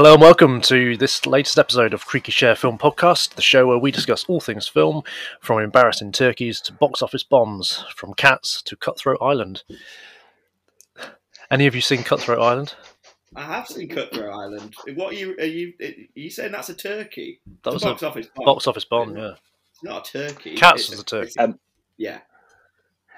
Hello 0.00 0.14
and 0.14 0.22
welcome 0.22 0.62
to 0.62 0.96
this 0.96 1.26
latest 1.26 1.58
episode 1.58 1.92
of 1.92 2.06
Creaky 2.06 2.32
Chair 2.32 2.56
Film 2.56 2.78
Podcast, 2.78 3.34
the 3.34 3.42
show 3.42 3.66
where 3.66 3.76
we 3.76 3.90
discuss 3.90 4.24
all 4.28 4.40
things 4.40 4.66
film, 4.66 5.02
from 5.42 5.58
embarrassing 5.58 6.10
turkeys 6.10 6.58
to 6.62 6.72
box 6.72 7.02
office 7.02 7.22
bombs, 7.22 7.84
from 7.94 8.14
cats 8.14 8.62
to 8.62 8.76
Cutthroat 8.76 9.18
Island. 9.20 9.62
Any 11.50 11.66
of 11.66 11.74
you 11.74 11.82
seen 11.82 12.02
Cutthroat 12.02 12.38
Island? 12.40 12.74
I 13.36 13.42
have 13.42 13.66
seen 13.66 13.90
Cutthroat 13.90 14.32
Island. 14.32 14.74
What 14.94 15.12
are 15.12 15.16
you? 15.16 15.36
Are 15.38 15.44
you? 15.44 15.74
Are 15.82 15.92
you 16.14 16.30
saying 16.30 16.52
that's 16.52 16.70
a 16.70 16.74
turkey? 16.74 17.42
That 17.62 17.74
It's 17.74 17.74
was 17.74 17.82
a 17.82 17.86
box 17.88 18.02
a 18.02 18.08
office 18.08 18.28
bomb. 18.34 18.44
box 18.46 18.66
office 18.66 18.84
bomb, 18.86 19.14
yeah. 19.18 19.32
It's 19.74 19.82
not 19.82 20.08
a 20.08 20.12
turkey. 20.12 20.54
Cats 20.54 20.80
It's 20.80 20.90
was 20.92 21.00
a 21.00 21.04
turkey. 21.04 21.38
Um, 21.38 21.60
yeah. 21.98 22.20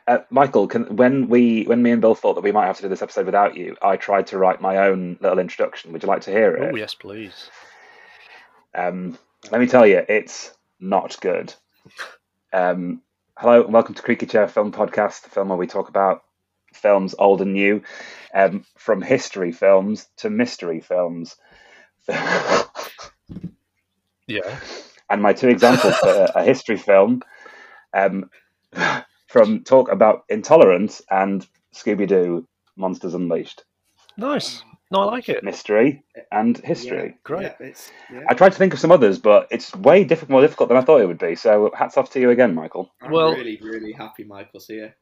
Uh, 0.09 0.19
Michael, 0.31 0.67
can, 0.67 0.97
when 0.97 1.29
we 1.29 1.65
when 1.65 1.83
me 1.83 1.93
and 1.93 2.01
Bill 2.01 2.15
thought 2.15 2.35
that 2.35 2.43
we 2.43 2.53
might 2.53 2.67
have 2.67 2.77
to 2.77 2.83
do 2.83 2.89
this 2.89 3.03
episode 3.03 3.27
without 3.27 3.57
you, 3.57 3.77
I 3.81 3.97
tried 3.97 4.27
to 4.29 4.39
write 4.39 4.61
my 4.61 4.79
own 4.79 5.17
little 5.21 5.39
introduction. 5.39 5.93
Would 5.93 6.03
you 6.03 6.09
like 6.09 6.23
to 6.23 6.31
hear 6.33 6.57
it? 6.57 6.73
Oh, 6.73 6.77
yes, 6.77 6.95
please. 6.95 7.51
Um, 8.75 9.17
let 9.51 9.61
me 9.61 9.67
tell 9.67 9.87
you, 9.87 10.03
it's 10.09 10.53
not 10.81 11.21
good. 11.21 11.55
Um, 12.53 13.03
hello 13.37 13.65
and 13.65 13.73
welcome 13.73 13.95
to 13.95 14.03
Creaky 14.03 14.27
Chair 14.27 14.49
Film 14.49 14.73
Podcast, 14.73 15.23
the 15.23 15.31
film 15.31 15.49
where 15.49 15.59
we 15.59 15.67
talk 15.69 15.89
about 15.89 16.25
films 16.75 17.15
old 17.19 17.41
and 17.41 17.53
new, 17.53 17.83
um, 18.35 18.65
from 18.77 19.03
history 19.03 19.53
films 19.53 20.09
to 20.19 20.31
mystery 20.31 20.81
films. 20.81 21.37
Yeah. 24.29 24.61
and 25.11 25.21
my 25.21 25.33
two 25.33 25.49
examples 25.49 25.97
for 25.97 26.29
a 26.35 26.43
history 26.45 26.79
film, 26.79 27.23
um, 27.93 28.31
from 29.33 29.65
talk 29.65 29.91
about 29.91 30.25
intolerance 30.29 31.01
and 31.11 31.47
Scooby 31.75 32.07
Doo 32.07 32.47
Monsters 32.77 33.15
Unleashed. 33.15 33.65
Nice. 34.19 34.63
No, 34.91 35.01
I 35.01 35.05
like 35.07 35.31
it. 35.31 35.43
Mystery 35.43 36.05
and 36.31 36.59
history. 36.59 37.17
Great. 37.25 37.45
Yeah, 37.45 37.55
it's, 37.61 37.91
yeah. 38.13 38.25
I 38.29 38.35
tried 38.35 38.53
to 38.53 38.59
think 38.59 38.75
of 38.75 38.79
some 38.79 38.93
others, 38.93 39.19
but 39.19 39.49
it's 39.51 39.75
way 39.75 40.05
diff- 40.05 40.29
more 40.29 40.43
difficult 40.43 40.69
than 40.69 40.77
I 40.77 40.83
thought 40.83 41.01
it 41.01 41.07
would 41.07 41.19
be. 41.19 41.35
So 41.35 41.71
hats 41.75 41.97
off 41.97 42.11
to 42.11 42.21
you 42.21 42.29
again, 42.29 42.55
Michael. 42.55 42.93
I'm 43.01 43.11
well- 43.11 43.35
really, 43.35 43.59
really 43.63 43.93
happy 43.93 44.25
Michael's 44.25 44.67
here. 44.67 44.95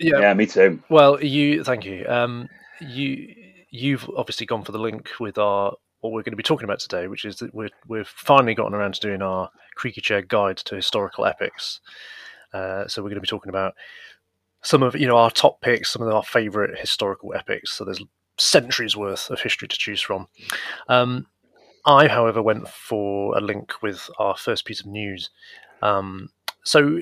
Yeah. 0.00 0.18
Yeah, 0.18 0.34
me 0.34 0.46
too. 0.46 0.82
Well, 0.88 1.22
you. 1.22 1.62
Thank 1.62 1.84
you. 1.84 2.04
Um, 2.08 2.48
you. 2.80 3.32
You've 3.70 4.10
obviously 4.16 4.46
gone 4.46 4.64
for 4.64 4.72
the 4.72 4.78
link 4.78 5.08
with 5.20 5.38
our 5.38 5.72
what 6.00 6.12
we're 6.12 6.22
going 6.22 6.32
to 6.32 6.36
be 6.36 6.42
talking 6.42 6.64
about 6.64 6.80
today, 6.80 7.06
which 7.06 7.24
is 7.24 7.36
that 7.36 7.54
we're 7.54 7.70
we've 7.86 8.08
finally 8.08 8.54
gotten 8.54 8.74
around 8.74 8.94
to 8.94 9.00
doing 9.00 9.22
our 9.22 9.50
Creaky 9.76 10.00
Chair 10.00 10.22
guide 10.22 10.56
to 10.58 10.74
historical 10.74 11.26
epics. 11.26 11.80
Uh, 12.52 12.86
so 12.86 13.02
we're 13.02 13.10
going 13.10 13.16
to 13.16 13.22
be 13.22 13.26
talking 13.26 13.50
about 13.50 13.74
some 14.62 14.82
of 14.82 14.96
you 14.96 15.06
know 15.06 15.16
our 15.16 15.30
top 15.30 15.60
picks, 15.60 15.92
some 15.92 16.02
of 16.02 16.12
our 16.12 16.22
favourite 16.22 16.78
historical 16.78 17.34
epics. 17.34 17.72
So 17.72 17.84
there's 17.84 18.02
centuries 18.38 18.96
worth 18.96 19.30
of 19.30 19.40
history 19.40 19.68
to 19.68 19.76
choose 19.76 20.00
from. 20.00 20.28
Um, 20.88 21.26
I, 21.86 22.08
however, 22.08 22.42
went 22.42 22.68
for 22.68 23.36
a 23.36 23.40
link 23.40 23.82
with 23.82 24.10
our 24.18 24.36
first 24.36 24.64
piece 24.64 24.80
of 24.80 24.86
news. 24.86 25.30
Um, 25.82 26.30
so 26.64 27.00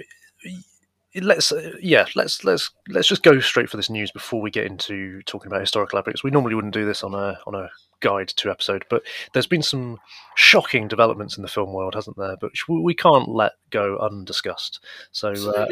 let's 1.15 1.53
yeah 1.81 2.05
let's 2.15 2.45
let's 2.45 2.71
let's 2.89 3.09
just 3.09 3.23
go 3.23 3.41
straight 3.41 3.71
for 3.71 3.79
this 3.79 3.89
news 3.89 4.11
before 4.11 4.41
we 4.41 4.51
get 4.51 4.67
into 4.67 5.23
talking 5.23 5.51
about 5.51 5.61
historical 5.61 5.99
epics. 5.99 6.23
We 6.23 6.31
normally 6.31 6.55
wouldn't 6.55 6.75
do 6.75 6.85
this 6.85 7.03
on 7.03 7.15
a 7.15 7.39
on 7.47 7.55
a 7.55 7.71
guide 8.01 8.29
to 8.29 8.51
episode, 8.51 8.85
but 8.91 9.03
there's 9.33 9.47
been 9.47 9.63
some 9.63 9.99
shocking 10.35 10.89
developments 10.89 11.37
in 11.37 11.43
the 11.43 11.49
film 11.49 11.73
world, 11.73 11.95
hasn't 11.95 12.17
there? 12.17 12.37
But 12.41 12.53
we 12.69 12.81
we 12.81 12.95
can't 12.95 13.29
let 13.29 13.53
go 13.71 13.99
undiscussed. 13.99 14.81
So, 15.13 15.29
uh, 15.31 15.67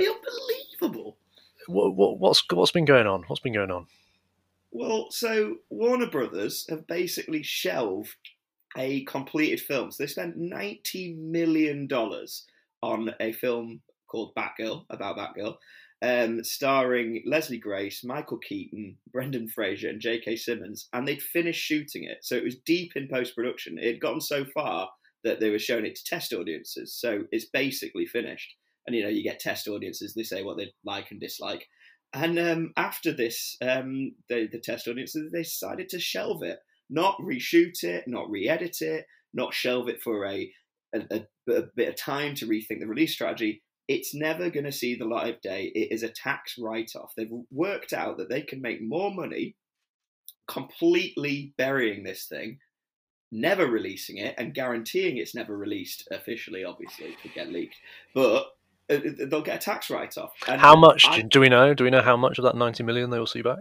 unbelievable. 0.80 1.16
what, 1.66 1.94
what, 1.94 2.18
what's 2.18 2.44
what's 2.50 2.72
been 2.72 2.84
going 2.84 3.06
on? 3.06 3.24
What's 3.26 3.42
been 3.42 3.54
going 3.54 3.70
on? 3.70 3.86
Well, 4.70 5.06
so 5.10 5.56
Warner 5.70 6.08
Brothers 6.08 6.66
have 6.68 6.86
basically 6.86 7.42
shelved 7.42 8.16
a 8.76 9.04
completed 9.04 9.60
film. 9.60 9.90
So 9.90 10.02
they 10.02 10.08
spent 10.08 10.36
ninety 10.36 11.14
million 11.14 11.86
dollars 11.86 12.44
on 12.82 13.14
a 13.20 13.32
film 13.32 13.80
called 14.14 14.34
Batgirl 14.36 14.84
about 14.90 15.16
Batgirl, 15.16 15.56
um, 16.02 16.44
starring 16.44 17.22
Leslie 17.26 17.58
Grace, 17.58 18.04
Michael 18.04 18.38
Keaton, 18.38 18.96
Brendan 19.12 19.48
Fraser, 19.48 19.88
and 19.88 20.00
J.K. 20.00 20.36
Simmons, 20.36 20.88
and 20.92 21.06
they'd 21.06 21.22
finished 21.22 21.60
shooting 21.60 22.04
it. 22.04 22.18
So 22.22 22.36
it 22.36 22.44
was 22.44 22.56
deep 22.64 22.92
in 22.94 23.08
post 23.08 23.34
production. 23.34 23.78
It 23.78 23.86
had 23.86 24.00
gotten 24.00 24.20
so 24.20 24.44
far 24.44 24.88
that 25.24 25.40
they 25.40 25.50
were 25.50 25.58
showing 25.58 25.86
it 25.86 25.96
to 25.96 26.04
test 26.04 26.32
audiences. 26.32 26.94
So 26.94 27.24
it's 27.32 27.46
basically 27.46 28.06
finished. 28.06 28.54
And 28.86 28.94
you 28.94 29.02
know, 29.02 29.08
you 29.08 29.24
get 29.24 29.40
test 29.40 29.66
audiences; 29.66 30.14
they 30.14 30.22
say 30.22 30.42
what 30.42 30.58
they 30.58 30.72
like 30.84 31.10
and 31.10 31.20
dislike. 31.20 31.66
And 32.12 32.38
um, 32.38 32.72
after 32.76 33.12
this, 33.12 33.56
um, 33.60 34.12
the, 34.28 34.46
the 34.52 34.60
test 34.60 34.86
audiences 34.86 35.32
they 35.32 35.42
decided 35.42 35.88
to 35.88 35.98
shelve 35.98 36.42
it, 36.44 36.58
not 36.88 37.16
reshoot 37.18 37.82
it, 37.82 38.04
not 38.06 38.30
re-edit 38.30 38.82
it, 38.82 39.06
not 39.32 39.54
shelve 39.54 39.88
it 39.88 40.00
for 40.00 40.26
a 40.26 40.52
a, 40.94 41.00
a, 41.48 41.52
a 41.52 41.62
bit 41.74 41.88
of 41.88 41.96
time 41.96 42.34
to 42.36 42.46
rethink 42.46 42.80
the 42.80 42.86
release 42.86 43.12
strategy. 43.12 43.62
It's 43.86 44.14
never 44.14 44.50
going 44.50 44.64
to 44.64 44.72
see 44.72 44.94
the 44.94 45.04
light 45.04 45.34
of 45.34 45.40
day. 45.42 45.70
It 45.74 45.92
is 45.92 46.02
a 46.02 46.08
tax 46.08 46.58
write-off. 46.58 47.12
They've 47.16 47.30
worked 47.50 47.92
out 47.92 48.16
that 48.18 48.28
they 48.28 48.40
can 48.40 48.62
make 48.62 48.82
more 48.82 49.12
money 49.12 49.56
completely 50.46 51.52
burying 51.56 52.02
this 52.02 52.24
thing, 52.24 52.58
never 53.30 53.66
releasing 53.66 54.18
it, 54.18 54.34
and 54.38 54.54
guaranteeing 54.54 55.18
it's 55.18 55.34
never 55.34 55.56
released 55.56 56.08
officially. 56.10 56.64
Obviously, 56.64 57.06
it 57.06 57.20
could 57.20 57.34
get 57.34 57.52
leaked, 57.52 57.76
but 58.14 58.46
uh, 58.90 58.98
they'll 59.28 59.42
get 59.42 59.56
a 59.56 59.64
tax 59.64 59.90
write-off. 59.90 60.32
How 60.46 60.76
much 60.76 61.06
I- 61.06 61.22
do, 61.22 61.40
we 61.40 61.48
know? 61.48 61.74
Do 61.74 61.84
we 61.84 61.90
know 61.90 62.02
how 62.02 62.16
much 62.16 62.38
of 62.38 62.44
that 62.44 62.56
ninety 62.56 62.82
million 62.82 63.10
they 63.10 63.18
will 63.18 63.26
see 63.26 63.42
back? 63.42 63.60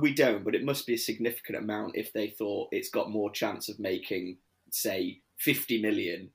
we 0.00 0.14
don't, 0.14 0.44
but 0.44 0.54
it 0.54 0.64
must 0.64 0.86
be 0.86 0.94
a 0.94 0.98
significant 0.98 1.58
amount 1.58 1.96
if 1.96 2.12
they 2.12 2.28
thought 2.28 2.68
it's 2.72 2.90
got 2.90 3.10
more 3.10 3.30
chance 3.30 3.68
of 3.68 3.78
making, 3.78 4.38
say, 4.70 5.20
50 5.38 5.82
million 5.82 6.30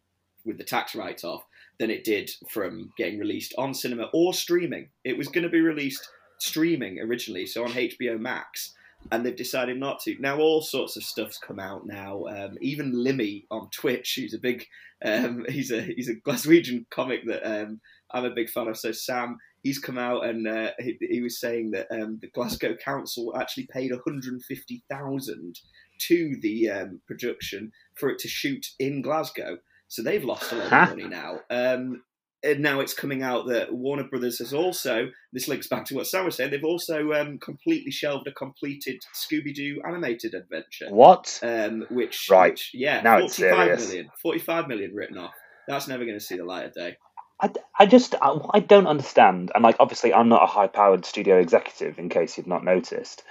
with 0.46 0.58
the 0.58 0.64
tax 0.64 0.96
write 0.96 1.24
off 1.24 1.44
than 1.82 1.90
it 1.90 2.04
did 2.04 2.30
from 2.48 2.94
getting 2.96 3.18
released 3.18 3.56
on 3.58 3.74
cinema 3.74 4.08
or 4.14 4.36
streaming. 4.36 4.90
It 5.04 5.18
was 5.18 5.28
going 5.28 5.46
to 5.46 5.50
be 5.50 5.62
released 5.62 6.08
streaming 6.38 7.00
originally, 7.00 7.48
so 7.48 7.64
on 7.64 7.72
HBO 7.72 8.20
Max, 8.20 8.76
and 9.12 9.26
they've 9.26 9.36
decided 9.36 9.80
not 9.80 10.00
to. 10.02 10.16
Now, 10.20 10.38
all 10.38 10.62
sorts 10.62 10.96
of 10.96 11.04
stuff's 11.04 11.40
come 11.40 11.60
out 11.60 11.88
now. 11.88 12.26
Um, 12.26 12.56
even 12.62 12.94
Limmy 12.94 13.46
on 13.50 13.68
Twitch, 13.72 14.14
who's 14.16 14.36
a 14.36 14.38
big, 14.38 14.64
um, 15.04 15.44
he's 15.50 15.72
a 15.72 15.82
he's 15.82 16.08
a 16.08 16.14
Glaswegian 16.14 16.86
comic 16.92 17.26
that 17.26 17.44
um, 17.44 17.82
I'm 18.12 18.26
a 18.26 18.36
big 18.36 18.52
fan 18.52 18.68
of. 18.68 18.78
So 18.78 18.92
Sam, 18.92 19.40
he's 19.64 19.80
come 19.80 19.98
out 19.98 20.24
and 20.24 20.48
uh, 20.48 20.72
he, 20.78 20.98
he 21.02 21.22
was 21.22 21.40
saying 21.40 21.72
that 21.72 21.88
um, 21.90 22.20
the 22.22 22.30
Glasgow 22.30 22.76
Council 22.76 23.36
actually 23.36 23.68
paid 23.74 23.92
150,000 23.92 25.60
to 26.08 26.36
the 26.42 26.70
um, 26.70 27.02
production 27.08 27.72
for 27.96 28.10
it 28.10 28.20
to 28.20 28.28
shoot 28.28 28.68
in 28.78 29.02
Glasgow. 29.02 29.58
So 29.92 30.02
they've 30.02 30.24
lost 30.24 30.54
a 30.54 30.56
lot 30.56 30.70
Huh? 30.70 30.84
of 30.84 30.98
money 30.98 31.10
now. 31.10 31.40
Um, 31.50 32.04
and 32.44 32.62
now 32.62 32.80
it's 32.80 32.94
coming 32.94 33.22
out 33.24 33.48
that 33.50 33.74
Warner 33.74 34.06
Brothers 34.06 34.40
has 34.40 34.54
also, 34.54 35.10
this 35.34 35.50
links 35.50 35.68
back 35.68 35.84
to 35.88 35.96
what 35.96 36.08
Sam 36.08 36.24
was 36.24 36.38
saying, 36.38 36.50
they've 36.52 36.64
also 36.64 37.12
um, 37.12 37.38
completely 37.40 37.92
shelved 37.92 38.26
a 38.26 38.32
completed 38.32 39.02
Scooby 39.14 39.54
Doo 39.54 39.82
animated 39.86 40.34
adventure. 40.34 40.88
What? 40.90 41.38
Um, 41.44 41.86
which, 41.92 42.30
Right. 42.32 42.54
which, 42.54 42.72
yeah, 42.74 43.02
Now 43.02 43.18
it's 43.18 43.36
45 43.36 43.68
serious. 43.68 43.86
million, 43.86 44.10
45 44.22 44.68
million 44.70 44.96
written 44.96 45.18
off. 45.18 45.34
That's 45.68 45.90
never 45.90 46.06
going 46.06 46.18
to 46.18 46.24
see 46.24 46.38
the 46.38 46.46
light 46.46 46.68
of 46.68 46.74
day. 46.74 46.96
I, 47.42 47.52
I 47.78 47.86
just 47.86 48.16
I, 48.22 48.40
I 48.54 48.60
don't 48.62 48.88
understand, 48.88 49.52
and 49.54 49.64
like 49.64 49.76
obviously 49.80 50.14
I'm 50.14 50.30
not 50.30 50.44
a 50.44 50.48
high-powered 50.48 51.04
studio 51.06 51.38
executive. 51.40 52.00
In 52.00 52.08
case 52.08 52.38
you've 52.38 52.48
not 52.48 52.64
noticed, 52.64 53.24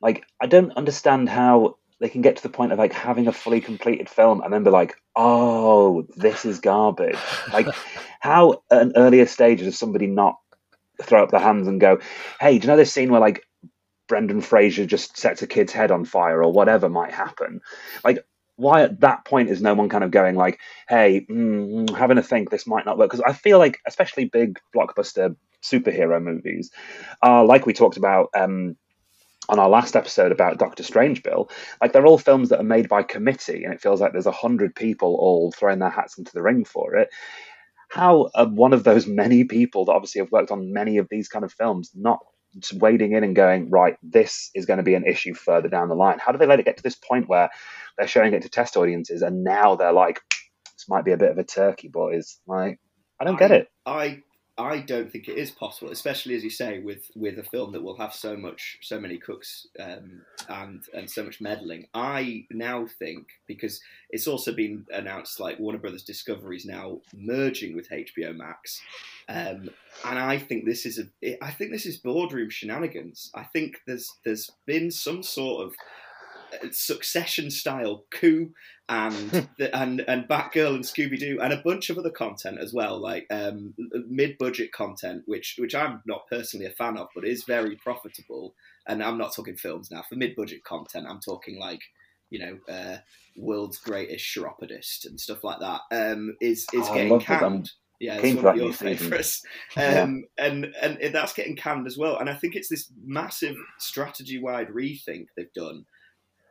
like 0.00 0.24
I 0.40 0.46
don't 0.46 0.72
understand 0.76 1.28
how 1.28 1.76
they 2.00 2.08
can 2.08 2.22
get 2.22 2.36
to 2.36 2.42
the 2.42 2.48
point 2.48 2.72
of 2.72 2.78
like 2.78 2.92
having 2.92 3.26
a 3.26 3.32
fully 3.32 3.60
completed 3.60 4.08
film 4.08 4.40
and 4.40 4.52
then 4.52 4.62
be 4.62 4.70
like, 4.70 4.94
oh, 5.16 6.06
this 6.16 6.44
is 6.44 6.60
garbage. 6.60 7.18
Like 7.52 7.66
how 8.20 8.62
at 8.70 8.82
an 8.82 8.92
earlier 8.96 9.26
stage 9.26 9.60
does 9.60 9.78
somebody 9.78 10.06
not 10.06 10.36
throw 11.02 11.22
up 11.22 11.30
their 11.30 11.40
hands 11.40 11.66
and 11.66 11.80
go, 11.80 11.98
hey, 12.40 12.58
do 12.58 12.66
you 12.66 12.68
know 12.68 12.76
this 12.76 12.92
scene 12.92 13.10
where 13.10 13.20
like 13.20 13.44
Brendan 14.06 14.40
Fraser 14.40 14.86
just 14.86 15.16
sets 15.16 15.42
a 15.42 15.46
kid's 15.46 15.72
head 15.72 15.90
on 15.90 16.04
fire 16.04 16.42
or 16.42 16.52
whatever 16.52 16.88
might 16.88 17.12
happen? 17.12 17.60
Like 18.04 18.24
why 18.58 18.82
at 18.82 19.00
that 19.00 19.24
point 19.24 19.48
is 19.48 19.62
no 19.62 19.72
one 19.74 19.88
kind 19.88 20.02
of 20.02 20.10
going 20.10 20.34
like, 20.34 20.58
hey, 20.88 21.24
mm, 21.30 21.88
having 21.96 22.18
a 22.18 22.22
think 22.22 22.50
this 22.50 22.66
might 22.66 22.84
not 22.84 22.98
work? 22.98 23.10
Because 23.10 23.24
I 23.24 23.32
feel 23.32 23.58
like, 23.58 23.78
especially 23.86 24.24
big 24.24 24.58
blockbuster 24.74 25.36
superhero 25.62 26.20
movies, 26.20 26.70
are 27.22 27.44
like 27.44 27.66
we 27.66 27.72
talked 27.72 27.96
about 27.96 28.30
um, 28.36 28.76
on 29.48 29.58
our 29.58 29.68
last 29.68 29.96
episode 29.96 30.32
about 30.32 30.58
Doctor 30.58 30.82
Strange, 30.82 31.22
Bill. 31.22 31.50
Like 31.80 31.92
they're 31.92 32.06
all 32.06 32.18
films 32.18 32.50
that 32.50 32.60
are 32.60 32.64
made 32.64 32.88
by 32.88 33.02
committee, 33.02 33.64
and 33.64 33.72
it 33.72 33.80
feels 33.80 34.00
like 34.00 34.12
there's 34.12 34.26
a 34.26 34.32
hundred 34.32 34.74
people 34.74 35.16
all 35.16 35.52
throwing 35.52 35.78
their 35.78 35.90
hats 35.90 36.18
into 36.18 36.32
the 36.32 36.42
ring 36.42 36.64
for 36.64 36.96
it. 36.96 37.08
How 37.88 38.30
are 38.34 38.46
one 38.46 38.72
of 38.72 38.84
those 38.84 39.06
many 39.08 39.44
people 39.44 39.86
that 39.86 39.92
obviously 39.92 40.20
have 40.20 40.32
worked 40.32 40.50
on 40.50 40.72
many 40.72 40.98
of 40.98 41.08
these 41.10 41.28
kind 41.28 41.44
of 41.44 41.52
films 41.52 41.90
not 41.94 42.20
wading 42.74 43.12
in 43.12 43.24
and 43.24 43.36
going, 43.36 43.70
right, 43.70 43.96
this 44.02 44.50
is 44.54 44.66
going 44.66 44.78
to 44.78 44.82
be 44.82 44.94
an 44.94 45.06
issue 45.06 45.34
further 45.34 45.68
down 45.68 45.88
the 45.88 45.94
line? 45.94 46.18
How 46.18 46.32
do 46.32 46.38
they 46.38 46.46
let 46.46 46.60
it 46.60 46.64
get 46.64 46.76
to 46.78 46.82
this 46.82 46.96
point 46.96 47.28
where 47.28 47.50
they're 47.96 48.08
showing 48.08 48.32
it 48.32 48.42
to 48.42 48.48
test 48.48 48.76
audiences 48.76 49.22
and 49.22 49.44
now 49.44 49.76
they're 49.76 49.92
like, 49.92 50.20
this 50.74 50.88
might 50.88 51.04
be 51.04 51.12
a 51.12 51.18
bit 51.18 51.30
of 51.30 51.38
a 51.38 51.44
turkey, 51.44 51.88
boys? 51.88 52.38
Like, 52.46 52.80
I 53.20 53.24
don't 53.24 53.38
get 53.38 53.50
it. 53.50 53.68
I 53.84 54.22
I 54.58 54.80
don't 54.80 55.10
think 55.10 55.28
it 55.28 55.38
is 55.38 55.52
possible, 55.52 55.92
especially 55.92 56.34
as 56.34 56.42
you 56.42 56.50
say, 56.50 56.80
with 56.80 57.10
with 57.14 57.38
a 57.38 57.44
film 57.44 57.70
that 57.72 57.82
will 57.82 57.96
have 57.96 58.12
so 58.12 58.36
much, 58.36 58.78
so 58.82 59.00
many 59.00 59.16
cooks 59.16 59.68
um, 59.78 60.22
and 60.48 60.82
and 60.92 61.08
so 61.08 61.22
much 61.22 61.40
meddling. 61.40 61.86
I 61.94 62.46
now 62.50 62.86
think 62.98 63.28
because 63.46 63.80
it's 64.10 64.26
also 64.26 64.52
been 64.52 64.84
announced, 64.92 65.38
like 65.38 65.60
Warner 65.60 65.78
Brothers 65.78 66.02
Discovery 66.02 66.56
is 66.56 66.66
now 66.66 67.00
merging 67.14 67.76
with 67.76 67.88
HBO 67.88 68.36
Max, 68.36 68.82
um, 69.28 69.70
and 70.04 70.18
I 70.18 70.38
think 70.38 70.64
this 70.64 70.84
is 70.84 70.98
a, 70.98 71.44
I 71.44 71.52
think 71.52 71.70
this 71.70 71.86
is 71.86 71.96
boardroom 71.96 72.50
shenanigans. 72.50 73.30
I 73.36 73.44
think 73.44 73.76
there's 73.86 74.12
there's 74.24 74.50
been 74.66 74.90
some 74.90 75.22
sort 75.22 75.66
of 75.66 75.74
Succession 76.72 77.50
style 77.50 78.04
coup 78.10 78.52
and 78.88 79.48
the, 79.58 79.74
and 79.76 80.00
and 80.08 80.28
Batgirl 80.28 80.74
and 80.74 80.84
Scooby 80.84 81.18
Doo 81.18 81.38
and 81.42 81.52
a 81.52 81.62
bunch 81.62 81.90
of 81.90 81.98
other 81.98 82.10
content 82.10 82.58
as 82.58 82.72
well, 82.72 82.98
like 82.98 83.26
um, 83.30 83.74
mid 84.08 84.38
budget 84.38 84.72
content, 84.72 85.22
which 85.26 85.56
which 85.58 85.74
I'm 85.74 86.02
not 86.06 86.26
personally 86.28 86.66
a 86.66 86.70
fan 86.70 86.96
of, 86.96 87.08
but 87.14 87.26
is 87.26 87.44
very 87.44 87.76
profitable. 87.76 88.54
And 88.86 89.02
I'm 89.02 89.18
not 89.18 89.34
talking 89.34 89.56
films 89.56 89.90
now. 89.90 90.02
For 90.08 90.16
mid 90.16 90.34
budget 90.34 90.64
content, 90.64 91.06
I'm 91.08 91.20
talking 91.20 91.58
like 91.58 91.80
you 92.30 92.38
know 92.38 92.58
uh, 92.72 92.98
world's 93.36 93.78
greatest 93.78 94.24
chiropodist 94.32 95.06
and 95.06 95.20
stuff 95.20 95.44
like 95.44 95.60
that. 95.60 95.80
Um, 95.90 96.36
is 96.40 96.66
is 96.72 96.86
oh, 96.88 96.94
getting 96.94 97.20
canned. 97.20 97.70
Yeah, 98.00 98.20
it's 98.22 98.40
one 98.40 98.54
of 98.54 98.56
your 98.56 98.72
favourites, 98.72 99.42
um, 99.76 100.24
yeah. 100.38 100.46
and 100.46 100.64
and 100.80 100.98
that's 101.12 101.32
getting 101.32 101.56
canned 101.56 101.88
as 101.88 101.98
well. 101.98 102.18
And 102.18 102.30
I 102.30 102.34
think 102.34 102.54
it's 102.54 102.68
this 102.68 102.92
massive 103.04 103.56
strategy 103.78 104.40
wide 104.40 104.68
rethink 104.68 105.26
they've 105.36 105.52
done 105.52 105.84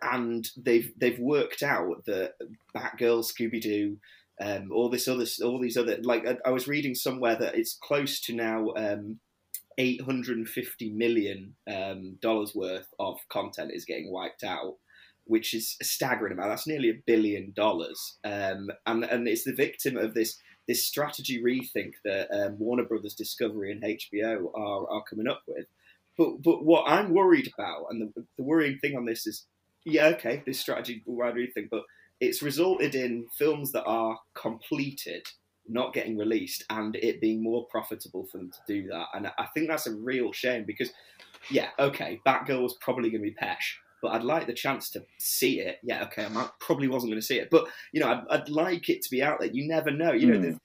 and 0.01 0.47
they've 0.57 0.91
they've 0.97 1.19
worked 1.19 1.63
out 1.63 2.05
that 2.05 2.33
Batgirl, 2.75 3.25
Scooby 3.25 3.61
Doo, 3.61 3.97
um, 4.39 4.71
all 4.71 4.89
this 4.89 5.07
other, 5.07 5.25
all 5.44 5.59
these 5.59 5.77
other, 5.77 5.97
like 6.01 6.27
I, 6.27 6.38
I, 6.45 6.51
was 6.51 6.67
reading 6.67 6.94
somewhere 6.94 7.35
that 7.38 7.55
it's 7.55 7.77
close 7.81 8.19
to 8.21 8.35
now 8.35 8.69
um, 8.75 9.19
850 9.77 10.91
million 10.91 11.55
um, 11.71 12.17
dollars 12.21 12.53
worth 12.53 12.88
of 12.99 13.17
content 13.29 13.71
is 13.73 13.85
getting 13.85 14.11
wiped 14.11 14.44
out, 14.44 14.75
which 15.25 15.53
is 15.53 15.75
a 15.81 15.85
staggering 15.85 16.33
amount. 16.33 16.49
That's 16.49 16.67
nearly 16.67 16.89
a 16.89 17.01
billion 17.05 17.51
dollars, 17.55 18.17
um, 18.23 18.69
and 18.85 19.03
and 19.03 19.27
it's 19.27 19.44
the 19.44 19.55
victim 19.55 19.97
of 19.97 20.13
this 20.13 20.39
this 20.67 20.85
strategy 20.85 21.41
rethink 21.41 21.94
that 22.03 22.29
um, 22.31 22.59
Warner 22.59 22.83
Brothers 22.83 23.15
Discovery 23.15 23.71
and 23.71 23.81
HBO 23.81 24.51
are 24.53 24.88
are 24.89 25.03
coming 25.09 25.27
up 25.27 25.41
with. 25.47 25.65
But 26.17 26.44
but 26.44 26.63
what 26.63 26.85
I'm 26.88 27.13
worried 27.13 27.51
about, 27.57 27.88
and 27.89 28.13
the, 28.15 28.25
the 28.38 28.44
worrying 28.44 28.77
thing 28.79 28.95
on 28.95 29.05
this 29.05 29.25
is 29.25 29.45
yeah, 29.88 30.07
okay, 30.07 30.44
this 30.45 30.60
strategy 30.60 31.01
wide 31.06 31.36
rethink, 31.36 31.69
but 31.72 31.84
it's 32.19 32.42
resulted 32.42 32.94
in 32.94 33.25
films 33.38 33.72
that 33.72 33.86
are 33.86 34.19
completed 34.34 35.25
not 35.69 35.94
getting 35.94 36.18
released 36.18 36.63
and 36.69 36.95
it 36.98 37.22
being 37.22 37.42
more 37.44 37.66
profitable 37.68 38.25
for 38.25 38.38
them 38.38 38.51
to 38.51 38.60
do 38.68 38.88
that. 38.88 39.06
And 39.13 39.28
I 39.38 39.45
think 39.54 39.68
that's 39.68 39.88
a 39.88 39.94
real 39.94 40.31
shame 40.31 40.66
because, 40.66 40.92
yeah, 41.50 41.69
okay, 41.80 42.19
Batgirl 42.25 42.63
was 42.63 42.75
probably 42.81 43.10
going 43.10 43.22
to 43.22 43.30
be 43.30 43.36
Pesh, 43.36 43.75
but 44.01 44.10
I'd 44.10 44.24
like 44.24 44.48
the 44.48 44.54
chance 44.54 44.89
to 44.92 45.04
see 45.19 45.60
it. 45.62 45.80
Yeah, 45.84 46.04
okay, 46.06 46.25
I 46.25 46.30
might, 46.30 46.50
probably 46.60 46.88
wasn't 46.88 47.12
going 47.12 47.22
to 47.22 47.25
see 47.25 47.40
it, 47.40 47.50
but 47.50 47.68
you 47.94 48.01
know, 48.01 48.10
I'd, 48.10 48.24
I'd, 48.30 48.50
like 48.50 48.90
it 48.90 49.01
to 49.04 49.10
be 49.10 49.24
out 49.24 49.40
there. 49.40 49.51
You 49.51 49.68
never 49.68 49.92
know. 49.92 50.12
You 50.12 50.28
know, 50.28 50.40
mm. 50.40 50.60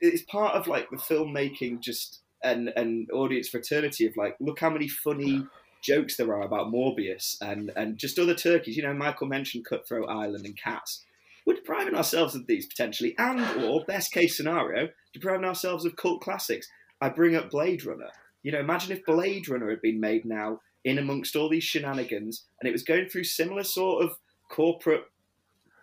it's 0.00 0.22
part 0.24 0.54
of 0.54 0.68
like 0.68 0.88
the 0.90 0.96
filmmaking 0.96 1.80
just 1.80 2.20
and 2.44 2.72
and 2.76 3.08
audience 3.12 3.48
fraternity 3.48 4.06
of 4.06 4.16
like, 4.16 4.36
look 4.40 4.58
how 4.58 4.70
many 4.70 4.88
funny 4.88 5.46
jokes 5.82 6.16
there 6.16 6.34
are 6.34 6.42
about 6.42 6.72
Morbius 6.72 7.36
and, 7.40 7.70
and 7.76 7.98
just 7.98 8.18
other 8.18 8.34
turkeys. 8.34 8.76
You 8.76 8.84
know, 8.84 8.94
Michael 8.94 9.26
mentioned 9.26 9.66
Cutthroat 9.66 10.08
Island 10.08 10.46
and 10.46 10.56
Cats. 10.56 11.04
We're 11.44 11.54
depriving 11.54 11.94
ourselves 11.94 12.34
of 12.34 12.46
these 12.46 12.66
potentially, 12.66 13.14
and 13.18 13.64
or 13.64 13.84
best 13.84 14.12
case 14.12 14.36
scenario, 14.36 14.88
depriving 15.12 15.44
ourselves 15.44 15.84
of 15.84 15.96
cult 15.96 16.22
classics. 16.22 16.68
I 17.00 17.08
bring 17.08 17.34
up 17.34 17.50
Blade 17.50 17.84
Runner. 17.84 18.10
You 18.42 18.52
know, 18.52 18.60
imagine 18.60 18.92
if 18.92 19.04
Blade 19.04 19.48
Runner 19.48 19.68
had 19.68 19.82
been 19.82 20.00
made 20.00 20.24
now 20.24 20.60
in 20.84 20.98
amongst 20.98 21.34
all 21.34 21.48
these 21.48 21.64
shenanigans, 21.64 22.44
and 22.60 22.68
it 22.68 22.72
was 22.72 22.84
going 22.84 23.08
through 23.08 23.24
similar 23.24 23.64
sort 23.64 24.04
of 24.04 24.16
corporate 24.48 25.04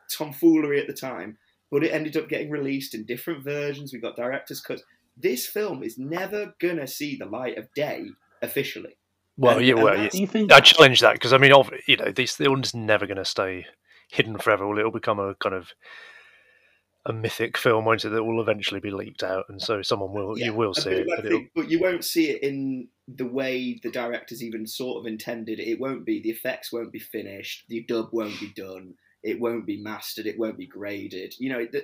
tomfoolery 0.10 0.80
at 0.80 0.88
the 0.88 0.94
time, 0.94 1.38
but 1.70 1.84
it 1.84 1.92
ended 1.92 2.18
up 2.18 2.30
getting 2.30 2.50
released 2.50 2.96
in 2.96 3.04
different 3.04 3.44
versions. 3.44 3.92
We 3.92 4.00
got 4.00 4.16
director's 4.16 4.62
cuts. 4.62 4.84
This 5.18 5.46
film 5.46 5.84
is 5.84 5.98
never 5.98 6.56
gonna 6.60 6.88
see 6.88 7.18
the 7.18 7.26
light 7.26 7.58
of 7.58 7.74
day 7.74 8.08
officially. 8.42 8.96
Well, 9.40 9.58
and, 9.58 9.66
yeah, 9.66 9.76
well, 9.76 9.98
yeah. 9.98 10.10
you 10.12 10.28
think 10.28 10.52
I 10.52 10.60
challenge 10.60 11.00
that 11.00 11.14
because 11.14 11.32
I 11.32 11.38
mean, 11.38 11.54
you 11.88 11.96
know, 11.96 12.12
these 12.12 12.36
films 12.36 12.74
never 12.74 13.08
going 13.08 13.18
to 13.18 13.26
stay 13.26 13.66
hidden 14.12 14.38
forever. 14.38 14.78
It'll 14.78 14.92
become 14.92 15.18
a 15.18 15.34
kind 15.36 15.56
of 15.56 15.72
a 17.06 17.14
mythic 17.14 17.58
film, 17.58 17.86
won't 17.86 18.04
it? 18.04 18.10
That 18.10 18.26
will 18.26 18.42
eventually 18.42 18.82
be 18.82 18.92
leaked 18.92 19.24
out, 19.24 19.46
and 19.48 19.62
so 19.62 19.82
someone 19.82 20.12
will 20.12 20.38
yeah, 20.38 20.48
you 20.48 20.54
will 20.54 20.74
see 20.74 20.90
it, 20.90 21.08
but, 21.08 21.42
but, 21.56 21.70
you 21.70 21.80
won't 21.80 22.04
see 22.04 22.30
it 22.32 22.44
in 22.44 22.90
the 23.08 23.26
way 23.26 23.80
the 23.82 23.92
directors 23.92 24.44
even 24.44 24.68
sort 24.68 25.00
of 25.00 25.08
intended. 25.08 25.60
It 25.60 25.80
won't 25.80 26.06
be 26.06 26.22
the 26.22 26.32
effects 26.32 26.74
won't 26.74 26.92
be 26.92 27.00
finished, 27.00 27.64
the 27.70 27.86
dub 27.88 28.10
won't 28.12 28.40
be 28.42 28.52
done, 28.54 28.96
it 29.24 29.40
won't 29.40 29.66
be 29.66 29.82
mastered, 29.82 30.26
it 30.26 30.38
won't 30.38 30.58
be 30.58 30.68
graded. 30.68 31.34
You 31.40 31.50
know, 31.50 31.66
the, 31.72 31.84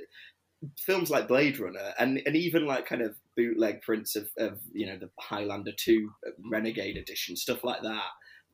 films 0.80 1.10
like 1.10 1.28
Blade 1.28 1.60
Runner 1.60 1.94
and 2.00 2.22
and 2.26 2.36
even 2.36 2.66
like 2.66 2.86
kind 2.86 3.02
of 3.02 3.16
bootleg 3.36 3.82
prints 3.82 4.16
of, 4.16 4.30
of 4.38 4.60
you 4.72 4.86
know 4.86 4.98
the 4.98 5.10
Highlander 5.20 5.72
two 5.76 6.12
Renegade 6.50 6.98
edition 6.98 7.36
stuff 7.36 7.64
like 7.64 7.82
that. 7.82 8.04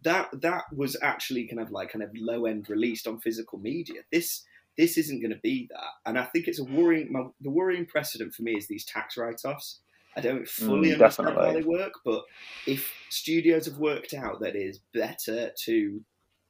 That 0.04 0.30
that 0.42 0.63
was 0.75 0.98
actually 1.02 1.48
kind 1.48 1.62
of 1.62 1.72
like 1.72 1.92
kind 1.92 2.04
of 2.04 2.10
low 2.16 2.46
end 2.46 2.69
released 2.69 3.08
on 3.08 3.19
physical 3.19 3.60
media. 3.60 4.02
This 4.12 4.44
this 4.78 4.98
isn't 4.98 5.22
going 5.22 5.34
to 5.34 5.40
be 5.44 5.68
that, 5.72 6.10
and 6.10 6.18
I 6.18 6.25
think 6.25 6.48
it's 6.48 6.60
a 6.60 6.63
worrying. 6.63 7.12
My, 7.12 7.25
the 7.42 7.50
worrying 7.50 7.86
precedent 7.86 8.34
for 8.34 8.44
me 8.44 8.54
is 8.54 8.68
these 8.68 8.86
tax 8.86 9.18
write 9.18 9.42
offs. 9.46 9.80
I 10.16 10.22
don't 10.22 10.48
fully 10.48 10.90
mm, 10.90 10.94
understand 10.94 11.30
how 11.30 11.54
they 11.54 11.62
work, 11.62 11.94
but 12.04 12.24
if 12.68 12.92
studios 13.10 13.66
have 13.66 13.78
worked 13.78 14.13
out 14.13 14.42
that 14.42 14.56
it 14.56 14.60
is 14.60 14.80
better 14.94 15.52
to 15.66 16.02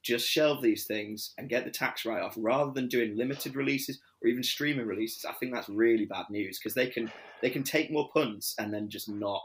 just 0.03 0.27
shelve 0.27 0.61
these 0.61 0.85
things 0.85 1.33
and 1.37 1.49
get 1.49 1.65
the 1.65 1.71
tax 1.71 2.05
write 2.05 2.21
off 2.21 2.35
rather 2.37 2.71
than 2.71 2.87
doing 2.87 3.15
limited 3.15 3.55
releases 3.55 3.99
or 4.21 4.27
even 4.27 4.43
streaming 4.43 4.85
releases, 4.85 5.25
I 5.25 5.33
think 5.33 5.53
that's 5.53 5.69
really 5.69 6.05
bad 6.05 6.25
news 6.29 6.59
because 6.59 6.73
they 6.73 6.87
can 6.87 7.11
they 7.41 7.49
can 7.49 7.63
take 7.63 7.91
more 7.91 8.09
punts 8.13 8.55
and 8.59 8.73
then 8.73 8.89
just 8.89 9.09
not 9.09 9.41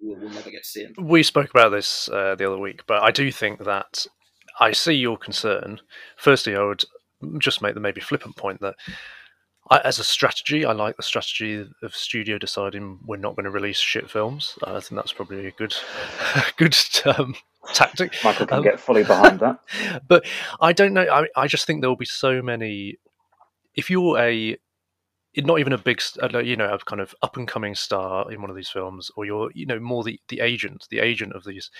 we'll, 0.00 0.18
we'll 0.18 0.30
never 0.30 0.50
get 0.50 0.64
to 0.64 0.68
see 0.68 0.84
them. 0.84 0.94
We 1.06 1.22
spoke 1.22 1.50
about 1.50 1.70
this 1.70 2.08
uh, 2.08 2.34
the 2.34 2.46
other 2.46 2.58
week, 2.58 2.82
but 2.86 3.02
I 3.02 3.10
do 3.10 3.30
think 3.32 3.64
that 3.64 4.06
I 4.60 4.72
see 4.72 4.94
your 4.94 5.16
concern. 5.16 5.80
Firstly, 6.16 6.56
I 6.56 6.62
would 6.62 6.84
just 7.38 7.62
make 7.62 7.74
the 7.74 7.80
maybe 7.80 8.00
flippant 8.00 8.36
point 8.36 8.60
that 8.60 8.76
I, 9.70 9.78
as 9.80 9.98
a 9.98 10.04
strategy, 10.04 10.64
I 10.64 10.72
like 10.72 10.96
the 10.96 11.02
strategy 11.02 11.66
of 11.82 11.96
studio 11.96 12.38
deciding 12.38 13.00
we're 13.06 13.16
not 13.16 13.34
going 13.34 13.44
to 13.44 13.50
release 13.50 13.78
shit 13.78 14.10
films. 14.10 14.58
I 14.64 14.80
think 14.80 14.96
that's 14.96 15.12
probably 15.12 15.46
a 15.46 15.50
good, 15.52 15.74
good 16.56 16.76
um, 17.06 17.34
tactic. 17.72 18.14
Michael 18.22 18.46
can 18.46 18.58
um, 18.58 18.62
get 18.62 18.78
fully 18.78 19.04
behind 19.04 19.40
that. 19.40 19.58
But 20.08 20.26
I 20.60 20.72
don't 20.72 20.92
know. 20.92 21.06
I, 21.10 21.26
I 21.36 21.46
just 21.46 21.66
think 21.66 21.80
there 21.80 21.88
will 21.88 21.96
be 21.96 22.04
so 22.04 22.42
many. 22.42 22.98
If 23.74 23.90
you're 23.90 24.18
a 24.18 24.58
not 25.36 25.58
even 25.58 25.72
a 25.72 25.78
big, 25.78 26.00
you 26.44 26.56
know, 26.56 26.72
a 26.72 26.78
kind 26.78 27.00
of 27.00 27.14
up 27.22 27.36
and 27.36 27.48
coming 27.48 27.74
star 27.74 28.30
in 28.30 28.40
one 28.40 28.50
of 28.50 28.56
these 28.56 28.68
films, 28.68 29.10
or 29.16 29.24
you're, 29.24 29.50
you 29.54 29.66
know, 29.66 29.80
more 29.80 30.04
the, 30.04 30.20
the 30.28 30.40
agent, 30.40 30.86
the 30.90 31.00
agent 31.00 31.32
of 31.34 31.44
these. 31.44 31.70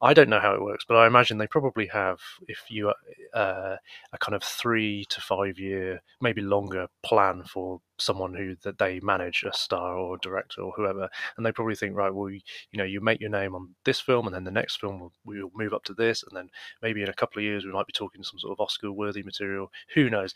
I 0.00 0.14
don't 0.14 0.30
know 0.30 0.40
how 0.40 0.54
it 0.54 0.62
works, 0.62 0.84
but 0.88 0.96
I 0.96 1.06
imagine 1.06 1.38
they 1.38 1.46
probably 1.46 1.86
have, 1.88 2.20
if 2.48 2.64
you 2.68 2.92
uh, 3.34 3.76
a 4.12 4.18
kind 4.18 4.34
of 4.34 4.42
three 4.42 5.04
to 5.10 5.20
five 5.20 5.58
year, 5.58 6.02
maybe 6.20 6.40
longer 6.40 6.88
plan 7.02 7.42
for 7.44 7.80
someone 7.98 8.34
who 8.34 8.56
that 8.62 8.78
they 8.78 8.98
manage, 9.00 9.44
a 9.44 9.52
star 9.52 9.96
or 9.96 10.16
a 10.16 10.20
director 10.20 10.62
or 10.62 10.72
whoever, 10.72 11.08
and 11.36 11.44
they 11.44 11.52
probably 11.52 11.74
think, 11.74 11.94
right, 11.94 12.14
well, 12.14 12.30
you, 12.30 12.40
know, 12.74 12.84
you 12.84 13.00
make 13.00 13.20
your 13.20 13.30
name 13.30 13.54
on 13.54 13.74
this 13.84 14.00
film, 14.00 14.26
and 14.26 14.34
then 14.34 14.44
the 14.44 14.50
next 14.50 14.80
film 14.80 15.00
will 15.00 15.12
we'll 15.24 15.50
move 15.54 15.74
up 15.74 15.84
to 15.84 15.94
this, 15.94 16.22
and 16.22 16.36
then 16.36 16.48
maybe 16.80 17.02
in 17.02 17.08
a 17.08 17.14
couple 17.14 17.40
of 17.40 17.44
years 17.44 17.64
we 17.64 17.72
might 17.72 17.86
be 17.86 17.92
talking 17.92 18.22
some 18.22 18.38
sort 18.38 18.52
of 18.52 18.60
Oscar-worthy 18.60 19.22
material. 19.22 19.70
Who 19.94 20.08
knows? 20.08 20.34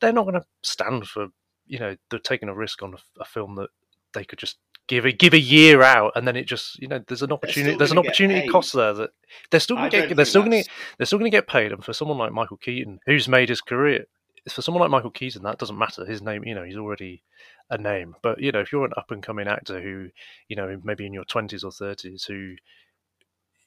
They're 0.00 0.12
not 0.12 0.24
going 0.24 0.40
to 0.40 0.46
stand 0.62 1.08
for 1.08 1.28
you 1.68 1.78
know 1.78 1.96
they're 2.10 2.18
taking 2.18 2.48
a 2.48 2.54
risk 2.54 2.82
on 2.82 2.94
a, 2.94 3.22
a, 3.22 3.24
film 3.24 3.54
that 3.56 3.70
they 4.14 4.24
could 4.24 4.38
just 4.38 4.56
give 4.86 5.04
a 5.04 5.12
give 5.12 5.34
a 5.34 5.38
year 5.38 5.82
out 5.82 6.12
and 6.16 6.26
then 6.26 6.36
it 6.36 6.44
just 6.44 6.78
you 6.80 6.88
know 6.88 7.02
there's 7.06 7.22
an 7.22 7.32
opportunity 7.32 7.76
there's 7.76 7.92
an 7.92 7.98
opportunity 7.98 8.48
cost 8.48 8.72
there 8.72 8.94
that 8.94 9.10
they're 9.50 9.60
still 9.60 9.76
to 9.76 9.88
get 9.90 10.16
they're 10.16 10.24
still 10.24 10.42
going 10.42 10.62
to 10.62 10.70
they're 10.96 11.06
still 11.06 11.18
going 11.18 11.30
to 11.30 11.36
get 11.36 11.46
paid 11.46 11.72
and 11.72 11.84
for 11.84 11.92
someone 11.92 12.18
like 12.18 12.32
Michael 12.32 12.56
Keaton 12.56 12.98
who's 13.06 13.28
made 13.28 13.48
his 13.48 13.60
career 13.60 14.06
for 14.48 14.62
someone 14.62 14.80
like 14.80 14.90
Michael 14.90 15.10
Keaton 15.10 15.42
that 15.42 15.58
doesn't 15.58 15.78
matter. 15.78 16.04
His 16.04 16.22
name 16.22 16.44
you 16.44 16.54
know 16.54 16.64
he's 16.64 16.76
already 16.76 17.22
a 17.70 17.78
name. 17.78 18.16
But 18.22 18.40
you 18.40 18.52
know 18.52 18.60
if 18.60 18.72
you're 18.72 18.84
an 18.84 18.92
up 18.96 19.10
and 19.10 19.22
coming 19.22 19.48
actor 19.48 19.80
who 19.80 20.08
you 20.48 20.56
know 20.56 20.80
maybe 20.82 21.06
in 21.06 21.12
your 21.12 21.24
20s 21.24 21.64
or 21.64 21.70
30s 21.70 22.26
who 22.26 22.56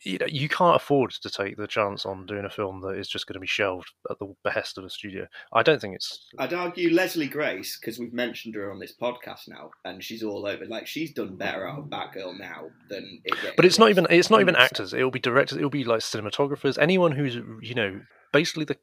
you 0.04 0.18
know 0.18 0.26
you 0.28 0.50
can't 0.50 0.76
afford 0.76 1.12
to 1.12 1.30
take 1.30 1.58
the 1.58 1.68
chance 1.68 2.06
on 2.06 2.26
doing 2.26 2.46
a 2.46 2.50
film 2.50 2.82
that 2.82 2.98
is 2.98 3.08
just 3.08 3.28
going 3.28 3.36
to 3.36 3.40
be 3.40 3.48
shelved 3.48 3.92
at 4.10 4.20
the 4.20 4.34
behest 4.44 4.78
of 4.78 4.84
a 4.84 4.90
studio. 4.90 5.28
I 5.54 5.64
don't 5.64 5.80
think 5.80 5.96
it's. 5.96 6.28
I'd 6.38 6.54
argue 6.54 6.94
Leslie 6.94 7.28
Grace 7.28 7.78
because 7.80 8.00
we've 8.00 8.14
mentioned 8.14 8.56
her 8.56 8.72
on 8.72 8.80
this 8.80 8.94
podcast 9.00 9.48
now, 9.48 9.72
and 9.86 10.04
she's 10.04 10.24
all 10.24 10.46
over. 10.46 10.66
Like 10.66 10.88
she's 10.88 11.14
done 11.14 11.36
better 11.36 11.68
out 11.68 11.80
of 11.80 11.86
Batgirl 11.86 12.40
now 12.40 12.70
than. 12.90 13.22
It 13.24 13.56
but 13.56 13.66
it's 13.66 13.80
not 13.80 13.90
even. 13.90 14.08
It's 14.10 14.30
not 14.30 14.42
even 14.42 14.56
actors. 14.56 14.94
It'll 14.94 15.12
be 15.12 15.20
directors. 15.20 15.58
It'll 15.58 15.70
be 15.70 15.84
like 15.84 16.00
cinematographers. 16.00 16.78
Anyone 16.78 17.12
who's 17.12 17.36
you 17.62 17.76
know 17.76 18.02
basically 18.32 18.66
the 18.66 18.78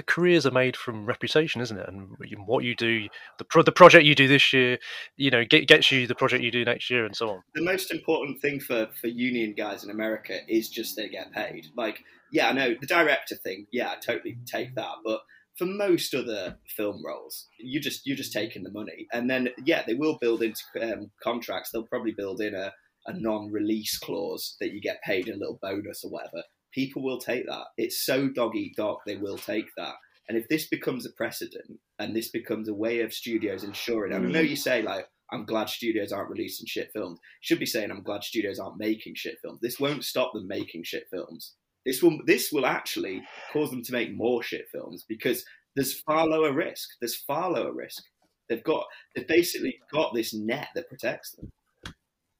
the 0.00 0.04
careers 0.12 0.46
are 0.46 0.50
made 0.50 0.78
from 0.78 1.04
reputation, 1.04 1.60
isn't 1.60 1.76
it? 1.76 1.86
And 1.86 2.16
what 2.46 2.64
you 2.64 2.74
do, 2.74 3.06
the 3.36 3.44
pro- 3.44 3.62
the 3.62 3.70
project 3.70 4.06
you 4.06 4.14
do 4.14 4.28
this 4.28 4.50
year, 4.50 4.78
you 5.18 5.30
know, 5.30 5.44
get, 5.44 5.68
gets 5.68 5.92
you 5.92 6.06
the 6.06 6.14
project 6.14 6.42
you 6.42 6.50
do 6.50 6.64
next 6.64 6.88
year, 6.88 7.04
and 7.04 7.14
so 7.14 7.28
on. 7.28 7.42
The 7.54 7.62
most 7.62 7.90
important 7.92 8.40
thing 8.40 8.60
for 8.60 8.88
for 8.98 9.08
union 9.08 9.54
guys 9.54 9.84
in 9.84 9.90
America 9.90 10.38
is 10.48 10.70
just 10.70 10.96
they 10.96 11.10
get 11.10 11.32
paid. 11.32 11.66
Like, 11.76 12.02
yeah, 12.32 12.48
I 12.48 12.52
know 12.52 12.74
the 12.80 12.86
director 12.86 13.36
thing. 13.36 13.66
Yeah, 13.72 13.90
I 13.90 13.96
totally 13.96 14.38
take 14.46 14.74
that, 14.76 14.94
but 15.04 15.20
for 15.58 15.66
most 15.66 16.14
other 16.14 16.56
film 16.74 17.02
roles, 17.04 17.46
you 17.58 17.78
just 17.78 18.06
you're 18.06 18.16
just 18.16 18.32
taking 18.32 18.62
the 18.62 18.72
money, 18.72 19.06
and 19.12 19.28
then 19.28 19.50
yeah, 19.66 19.82
they 19.86 19.94
will 19.94 20.16
build 20.18 20.42
into 20.42 20.62
um, 20.80 21.10
contracts. 21.22 21.72
They'll 21.72 21.82
probably 21.82 22.14
build 22.16 22.40
in 22.40 22.54
a 22.54 22.72
a 23.06 23.12
non-release 23.12 23.98
clause 23.98 24.56
that 24.60 24.72
you 24.72 24.80
get 24.80 25.02
paid 25.02 25.28
a 25.28 25.36
little 25.36 25.58
bonus 25.60 26.04
or 26.04 26.10
whatever 26.10 26.42
people 26.72 27.02
will 27.02 27.18
take 27.18 27.46
that. 27.46 27.66
It's 27.76 28.04
so 28.04 28.28
dog 28.28 28.56
eat 28.56 28.76
dog, 28.76 28.98
they 29.06 29.16
will 29.16 29.38
take 29.38 29.66
that. 29.76 29.94
And 30.28 30.38
if 30.38 30.48
this 30.48 30.68
becomes 30.68 31.06
a 31.06 31.10
precedent 31.10 31.80
and 31.98 32.14
this 32.14 32.28
becomes 32.30 32.68
a 32.68 32.74
way 32.74 33.00
of 33.00 33.12
studios 33.12 33.64
ensuring, 33.64 34.12
and 34.12 34.26
I 34.26 34.30
know 34.30 34.42
mm. 34.42 34.50
you 34.50 34.56
say 34.56 34.82
like, 34.82 35.08
I'm 35.32 35.44
glad 35.44 35.68
studios 35.68 36.12
aren't 36.12 36.30
releasing 36.30 36.66
shit 36.66 36.90
films. 36.92 37.18
should 37.40 37.58
be 37.58 37.66
saying 37.66 37.90
I'm 37.90 38.02
glad 38.02 38.24
studios 38.24 38.58
aren't 38.58 38.78
making 38.78 39.14
shit 39.14 39.38
films. 39.42 39.60
This 39.60 39.78
won't 39.78 40.04
stop 40.04 40.32
them 40.32 40.48
making 40.48 40.84
shit 40.84 41.04
films. 41.10 41.54
This 41.86 42.02
will 42.02 42.18
this 42.26 42.50
will 42.52 42.66
actually 42.66 43.22
cause 43.52 43.70
them 43.70 43.82
to 43.84 43.92
make 43.92 44.14
more 44.14 44.42
shit 44.42 44.66
films 44.70 45.04
because 45.08 45.44
there's 45.76 46.00
far 46.00 46.26
lower 46.26 46.52
risk. 46.52 46.90
There's 47.00 47.16
far 47.16 47.50
lower 47.50 47.72
risk. 47.72 48.02
They've 48.48 48.62
got 48.62 48.84
they've 49.14 49.26
basically 49.26 49.78
got 49.92 50.12
this 50.14 50.34
net 50.34 50.68
that 50.74 50.88
protects 50.88 51.32
them. 51.32 51.50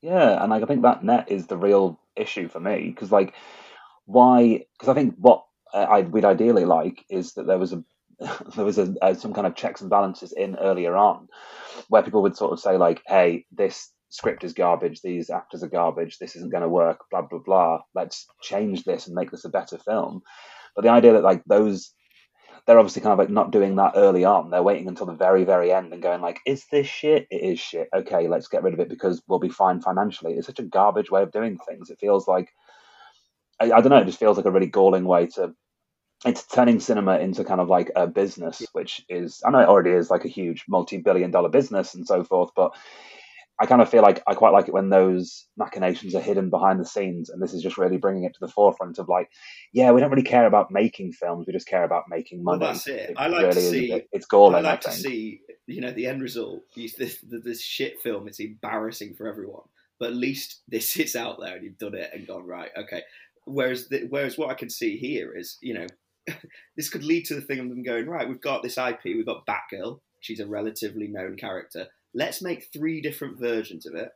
Yeah, 0.02 0.42
and 0.42 0.50
like 0.50 0.62
I 0.62 0.66
think 0.66 0.82
that 0.82 1.04
net 1.04 1.30
is 1.30 1.46
the 1.46 1.56
real 1.56 1.98
issue 2.16 2.48
for 2.48 2.60
me 2.60 2.88
because 2.88 3.12
like 3.12 3.34
why? 4.10 4.64
Because 4.72 4.88
I 4.88 4.94
think 4.94 5.14
what 5.18 5.44
uh, 5.72 5.86
I 5.88 6.00
we'd 6.02 6.24
ideally 6.24 6.64
like 6.64 7.04
is 7.08 7.34
that 7.34 7.46
there 7.46 7.58
was 7.58 7.72
a 7.72 7.82
there 8.56 8.64
was 8.64 8.78
a, 8.78 8.94
a, 9.02 9.14
some 9.14 9.32
kind 9.32 9.46
of 9.46 9.54
checks 9.54 9.80
and 9.80 9.90
balances 9.90 10.32
in 10.32 10.56
earlier 10.56 10.96
on, 10.96 11.28
where 11.88 12.02
people 12.02 12.22
would 12.22 12.36
sort 12.36 12.52
of 12.52 12.60
say 12.60 12.76
like, 12.76 13.02
"Hey, 13.06 13.46
this 13.52 13.90
script 14.10 14.44
is 14.44 14.52
garbage. 14.52 15.00
These 15.02 15.30
actors 15.30 15.62
are 15.62 15.68
garbage. 15.68 16.18
This 16.18 16.36
isn't 16.36 16.50
going 16.52 16.62
to 16.62 16.68
work. 16.68 17.00
Blah 17.10 17.22
blah 17.22 17.40
blah. 17.44 17.80
Let's 17.94 18.26
change 18.42 18.84
this 18.84 19.06
and 19.06 19.14
make 19.14 19.30
this 19.30 19.44
a 19.44 19.50
better 19.50 19.78
film." 19.78 20.22
But 20.74 20.82
the 20.82 20.90
idea 20.90 21.12
that 21.14 21.22
like 21.22 21.42
those 21.46 21.92
they're 22.66 22.78
obviously 22.78 23.02
kind 23.02 23.12
of 23.12 23.18
like 23.18 23.30
not 23.30 23.52
doing 23.52 23.76
that 23.76 23.92
early 23.96 24.24
on. 24.24 24.50
They're 24.50 24.62
waiting 24.62 24.86
until 24.86 25.06
the 25.06 25.14
very, 25.14 25.44
very 25.44 25.72
end 25.72 25.92
and 25.92 26.02
going 26.02 26.20
like, 26.20 26.40
"Is 26.46 26.66
this 26.70 26.86
shit? 26.86 27.26
It 27.30 27.42
is 27.42 27.58
shit. 27.58 27.88
Okay, 27.94 28.28
let's 28.28 28.48
get 28.48 28.62
rid 28.62 28.74
of 28.74 28.80
it 28.80 28.88
because 28.88 29.22
we'll 29.28 29.38
be 29.38 29.48
fine 29.48 29.80
financially." 29.80 30.34
It's 30.34 30.46
such 30.46 30.58
a 30.58 30.64
garbage 30.64 31.10
way 31.10 31.22
of 31.22 31.32
doing 31.32 31.58
things. 31.58 31.90
It 31.90 31.98
feels 32.00 32.28
like 32.28 32.52
I, 33.60 33.66
I, 33.66 33.80
don't 33.80 33.90
know. 33.90 33.98
It 33.98 34.06
just 34.06 34.18
feels 34.18 34.36
like 34.36 34.46
a 34.46 34.50
really 34.50 34.66
galling 34.66 35.04
way 35.04 35.26
to. 35.26 35.54
It's 36.26 36.46
turning 36.46 36.80
cinema 36.80 37.18
into 37.18 37.44
kind 37.44 37.62
of 37.62 37.68
like 37.68 37.90
a 37.96 38.06
business, 38.06 38.62
which 38.72 39.02
is 39.08 39.42
I 39.44 39.50
know 39.50 39.60
it 39.60 39.68
already 39.68 39.90
is 39.90 40.10
like 40.10 40.26
a 40.26 40.28
huge 40.28 40.64
multi-billion-dollar 40.68 41.48
business 41.48 41.94
and 41.94 42.06
so 42.06 42.24
forth, 42.24 42.50
but 42.54 42.74
I 43.60 43.66
kind 43.66 43.82
of 43.82 43.90
feel 43.90 44.00
like 44.00 44.22
I 44.26 44.34
quite 44.34 44.54
like 44.54 44.68
it 44.68 44.74
when 44.74 44.88
those 44.88 45.46
machinations 45.58 46.14
are 46.14 46.20
hidden 46.20 46.48
behind 46.48 46.80
the 46.80 46.86
scenes, 46.86 47.28
and 47.28 47.42
this 47.42 47.52
is 47.52 47.62
just 47.62 47.76
really 47.76 47.98
bringing 47.98 48.24
it 48.24 48.32
to 48.32 48.40
the 48.40 48.48
forefront 48.48 48.98
of 48.98 49.06
like, 49.06 49.28
yeah, 49.74 49.92
we 49.92 50.00
don't 50.00 50.08
really 50.08 50.22
care 50.22 50.46
about 50.46 50.70
making 50.70 51.12
films; 51.12 51.46
we 51.46 51.52
just 51.52 51.68
care 51.68 51.84
about 51.84 52.04
making 52.08 52.42
money. 52.42 52.60
Well, 52.60 52.72
that's 52.72 52.86
it. 52.86 53.10
it 53.10 53.16
I 53.18 53.26
like 53.26 53.42
really 53.42 53.52
to 53.52 53.60
see. 53.60 53.92
Is, 53.92 54.02
it's 54.12 54.26
galling. 54.26 54.56
I 54.56 54.60
like 54.60 54.86
I 54.86 54.90
to 54.90 54.96
see, 54.96 55.42
you 55.66 55.82
know, 55.82 55.92
the 55.92 56.06
end 56.06 56.22
result. 56.22 56.62
This 56.74 57.18
this 57.22 57.60
shit 57.60 58.00
film. 58.00 58.28
It's 58.28 58.40
embarrassing 58.40 59.14
for 59.14 59.28
everyone, 59.28 59.68
but 59.98 60.08
at 60.08 60.16
least 60.16 60.62
this 60.66 60.96
is 60.96 61.14
out 61.14 61.38
there, 61.38 61.56
and 61.56 61.62
you've 61.62 61.78
done 61.78 61.94
it 61.94 62.10
and 62.14 62.26
gone 62.26 62.46
right. 62.46 62.70
Okay, 62.74 63.02
Whereas, 63.50 63.88
the, 63.88 64.06
whereas 64.08 64.38
what 64.38 64.50
I 64.50 64.54
can 64.54 64.70
see 64.70 64.96
here 64.96 65.36
is, 65.36 65.58
you 65.60 65.74
know, 65.74 65.86
this 66.76 66.88
could 66.88 67.04
lead 67.04 67.24
to 67.26 67.34
the 67.34 67.40
thing 67.40 67.58
of 67.58 67.68
them 67.68 67.82
going 67.82 68.06
right. 68.06 68.28
We've 68.28 68.40
got 68.40 68.62
this 68.62 68.78
IP. 68.78 69.04
We've 69.04 69.26
got 69.26 69.46
Batgirl. 69.46 70.00
She's 70.20 70.40
a 70.40 70.46
relatively 70.46 71.08
known 71.08 71.36
character. 71.36 71.86
Let's 72.14 72.42
make 72.42 72.68
three 72.72 73.00
different 73.00 73.38
versions 73.38 73.86
of 73.86 73.94
it. 73.94 74.10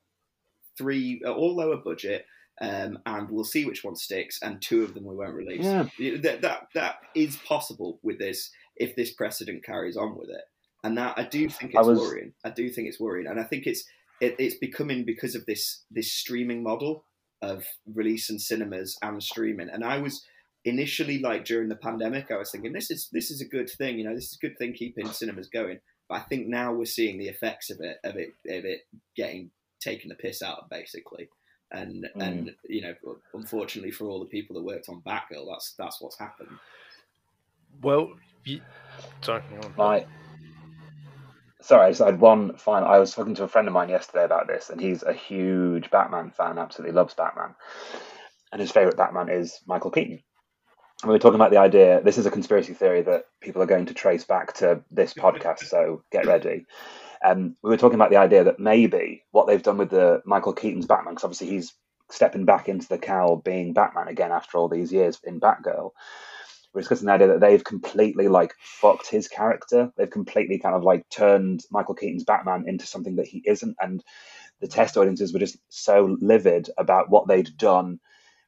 Three, 0.76 1.22
uh, 1.24 1.32
all 1.32 1.56
lower 1.56 1.76
budget, 1.76 2.26
um, 2.60 2.98
and 3.06 3.30
we'll 3.30 3.44
see 3.44 3.64
which 3.64 3.84
one 3.84 3.96
sticks. 3.96 4.40
And 4.42 4.60
two 4.60 4.82
of 4.82 4.94
them 4.94 5.04
we 5.04 5.14
won't 5.14 5.34
release. 5.34 5.64
Yeah. 5.64 5.84
That 6.22 6.42
that 6.42 6.66
that 6.74 6.96
is 7.14 7.36
possible 7.36 8.00
with 8.02 8.18
this 8.18 8.50
if 8.76 8.96
this 8.96 9.12
precedent 9.12 9.64
carries 9.64 9.96
on 9.96 10.18
with 10.18 10.30
it. 10.30 10.42
And 10.82 10.98
that 10.98 11.14
I 11.16 11.24
do 11.24 11.48
think 11.48 11.72
it's 11.74 11.78
I 11.78 11.88
was... 11.88 11.98
worrying. 11.98 12.32
I 12.44 12.50
do 12.50 12.68
think 12.68 12.88
it's 12.88 13.00
worrying, 13.00 13.28
and 13.28 13.40
I 13.40 13.44
think 13.44 13.66
it's 13.66 13.84
it, 14.20 14.34
it's 14.38 14.56
becoming 14.56 15.04
because 15.04 15.34
of 15.34 15.46
this 15.46 15.84
this 15.90 16.12
streaming 16.12 16.62
model 16.62 17.04
of 17.44 17.64
release 17.86 18.28
releasing 18.28 18.38
cinemas 18.38 18.96
and 19.02 19.22
streaming. 19.22 19.68
And 19.68 19.84
I 19.84 19.98
was 19.98 20.24
initially 20.64 21.18
like 21.18 21.44
during 21.44 21.68
the 21.68 21.76
pandemic, 21.76 22.30
I 22.30 22.36
was 22.36 22.50
thinking 22.50 22.72
this 22.72 22.90
is 22.90 23.08
this 23.12 23.30
is 23.30 23.40
a 23.40 23.48
good 23.48 23.68
thing, 23.70 23.98
you 23.98 24.04
know, 24.04 24.14
this 24.14 24.32
is 24.32 24.38
a 24.40 24.46
good 24.46 24.58
thing 24.58 24.72
keeping 24.72 25.08
cinemas 25.10 25.48
going. 25.48 25.78
But 26.08 26.16
I 26.16 26.20
think 26.20 26.46
now 26.46 26.72
we're 26.72 26.84
seeing 26.84 27.18
the 27.18 27.28
effects 27.28 27.70
of 27.70 27.80
it 27.80 27.98
of 28.04 28.16
it 28.16 28.30
of 28.48 28.64
it 28.64 28.86
getting 29.16 29.50
taken 29.80 30.08
the 30.08 30.14
piss 30.14 30.42
out 30.42 30.58
of 30.58 30.70
basically. 30.70 31.28
And 31.70 32.06
mm. 32.16 32.22
and 32.22 32.54
you 32.68 32.82
know, 32.82 32.94
unfortunately 33.32 33.90
for 33.90 34.06
all 34.06 34.20
the 34.20 34.26
people 34.26 34.56
that 34.56 34.64
worked 34.64 34.88
on 34.88 35.02
Batgirl, 35.06 35.46
that's 35.50 35.74
that's 35.78 36.00
what's 36.00 36.18
happened. 36.18 36.50
Well, 37.82 38.12
you, 38.44 38.60
sorry, 39.22 39.42
my 39.76 40.06
sorry, 41.64 41.86
I 41.86 41.90
just 41.90 42.02
had 42.02 42.20
one 42.20 42.56
final. 42.56 42.88
I 42.88 42.98
was 42.98 43.14
talking 43.14 43.34
to 43.36 43.44
a 43.44 43.48
friend 43.48 43.66
of 43.66 43.74
mine 43.74 43.88
yesterday 43.88 44.24
about 44.24 44.46
this, 44.46 44.70
and 44.70 44.80
he's 44.80 45.02
a 45.02 45.12
huge 45.12 45.90
Batman 45.90 46.30
fan, 46.30 46.58
absolutely 46.58 46.94
loves 46.94 47.14
Batman. 47.14 47.54
And 48.52 48.60
his 48.60 48.70
favorite 48.70 48.96
Batman 48.96 49.30
is 49.30 49.58
Michael 49.66 49.90
Keaton. 49.90 50.22
And 51.02 51.08
we 51.08 51.14
were 51.14 51.18
talking 51.18 51.36
about 51.36 51.50
the 51.50 51.58
idea 51.58 52.00
this 52.02 52.18
is 52.18 52.26
a 52.26 52.30
conspiracy 52.30 52.74
theory 52.74 53.02
that 53.02 53.24
people 53.40 53.62
are 53.62 53.66
going 53.66 53.86
to 53.86 53.94
trace 53.94 54.24
back 54.24 54.54
to 54.54 54.82
this 54.90 55.14
podcast, 55.14 55.64
so 55.64 56.04
get 56.12 56.26
ready. 56.26 56.66
Um, 57.24 57.56
we 57.62 57.70
were 57.70 57.78
talking 57.78 57.96
about 57.96 58.10
the 58.10 58.18
idea 58.18 58.44
that 58.44 58.60
maybe 58.60 59.24
what 59.30 59.46
they've 59.46 59.62
done 59.62 59.78
with 59.78 59.90
the 59.90 60.22
Michael 60.26 60.52
Keaton's 60.52 60.86
Batman, 60.86 61.14
because 61.14 61.24
obviously 61.24 61.48
he's 61.48 61.72
stepping 62.10 62.44
back 62.44 62.68
into 62.68 62.86
the 62.86 62.98
cowl 62.98 63.36
being 63.36 63.72
Batman 63.72 64.08
again 64.08 64.30
after 64.30 64.58
all 64.58 64.68
these 64.68 64.92
years 64.92 65.18
in 65.24 65.40
Batgirl 65.40 65.90
we're 66.74 66.80
discussing 66.80 67.06
the 67.06 67.12
idea 67.12 67.28
that 67.28 67.40
they've 67.40 67.62
completely 67.62 68.28
like 68.28 68.54
fucked 68.60 69.08
his 69.08 69.28
character. 69.28 69.90
They've 69.96 70.10
completely 70.10 70.58
kind 70.58 70.74
of 70.74 70.82
like 70.82 71.08
turned 71.08 71.64
Michael 71.70 71.94
Keaton's 71.94 72.24
Batman 72.24 72.64
into 72.66 72.86
something 72.86 73.16
that 73.16 73.26
he 73.26 73.42
isn't, 73.46 73.76
and 73.80 74.02
the 74.60 74.68
test 74.68 74.96
audiences 74.96 75.32
were 75.32 75.38
just 75.38 75.58
so 75.68 76.16
livid 76.20 76.70
about 76.76 77.10
what 77.10 77.28
they'd 77.28 77.56
done 77.56 78.00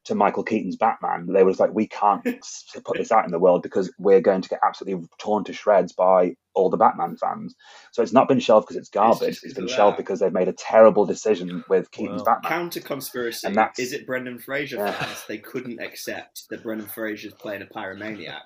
to 0.07 0.15
Michael 0.15 0.45
Keaton's 0.45 0.77
Batman. 0.77 1.27
They 1.27 1.43
were 1.43 1.51
just 1.51 1.61
like, 1.61 1.75
we 1.75 1.87
can't 1.87 2.25
put 2.85 2.97
this 2.97 3.13
out 3.13 3.25
in 3.25 3.33
the 3.33 3.39
world 3.39 3.63
because 3.63 3.93
we're 3.99 4.21
going 4.21 4.41
to 4.43 4.49
get 4.49 4.61
absolutely 4.65 5.07
torn 5.19 5.45
to 5.45 5.53
shreds 5.53 5.93
by 5.93 6.37
all 6.55 6.71
the 6.71 6.77
Batman 6.77 7.17
fans. 7.17 7.55
So 7.93 8.03
it's 8.03 8.13
not 8.13 8.29
been 8.29 8.41
shelved 8.41 8.67
because 8.67 8.77
it's 8.77 8.89
garbage. 8.89 9.29
it's, 9.29 9.45
it's 9.45 9.55
been 9.55 9.69
shelved 9.69 9.97
because 9.97 10.21
they've 10.21 10.33
made 10.33 10.49
a 10.49 10.53
terrible 10.53 11.05
decision 11.05 11.65
with 11.69 11.91
Keaton's 11.91 12.23
well, 12.25 12.37
Batman. 12.37 12.51
Counter 12.51 12.81
conspiracy. 12.81 13.47
And 13.47 13.57
that's, 13.57 13.79
is 13.79 13.93
it 13.93 14.07
Brendan 14.07 14.39
Fraser 14.39 14.77
yeah. 14.77 14.93
fans? 14.93 15.25
They 15.29 15.39
couldn't 15.39 15.81
accept 15.81 16.49
that 16.51 16.63
Brendan 16.63 16.89
Fraser's 16.89 17.35
playing 17.35 17.63
a 17.63 17.67
pyromaniac 17.67 18.43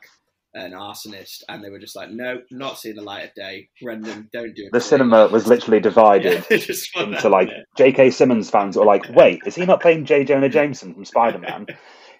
an 0.54 0.72
arsonist, 0.72 1.42
and 1.48 1.62
they 1.62 1.70
were 1.70 1.78
just 1.78 1.94
like, 1.94 2.10
"No, 2.10 2.40
not 2.50 2.78
seeing 2.78 2.96
the 2.96 3.02
light 3.02 3.28
of 3.28 3.34
day." 3.34 3.68
Brendan, 3.80 4.28
don't 4.32 4.54
do 4.54 4.64
it. 4.64 4.72
The 4.72 4.80
cinema 4.80 5.28
was 5.28 5.46
literally 5.46 5.80
divided 5.80 6.44
yeah, 6.50 6.58
into 7.02 7.28
like 7.28 7.50
J.K. 7.76 8.10
Simmons 8.10 8.50
fans 8.50 8.76
were 8.76 8.84
like, 8.84 9.08
"Wait, 9.10 9.40
is 9.46 9.54
he 9.54 9.64
not 9.64 9.80
playing 9.80 10.04
J. 10.04 10.24
Jonah 10.24 10.48
Jameson 10.48 10.94
from 10.94 11.04
Spider 11.04 11.38
Man?" 11.38 11.66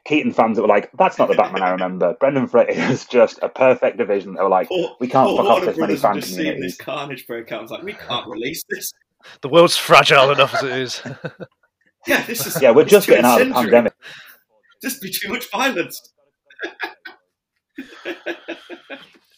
Keaton 0.07 0.33
fans 0.33 0.57
that 0.57 0.63
were 0.63 0.69
like, 0.69 0.91
"That's 0.97 1.19
not 1.19 1.29
the 1.29 1.35
Batman 1.35 1.63
I 1.63 1.71
remember." 1.71 2.15
Brendan 2.19 2.47
Fraser 2.47 2.81
is 2.93 3.05
just 3.05 3.39
a 3.43 3.49
perfect 3.49 3.99
division. 3.99 4.35
They 4.35 4.43
were 4.43 4.49
like, 4.49 4.71
"We 4.71 5.09
can't 5.09 5.37
fuck 5.37 5.47
off 5.47 5.65
this 5.65 5.77
many 5.77 5.97
fan 5.97 6.21
communities." 6.21 6.63
This 6.63 6.77
carnage 6.77 7.27
break 7.27 7.53
out. 7.53 7.59
I 7.59 7.63
was 7.63 7.71
like, 7.71 7.83
"We 7.83 7.93
can't 7.93 8.27
release 8.29 8.65
this." 8.69 8.93
The 9.43 9.49
world's 9.49 9.77
fragile 9.77 10.31
enough 10.31 10.55
as 10.55 10.63
it 10.63 10.73
is. 10.73 11.03
yeah, 12.07 12.25
this 12.25 12.47
is. 12.47 12.63
Yeah, 12.63 12.71
we're 12.71 12.85
just 12.85 13.07
getting 13.09 13.27
out 13.27 13.43
of 13.43 13.49
the 13.49 13.55
pandemic. 13.55 13.93
Just 14.81 15.03
be 15.03 15.11
too 15.11 15.29
much 15.29 15.51
violence 15.51 16.01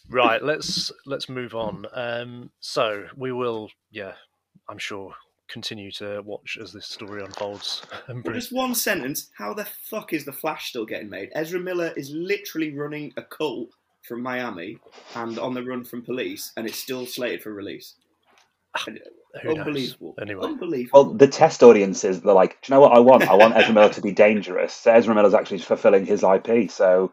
right, 0.09 0.43
let's 0.43 0.91
let's 1.05 1.29
move 1.29 1.55
on. 1.55 1.85
Um, 1.93 2.51
so 2.59 3.05
we 3.15 3.31
will, 3.31 3.69
yeah, 3.91 4.13
I'm 4.69 4.77
sure 4.77 5.13
continue 5.49 5.91
to 5.91 6.21
watch 6.25 6.57
as 6.61 6.73
this 6.73 6.87
story 6.87 7.23
unfolds. 7.23 7.83
well, 8.07 8.33
just 8.33 8.51
one 8.51 8.75
sentence: 8.75 9.29
How 9.37 9.53
the 9.53 9.65
fuck 9.65 10.13
is 10.13 10.25
the 10.25 10.33
Flash 10.33 10.69
still 10.69 10.85
getting 10.85 11.09
made? 11.09 11.29
Ezra 11.35 11.59
Miller 11.59 11.93
is 11.95 12.11
literally 12.11 12.75
running 12.75 13.13
a 13.17 13.23
cult 13.23 13.69
from 14.07 14.21
Miami 14.21 14.77
and 15.15 15.39
on 15.39 15.53
the 15.53 15.63
run 15.63 15.83
from 15.83 16.03
police, 16.03 16.51
and 16.57 16.67
it's 16.67 16.79
still 16.79 17.05
slated 17.05 17.41
for 17.41 17.53
release. 17.53 17.95
Who 19.41 19.57
Unbelievable. 19.57 20.15
Knows? 20.17 20.21
Anyway. 20.21 20.45
Unbelievable. 20.45 21.05
Well, 21.05 21.13
the 21.13 21.27
test 21.27 21.63
audiences, 21.63 22.21
they're 22.21 22.33
like, 22.33 22.61
do 22.61 22.71
you 22.71 22.75
know 22.75 22.81
what 22.81 22.95
I 22.95 22.99
want? 22.99 23.27
I 23.27 23.35
want 23.35 23.55
Ezra 23.55 23.73
Miller 23.73 23.89
to 23.89 24.01
be 24.01 24.11
dangerous. 24.11 24.73
So 24.73 24.91
Ezra 24.91 25.15
Miller's 25.15 25.33
actually 25.33 25.59
fulfilling 25.59 26.05
his 26.05 26.23
IP. 26.23 26.69
So 26.69 27.11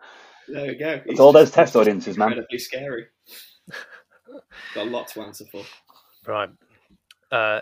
there 0.52 0.66
we 0.68 0.74
go. 0.74 1.00
It's 1.06 1.20
all 1.20 1.32
those 1.32 1.50
test 1.50 1.76
audiences, 1.76 2.16
man. 2.16 2.28
Incredibly 2.28 2.58
scary. 2.58 3.06
Got 4.74 4.86
a 4.86 4.90
lot 4.90 5.08
to 5.08 5.22
answer 5.22 5.44
for. 5.50 5.64
Right. 6.26 6.50
Uh, 7.30 7.60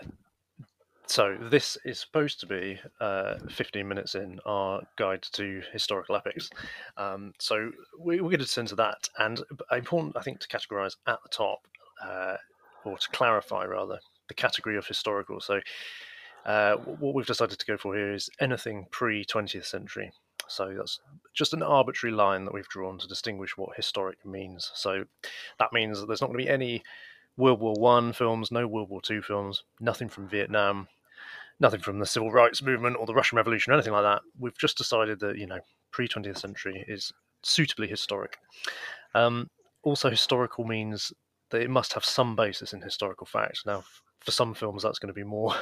so 1.09 1.35
this 1.49 1.75
is 1.85 1.99
supposed 1.99 2.39
to 2.41 2.45
be 2.45 2.79
uh, 3.01 3.39
15 3.49 3.87
minutes 3.87 4.13
in 4.13 4.39
our 4.45 4.83
guide 4.95 5.23
to 5.33 5.61
historical 5.73 6.15
epics. 6.15 6.51
Um, 6.97 7.33
so 7.39 7.71
we, 7.99 8.19
are 8.19 8.23
going 8.23 8.39
to 8.39 8.45
turn 8.45 8.67
to 8.67 8.75
that, 8.75 9.09
and 9.17 9.41
important, 9.71 10.15
I 10.17 10.21
think, 10.21 10.39
to 10.39 10.47
categorise 10.47 10.95
at 11.07 11.17
the 11.23 11.29
top, 11.29 11.59
uh, 12.03 12.35
or 12.85 12.97
to 12.97 13.09
clarify 13.09 13.65
rather, 13.65 13.97
the 14.27 14.35
category 14.35 14.77
of 14.77 14.85
historical. 14.85 15.41
So 15.41 15.59
uh, 16.45 16.75
what 16.75 17.15
we've 17.15 17.25
decided 17.25 17.57
to 17.57 17.65
go 17.65 17.75
for 17.75 17.95
here 17.95 18.13
is 18.13 18.29
anything 18.39 18.85
pre 18.91 19.25
20th 19.25 19.65
century. 19.65 20.11
So 20.49 20.73
that's 20.75 20.99
just 21.33 21.53
an 21.53 21.63
arbitrary 21.63 22.13
line 22.13 22.45
that 22.45 22.53
we've 22.53 22.67
drawn 22.67 22.97
to 22.99 23.07
distinguish 23.07 23.57
what 23.57 23.75
historic 23.75 24.25
means. 24.25 24.71
So 24.75 25.05
that 25.59 25.73
means 25.73 25.99
that 25.99 26.07
there's 26.07 26.21
not 26.21 26.27
going 26.27 26.39
to 26.39 26.45
be 26.45 26.49
any 26.49 26.83
World 27.37 27.59
War 27.59 27.75
One 27.75 28.11
films, 28.13 28.51
no 28.51 28.67
World 28.67 28.89
War 28.89 29.01
Two 29.01 29.21
films, 29.21 29.63
nothing 29.79 30.09
from 30.09 30.27
Vietnam, 30.27 30.87
nothing 31.59 31.79
from 31.79 31.99
the 31.99 32.05
civil 32.05 32.31
rights 32.31 32.61
movement 32.61 32.97
or 32.99 33.05
the 33.05 33.13
Russian 33.13 33.37
Revolution 33.37 33.71
or 33.71 33.75
anything 33.75 33.93
like 33.93 34.03
that. 34.03 34.21
We've 34.37 34.57
just 34.57 34.77
decided 34.77 35.19
that 35.21 35.37
you 35.37 35.47
know 35.47 35.59
pre 35.91 36.07
20th 36.07 36.37
century 36.37 36.83
is 36.87 37.11
suitably 37.43 37.87
historic. 37.87 38.37
Um, 39.15 39.49
also, 39.83 40.09
historical 40.09 40.65
means 40.65 41.13
that 41.51 41.61
it 41.61 41.69
must 41.69 41.93
have 41.93 42.05
some 42.05 42.35
basis 42.35 42.73
in 42.73 42.81
historical 42.81 43.25
fact. 43.25 43.61
Now, 43.65 43.83
for 44.19 44.31
some 44.31 44.53
films 44.53 44.83
that's 44.83 44.99
going 44.99 45.07
to 45.07 45.13
be 45.13 45.23
more 45.23 45.55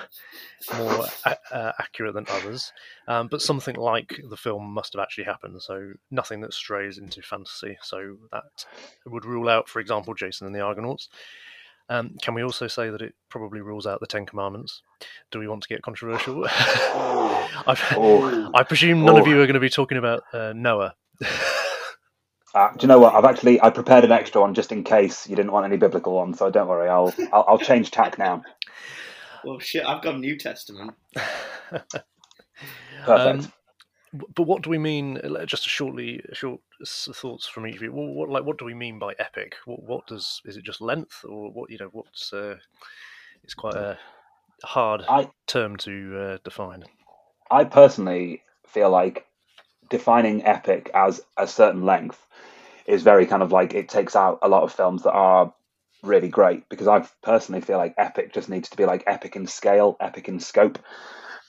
more 0.78 1.06
uh, 1.52 1.72
accurate 1.80 2.14
than 2.14 2.26
others 2.30 2.72
um, 3.08 3.28
but 3.28 3.42
something 3.42 3.76
like 3.76 4.20
the 4.30 4.38
film 4.38 4.72
must 4.72 4.94
have 4.94 5.02
actually 5.02 5.24
happened 5.24 5.62
so 5.62 5.94
nothing 6.12 6.42
that 6.42 6.54
strays 6.54 6.98
into 6.98 7.22
fantasy 7.22 7.78
so 7.82 8.18
that 8.32 8.66
would 9.06 9.26
rule 9.26 9.50
out 9.50 9.70
for 9.70 9.80
example 9.80 10.14
jason 10.14 10.48
and 10.48 10.56
the 10.56 10.62
argonauts 10.62 11.10
um, 11.90 12.16
can 12.22 12.34
we 12.34 12.44
also 12.44 12.68
say 12.68 12.90
that 12.90 13.02
it 13.02 13.16
probably 13.30 13.62
rules 13.62 13.88
out 13.88 14.02
the 14.02 14.08
Ten 14.08 14.26
Commandments? 14.26 14.82
Do 15.32 15.40
we 15.40 15.48
want 15.48 15.64
to 15.64 15.70
get 15.70 15.82
controversial? 15.82 16.46
oh. 16.50 18.52
I 18.54 18.64
presume 18.64 19.06
none 19.06 19.16
oh. 19.16 19.22
of 19.22 19.28
you 19.28 19.36
are 19.36 19.46
going 19.46 19.54
to 19.54 19.60
be 19.60 19.70
talking 19.70 19.98
about 19.98 20.24
uh, 20.34 20.54
Noah. 20.54 20.96
Uh, 22.54 22.72
do 22.72 22.78
you 22.82 22.88
know 22.88 23.00
what? 23.00 23.14
I've 23.14 23.26
actually 23.26 23.62
I 23.62 23.70
prepared 23.70 24.04
an 24.04 24.12
extra 24.12 24.42
one 24.42 24.54
just 24.54 24.72
in 24.72 24.84
case 24.84 25.28
you 25.28 25.36
didn't 25.36 25.52
want 25.52 25.66
any 25.66 25.78
biblical 25.78 26.14
ones. 26.16 26.40
So 26.40 26.50
don't 26.50 26.68
worry, 26.68 26.90
I'll 26.90 27.14
I'll, 27.34 27.46
I'll 27.48 27.58
change 27.58 27.92
tack 27.92 28.18
now. 28.18 28.44
Well, 29.44 29.60
shit, 29.60 29.86
I've 29.86 30.02
got 30.02 30.20
New 30.20 30.38
Testament. 30.38 30.94
Perfect. 31.70 32.00
Um, 33.08 33.52
but 34.36 34.44
what 34.44 34.64
do 34.64 34.70
we 34.70 34.78
mean? 34.78 35.20
Just 35.46 35.68
shortly, 35.68 36.22
short 36.34 36.62
thoughts 36.86 37.48
from 37.48 37.68
each 37.68 37.76
of 37.76 37.82
you. 37.82 37.92
What, 37.92 38.14
what, 38.14 38.30
like, 38.30 38.46
what 38.46 38.58
do 38.58 38.66
we 38.66 38.74
mean 38.74 39.00
by 39.00 39.14
epic? 39.20 39.56
What, 39.66 39.84
what 39.84 40.08
does 40.08 40.42
is 40.46 40.58
it 40.58 40.64
just 40.64 40.82
length, 40.82 41.24
or 41.28 41.52
what? 41.52 41.70
You 41.70 41.78
know, 41.78 41.90
what's 41.92 42.34
uh, 42.34 42.56
it's 43.44 43.54
quite 43.54 43.76
a 43.76 43.98
hard 44.64 45.04
I, 45.08 45.30
term 45.46 45.78
to 45.78 46.18
uh, 46.20 46.38
define. 46.44 46.84
I 47.52 47.64
personally 47.66 48.44
feel 48.66 48.90
like 48.90 49.26
defining 49.90 50.46
epic 50.46 50.90
as 50.94 51.22
a 51.38 51.48
certain 51.48 51.84
length 51.84 52.20
is 52.86 53.04
very 53.04 53.26
kind 53.26 53.44
of 53.44 53.52
like 53.52 53.74
it 53.74 53.90
takes 53.90 54.16
out 54.16 54.40
a 54.42 54.48
lot 54.48 54.64
of 54.64 54.72
films 54.74 55.04
that 55.04 55.12
are 55.12 55.54
really 56.04 56.30
great 56.30 56.68
because 56.70 56.88
I 56.88 57.06
personally 57.22 57.62
feel 57.62 57.78
like 57.78 57.96
epic 57.98 58.34
just 58.34 58.50
needs 58.50 58.70
to 58.70 58.78
be 58.78 58.86
like 58.86 59.04
epic 59.08 59.36
in 59.36 59.48
scale, 59.48 59.98
epic 60.00 60.28
in 60.30 60.40
scope, 60.40 60.80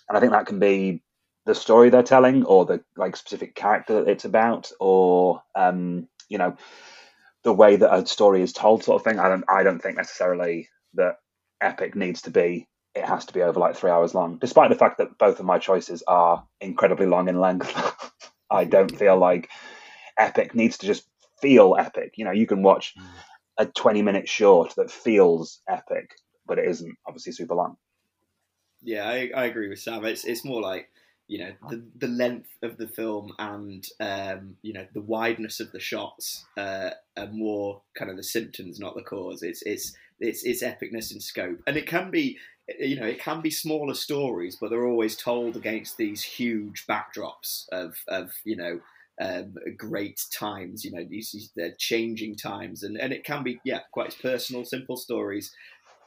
and 0.08 0.16
I 0.16 0.20
think 0.20 0.32
that 0.32 0.46
can 0.46 0.58
be 0.58 1.02
the 1.46 1.54
story 1.54 1.90
they're 1.90 2.02
telling 2.02 2.44
or 2.44 2.64
the 2.66 2.82
like 2.96 3.16
specific 3.16 3.54
character 3.54 3.94
that 3.94 4.10
it's 4.10 4.24
about 4.24 4.70
or 4.80 5.42
um, 5.54 6.08
you 6.28 6.38
know 6.38 6.56
the 7.44 7.52
way 7.52 7.76
that 7.76 7.94
a 7.94 8.06
story 8.06 8.42
is 8.42 8.52
told 8.52 8.84
sort 8.84 9.00
of 9.00 9.04
thing. 9.04 9.18
I 9.18 9.28
don't 9.28 9.44
I 9.48 9.62
don't 9.62 9.80
think 9.80 9.96
necessarily 9.96 10.68
that 10.94 11.16
epic 11.60 11.94
needs 11.94 12.22
to 12.22 12.30
be 12.30 12.66
it 12.94 13.04
has 13.04 13.26
to 13.26 13.32
be 13.32 13.42
over 13.42 13.60
like 13.60 13.76
three 13.76 13.90
hours 13.90 14.14
long, 14.14 14.38
despite 14.38 14.70
the 14.70 14.76
fact 14.76 14.98
that 14.98 15.18
both 15.18 15.38
of 15.38 15.46
my 15.46 15.58
choices 15.58 16.02
are 16.06 16.44
incredibly 16.60 17.06
long 17.06 17.28
in 17.28 17.40
length. 17.40 17.72
I 18.50 18.64
don't 18.64 18.96
feel 18.96 19.16
like 19.16 19.50
epic 20.18 20.54
needs 20.54 20.78
to 20.78 20.86
just 20.86 21.06
feel 21.40 21.76
epic. 21.78 22.14
You 22.16 22.24
know, 22.24 22.32
you 22.32 22.46
can 22.46 22.62
watch 22.62 22.94
mm. 22.98 23.06
a 23.58 23.66
20 23.66 24.02
minute 24.02 24.28
short 24.28 24.74
that 24.76 24.90
feels 24.90 25.60
epic, 25.68 26.10
but 26.46 26.58
it 26.58 26.68
isn't 26.68 26.96
obviously 27.06 27.32
super 27.32 27.54
long. 27.54 27.76
Yeah, 28.82 29.08
I, 29.08 29.30
I 29.34 29.44
agree 29.46 29.68
with 29.68 29.80
Sam. 29.80 30.04
It's 30.04 30.24
it's 30.24 30.44
more 30.44 30.60
like 30.62 30.88
you 31.26 31.38
know 31.38 31.52
the 31.68 31.84
the 31.96 32.08
length 32.08 32.50
of 32.62 32.76
the 32.76 32.86
film 32.86 33.32
and 33.38 33.86
um, 34.00 34.56
you 34.62 34.72
know 34.72 34.86
the 34.94 35.00
wideness 35.00 35.60
of 35.60 35.72
the 35.72 35.80
shots 35.80 36.46
uh, 36.56 36.90
are 37.16 37.26
more 37.26 37.82
kind 37.96 38.10
of 38.10 38.16
the 38.16 38.22
symptoms, 38.22 38.78
not 38.78 38.94
the 38.94 39.02
cause. 39.02 39.42
It's 39.42 39.62
it's 39.62 39.94
it's 40.20 40.44
it's 40.44 40.62
epicness 40.62 41.12
in 41.12 41.20
scope, 41.20 41.60
and 41.66 41.76
it 41.76 41.86
can 41.86 42.10
be 42.10 42.38
you 42.78 42.98
know 42.98 43.06
it 43.06 43.20
can 43.20 43.40
be 43.40 43.50
smaller 43.50 43.94
stories, 43.94 44.56
but 44.60 44.70
they're 44.70 44.86
always 44.86 45.16
told 45.16 45.56
against 45.56 45.96
these 45.96 46.22
huge 46.22 46.86
backdrops 46.86 47.66
of 47.72 47.96
of 48.08 48.32
you 48.44 48.56
know 48.56 48.80
um, 49.20 49.54
great 49.76 50.20
times. 50.32 50.84
You 50.84 50.92
know, 50.92 51.04
these 51.08 51.50
they're 51.56 51.74
changing 51.78 52.36
times, 52.36 52.82
and, 52.82 52.96
and 52.96 53.12
it 53.12 53.24
can 53.24 53.42
be 53.42 53.60
yeah 53.64 53.80
quite 53.92 54.16
personal, 54.20 54.64
simple 54.64 54.96
stories 54.96 55.54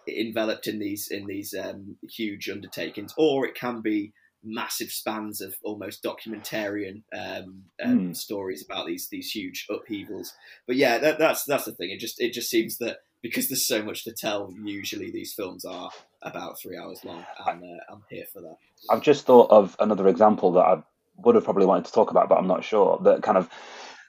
enveloped 0.08 0.68
in 0.68 0.80
these 0.80 1.08
in 1.10 1.26
these 1.26 1.54
um, 1.54 1.98
huge 2.10 2.50
undertakings, 2.50 3.14
or 3.18 3.46
it 3.46 3.56
can 3.56 3.82
be 3.82 4.14
massive 4.44 4.90
spans 4.90 5.40
of 5.40 5.56
almost 5.64 6.04
documentarian 6.04 7.04
um, 7.14 7.64
um, 7.84 8.00
mm. 8.10 8.16
stories 8.16 8.64
about 8.66 8.88
these 8.88 9.08
these 9.10 9.32
huge 9.32 9.68
upheavals. 9.70 10.34
But 10.68 10.76
yeah, 10.76 10.98
that, 11.00 11.20
that's 11.20 11.44
that's 11.46 11.66
the 11.66 11.74
thing. 11.74 11.92
It 11.92 12.00
just 12.00 12.20
it 12.22 12.34
just 12.34 12.50
seems 12.50 12.78
that 12.78 13.00
because 13.22 13.50
there's 13.50 13.68
so 13.68 13.84
much 13.84 14.04
to 14.04 14.14
tell, 14.14 14.52
usually 14.64 15.12
these 15.12 15.34
films 15.34 15.64
are 15.64 15.92
about 16.24 16.60
three 16.60 16.78
hours 16.78 17.04
long, 17.04 17.26
and 17.48 17.64
uh, 17.64 17.94
I'm 17.94 18.04
here 18.10 18.26
for 18.32 18.42
that. 18.42 18.56
I've 18.90 19.02
just 19.02 19.26
thought 19.26 19.52
of 19.52 19.76
another 19.80 20.08
example 20.08 20.52
that 20.54 20.66
I 20.66 20.84
would 21.18 21.36
have 21.36 21.44
probably 21.44 21.66
wanted 21.66 21.86
to 21.86 21.92
talk 21.92 22.12
about, 22.12 22.30
but 22.30 22.38
I'm 22.38 22.48
not 22.48 22.64
sure. 22.64 23.00
That 23.04 23.24
kind 23.24 23.38
of 23.38 23.50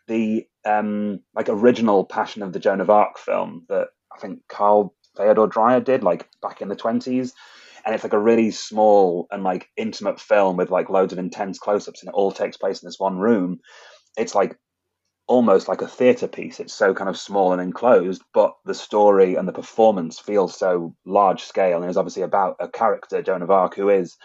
the 0.09 0.47
um, 0.65 1.21
like 1.35 1.49
original 1.49 2.05
Passion 2.05 2.43
of 2.43 2.53
the 2.53 2.59
Joan 2.59 2.81
of 2.81 2.91
Arc 2.91 3.19
film 3.19 3.67
that 3.69 3.89
I 4.15 4.19
think 4.19 4.41
Carl 4.49 4.95
Theodor 5.17 5.47
Dreyer 5.47 5.81
did, 5.81 6.03
like 6.03 6.29
back 6.41 6.63
in 6.63 6.69
the 6.69 6.77
twenties, 6.77 7.35
and 7.85 7.95
it's 7.95 8.05
like 8.05 8.13
a 8.13 8.19
really 8.19 8.51
small 8.51 9.27
and 9.31 9.43
like 9.43 9.69
intimate 9.77 10.21
film 10.21 10.57
with 10.57 10.71
like 10.71 10.91
loads 10.91 11.13
of 11.13 11.19
intense 11.19 11.59
close-ups, 11.59 12.03
and 12.03 12.09
it 12.09 12.15
all 12.15 12.33
takes 12.33 12.57
place 12.57 12.83
in 12.83 12.87
this 12.87 13.01
one 13.01 13.19
room. 13.19 13.61
It's 14.17 14.35
like 14.35 14.59
almost 15.27 15.69
like 15.69 15.83
a 15.83 15.89
theatre 15.89 16.29
piece. 16.29 16.61
It's 16.61 16.75
so 16.75 16.95
kind 16.95 17.09
of 17.09 17.19
small 17.19 17.53
and 17.53 17.63
enclosed, 17.63 18.23
but 18.35 18.55
the 18.65 18.75
story 18.75 19.37
and 19.37 19.47
the 19.47 19.53
performance 19.53 20.19
feels 20.19 20.57
so 20.57 20.95
large 21.05 21.43
scale, 21.43 21.81
and 21.81 21.89
it's 21.89 21.97
obviously 21.97 22.23
about 22.23 22.57
a 22.61 22.69
character, 22.69 23.23
Joan 23.23 23.43
of 23.43 23.51
Arc, 23.51 23.75
who 23.75 23.89
is 23.89 24.17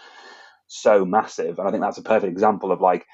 so 0.66 1.04
massive. 1.04 1.58
And 1.58 1.66
I 1.66 1.70
think 1.70 1.82
that's 1.82 1.98
a 1.98 2.02
perfect 2.02 2.30
example 2.30 2.72
of 2.72 2.80
like 2.80 3.06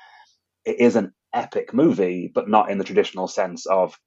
it 0.64 0.81
is 0.81 0.97
an 0.97 1.12
epic 1.33 1.75
movie, 1.75 2.31
but 2.33 2.49
not 2.49 2.70
in 2.70 2.79
the 2.79 2.85
traditional 2.85 3.29
sense 3.29 3.66
of, 3.66 3.99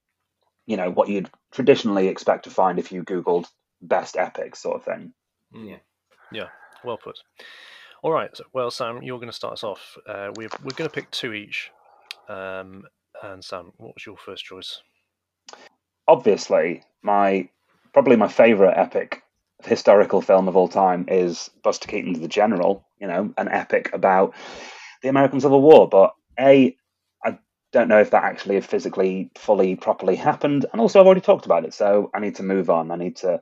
you 0.65 0.77
know, 0.77 0.89
what 0.89 1.09
you'd 1.09 1.29
traditionally 1.51 2.07
expect 2.07 2.45
to 2.45 2.49
find 2.49 2.79
if 2.79 2.91
you 2.91 3.03
Googled 3.03 3.45
best 3.81 4.17
epic 4.17 4.55
sort 4.55 4.77
of 4.77 4.83
thing. 4.83 5.13
Mm. 5.55 5.69
Yeah. 5.69 5.77
Yeah. 6.31 6.47
Well 6.83 6.97
put. 6.97 7.19
All 8.01 8.11
right. 8.11 8.35
Well, 8.53 8.71
Sam, 8.71 9.01
you're 9.01 9.17
going 9.17 9.29
to 9.29 9.33
start 9.33 9.53
us 9.53 9.63
off. 9.63 9.97
Uh, 10.07 10.31
we're 10.35 10.49
we're 10.63 10.75
going 10.75 10.89
to 10.89 10.93
pick 10.93 11.09
two 11.11 11.33
each. 11.33 11.71
Um, 12.27 12.83
and 13.23 13.43
Sam, 13.43 13.71
what 13.77 13.95
was 13.95 14.05
your 14.05 14.17
first 14.17 14.45
choice? 14.45 14.81
Obviously, 16.07 16.83
my 17.01 17.49
probably 17.93 18.15
my 18.15 18.27
favorite 18.27 18.77
epic 18.77 19.23
historical 19.63 20.21
film 20.21 20.47
of 20.47 20.55
all 20.55 20.67
time 20.67 21.05
is 21.07 21.49
Buster 21.63 21.87
Keaton's 21.87 22.19
The 22.19 22.27
General, 22.27 22.85
you 22.99 23.07
know, 23.07 23.33
an 23.37 23.47
epic 23.47 23.89
about 23.93 24.35
the 25.01 25.09
American 25.09 25.41
Civil 25.41 25.61
War. 25.61 25.87
But 25.89 26.13
A, 26.39 26.75
I 27.23 27.39
don't 27.71 27.87
know 27.87 27.99
if 27.99 28.11
that 28.11 28.23
actually 28.23 28.59
physically, 28.61 29.31
fully, 29.35 29.75
properly 29.75 30.15
happened. 30.15 30.65
And 30.71 30.79
also, 30.79 30.99
I've 30.99 31.05
already 31.05 31.21
talked 31.21 31.45
about 31.45 31.65
it, 31.65 31.73
so 31.73 32.11
I 32.13 32.19
need 32.19 32.35
to 32.35 32.43
move 32.43 32.69
on. 32.69 32.91
I 32.91 32.95
need 32.95 33.17
to. 33.17 33.41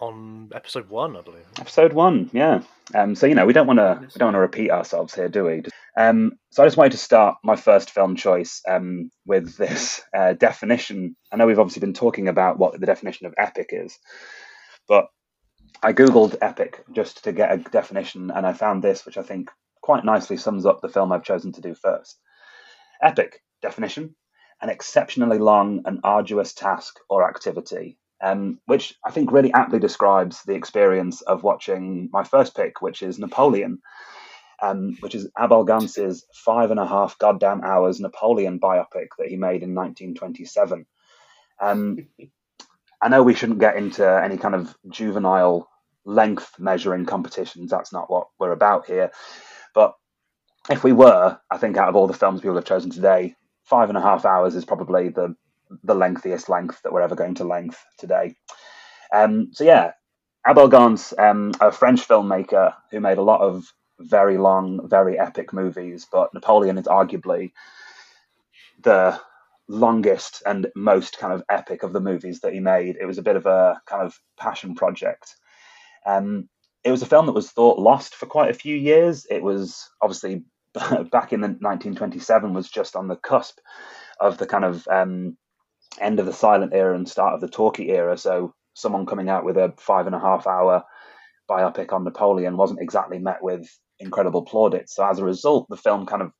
On 0.00 0.50
episode 0.54 0.88
one, 0.88 1.16
I 1.16 1.20
believe. 1.20 1.44
Episode 1.58 1.92
one, 1.92 2.30
yeah. 2.32 2.62
Um, 2.94 3.14
so 3.14 3.26
you 3.26 3.34
know, 3.34 3.44
we 3.44 3.52
don't 3.52 3.66
want 3.66 3.80
to 3.80 3.98
we 4.00 4.18
don't 4.18 4.28
want 4.28 4.36
to 4.36 4.40
repeat 4.40 4.70
ourselves 4.70 5.14
here, 5.14 5.28
do 5.28 5.44
we? 5.44 5.62
Um, 5.96 6.32
so 6.50 6.62
I 6.62 6.66
just 6.66 6.76
wanted 6.76 6.92
to 6.92 6.98
start 6.98 7.38
my 7.42 7.56
first 7.56 7.90
film 7.90 8.16
choice 8.16 8.62
um, 8.68 9.10
with 9.26 9.56
this 9.56 10.02
uh, 10.16 10.34
definition. 10.34 11.16
I 11.32 11.36
know 11.36 11.46
we've 11.46 11.58
obviously 11.58 11.80
been 11.80 11.94
talking 11.94 12.28
about 12.28 12.58
what 12.58 12.78
the 12.78 12.86
definition 12.86 13.26
of 13.26 13.34
epic 13.36 13.70
is, 13.70 13.98
but 14.88 15.08
I 15.82 15.92
googled 15.92 16.36
epic 16.40 16.84
just 16.92 17.24
to 17.24 17.32
get 17.32 17.52
a 17.52 17.58
definition, 17.58 18.30
and 18.30 18.46
I 18.46 18.52
found 18.52 18.82
this, 18.82 19.04
which 19.04 19.18
I 19.18 19.22
think 19.22 19.50
quite 19.82 20.04
nicely 20.04 20.36
sums 20.36 20.66
up 20.66 20.80
the 20.80 20.88
film 20.88 21.10
I've 21.10 21.24
chosen 21.24 21.52
to 21.52 21.60
do 21.60 21.74
first. 21.74 22.18
Epic 23.02 23.40
definition: 23.62 24.14
an 24.60 24.68
exceptionally 24.68 25.38
long 25.38 25.82
and 25.86 26.00
arduous 26.04 26.52
task 26.52 26.98
or 27.08 27.28
activity, 27.28 27.98
um, 28.22 28.60
which 28.66 28.94
I 29.04 29.10
think 29.10 29.32
really 29.32 29.52
aptly 29.52 29.78
describes 29.78 30.42
the 30.42 30.54
experience 30.54 31.22
of 31.22 31.42
watching 31.42 32.10
my 32.12 32.24
first 32.24 32.54
pick, 32.54 32.82
which 32.82 33.02
is 33.02 33.18
Napoleon, 33.18 33.80
um, 34.62 34.96
which 35.00 35.14
is 35.14 35.28
Abel 35.38 35.64
Gance's 35.64 36.26
five 36.34 36.70
and 36.70 36.80
a 36.80 36.86
half 36.86 37.18
goddamn 37.18 37.62
hours 37.62 38.00
Napoleon 38.00 38.60
biopic 38.60 39.08
that 39.18 39.28
he 39.28 39.36
made 39.36 39.62
in 39.62 39.74
1927. 39.74 40.86
Um, 41.60 42.08
I 43.02 43.08
know 43.08 43.22
we 43.22 43.34
shouldn't 43.34 43.60
get 43.60 43.76
into 43.76 44.06
any 44.06 44.36
kind 44.36 44.54
of 44.54 44.74
juvenile 44.88 45.68
length 46.04 46.58
measuring 46.58 47.06
competitions. 47.06 47.70
That's 47.70 47.92
not 47.92 48.10
what 48.10 48.28
we're 48.38 48.52
about 48.52 48.86
here. 48.86 49.10
But 49.74 49.94
if 50.68 50.84
we 50.84 50.92
were, 50.92 51.38
I 51.50 51.58
think 51.58 51.76
out 51.76 51.88
of 51.88 51.96
all 51.96 52.06
the 52.06 52.12
films 52.12 52.40
people 52.40 52.56
have 52.56 52.64
chosen 52.64 52.90
today, 52.90 53.36
five 53.64 53.88
and 53.88 53.96
a 53.96 54.02
half 54.02 54.24
hours 54.24 54.54
is 54.54 54.64
probably 54.64 55.08
the 55.08 55.34
the 55.84 55.94
lengthiest 55.94 56.48
length 56.48 56.82
that 56.82 56.92
we're 56.92 57.00
ever 57.00 57.14
going 57.14 57.36
to 57.36 57.44
length 57.44 57.80
today. 57.96 58.34
Um, 59.14 59.50
so 59.52 59.62
yeah, 59.64 59.92
Abel 60.46 60.68
Gance, 60.68 61.14
um, 61.16 61.52
a 61.60 61.70
French 61.70 62.06
filmmaker 62.08 62.74
who 62.90 62.98
made 63.00 63.18
a 63.18 63.22
lot 63.22 63.40
of 63.40 63.72
very 64.00 64.38
long, 64.38 64.88
very 64.88 65.18
epic 65.18 65.52
movies, 65.52 66.06
but 66.10 66.32
Napoleon 66.34 66.78
is 66.78 66.86
arguably 66.86 67.52
the 68.82 69.20
longest 69.68 70.42
and 70.46 70.66
most 70.74 71.18
kind 71.18 71.32
of 71.32 71.44
epic 71.48 71.82
of 71.82 71.92
the 71.92 72.00
movies 72.00 72.40
that 72.40 72.52
he 72.52 72.60
made. 72.60 72.96
It 73.00 73.06
was 73.06 73.18
a 73.18 73.22
bit 73.22 73.36
of 73.36 73.46
a 73.46 73.80
kind 73.86 74.02
of 74.02 74.18
passion 74.38 74.74
project. 74.74 75.36
Um, 76.06 76.48
it 76.82 76.90
was 76.90 77.02
a 77.02 77.06
film 77.06 77.26
that 77.26 77.32
was 77.32 77.50
thought 77.50 77.78
lost 77.78 78.14
for 78.14 78.26
quite 78.26 78.50
a 78.50 78.54
few 78.54 78.76
years. 78.76 79.26
It 79.30 79.42
was 79.42 79.88
obviously 80.00 80.44
back 80.74 81.32
in 81.32 81.40
the 81.40 81.48
1927 81.48 82.54
was 82.54 82.70
just 82.70 82.96
on 82.96 83.08
the 83.08 83.16
cusp 83.16 83.58
of 84.18 84.38
the 84.38 84.46
kind 84.46 84.64
of 84.64 84.86
um, 84.88 85.36
end 86.00 86.20
of 86.20 86.26
the 86.26 86.32
silent 86.32 86.72
era 86.74 86.94
and 86.94 87.08
start 87.08 87.34
of 87.34 87.40
the 87.40 87.48
talkie 87.48 87.90
era. 87.90 88.16
So 88.16 88.54
someone 88.74 89.06
coming 89.06 89.28
out 89.28 89.44
with 89.44 89.56
a 89.56 89.74
five 89.78 90.06
and 90.06 90.14
a 90.14 90.20
half 90.20 90.46
hour 90.46 90.84
biopic 91.48 91.92
on 91.92 92.04
Napoleon 92.04 92.56
wasn't 92.56 92.80
exactly 92.80 93.18
met 93.18 93.42
with 93.42 93.68
incredible 94.00 94.42
plaudits. 94.42 94.94
So 94.94 95.04
as 95.06 95.18
a 95.18 95.24
result, 95.24 95.66
the 95.68 95.76
film 95.76 96.06
kind 96.06 96.22
of 96.22 96.32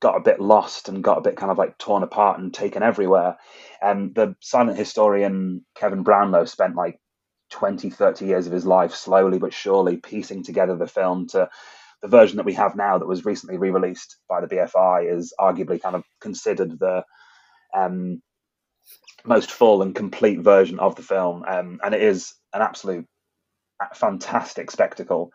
got 0.00 0.16
a 0.16 0.22
bit 0.22 0.40
lost 0.40 0.88
and 0.88 1.04
got 1.04 1.18
a 1.18 1.22
bit 1.22 1.36
kind 1.36 1.52
of 1.52 1.58
like 1.58 1.78
torn 1.78 2.02
apart 2.02 2.40
and 2.40 2.52
taken 2.52 2.82
everywhere. 2.82 3.36
And 3.80 4.14
the 4.14 4.34
silent 4.40 4.76
historian 4.76 5.64
Kevin 5.76 6.02
Brownlow 6.02 6.44
spent 6.46 6.74
like 6.74 6.98
20, 7.50 7.90
30 7.90 8.26
years 8.26 8.46
of 8.46 8.52
his 8.52 8.66
life 8.66 8.94
slowly 8.94 9.38
but 9.38 9.52
surely 9.52 9.98
piecing 9.98 10.42
together 10.42 10.76
the 10.76 10.86
film 10.86 11.28
to 11.28 11.48
the 12.00 12.08
version 12.08 12.38
that 12.38 12.46
we 12.46 12.54
have 12.54 12.74
now 12.74 12.98
that 12.98 13.06
was 13.06 13.24
recently 13.24 13.58
re-released 13.58 14.16
by 14.28 14.40
the 14.40 14.48
BFI 14.48 15.16
is 15.16 15.32
arguably 15.38 15.80
kind 15.80 15.94
of 15.94 16.02
considered 16.20 16.78
the 16.78 17.04
um, 17.74 18.20
most 19.24 19.50
full 19.50 19.82
and 19.82 19.94
complete 19.94 20.40
version 20.40 20.80
of 20.80 20.96
the 20.96 21.02
film, 21.02 21.44
um, 21.46 21.80
and 21.84 21.94
it 21.94 22.02
is 22.02 22.34
an 22.52 22.62
absolute 22.62 23.06
fantastic 23.94 24.70
spectacle. 24.70 25.30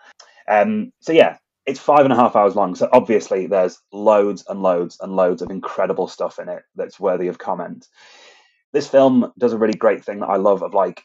Um, 0.47 0.91
so 1.01 1.12
yeah, 1.12 1.38
it's 1.65 1.79
five 1.79 2.01
and 2.05 2.13
a 2.13 2.15
half 2.15 2.36
hours 2.36 2.55
long. 2.55 2.75
So 2.75 2.89
obviously, 2.91 3.47
there's 3.47 3.79
loads 3.91 4.45
and 4.47 4.62
loads 4.62 4.97
and 5.01 5.15
loads 5.15 5.41
of 5.41 5.51
incredible 5.51 6.07
stuff 6.07 6.39
in 6.39 6.49
it 6.49 6.63
that's 6.75 6.99
worthy 6.99 7.27
of 7.27 7.38
comment. 7.38 7.88
This 8.73 8.88
film 8.88 9.31
does 9.38 9.53
a 9.53 9.57
really 9.57 9.73
great 9.77 10.03
thing 10.03 10.19
that 10.19 10.27
I 10.27 10.38
love. 10.38 10.63
Of 10.63 10.73
like, 10.73 11.03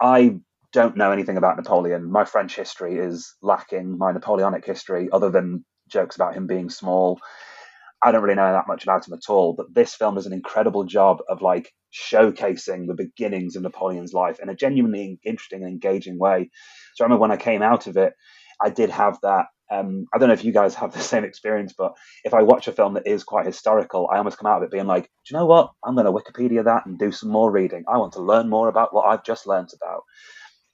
I 0.00 0.36
don't 0.72 0.96
know 0.96 1.10
anything 1.10 1.36
about 1.36 1.56
Napoleon. 1.56 2.10
My 2.10 2.24
French 2.24 2.54
history 2.54 2.98
is 2.98 3.34
lacking. 3.42 3.98
My 3.98 4.12
Napoleonic 4.12 4.64
history, 4.64 5.08
other 5.12 5.30
than 5.30 5.64
jokes 5.88 6.16
about 6.16 6.34
him 6.34 6.46
being 6.46 6.70
small, 6.70 7.18
I 8.02 8.12
don't 8.12 8.22
really 8.22 8.34
know 8.34 8.52
that 8.52 8.68
much 8.68 8.84
about 8.84 9.08
him 9.08 9.14
at 9.14 9.28
all. 9.28 9.54
But 9.56 9.74
this 9.74 9.94
film 9.94 10.14
does 10.14 10.26
an 10.26 10.32
incredible 10.32 10.84
job 10.84 11.18
of 11.28 11.42
like 11.42 11.72
showcasing 11.92 12.86
the 12.86 12.94
beginnings 12.94 13.56
of 13.56 13.62
Napoleon's 13.62 14.12
life 14.12 14.38
in 14.40 14.48
a 14.48 14.54
genuinely 14.54 15.18
interesting 15.24 15.62
and 15.62 15.70
engaging 15.70 16.18
way. 16.18 16.50
So 16.94 17.02
I 17.02 17.06
remember 17.06 17.22
when 17.22 17.32
I 17.32 17.36
came 17.36 17.62
out 17.62 17.86
of 17.86 17.96
it, 17.96 18.12
I 18.62 18.70
did 18.70 18.90
have 18.90 19.18
that. 19.22 19.46
Um, 19.70 20.06
I 20.14 20.18
don't 20.18 20.28
know 20.28 20.34
if 20.34 20.44
you 20.44 20.52
guys 20.52 20.74
have 20.76 20.92
the 20.92 21.00
same 21.00 21.24
experience, 21.24 21.74
but 21.76 21.94
if 22.24 22.34
I 22.34 22.42
watch 22.42 22.68
a 22.68 22.72
film 22.72 22.94
that 22.94 23.06
is 23.06 23.24
quite 23.24 23.46
historical, 23.46 24.08
I 24.12 24.18
almost 24.18 24.38
come 24.38 24.46
out 24.46 24.58
of 24.58 24.62
it 24.62 24.70
being 24.70 24.86
like, 24.86 25.04
do 25.04 25.34
you 25.34 25.38
know 25.38 25.46
what? 25.46 25.72
I'm 25.84 25.94
going 25.94 26.06
to 26.06 26.12
Wikipedia 26.12 26.64
that 26.64 26.86
and 26.86 26.98
do 26.98 27.10
some 27.12 27.30
more 27.30 27.50
reading. 27.50 27.84
I 27.88 27.98
want 27.98 28.12
to 28.14 28.22
learn 28.22 28.48
more 28.48 28.68
about 28.68 28.94
what 28.94 29.06
I've 29.06 29.24
just 29.24 29.46
learned 29.46 29.70
about 29.74 30.02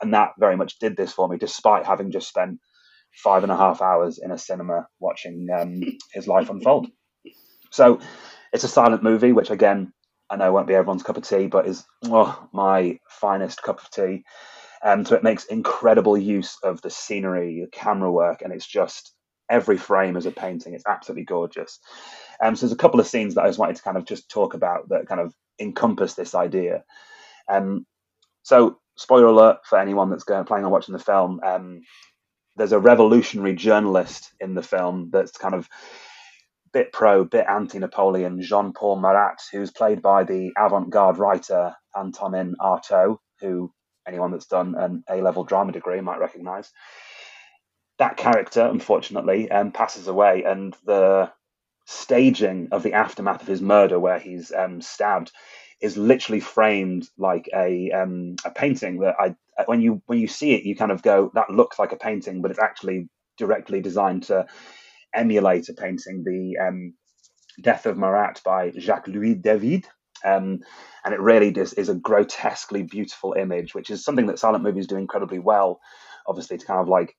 and 0.02 0.12
that 0.12 0.32
very 0.38 0.56
much 0.56 0.78
did 0.78 0.96
this 0.96 1.12
for 1.12 1.28
me, 1.28 1.38
despite 1.38 1.86
having 1.86 2.10
just 2.10 2.28
spent 2.28 2.58
five 3.14 3.44
and 3.44 3.52
a 3.52 3.56
half 3.56 3.80
hours 3.80 4.18
in 4.22 4.30
a 4.30 4.38
cinema 4.38 4.86
watching 5.00 5.46
um, 5.56 5.80
his 6.12 6.26
life 6.26 6.50
unfold. 6.50 6.88
So 7.70 8.00
it's 8.52 8.64
a 8.64 8.68
silent 8.68 9.02
movie, 9.02 9.32
which 9.32 9.50
again 9.50 9.92
I 10.28 10.36
know 10.36 10.52
won't 10.52 10.66
be 10.66 10.74
everyone's 10.74 11.02
cup 11.02 11.16
of 11.16 11.26
tea, 11.26 11.46
but 11.46 11.66
is 11.66 11.84
oh, 12.04 12.48
my 12.52 12.98
finest 13.08 13.62
cup 13.62 13.80
of 13.82 13.90
tea. 13.90 14.24
Um, 14.84 15.04
so 15.04 15.14
it 15.14 15.22
makes 15.22 15.44
incredible 15.44 16.18
use 16.18 16.56
of 16.62 16.82
the 16.82 16.90
scenery, 16.90 17.60
the 17.60 17.70
camera 17.70 18.10
work, 18.10 18.42
and 18.42 18.52
it's 18.52 18.66
just 18.66 19.14
every 19.48 19.76
frame 19.76 20.16
is 20.16 20.26
a 20.26 20.30
painting. 20.30 20.74
It's 20.74 20.86
absolutely 20.86 21.24
gorgeous. 21.24 21.78
Um, 22.42 22.56
so 22.56 22.66
there's 22.66 22.72
a 22.72 22.76
couple 22.76 22.98
of 22.98 23.06
scenes 23.06 23.34
that 23.34 23.42
I 23.42 23.48
just 23.48 23.58
wanted 23.58 23.76
to 23.76 23.82
kind 23.82 23.96
of 23.96 24.04
just 24.04 24.28
talk 24.28 24.54
about 24.54 24.88
that 24.88 25.06
kind 25.06 25.20
of 25.20 25.34
encompass 25.60 26.14
this 26.14 26.34
idea. 26.34 26.82
Um, 27.48 27.86
so 28.42 28.78
spoiler 28.96 29.26
alert 29.26 29.58
for 29.64 29.78
anyone 29.78 30.10
that's 30.10 30.24
going 30.24 30.44
planning 30.44 30.64
on 30.64 30.72
watching 30.72 30.94
the 30.94 30.98
film. 30.98 31.40
Um, 31.44 31.82
there's 32.56 32.72
a 32.72 32.78
revolutionary 32.78 33.54
journalist 33.54 34.32
in 34.40 34.54
the 34.54 34.62
film 34.62 35.10
that's 35.12 35.32
kind 35.32 35.54
of 35.54 35.68
bit 36.72 36.92
pro, 36.92 37.24
bit 37.24 37.46
anti-Napoleon, 37.48 38.40
Jean-Paul 38.40 39.00
Marat, 39.00 39.36
who's 39.52 39.70
played 39.70 40.02
by 40.02 40.24
the 40.24 40.52
avant-garde 40.58 41.18
writer 41.18 41.74
Antonin 41.96 42.54
Artaud, 42.60 43.18
who 43.40 43.70
anyone 44.06 44.30
that's 44.30 44.46
done 44.46 44.74
an 44.76 45.04
A-level 45.08 45.44
drama 45.44 45.72
degree 45.72 46.00
might 46.00 46.20
recognise. 46.20 46.70
That 47.98 48.16
character, 48.16 48.62
unfortunately, 48.62 49.50
um, 49.50 49.72
passes 49.72 50.08
away, 50.08 50.44
and 50.44 50.74
the 50.84 51.30
staging 51.86 52.68
of 52.72 52.82
the 52.82 52.94
aftermath 52.94 53.42
of 53.42 53.48
his 53.48 53.60
murder, 53.60 53.98
where 54.00 54.18
he's 54.18 54.52
um, 54.52 54.80
stabbed, 54.80 55.30
is 55.80 55.96
literally 55.96 56.40
framed 56.40 57.08
like 57.18 57.48
a 57.54 57.90
um, 57.90 58.36
a 58.44 58.50
painting 58.50 59.00
that 59.00 59.16
I 59.18 59.34
when 59.66 59.80
you 59.80 60.02
when 60.06 60.18
you 60.18 60.28
see 60.28 60.54
it 60.54 60.64
you 60.64 60.74
kind 60.76 60.92
of 60.92 61.02
go 61.02 61.30
that 61.34 61.50
looks 61.50 61.78
like 61.78 61.92
a 61.92 61.96
painting 61.96 62.40
but 62.40 62.50
it's 62.50 62.60
actually 62.60 63.08
directly 63.36 63.80
designed 63.80 64.24
to 64.24 64.46
emulate 65.14 65.68
a 65.68 65.74
painting 65.74 66.24
the 66.24 66.56
um, 66.64 66.94
Death 67.60 67.86
of 67.86 67.98
Marat 67.98 68.40
by 68.44 68.70
Jacques 68.70 69.08
Louis 69.08 69.34
David 69.34 69.86
um, 70.24 70.60
and 71.04 71.14
it 71.14 71.20
really 71.20 71.52
just 71.52 71.78
is 71.78 71.88
a 71.88 71.94
grotesquely 71.94 72.82
beautiful 72.82 73.34
image 73.34 73.74
which 73.74 73.90
is 73.90 74.04
something 74.04 74.26
that 74.26 74.38
silent 74.38 74.64
movies 74.64 74.86
do 74.86 74.96
incredibly 74.96 75.38
well 75.38 75.80
obviously 76.26 76.58
to 76.58 76.66
kind 76.66 76.80
of 76.80 76.88
like 76.88 77.14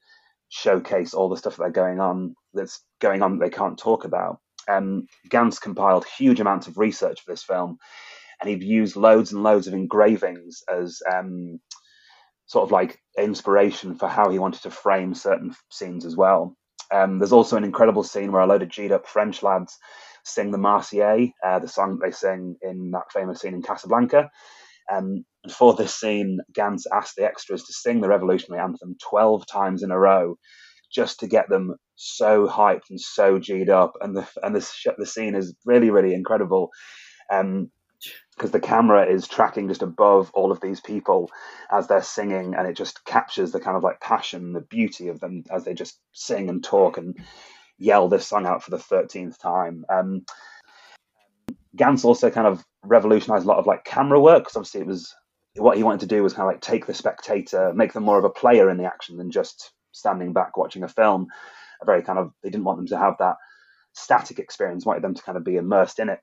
showcase 0.50 1.14
all 1.14 1.30
the 1.30 1.38
stuff 1.38 1.58
that 1.58 1.64
are 1.64 1.72
going 1.72 2.00
on 2.00 2.36
that's 2.54 2.84
going 3.00 3.22
on 3.22 3.38
that 3.38 3.46
they 3.46 3.56
can't 3.56 3.78
talk 3.78 4.06
about 4.06 4.40
um, 4.70 5.08
Gance 5.30 5.60
compiled 5.60 6.06
huge 6.06 6.40
amounts 6.40 6.68
of 6.68 6.78
research 6.78 7.22
for 7.22 7.32
this 7.32 7.44
film 7.44 7.78
and 8.40 8.50
he'd 8.50 8.64
used 8.64 8.96
loads 8.96 9.32
and 9.32 9.44
loads 9.44 9.68
of 9.68 9.74
engravings 9.74 10.64
as 10.70 11.02
um, 11.12 11.60
sort 12.46 12.64
of 12.64 12.72
like 12.72 13.00
inspiration 13.18 13.96
for 13.96 14.08
how 14.08 14.30
he 14.30 14.40
wanted 14.40 14.62
to 14.64 14.72
frame 14.72 15.14
certain 15.14 15.56
scenes 15.72 16.06
as 16.06 16.16
well. 16.16 16.56
Um, 16.92 17.20
there's 17.20 17.32
also 17.32 17.58
an 17.58 17.64
incredible 17.64 18.04
scene 18.04 18.32
where 18.32 18.42
a 18.42 18.46
load 18.46 18.62
of 18.62 18.70
G'd 18.70 18.92
up 18.92 19.08
French 19.08 19.42
lads 19.42 19.78
sing 20.24 20.52
the 20.52 20.58
Marseillaise, 20.58 21.32
uh, 21.46 21.60
the 21.60 21.68
song 21.68 22.00
they 22.02 22.12
sing 22.12 22.56
in 22.62 22.92
that 22.92 23.12
famous 23.12 23.42
scene 23.42 23.54
in 23.54 23.62
Casablanca. 23.62 24.30
Um, 24.92 25.26
and 25.44 25.54
for 25.54 25.74
this 25.74 25.96
scene, 25.96 26.40
Gance 26.54 26.86
asked 26.92 27.16
the 27.16 27.26
extras 27.26 27.64
to 27.64 27.74
sing 27.74 28.02
the 28.02 28.08
revolutionary 28.08 28.62
anthem 28.64 28.96
12 29.10 29.46
times 29.48 29.84
in 29.84 29.92
a 29.92 30.00
row 30.00 30.38
just 30.94 31.20
to 31.20 31.28
get 31.28 31.50
them 31.50 31.76
so 31.96 32.48
hyped 32.48 32.90
and 32.90 33.00
so 33.00 33.40
G'd 33.40 33.70
up. 33.70 33.94
And 34.02 34.16
the, 34.16 34.28
and 34.42 34.56
the, 34.56 34.94
the 34.98 35.06
scene 35.06 35.36
is 35.36 35.54
really, 35.66 35.90
really 35.90 36.14
incredible. 36.14 36.70
Um, 37.32 37.72
because 38.36 38.52
the 38.52 38.60
camera 38.60 39.06
is 39.06 39.28
tracking 39.28 39.68
just 39.68 39.82
above 39.82 40.32
all 40.34 40.52
of 40.52 40.60
these 40.60 40.82
people 40.82 41.30
as 41.72 41.88
they're 41.88 42.02
singing 42.02 42.56
and 42.56 42.68
it 42.68 42.76
just 42.76 43.06
captures 43.06 43.52
the 43.52 43.60
kind 43.60 43.78
of 43.78 43.84
like 43.84 44.02
passion 44.02 44.54
the 44.54 44.62
beauty 44.62 45.08
of 45.08 45.20
them 45.20 45.44
as 45.52 45.64
they 45.64 45.74
just 45.74 46.00
sing 46.12 46.50
and 46.50 46.64
talk 46.64 46.98
and 46.98 47.16
yell 47.84 48.08
this 48.08 48.28
song 48.28 48.46
out 48.46 48.64
for 48.64 48.72
the 48.72 48.78
13th 48.78 49.38
time. 49.38 49.86
Um, 49.90 50.26
Gance 51.76 52.06
also 52.06 52.30
kind 52.30 52.48
of 52.48 52.64
revolutionized 52.84 53.46
a 53.46 53.48
lot 53.48 53.58
of 53.58 53.66
like 53.66 53.84
camera 53.84 54.20
work 54.20 54.44
because 54.44 54.56
obviously 54.56 54.82
it 54.82 54.88
was 54.88 55.14
what 55.56 55.78
he 55.78 55.84
wanted 55.84 56.02
to 56.02 56.08
do 56.08 56.24
was 56.24 56.34
kind 56.34 56.48
of 56.48 56.54
like 56.54 56.62
take 56.62 56.86
the 56.86 56.94
spectator 56.94 57.74
make 57.74 57.94
them 57.94 58.04
more 58.04 58.18
of 58.18 58.24
a 58.24 58.30
player 58.30 58.70
in 58.70 58.78
the 58.78 58.86
action 58.86 59.18
than 59.18 59.32
just 59.32 59.72
standing 59.92 60.34
back 60.34 60.58
watching 60.58 60.84
a 60.84 60.88
film. 60.88 61.28
A 61.82 61.86
very 61.86 62.02
kind 62.02 62.20
of 62.20 62.32
they 62.42 62.50
didn't 62.50 62.66
want 62.66 62.78
them 62.78 62.88
to 62.88 62.98
have 62.98 63.18
that 63.20 63.36
static 63.94 64.40
experience 64.40 64.86
wanted 64.86 65.04
them 65.04 65.14
to 65.14 65.24
kind 65.24 65.38
of 65.38 65.44
be 65.44 65.58
immersed 65.58 66.00
in 66.00 66.10
it. 66.10 66.20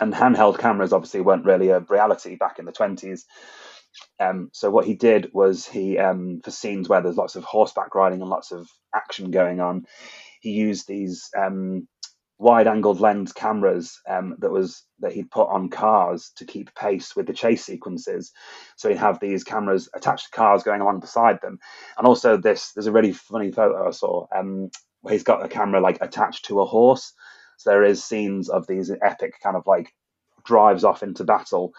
And 0.00 0.12
handheld 0.12 0.58
cameras 0.58 0.92
obviously 0.92 1.20
weren't 1.20 1.44
really 1.44 1.68
a 1.68 1.80
reality 1.80 2.36
back 2.36 2.58
in 2.58 2.64
the 2.64 2.72
20s. 2.72 3.24
Um, 4.18 4.50
so 4.52 4.70
what 4.70 4.86
he 4.86 4.94
did 4.94 5.30
was 5.32 5.66
he, 5.66 5.98
um, 5.98 6.40
for 6.42 6.50
scenes 6.50 6.88
where 6.88 7.02
there's 7.02 7.16
lots 7.16 7.36
of 7.36 7.44
horseback 7.44 7.94
riding 7.94 8.20
and 8.20 8.30
lots 8.30 8.52
of 8.52 8.68
action 8.94 9.30
going 9.30 9.60
on, 9.60 9.86
he 10.42 10.50
used 10.50 10.88
these 10.88 11.30
um, 11.38 11.86
wide-angled 12.38 13.00
lens 13.00 13.32
cameras 13.32 14.00
um, 14.08 14.34
that 14.40 14.50
was 14.50 14.84
that 14.98 15.12
he'd 15.12 15.30
put 15.30 15.48
on 15.48 15.70
cars 15.70 16.32
to 16.36 16.44
keep 16.44 16.74
pace 16.74 17.14
with 17.14 17.26
the 17.26 17.32
chase 17.32 17.64
sequences. 17.64 18.32
So 18.76 18.88
he'd 18.88 18.98
have 18.98 19.20
these 19.20 19.44
cameras 19.44 19.88
attached 19.94 20.26
to 20.26 20.36
cars 20.36 20.64
going 20.64 20.80
along 20.80 20.98
beside 20.98 21.40
them, 21.40 21.58
and 21.96 22.06
also 22.06 22.36
this. 22.36 22.72
There's 22.72 22.88
a 22.88 22.92
really 22.92 23.12
funny 23.12 23.52
photo 23.52 23.86
I 23.86 23.92
saw 23.92 24.26
um, 24.36 24.70
where 25.02 25.12
he's 25.12 25.22
got 25.22 25.44
a 25.44 25.48
camera 25.48 25.80
like 25.80 25.98
attached 26.00 26.46
to 26.46 26.60
a 26.60 26.66
horse. 26.66 27.12
So 27.58 27.70
there 27.70 27.84
is 27.84 28.02
scenes 28.02 28.48
of 28.48 28.66
these 28.66 28.90
epic 28.90 29.34
kind 29.40 29.56
of 29.56 29.62
like 29.66 29.94
drives 30.44 30.82
off 30.82 31.04
into 31.04 31.22
battle 31.22 31.72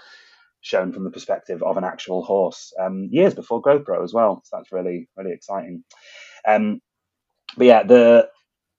shown 0.61 0.93
from 0.93 1.03
the 1.03 1.11
perspective 1.11 1.61
of 1.61 1.75
an 1.75 1.83
actual 1.83 2.23
horse 2.23 2.71
um, 2.79 3.09
years 3.11 3.33
before 3.33 3.61
GoPro 3.61 4.01
as 4.01 4.13
well. 4.13 4.41
So 4.45 4.55
that's 4.55 4.71
really 4.71 5.09
really 5.17 5.33
exciting. 5.33 5.83
Um, 6.47 6.79
but 7.57 7.67
yeah, 7.67 7.83
the 7.83 8.29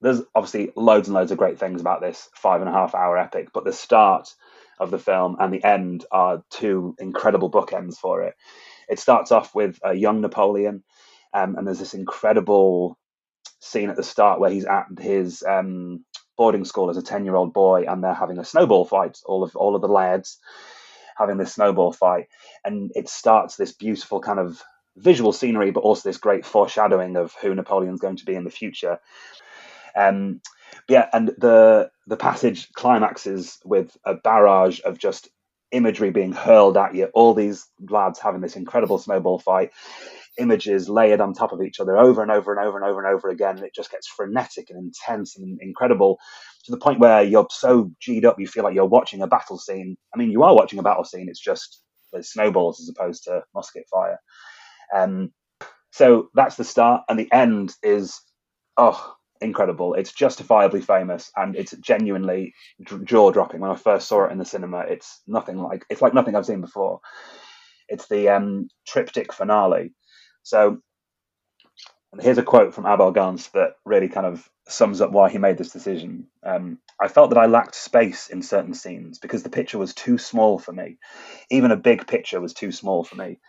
there's 0.05 0.21
obviously 0.35 0.71
loads 0.75 1.07
and 1.07 1.15
loads 1.15 1.31
of 1.31 1.37
great 1.39 1.57
things 1.57 1.81
about 1.81 1.99
this 1.99 2.29
five 2.35 2.61
and 2.61 2.69
a 2.69 2.73
half 2.73 2.93
hour 2.93 3.17
epic, 3.17 3.49
but 3.53 3.65
the 3.65 3.73
start 3.73 4.29
of 4.79 4.91
the 4.91 4.99
film 4.99 5.37
and 5.39 5.51
the 5.51 5.63
end 5.63 6.05
are 6.11 6.43
two 6.51 6.95
incredible 6.99 7.49
bookends 7.49 7.95
for 7.95 8.21
it. 8.21 8.35
It 8.87 8.99
starts 8.99 9.31
off 9.31 9.55
with 9.55 9.79
a 9.83 9.95
young 9.95 10.21
Napoleon, 10.21 10.83
um, 11.33 11.55
and 11.55 11.65
there's 11.65 11.79
this 11.79 11.95
incredible 11.95 12.99
scene 13.59 13.89
at 13.89 13.95
the 13.95 14.03
start 14.03 14.39
where 14.39 14.51
he's 14.51 14.65
at 14.65 14.85
his 14.99 15.41
um, 15.41 16.05
boarding 16.37 16.65
school 16.65 16.91
as 16.91 16.97
a 16.97 17.01
10 17.01 17.25
year 17.25 17.35
old 17.35 17.51
boy 17.51 17.85
and 17.87 18.03
they're 18.03 18.13
having 18.13 18.37
a 18.37 18.45
snowball 18.45 18.85
fight 18.85 19.17
all 19.25 19.43
of 19.43 19.55
all 19.55 19.75
of 19.75 19.81
the 19.81 19.87
lads 19.87 20.37
having 21.17 21.37
this 21.37 21.53
snowball 21.53 21.91
fight 21.91 22.27
and 22.63 22.91
it 22.93 23.09
starts 23.09 23.55
this 23.55 23.71
beautiful 23.71 24.19
kind 24.19 24.37
of 24.37 24.61
visual 24.97 25.31
scenery 25.31 25.71
but 25.71 25.79
also 25.79 26.07
this 26.07 26.17
great 26.17 26.45
foreshadowing 26.45 27.15
of 27.15 27.33
who 27.41 27.55
napoleon's 27.55 28.01
going 28.01 28.17
to 28.17 28.25
be 28.25 28.35
in 28.35 28.43
the 28.43 28.49
future 28.51 28.99
um, 29.95 30.41
yeah 30.87 31.07
and 31.13 31.29
the 31.37 31.89
the 32.07 32.17
passage 32.17 32.71
climaxes 32.73 33.59
with 33.65 33.95
a 34.05 34.15
barrage 34.15 34.79
of 34.85 34.97
just 34.97 35.29
imagery 35.71 36.11
being 36.11 36.31
hurled 36.31 36.77
at 36.77 36.95
you 36.95 37.05
all 37.13 37.33
these 37.33 37.67
lads 37.89 38.19
having 38.19 38.41
this 38.41 38.55
incredible 38.55 38.97
snowball 38.97 39.39
fight 39.39 39.71
images 40.37 40.89
layered 40.89 41.21
on 41.21 41.33
top 41.33 41.51
of 41.51 41.61
each 41.61 41.79
other 41.79 41.97
over 41.97 42.21
and 42.21 42.31
over 42.31 42.53
and 42.53 42.65
over 42.65 42.77
and 42.77 42.85
over 42.85 43.03
and 43.05 43.15
over 43.15 43.29
again. 43.29 43.57
And 43.57 43.65
it 43.65 43.75
just 43.75 43.91
gets 43.91 44.07
frenetic 44.07 44.69
and 44.69 44.79
intense 44.79 45.37
and 45.37 45.59
incredible 45.61 46.17
to 46.65 46.71
the 46.71 46.77
point 46.77 46.99
where 46.99 47.23
you're 47.23 47.47
so 47.51 47.91
G'd 48.01 48.25
up, 48.25 48.39
you 48.39 48.47
feel 48.47 48.63
like 48.63 48.75
you're 48.75 48.85
watching 48.85 49.21
a 49.21 49.27
battle 49.27 49.57
scene. 49.57 49.95
I 50.13 50.17
mean, 50.17 50.31
you 50.31 50.43
are 50.43 50.55
watching 50.55 50.79
a 50.79 50.83
battle 50.83 51.03
scene, 51.03 51.29
it's 51.29 51.39
just 51.39 51.81
there's 52.11 52.31
snowballs 52.31 52.79
as 52.79 52.89
opposed 52.89 53.23
to 53.25 53.43
musket 53.53 53.85
fire. 53.91 54.19
Um, 54.93 55.31
so 55.91 56.29
that's 56.33 56.55
the 56.55 56.63
start, 56.63 57.03
and 57.07 57.17
the 57.17 57.31
end 57.31 57.73
is, 57.81 58.19
oh, 58.77 59.15
incredible. 59.45 59.93
It's 59.93 60.13
justifiably 60.13 60.81
famous, 60.81 61.31
and 61.35 61.55
it's 61.55 61.71
genuinely 61.77 62.53
jaw 63.05 63.31
dropping. 63.31 63.61
When 63.61 63.71
I 63.71 63.75
first 63.75 64.07
saw 64.07 64.25
it 64.25 64.31
in 64.31 64.37
the 64.37 64.45
cinema, 64.45 64.79
it's 64.79 65.21
nothing 65.27 65.57
like 65.57 65.85
it's 65.89 66.01
like 66.01 66.13
nothing 66.13 66.35
I've 66.35 66.45
seen 66.45 66.61
before. 66.61 66.99
It's 67.87 68.07
the 68.07 68.29
um, 68.29 68.67
triptych 68.85 69.31
finale, 69.31 69.93
so 70.43 70.81
here's 72.19 72.37
a 72.37 72.43
quote 72.43 72.73
from 72.73 72.85
Abel 72.85 73.11
Gance 73.11 73.47
that 73.49 73.73
really 73.85 74.07
kind 74.07 74.25
of 74.25 74.47
sums 74.67 75.01
up 75.01 75.11
why 75.11 75.29
he 75.29 75.37
made 75.37 75.57
this 75.57 75.71
decision. 75.71 76.27
Um, 76.45 76.79
I 76.99 77.07
felt 77.07 77.29
that 77.29 77.39
I 77.39 77.45
lacked 77.45 77.75
space 77.75 78.29
in 78.29 78.41
certain 78.41 78.73
scenes 78.73 79.19
because 79.19 79.43
the 79.43 79.49
picture 79.49 79.77
was 79.77 79.93
too 79.93 80.17
small 80.17 80.57
for 80.57 80.71
me. 80.71 80.97
Even 81.49 81.71
a 81.71 81.77
big 81.77 82.07
picture 82.07 82.39
was 82.39 82.53
too 82.53 82.71
small 82.71 83.03
for 83.03 83.15
me. 83.15 83.39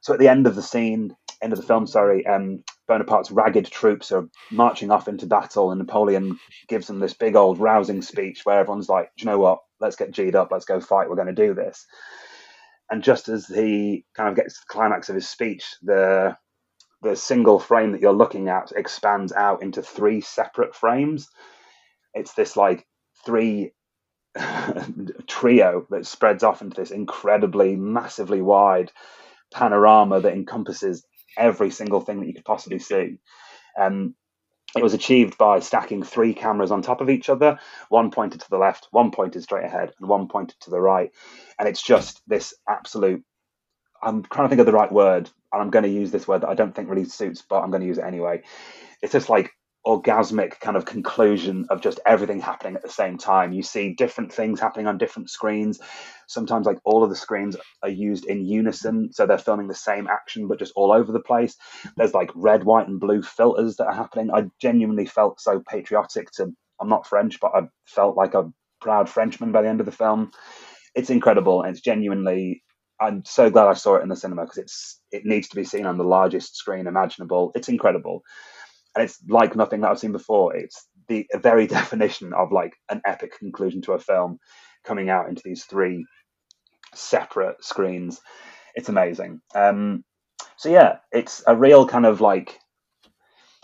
So 0.00 0.12
at 0.12 0.18
the 0.18 0.28
end 0.28 0.46
of 0.46 0.54
the 0.54 0.62
scene, 0.62 1.16
end 1.42 1.52
of 1.52 1.60
the 1.60 1.66
film, 1.66 1.86
sorry, 1.86 2.26
um, 2.26 2.64
Bonaparte's 2.88 3.30
ragged 3.30 3.66
troops 3.66 4.12
are 4.12 4.28
marching 4.50 4.90
off 4.90 5.08
into 5.08 5.26
battle, 5.26 5.70
and 5.70 5.78
Napoleon 5.78 6.38
gives 6.68 6.86
them 6.86 7.00
this 7.00 7.14
big 7.14 7.36
old 7.36 7.58
rousing 7.58 8.02
speech 8.02 8.44
where 8.44 8.58
everyone's 8.60 8.88
like, 8.88 9.10
"Do 9.16 9.24
you 9.24 9.30
know 9.30 9.38
what? 9.38 9.60
Let's 9.80 9.96
get 9.96 10.12
G'd 10.12 10.34
up. 10.34 10.50
Let's 10.50 10.64
go 10.64 10.80
fight. 10.80 11.08
We're 11.08 11.16
going 11.16 11.34
to 11.34 11.46
do 11.46 11.54
this." 11.54 11.86
and 12.90 13.02
just 13.02 13.28
as 13.28 13.46
he 13.46 14.04
kind 14.14 14.28
of 14.28 14.36
gets 14.36 14.54
to 14.54 14.60
the 14.60 14.72
climax 14.72 15.08
of 15.08 15.14
his 15.14 15.28
speech, 15.28 15.74
the 15.82 16.36
the 17.02 17.16
single 17.16 17.58
frame 17.58 17.92
that 17.92 18.00
you're 18.00 18.12
looking 18.12 18.48
at 18.48 18.72
expands 18.74 19.32
out 19.32 19.62
into 19.62 19.82
three 19.82 20.20
separate 20.20 20.74
frames. 20.74 21.28
It's 22.14 22.32
this 22.32 22.56
like 22.56 22.86
three 23.24 23.72
trio 25.26 25.86
that 25.90 26.06
spreads 26.06 26.42
off 26.42 26.62
into 26.62 26.80
this 26.80 26.90
incredibly 26.90 27.76
massively 27.76 28.40
wide 28.40 28.92
panorama 29.52 30.20
that 30.20 30.32
encompasses 30.32 31.04
every 31.36 31.70
single 31.70 32.00
thing 32.00 32.20
that 32.20 32.26
you 32.26 32.34
could 32.34 32.44
possibly 32.44 32.78
see. 32.78 33.18
Um, 33.78 34.14
it 34.76 34.82
was 34.82 34.94
achieved 34.94 35.38
by 35.38 35.60
stacking 35.60 36.02
three 36.02 36.34
cameras 36.34 36.70
on 36.70 36.82
top 36.82 37.00
of 37.00 37.08
each 37.08 37.28
other, 37.28 37.58
one 37.88 38.10
pointed 38.10 38.40
to 38.40 38.50
the 38.50 38.58
left, 38.58 38.88
one 38.90 39.10
pointed 39.10 39.42
straight 39.42 39.64
ahead, 39.64 39.92
and 39.98 40.08
one 40.08 40.28
pointed 40.28 40.58
to 40.60 40.70
the 40.70 40.80
right. 40.80 41.10
And 41.58 41.68
it's 41.68 41.82
just 41.82 42.20
this 42.26 42.54
absolute. 42.68 43.22
I'm 44.02 44.22
trying 44.24 44.46
to 44.46 44.48
think 44.50 44.60
of 44.60 44.66
the 44.66 44.72
right 44.72 44.92
word, 44.92 45.30
and 45.52 45.62
I'm 45.62 45.70
going 45.70 45.84
to 45.84 45.90
use 45.90 46.10
this 46.10 46.28
word 46.28 46.42
that 46.42 46.48
I 46.48 46.54
don't 46.54 46.74
think 46.74 46.90
really 46.90 47.04
suits, 47.04 47.42
but 47.48 47.60
I'm 47.60 47.70
going 47.70 47.80
to 47.80 47.86
use 47.86 47.98
it 47.98 48.04
anyway. 48.04 48.42
It's 49.02 49.12
just 49.12 49.30
like 49.30 49.52
orgasmic 49.86 50.60
kind 50.60 50.76
of 50.76 50.84
conclusion 50.84 51.66
of 51.70 51.80
just 51.80 52.00
everything 52.06 52.40
happening 52.40 52.76
at 52.76 52.82
the 52.82 52.90
same 52.90 53.18
time. 53.18 53.52
You 53.52 53.62
see 53.62 53.94
different 53.94 54.32
things 54.32 54.60
happening 54.60 54.88
on 54.88 54.98
different 54.98 55.30
screens. 55.30 55.80
Sometimes, 56.26 56.66
like 56.66 56.78
all 56.84 57.04
of 57.04 57.10
the 57.10 57.16
screens 57.16 57.56
are 57.82 57.88
used 57.88 58.26
in 58.26 58.46
unison, 58.46 59.10
so 59.12 59.26
they're 59.26 59.38
filming 59.38 59.68
the 59.68 59.74
same 59.74 60.08
action 60.08 60.48
but 60.48 60.58
just 60.58 60.72
all 60.76 60.92
over 60.92 61.12
the 61.12 61.20
place. 61.20 61.56
There's 61.96 62.14
like 62.14 62.30
red, 62.34 62.64
white, 62.64 62.88
and 62.88 63.00
blue 63.00 63.22
filters 63.22 63.76
that 63.76 63.86
are 63.86 63.94
happening. 63.94 64.30
I 64.32 64.46
genuinely 64.60 65.06
felt 65.06 65.40
so 65.40 65.62
patriotic 65.68 66.30
to. 66.32 66.52
I'm 66.80 66.88
not 66.90 67.06
French, 67.06 67.40
but 67.40 67.52
I 67.54 67.62
felt 67.86 68.16
like 68.16 68.34
a 68.34 68.50
proud 68.80 69.08
Frenchman 69.08 69.52
by 69.52 69.62
the 69.62 69.68
end 69.68 69.80
of 69.80 69.86
the 69.86 69.92
film. 69.92 70.32
It's 70.94 71.10
incredible, 71.10 71.62
and 71.62 71.72
it's 71.72 71.82
genuinely. 71.84 72.62
I'm 73.00 73.24
so 73.26 73.50
glad 73.50 73.68
I 73.68 73.74
saw 73.74 73.96
it 73.96 74.02
in 74.02 74.08
the 74.08 74.16
cinema 74.16 74.44
because 74.44 74.58
it's 74.58 75.00
it 75.12 75.24
needs 75.26 75.48
to 75.48 75.56
be 75.56 75.64
seen 75.64 75.86
on 75.86 75.98
the 75.98 76.04
largest 76.04 76.56
screen 76.56 76.86
imaginable. 76.86 77.52
It's 77.54 77.68
incredible 77.68 78.22
and 78.96 79.04
it's 79.04 79.18
like 79.28 79.54
nothing 79.54 79.82
that 79.82 79.90
I've 79.90 79.98
seen 79.98 80.12
before. 80.12 80.56
It's 80.56 80.88
the 81.06 81.26
very 81.36 81.66
definition 81.66 82.32
of 82.32 82.50
like 82.50 82.74
an 82.88 83.02
epic 83.04 83.38
conclusion 83.38 83.82
to 83.82 83.92
a 83.92 83.98
film 83.98 84.38
coming 84.84 85.10
out 85.10 85.28
into 85.28 85.42
these 85.44 85.64
three 85.64 86.06
separate 86.94 87.62
screens. 87.62 88.20
It's 88.74 88.88
amazing. 88.88 89.40
Um, 89.54 90.02
so 90.56 90.70
yeah, 90.70 90.98
it's 91.12 91.42
a 91.46 91.54
real 91.54 91.86
kind 91.86 92.06
of 92.06 92.20
like 92.20 92.58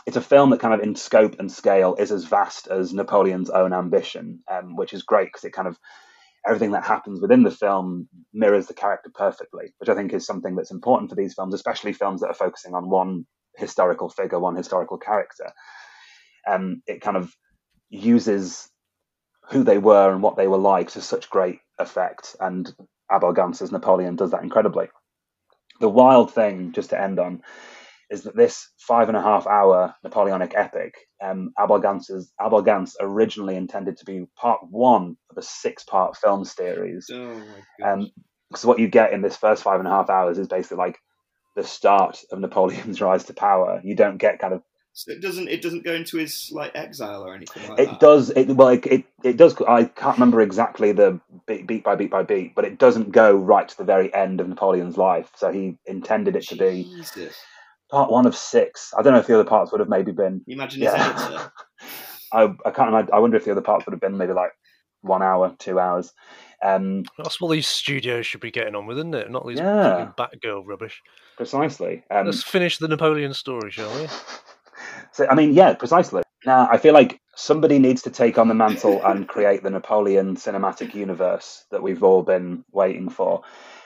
it's 0.06 0.16
a 0.16 0.22
film 0.22 0.50
that 0.50 0.60
kind 0.60 0.74
of 0.74 0.80
in 0.80 0.96
scope 0.96 1.36
and 1.38 1.50
scale 1.50 1.94
is 1.94 2.12
as 2.12 2.24
vast 2.24 2.66
as 2.66 2.92
Napoleon's 2.92 3.50
own 3.50 3.72
ambition, 3.72 4.40
um, 4.50 4.76
which 4.76 4.92
is 4.92 5.02
great 5.02 5.28
because 5.28 5.44
it 5.44 5.52
kind 5.52 5.68
of 5.68 5.78
everything 6.46 6.72
that 6.72 6.84
happens 6.84 7.20
within 7.20 7.44
the 7.44 7.52
film 7.52 8.08
mirrors 8.34 8.66
the 8.66 8.74
character 8.74 9.10
perfectly, 9.14 9.72
which 9.78 9.88
I 9.88 9.94
think 9.94 10.12
is 10.12 10.26
something 10.26 10.56
that's 10.56 10.72
important 10.72 11.08
for 11.08 11.16
these 11.16 11.34
films, 11.34 11.54
especially 11.54 11.92
films 11.92 12.20
that 12.20 12.26
are 12.28 12.34
focusing 12.34 12.74
on 12.74 12.90
one 12.90 13.26
historical 13.56 14.08
figure, 14.08 14.38
one 14.38 14.56
historical 14.56 14.98
character. 14.98 15.52
Um, 16.46 16.82
it 16.86 17.00
kind 17.00 17.16
of 17.16 17.32
uses 17.90 18.68
who 19.50 19.64
they 19.64 19.78
were 19.78 20.12
and 20.12 20.22
what 20.22 20.36
they 20.36 20.48
were 20.48 20.58
like 20.58 20.90
to 20.90 21.00
such 21.00 21.30
great 21.30 21.60
effect. 21.78 22.36
And 22.40 22.72
Abel 23.10 23.32
Gance's 23.32 23.72
Napoleon 23.72 24.16
does 24.16 24.30
that 24.30 24.42
incredibly. 24.42 24.88
The 25.80 25.88
wild 25.88 26.32
thing, 26.32 26.72
just 26.72 26.90
to 26.90 27.00
end 27.00 27.18
on, 27.18 27.42
is 28.10 28.24
that 28.24 28.36
this 28.36 28.70
five 28.78 29.08
and 29.08 29.16
a 29.16 29.22
half 29.22 29.46
hour 29.46 29.94
Napoleonic 30.04 30.52
epic, 30.54 30.94
um, 31.22 31.52
Abel 31.58 31.80
Gance's 31.80 32.30
Abel 32.40 32.62
Gance 32.62 32.94
originally 33.00 33.56
intended 33.56 33.96
to 33.98 34.04
be 34.04 34.26
part 34.36 34.60
one 34.68 35.16
of 35.30 35.38
a 35.38 35.42
six 35.42 35.82
part 35.82 36.16
film 36.16 36.44
series. 36.44 37.08
Oh 37.10 37.42
my 37.80 37.90
um, 37.90 38.10
so 38.54 38.68
what 38.68 38.78
you 38.78 38.88
get 38.88 39.12
in 39.12 39.22
this 39.22 39.36
first 39.36 39.62
five 39.62 39.80
and 39.80 39.88
a 39.88 39.90
half 39.90 40.10
hours 40.10 40.38
is 40.38 40.46
basically 40.46 40.76
like 40.76 40.98
the 41.54 41.64
start 41.64 42.20
of 42.30 42.38
Napoleon's 42.38 43.00
rise 43.08 43.24
to 43.24 43.34
power. 43.34 43.80
You 43.84 43.94
don't 43.96 44.18
get 44.18 44.38
kind 44.38 44.54
of 44.54 44.62
so 44.94 45.10
it 45.10 45.22
doesn't 45.22 45.48
it 45.48 45.62
doesn't 45.62 45.84
go 45.84 45.94
into 45.94 46.18
his 46.18 46.50
like 46.52 46.72
exile 46.74 47.22
or 47.24 47.34
anything 47.34 47.66
like 47.66 47.78
it 47.78 47.86
that. 47.86 47.98
does 48.00 48.28
it 48.28 48.48
well 48.48 48.68
it, 48.68 48.84
it, 48.84 49.04
it 49.24 49.36
does 49.38 49.56
i 49.66 49.84
can't 49.84 50.16
remember 50.18 50.42
exactly 50.42 50.92
the 50.92 51.18
beat, 51.46 51.66
beat 51.66 51.82
by 51.82 51.94
beat 51.94 52.10
by 52.10 52.22
beat 52.22 52.54
but 52.54 52.66
it 52.66 52.76
doesn't 52.78 53.10
go 53.10 53.34
right 53.34 53.66
to 53.70 53.76
the 53.78 53.84
very 53.84 54.12
end 54.12 54.38
of 54.38 54.48
napoleon's 54.48 54.98
life 54.98 55.30
so 55.34 55.50
he 55.50 55.78
intended 55.86 56.36
it 56.36 56.46
to 56.46 56.56
be 56.56 56.86
part 57.90 58.10
one 58.10 58.26
of 58.26 58.36
six 58.36 58.92
i 58.98 59.00
don't 59.00 59.14
know 59.14 59.18
if 59.18 59.26
the 59.26 59.32
other 59.34 59.48
parts 59.48 59.72
would 59.72 59.80
have 59.80 59.88
maybe 59.88 60.12
been 60.12 60.42
You 60.46 60.56
imagine 60.56 60.82
his 60.82 60.92
Yeah. 60.92 61.08
editor. 61.30 61.52
I, 62.30 62.42
I 62.66 62.70
can't 62.70 62.90
imagine 62.90 63.14
i 63.14 63.18
wonder 63.18 63.38
if 63.38 63.46
the 63.46 63.52
other 63.52 63.62
parts 63.62 63.86
would 63.86 63.92
have 63.94 64.00
been 64.00 64.18
maybe 64.18 64.34
like 64.34 64.52
one 65.00 65.22
hour 65.22 65.54
two 65.58 65.80
hours 65.80 66.12
um 66.62 67.04
That's 67.18 67.40
what 67.40 67.50
these 67.50 67.66
studios 67.66 68.26
should 68.26 68.40
be 68.42 68.50
getting 68.52 68.74
on 68.76 68.86
with, 68.86 68.98
isn't 68.98 69.14
it? 69.14 69.30
Not 69.32 69.46
these 69.48 69.58
Yeah. 69.58 70.12
fucking 70.14 70.14
Batgirl 70.16 70.62
rubbish. 70.64 71.02
Precisely 71.42 72.04
um 72.08 72.26
Let's 72.26 72.44
finish 72.44 72.78
the 72.78 72.86
Napoleon 72.88 73.34
story, 73.34 73.70
shall 73.70 73.92
we? 73.98 74.08
So 75.14 75.26
I 75.28 75.34
mean, 75.34 75.52
yeah, 75.52 75.74
precisely. 75.74 76.22
Now 76.46 76.68
I 76.70 76.78
feel 76.78 76.94
like 76.94 77.20
somebody 77.36 77.78
needs 77.78 78.02
to 78.02 78.10
take 78.10 78.38
on 78.38 78.48
the 78.48 78.54
mantle 78.54 79.04
and 79.04 79.28
create 79.28 79.62
the 79.62 79.68
Napoleon 79.68 80.36
cinematic 80.36 80.94
universe 80.94 81.64
that 81.70 81.82
we've 81.82 82.02
all 82.02 82.22
been 82.22 82.64
waiting 82.72 83.10
for. 83.10 83.42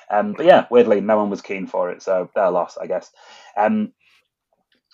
Um, 0.08 0.34
but 0.34 0.46
yeah, 0.46 0.66
weirdly, 0.70 1.00
no 1.00 1.16
one 1.16 1.30
was 1.30 1.42
keen 1.42 1.66
for 1.66 1.90
it, 1.90 2.00
so 2.00 2.30
their 2.36 2.50
loss, 2.50 2.76
I 2.76 2.86
guess. 2.86 3.10
Um, 3.56 3.92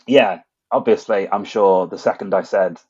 yeah, 0.07 0.41
obviously, 0.71 1.29
I'm 1.31 1.45
sure 1.45 1.87
the 1.87 1.99
second 1.99 2.33
I 2.33 2.43
said 2.43 2.81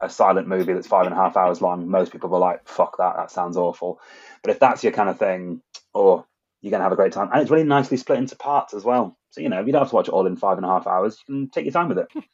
a 0.00 0.08
silent 0.08 0.46
movie 0.46 0.72
that's 0.72 0.86
five 0.86 1.06
and 1.06 1.14
a 1.14 1.16
half 1.16 1.36
hours 1.36 1.60
long, 1.60 1.88
most 1.88 2.12
people 2.12 2.30
were 2.30 2.38
like, 2.38 2.68
"Fuck 2.68 2.98
that, 2.98 3.16
that 3.16 3.32
sounds 3.32 3.56
awful." 3.56 4.00
But 4.42 4.52
if 4.52 4.60
that's 4.60 4.84
your 4.84 4.92
kind 4.92 5.08
of 5.08 5.18
thing, 5.18 5.60
or 5.92 6.24
you're 6.60 6.70
gonna 6.70 6.84
have 6.84 6.92
a 6.92 6.96
great 6.96 7.12
time, 7.12 7.30
and 7.32 7.42
it's 7.42 7.50
really 7.50 7.64
nicely 7.64 7.96
split 7.96 8.18
into 8.18 8.36
parts 8.36 8.74
as 8.74 8.84
well. 8.84 9.16
So 9.32 9.40
you 9.40 9.48
know, 9.48 9.60
you 9.64 9.72
don't 9.72 9.80
have 9.80 9.88
to 9.90 9.94
watch 9.96 10.08
it 10.08 10.12
all 10.12 10.26
in 10.26 10.36
five 10.36 10.58
and 10.58 10.64
a 10.64 10.68
half 10.68 10.86
hours. 10.86 11.18
You 11.26 11.34
can 11.34 11.48
take 11.50 11.64
your 11.64 11.72
time 11.72 11.88
with 11.88 11.98
it. 11.98 12.08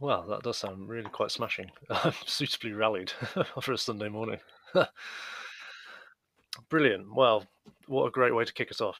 Well, 0.00 0.26
that 0.28 0.42
does 0.42 0.56
sound 0.56 0.88
really 0.88 1.10
quite 1.10 1.32
smashing. 1.32 1.72
I'm 1.90 2.12
suitably 2.24 2.72
rallied 2.72 3.10
for 3.60 3.72
a 3.72 3.76
Sunday 3.76 4.08
morning. 4.08 4.38
Brilliant. 6.68 7.12
Well, 7.12 7.44
what 7.88 8.06
a 8.06 8.10
great 8.12 8.32
way 8.32 8.44
to 8.44 8.52
kick 8.52 8.70
us 8.70 8.80
off. 8.80 8.96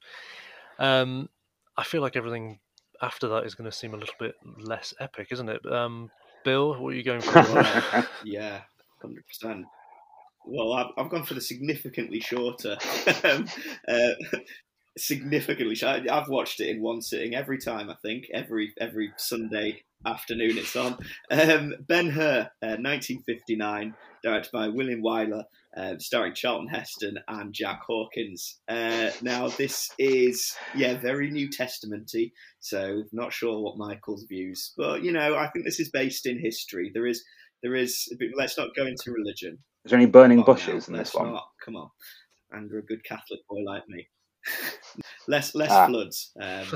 Um, 0.81 1.28
I 1.76 1.85
feel 1.85 2.02
like 2.02 2.16
everything 2.16 2.59
after 3.00 3.28
that 3.28 3.44
is 3.44 3.54
going 3.54 3.70
to 3.70 3.76
seem 3.76 3.94
a 3.94 3.96
little 3.96 4.16
bit 4.18 4.35
less 4.59 4.92
epic, 4.98 5.28
isn't 5.31 5.48
it? 5.48 5.64
Um, 5.70 6.11
Bill, 6.44 6.81
what 6.83 6.92
are 6.94 6.96
you 6.96 7.04
going 7.04 7.20
for? 7.20 7.44
yeah, 8.24 8.62
hundred 9.00 9.24
percent. 9.28 9.66
Well, 10.44 10.72
I've, 10.72 10.90
I've 10.96 11.11
gone 11.11 11.24
for 11.24 11.35
the 11.35 11.40
significantly 11.40 12.18
shorter. 12.18 12.76
um, 13.22 13.46
uh, 13.87 14.12
significantly. 14.98 15.76
I've 15.82 16.28
watched 16.28 16.61
it 16.61 16.68
in 16.68 16.82
one 16.82 17.00
sitting 17.00 17.34
every 17.34 17.58
time. 17.58 17.90
I 17.90 17.96
think 18.02 18.26
every 18.32 18.72
every 18.80 19.12
Sunday 19.16 19.82
afternoon 20.06 20.58
it's 20.58 20.76
on. 20.76 20.98
Um, 21.30 21.74
ben 21.87 22.11
Hur, 22.11 22.50
uh, 22.62 22.76
1959, 22.78 23.94
directed 24.22 24.52
by 24.52 24.68
William 24.68 25.02
Wyler, 25.02 25.44
uh, 25.76 25.94
starring 25.98 26.34
Charlton 26.34 26.68
Heston 26.68 27.18
and 27.28 27.52
Jack 27.52 27.82
Hawkins. 27.87 28.58
Uh, 28.68 29.11
now 29.22 29.48
this 29.48 29.90
is 29.98 30.54
yeah 30.74 30.98
very 30.98 31.30
New 31.30 31.48
Testamenty, 31.48 32.32
so 32.61 33.02
not 33.12 33.32
sure 33.32 33.61
what 33.61 33.78
Michael's 33.78 34.24
views, 34.28 34.72
but 34.76 35.02
you 35.02 35.12
know 35.12 35.37
I 35.37 35.48
think 35.48 35.64
this 35.64 35.80
is 35.80 35.90
based 35.90 36.26
in 36.26 36.38
history. 36.38 36.90
There 36.92 37.06
is 37.06 37.22
there 37.62 37.74
is. 37.74 38.08
let's 38.37 38.58
not 38.58 38.74
go 38.76 38.87
into 38.87 39.12
religion. 39.12 39.58
Is 39.84 39.90
there 39.90 39.98
any 39.98 40.11
burning 40.11 40.42
bushes 40.42 40.88
now. 40.88 40.92
in 40.92 40.98
let's 40.98 41.11
this 41.11 41.14
one? 41.14 41.32
Not, 41.32 41.48
come 41.64 41.76
on, 41.76 41.90
and 42.52 42.70
you're 42.70 42.80
a 42.80 42.87
good 42.87 43.04
Catholic 43.04 43.40
boy 43.48 43.62
like 43.64 43.88
me. 43.88 44.08
Less 45.28 45.54
less 45.54 45.70
ah. 45.70 45.87
floods. 45.87 46.32
Um, 46.40 46.66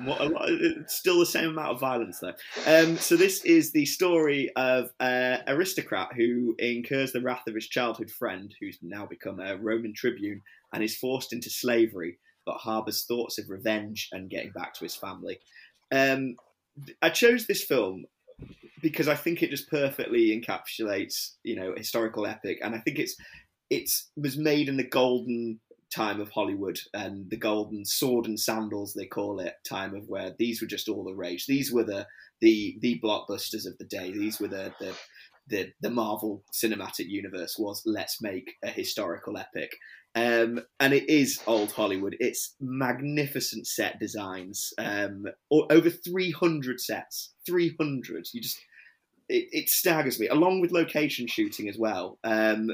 more, 0.00 0.16
lot, 0.18 0.48
still 0.86 1.18
the 1.18 1.26
same 1.26 1.50
amount 1.50 1.72
of 1.72 1.80
violence 1.80 2.20
though. 2.20 2.34
Um, 2.66 2.96
so 2.96 3.16
this 3.16 3.44
is 3.44 3.72
the 3.72 3.84
story 3.84 4.50
of 4.56 4.90
an 5.00 5.42
aristocrat 5.48 6.10
who 6.16 6.54
incurs 6.58 7.12
the 7.12 7.20
wrath 7.20 7.46
of 7.46 7.54
his 7.54 7.68
childhood 7.68 8.10
friend, 8.10 8.54
who's 8.60 8.78
now 8.80 9.06
become 9.06 9.40
a 9.40 9.56
Roman 9.56 9.92
tribune 9.94 10.42
and 10.72 10.82
is 10.82 10.96
forced 10.96 11.32
into 11.32 11.50
slavery, 11.50 12.18
but 12.46 12.56
harbours 12.56 13.04
thoughts 13.04 13.38
of 13.38 13.50
revenge 13.50 14.08
and 14.12 14.30
getting 14.30 14.52
back 14.52 14.74
to 14.74 14.84
his 14.84 14.94
family. 14.94 15.38
Um, 15.92 16.36
I 17.02 17.10
chose 17.10 17.46
this 17.46 17.64
film 17.64 18.04
because 18.82 19.08
I 19.08 19.14
think 19.14 19.42
it 19.42 19.50
just 19.50 19.70
perfectly 19.70 20.38
encapsulates, 20.38 21.32
you 21.42 21.56
know, 21.56 21.74
historical 21.76 22.26
epic, 22.26 22.58
and 22.62 22.74
I 22.74 22.78
think 22.78 22.98
it's 22.98 23.16
it's 23.68 24.10
was 24.16 24.36
made 24.36 24.68
in 24.68 24.76
the 24.76 24.84
golden 24.84 25.58
time 25.94 26.20
of 26.20 26.30
Hollywood 26.30 26.78
and 26.92 27.30
the 27.30 27.36
golden 27.36 27.84
sword 27.84 28.26
and 28.26 28.38
sandals 28.38 28.92
they 28.92 29.06
call 29.06 29.40
it 29.40 29.54
time 29.68 29.94
of 29.94 30.08
where 30.08 30.34
these 30.38 30.60
were 30.60 30.66
just 30.66 30.88
all 30.88 31.04
the 31.04 31.14
rage. 31.14 31.46
These 31.46 31.72
were 31.72 31.84
the 31.84 32.06
the 32.40 32.76
the 32.80 33.00
blockbusters 33.02 33.66
of 33.66 33.78
the 33.78 33.84
day. 33.84 34.12
These 34.12 34.40
were 34.40 34.48
the 34.48 34.74
the 34.80 34.94
the, 35.48 35.72
the 35.80 35.90
Marvel 35.90 36.42
Cinematic 36.52 37.08
Universe 37.08 37.56
was 37.58 37.82
let's 37.86 38.20
make 38.20 38.54
a 38.64 38.68
historical 38.68 39.38
epic. 39.38 39.76
Um, 40.14 40.60
and 40.80 40.94
it 40.94 41.08
is 41.08 41.40
old 41.46 41.72
Hollywood. 41.72 42.16
It's 42.20 42.54
magnificent 42.60 43.66
set 43.66 44.00
designs. 44.00 44.72
Um, 44.78 45.26
over 45.50 45.90
300 45.90 46.80
sets. 46.80 47.34
300. 47.46 48.26
You 48.32 48.40
just 48.40 48.58
it, 49.28 49.48
it, 49.52 49.68
staggers 49.68 50.18
me, 50.18 50.28
along 50.28 50.60
with 50.60 50.72
location 50.72 51.26
shooting 51.26 51.68
as 51.68 51.76
well. 51.78 52.18
Um, 52.24 52.70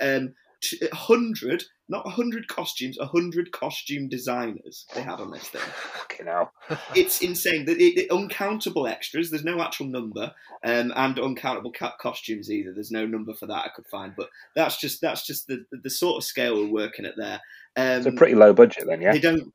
um, 0.00 0.34
100, 0.80 1.64
not 1.88 2.04
100 2.04 2.48
costumes, 2.48 2.98
100 2.98 3.52
costume 3.52 4.08
designers 4.08 4.86
they 4.94 5.02
had 5.02 5.20
on 5.20 5.30
this 5.30 5.48
thing. 5.48 5.60
Fucking 5.98 6.26
hell. 6.26 6.52
it's 6.94 7.22
insane. 7.22 7.64
It, 7.68 7.78
it, 7.80 8.10
uncountable 8.10 8.86
extras. 8.86 9.30
There's 9.30 9.44
no 9.44 9.60
actual 9.60 9.86
number, 9.86 10.32
um, 10.64 10.92
and 10.96 11.18
uncountable 11.18 11.72
costumes 12.00 12.50
either. 12.50 12.72
There's 12.72 12.90
no 12.90 13.06
number 13.06 13.34
for 13.34 13.46
that 13.46 13.64
I 13.64 13.70
could 13.74 13.86
find, 13.86 14.14
but 14.16 14.28
that's 14.54 14.78
just 14.78 15.00
that's 15.00 15.26
just 15.26 15.46
the 15.46 15.64
the 15.70 15.90
sort 15.90 16.16
of 16.16 16.24
scale 16.24 16.56
we're 16.56 16.72
working 16.72 17.06
at 17.06 17.16
there. 17.16 17.40
Um, 17.76 17.98
it's 17.98 18.06
a 18.06 18.12
pretty 18.12 18.34
low 18.34 18.52
budget 18.52 18.84
then, 18.86 19.00
yeah. 19.00 19.12
They 19.12 19.20
don't. 19.20 19.52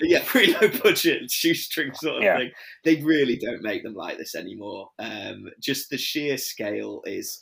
Yeah, 0.00 0.22
pretty 0.26 0.52
low 0.54 0.68
budget, 0.82 1.30
shoestring 1.30 1.94
sort 1.94 2.16
of 2.16 2.22
yeah. 2.22 2.36
thing. 2.38 2.50
They 2.84 2.96
really 3.02 3.36
don't 3.36 3.62
make 3.62 3.82
them 3.82 3.94
like 3.94 4.18
this 4.18 4.34
anymore. 4.34 4.90
Um, 4.98 5.50
just 5.60 5.90
the 5.90 5.98
sheer 5.98 6.36
scale 6.36 7.02
is 7.04 7.40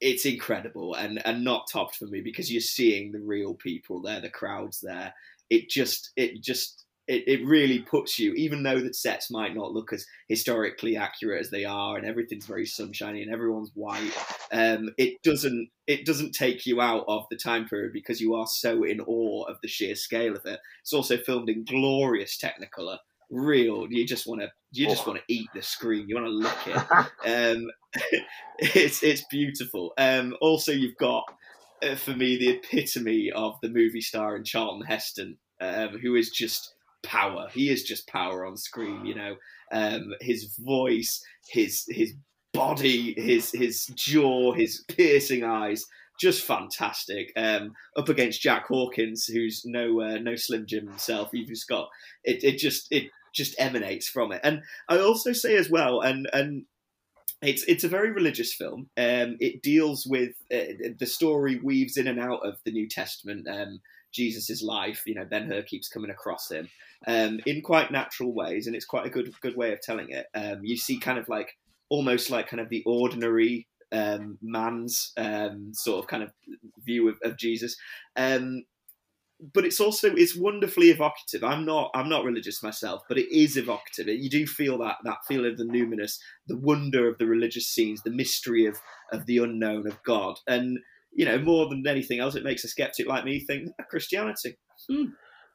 it's 0.00 0.26
incredible 0.26 0.94
and 0.94 1.24
and 1.26 1.44
not 1.44 1.68
topped 1.70 1.96
for 1.96 2.06
me 2.06 2.20
because 2.20 2.52
you're 2.52 2.60
seeing 2.60 3.12
the 3.12 3.20
real 3.20 3.54
people 3.54 4.02
there, 4.02 4.20
the 4.20 4.30
crowds 4.30 4.80
there. 4.80 5.14
It 5.48 5.70
just 5.70 6.10
it 6.16 6.42
just 6.42 6.86
it, 7.08 7.24
it 7.28 7.46
really 7.46 7.78
puts 7.80 8.18
you, 8.18 8.34
even 8.34 8.62
though 8.62 8.80
the 8.80 8.92
sets 8.92 9.30
might 9.30 9.54
not 9.54 9.72
look 9.72 9.92
as 9.92 10.04
historically 10.28 10.96
accurate 10.96 11.40
as 11.40 11.50
they 11.50 11.64
are, 11.64 11.96
and 11.96 12.06
everything's 12.06 12.46
very 12.46 12.66
sunshiny 12.66 13.22
and 13.22 13.32
everyone's 13.32 13.70
white. 13.74 14.12
Um, 14.52 14.90
it 14.98 15.22
doesn't 15.22 15.70
it 15.86 16.04
doesn't 16.04 16.32
take 16.32 16.66
you 16.66 16.80
out 16.80 17.04
of 17.06 17.26
the 17.30 17.36
time 17.36 17.68
period 17.68 17.92
because 17.92 18.20
you 18.20 18.34
are 18.34 18.46
so 18.46 18.82
in 18.82 19.00
awe 19.00 19.44
of 19.44 19.56
the 19.62 19.68
sheer 19.68 19.94
scale 19.94 20.34
of 20.34 20.44
it. 20.46 20.58
It's 20.82 20.92
also 20.92 21.16
filmed 21.16 21.48
in 21.48 21.64
glorious 21.64 22.36
Technicolor, 22.36 22.98
real. 23.30 23.86
You 23.90 24.06
just 24.06 24.26
want 24.26 24.40
to 24.42 24.48
you 24.72 24.86
just 24.86 25.06
oh. 25.06 25.12
want 25.12 25.22
to 25.26 25.34
eat 25.34 25.48
the 25.54 25.62
screen. 25.62 26.08
You 26.08 26.16
want 26.16 26.26
to 26.26 26.32
lick 26.32 26.66
it. 26.66 27.56
um, 27.56 27.70
it's 28.58 29.02
it's 29.02 29.24
beautiful. 29.30 29.92
Um, 29.98 30.36
also, 30.40 30.72
you've 30.72 30.96
got 30.96 31.24
uh, 31.82 31.94
for 31.94 32.12
me 32.12 32.36
the 32.36 32.50
epitome 32.50 33.30
of 33.32 33.54
the 33.62 33.68
movie 33.68 34.00
star 34.00 34.36
in 34.36 34.44
Charlton 34.44 34.86
Heston, 34.86 35.38
um, 35.60 35.98
who 36.02 36.14
is 36.14 36.30
just 36.30 36.74
power. 37.02 37.48
He 37.52 37.70
is 37.70 37.84
just 37.84 38.08
power 38.08 38.46
on 38.46 38.56
screen. 38.56 39.04
You 39.04 39.14
know, 39.14 39.36
um, 39.72 40.12
his 40.20 40.56
voice, 40.58 41.22
his 41.48 41.84
his 41.88 42.14
body, 42.52 43.14
his 43.16 43.50
his 43.52 43.86
jaw, 43.94 44.52
his 44.52 44.84
piercing 44.88 45.44
eyes 45.44 45.84
just 46.18 46.44
fantastic. 46.44 47.32
Um, 47.36 47.74
up 47.96 48.08
against 48.08 48.40
Jack 48.40 48.66
Hawkins, 48.66 49.26
who's 49.26 49.64
no 49.64 50.00
uh, 50.00 50.18
no 50.18 50.36
Slim 50.36 50.66
Jim 50.66 50.86
himself. 50.86 51.30
You've 51.32 51.48
just 51.48 51.68
got 51.68 51.88
it. 52.24 52.42
It 52.42 52.58
just 52.58 52.88
it 52.90 53.10
just 53.34 53.54
emanates 53.58 54.08
from 54.08 54.32
it. 54.32 54.40
And 54.42 54.62
I 54.88 54.98
also 54.98 55.32
say 55.32 55.56
as 55.56 55.70
well, 55.70 56.00
and 56.00 56.28
and 56.32 56.64
it's 57.42 57.64
it's 57.64 57.84
a 57.84 57.88
very 57.88 58.10
religious 58.10 58.54
film. 58.54 58.88
Um, 58.96 59.36
it 59.40 59.62
deals 59.62 60.06
with 60.06 60.34
uh, 60.52 60.92
the 60.98 61.06
story 61.06 61.60
weaves 61.62 61.96
in 61.96 62.06
and 62.06 62.18
out 62.18 62.46
of 62.46 62.58
the 62.64 62.72
New 62.72 62.88
Testament. 62.88 63.46
Um, 63.48 63.80
Jesus's 64.12 64.62
life, 64.62 65.02
you 65.06 65.14
know, 65.14 65.26
Ben 65.26 65.46
Hur 65.46 65.62
keeps 65.62 65.88
coming 65.88 66.10
across 66.10 66.50
him 66.50 66.70
um, 67.06 67.40
in 67.44 67.60
quite 67.60 67.90
natural 67.90 68.32
ways, 68.32 68.66
and 68.66 68.74
it's 68.74 68.86
quite 68.86 69.06
a 69.06 69.10
good 69.10 69.32
good 69.42 69.56
way 69.56 69.72
of 69.72 69.80
telling 69.82 70.10
it. 70.10 70.26
Um, 70.34 70.60
you 70.62 70.76
see, 70.76 70.98
kind 70.98 71.18
of 71.18 71.28
like 71.28 71.56
almost 71.88 72.30
like 72.30 72.48
kind 72.48 72.60
of 72.60 72.68
the 72.68 72.82
ordinary 72.86 73.66
um, 73.92 74.38
man's 74.42 75.12
um, 75.16 75.70
sort 75.72 76.02
of 76.02 76.08
kind 76.08 76.22
of 76.22 76.30
view 76.84 77.08
of, 77.08 77.16
of 77.24 77.36
Jesus. 77.36 77.76
Um, 78.16 78.64
but 79.52 79.66
it's 79.66 79.80
also 79.80 80.14
it's 80.14 80.36
wonderfully 80.36 80.90
evocative. 80.90 81.44
I'm 81.44 81.64
not 81.64 81.90
I'm 81.94 82.08
not 82.08 82.24
religious 82.24 82.62
myself, 82.62 83.02
but 83.08 83.18
it 83.18 83.30
is 83.30 83.56
evocative. 83.56 84.08
You 84.08 84.30
do 84.30 84.46
feel 84.46 84.78
that 84.78 84.96
that 85.04 85.18
feeling 85.28 85.52
of 85.52 85.58
the 85.58 85.64
numinous, 85.64 86.18
the 86.46 86.56
wonder 86.56 87.08
of 87.08 87.18
the 87.18 87.26
religious 87.26 87.66
scenes, 87.66 88.02
the 88.02 88.10
mystery 88.10 88.66
of 88.66 88.78
of 89.12 89.26
the 89.26 89.38
unknown 89.38 89.86
of 89.86 90.02
God, 90.04 90.38
and 90.46 90.78
you 91.12 91.26
know 91.26 91.38
more 91.38 91.68
than 91.68 91.86
anything 91.86 92.18
else, 92.18 92.34
it 92.34 92.44
makes 92.44 92.64
a 92.64 92.68
skeptic 92.68 93.06
like 93.06 93.24
me 93.24 93.40
think 93.40 93.68
Christianity. 93.90 94.56
Hmm, 94.88 95.10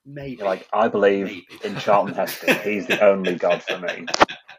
maybe. 0.06 0.44
Like 0.44 0.68
I 0.72 0.88
believe 0.88 1.26
maybe. 1.26 1.48
in 1.64 1.76
Charlton 1.78 2.14
Heston. 2.14 2.58
He's 2.64 2.86
the 2.86 3.04
only 3.04 3.36
God 3.36 3.64
for 3.64 3.80
me. 3.80 4.06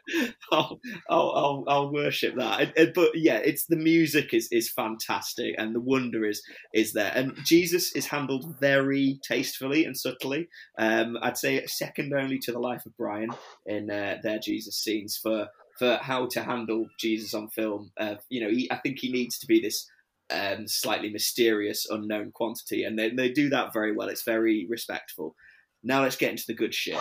I'll, 0.51 0.79
I'll, 1.09 1.63
I'll, 1.67 1.93
worship 1.93 2.35
that. 2.35 2.93
But 2.93 3.11
yeah, 3.15 3.37
it's 3.37 3.65
the 3.65 3.75
music 3.75 4.33
is 4.33 4.49
is 4.51 4.69
fantastic, 4.69 5.55
and 5.57 5.73
the 5.73 5.79
wonder 5.79 6.25
is 6.25 6.43
is 6.73 6.93
there. 6.93 7.11
And 7.15 7.37
Jesus 7.45 7.93
is 7.95 8.07
handled 8.07 8.59
very 8.59 9.19
tastefully 9.23 9.85
and 9.85 9.97
subtly. 9.97 10.49
Um, 10.77 11.17
I'd 11.21 11.37
say 11.37 11.65
second 11.65 12.13
only 12.13 12.39
to 12.39 12.51
the 12.51 12.59
life 12.59 12.85
of 12.85 12.97
Brian 12.97 13.31
in 13.65 13.89
uh, 13.89 14.17
their 14.23 14.39
Jesus 14.39 14.77
scenes 14.77 15.17
for 15.17 15.47
for 15.79 15.97
how 16.01 16.27
to 16.27 16.43
handle 16.43 16.87
Jesus 16.99 17.33
on 17.33 17.49
film. 17.49 17.91
Uh, 17.97 18.15
you 18.29 18.41
know, 18.41 18.49
he, 18.49 18.71
I 18.71 18.77
think 18.77 18.99
he 18.99 19.11
needs 19.11 19.39
to 19.39 19.47
be 19.47 19.61
this 19.61 19.89
um, 20.29 20.67
slightly 20.67 21.09
mysterious, 21.09 21.87
unknown 21.89 22.31
quantity, 22.31 22.83
and 22.83 22.97
they, 22.97 23.09
they 23.09 23.29
do 23.29 23.49
that 23.49 23.73
very 23.73 23.95
well. 23.95 24.09
It's 24.09 24.23
very 24.23 24.67
respectful. 24.69 25.35
Now 25.83 26.03
let's 26.03 26.15
get 26.15 26.31
into 26.31 26.45
the 26.47 26.53
good 26.53 26.73
shit. 26.73 26.99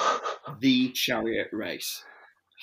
The 0.60 0.90
chariot 0.90 1.48
race 1.52 2.02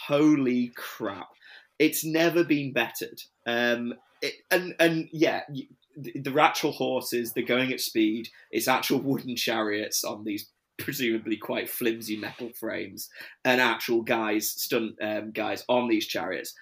holy 0.08 0.72
crap, 0.76 1.30
it's 1.78 2.04
never 2.04 2.44
been 2.44 2.74
bettered. 2.74 3.22
Um, 3.46 3.94
it, 4.22 4.34
and 4.52 4.76
and 4.80 5.10
yeah, 5.12 5.44
the, 5.98 6.36
actual 6.40 6.72
horses, 6.72 7.34
they're 7.34 7.44
going 7.44 7.72
at 7.72 7.80
speed. 7.80 8.30
It's 8.52 8.68
actual 8.68 9.00
wooden 9.00 9.36
chariots 9.36 10.04
on 10.04 10.24
these 10.24 10.50
presumably 10.78 11.38
quite 11.38 11.70
flimsy 11.70 12.18
metal 12.18 12.50
frames, 12.58 13.10
and 13.44 13.62
actual 13.62 14.02
guys, 14.02 14.50
stunt 14.50 14.96
um, 15.02 15.32
guys 15.32 15.64
on 15.68 15.88
these 15.88 16.08
chariots, 16.08 16.54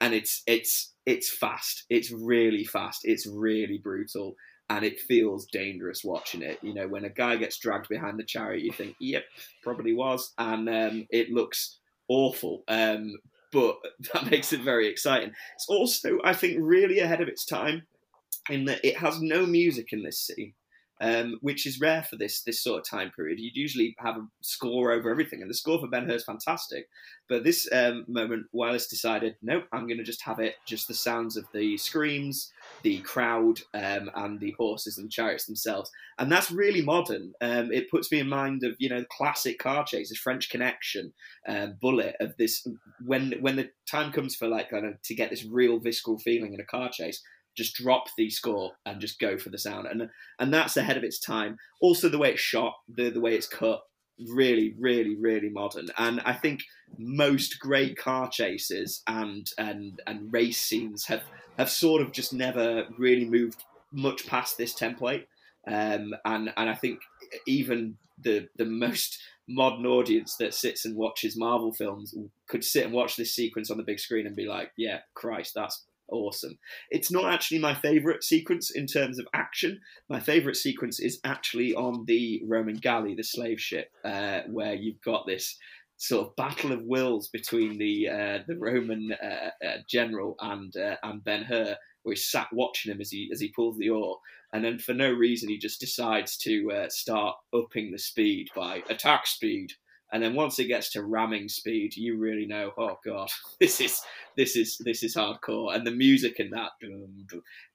and 0.00 0.14
it's 0.14 0.42
it's 0.46 0.92
it's 1.04 1.30
fast. 1.30 1.84
It's 1.88 2.10
really 2.10 2.64
fast. 2.64 3.00
It's 3.04 3.26
really 3.26 3.78
brutal. 3.78 4.36
And 4.68 4.84
it 4.84 4.98
feels 4.98 5.46
dangerous 5.46 6.02
watching 6.02 6.42
it. 6.42 6.58
You 6.60 6.74
know, 6.74 6.88
when 6.88 7.04
a 7.04 7.08
guy 7.08 7.36
gets 7.36 7.56
dragged 7.56 7.88
behind 7.88 8.18
the 8.18 8.24
chariot, 8.24 8.64
you 8.64 8.72
think, 8.72 8.96
"Yep, 8.98 9.22
probably 9.62 9.94
was," 9.94 10.32
and 10.38 10.68
um, 10.68 11.06
it 11.08 11.30
looks 11.30 11.78
awful. 12.08 12.64
Um, 12.68 13.14
but 13.52 13.76
that 14.12 14.26
makes 14.30 14.52
it 14.52 14.60
very 14.60 14.88
exciting. 14.88 15.32
It's 15.54 15.68
also, 15.68 16.18
I 16.24 16.34
think, 16.34 16.58
really 16.60 17.00
ahead 17.00 17.20
of 17.20 17.28
its 17.28 17.44
time 17.44 17.82
in 18.50 18.64
that 18.66 18.84
it 18.84 18.96
has 18.98 19.20
no 19.20 19.46
music 19.46 19.92
in 19.92 20.02
this 20.02 20.20
scene. 20.20 20.52
Um, 21.00 21.38
which 21.40 21.66
is 21.66 21.80
rare 21.80 22.02
for 22.02 22.16
this 22.16 22.42
this 22.42 22.62
sort 22.62 22.78
of 22.78 22.88
time 22.88 23.10
period. 23.14 23.38
You'd 23.38 23.56
usually 23.56 23.94
have 23.98 24.16
a 24.16 24.26
score 24.40 24.92
over 24.92 25.10
everything, 25.10 25.42
and 25.42 25.50
the 25.50 25.54
score 25.54 25.78
for 25.78 25.88
Ben 25.88 26.08
Hur 26.08 26.14
is 26.14 26.24
fantastic. 26.24 26.88
But 27.28 27.44
this 27.44 27.68
um, 27.72 28.04
moment, 28.06 28.46
Welles 28.52 28.86
decided, 28.86 29.34
nope, 29.42 29.64
I'm 29.72 29.86
going 29.88 29.98
to 29.98 30.04
just 30.04 30.22
have 30.22 30.38
it 30.38 30.54
just 30.64 30.86
the 30.86 30.94
sounds 30.94 31.36
of 31.36 31.44
the 31.52 31.76
screams, 31.76 32.52
the 32.82 33.00
crowd, 33.00 33.60
um, 33.74 34.10
and 34.14 34.38
the 34.38 34.54
horses 34.58 34.96
and 34.96 35.10
chariots 35.10 35.46
themselves, 35.46 35.90
and 36.18 36.30
that's 36.30 36.50
really 36.50 36.82
modern. 36.82 37.32
Um, 37.40 37.72
it 37.72 37.90
puts 37.90 38.10
me 38.10 38.20
in 38.20 38.28
mind 38.28 38.62
of 38.64 38.76
you 38.78 38.88
know 38.88 39.04
classic 39.10 39.58
car 39.58 39.84
chases, 39.84 40.18
French 40.18 40.48
Connection, 40.48 41.12
uh, 41.46 41.68
Bullitt, 41.80 42.16
of 42.20 42.36
this 42.36 42.66
when 43.04 43.34
when 43.40 43.56
the 43.56 43.70
time 43.90 44.12
comes 44.12 44.34
for 44.34 44.48
like 44.48 44.70
kind 44.70 44.86
of 44.86 45.00
to 45.02 45.14
get 45.14 45.30
this 45.30 45.44
real 45.44 45.78
visceral 45.78 46.18
feeling 46.18 46.54
in 46.54 46.60
a 46.60 46.64
car 46.64 46.88
chase 46.90 47.22
just 47.56 47.74
drop 47.74 48.06
the 48.16 48.30
score 48.30 48.72
and 48.84 49.00
just 49.00 49.18
go 49.18 49.38
for 49.38 49.50
the 49.50 49.58
sound. 49.58 49.86
And 49.86 50.08
and 50.38 50.52
that's 50.52 50.76
ahead 50.76 50.96
of 50.96 51.04
its 51.04 51.18
time. 51.18 51.56
Also 51.80 52.08
the 52.08 52.18
way 52.18 52.32
it's 52.32 52.40
shot 52.40 52.74
the 52.88 53.10
the 53.10 53.20
way 53.20 53.34
it's 53.34 53.48
cut 53.48 53.80
really 54.30 54.74
really 54.78 55.14
really 55.16 55.50
modern. 55.50 55.88
And 55.98 56.20
i 56.24 56.32
think 56.32 56.62
most 56.98 57.58
great 57.58 57.96
car 57.96 58.28
chases 58.30 59.02
and 59.06 59.50
and 59.58 60.00
and 60.06 60.32
race 60.32 60.60
scenes 60.60 61.06
have 61.06 61.22
have 61.58 61.70
sort 61.70 62.02
of 62.02 62.12
just 62.12 62.32
never 62.32 62.86
really 62.98 63.24
moved 63.24 63.62
much 63.92 64.26
past 64.26 64.56
this 64.58 64.74
template. 64.74 65.24
Um, 65.68 66.14
and 66.24 66.52
and 66.56 66.70
i 66.70 66.74
think 66.74 67.00
even 67.46 67.96
the 68.22 68.48
the 68.56 68.64
most 68.64 69.18
modern 69.48 69.86
audience 69.86 70.36
that 70.36 70.54
sits 70.54 70.84
and 70.84 70.96
watches 70.96 71.36
marvel 71.36 71.72
films 71.72 72.14
could 72.48 72.64
sit 72.64 72.84
and 72.84 72.94
watch 72.94 73.16
this 73.16 73.34
sequence 73.34 73.70
on 73.70 73.76
the 73.76 73.82
big 73.82 73.98
screen 73.98 74.26
and 74.26 74.36
be 74.36 74.46
like 74.46 74.70
yeah 74.76 75.00
christ 75.14 75.52
that's 75.54 75.84
awesome. 76.10 76.58
It's 76.90 77.10
not 77.10 77.32
actually 77.32 77.58
my 77.58 77.74
favorite 77.74 78.24
sequence 78.24 78.70
in 78.70 78.86
terms 78.86 79.18
of 79.18 79.26
action. 79.34 79.80
My 80.08 80.20
favorite 80.20 80.56
sequence 80.56 81.00
is 81.00 81.20
actually 81.24 81.74
on 81.74 82.04
the 82.06 82.42
Roman 82.46 82.76
galley, 82.76 83.14
the 83.14 83.24
slave 83.24 83.60
ship, 83.60 83.90
uh, 84.04 84.40
where 84.48 84.74
you've 84.74 85.00
got 85.02 85.26
this 85.26 85.56
sort 85.98 86.26
of 86.26 86.36
battle 86.36 86.72
of 86.72 86.82
wills 86.82 87.28
between 87.28 87.78
the 87.78 88.08
uh, 88.08 88.38
the 88.46 88.56
Roman 88.58 89.12
uh, 89.12 89.50
uh 89.66 89.78
general 89.88 90.36
and 90.40 90.76
uh, 90.76 90.96
and 91.02 91.24
Ben 91.24 91.44
Hur, 91.44 91.76
where 92.02 92.14
he's 92.14 92.30
sat 92.30 92.48
watching 92.52 92.92
him 92.92 93.00
as 93.00 93.10
he 93.10 93.30
as 93.32 93.40
he 93.40 93.48
pulls 93.48 93.78
the 93.78 93.90
oar, 93.90 94.18
and 94.52 94.64
then 94.64 94.78
for 94.78 94.94
no 94.94 95.10
reason 95.10 95.48
he 95.48 95.58
just 95.58 95.80
decides 95.80 96.36
to 96.38 96.70
uh, 96.70 96.88
start 96.88 97.36
upping 97.54 97.92
the 97.92 97.98
speed 97.98 98.48
by 98.54 98.82
attack 98.88 99.26
speed 99.26 99.72
and 100.16 100.24
then 100.24 100.34
once 100.34 100.58
it 100.58 100.64
gets 100.64 100.90
to 100.92 101.04
ramming 101.04 101.46
speed, 101.46 101.94
you 101.94 102.16
really 102.16 102.46
know, 102.46 102.72
oh 102.78 102.98
god, 103.04 103.28
this 103.60 103.82
is 103.82 104.00
this 104.34 104.56
is 104.56 104.78
this 104.78 105.02
is 105.02 105.14
hardcore. 105.14 105.74
And 105.74 105.86
the 105.86 105.90
music 105.90 106.40
in 106.40 106.48
that, 106.52 106.70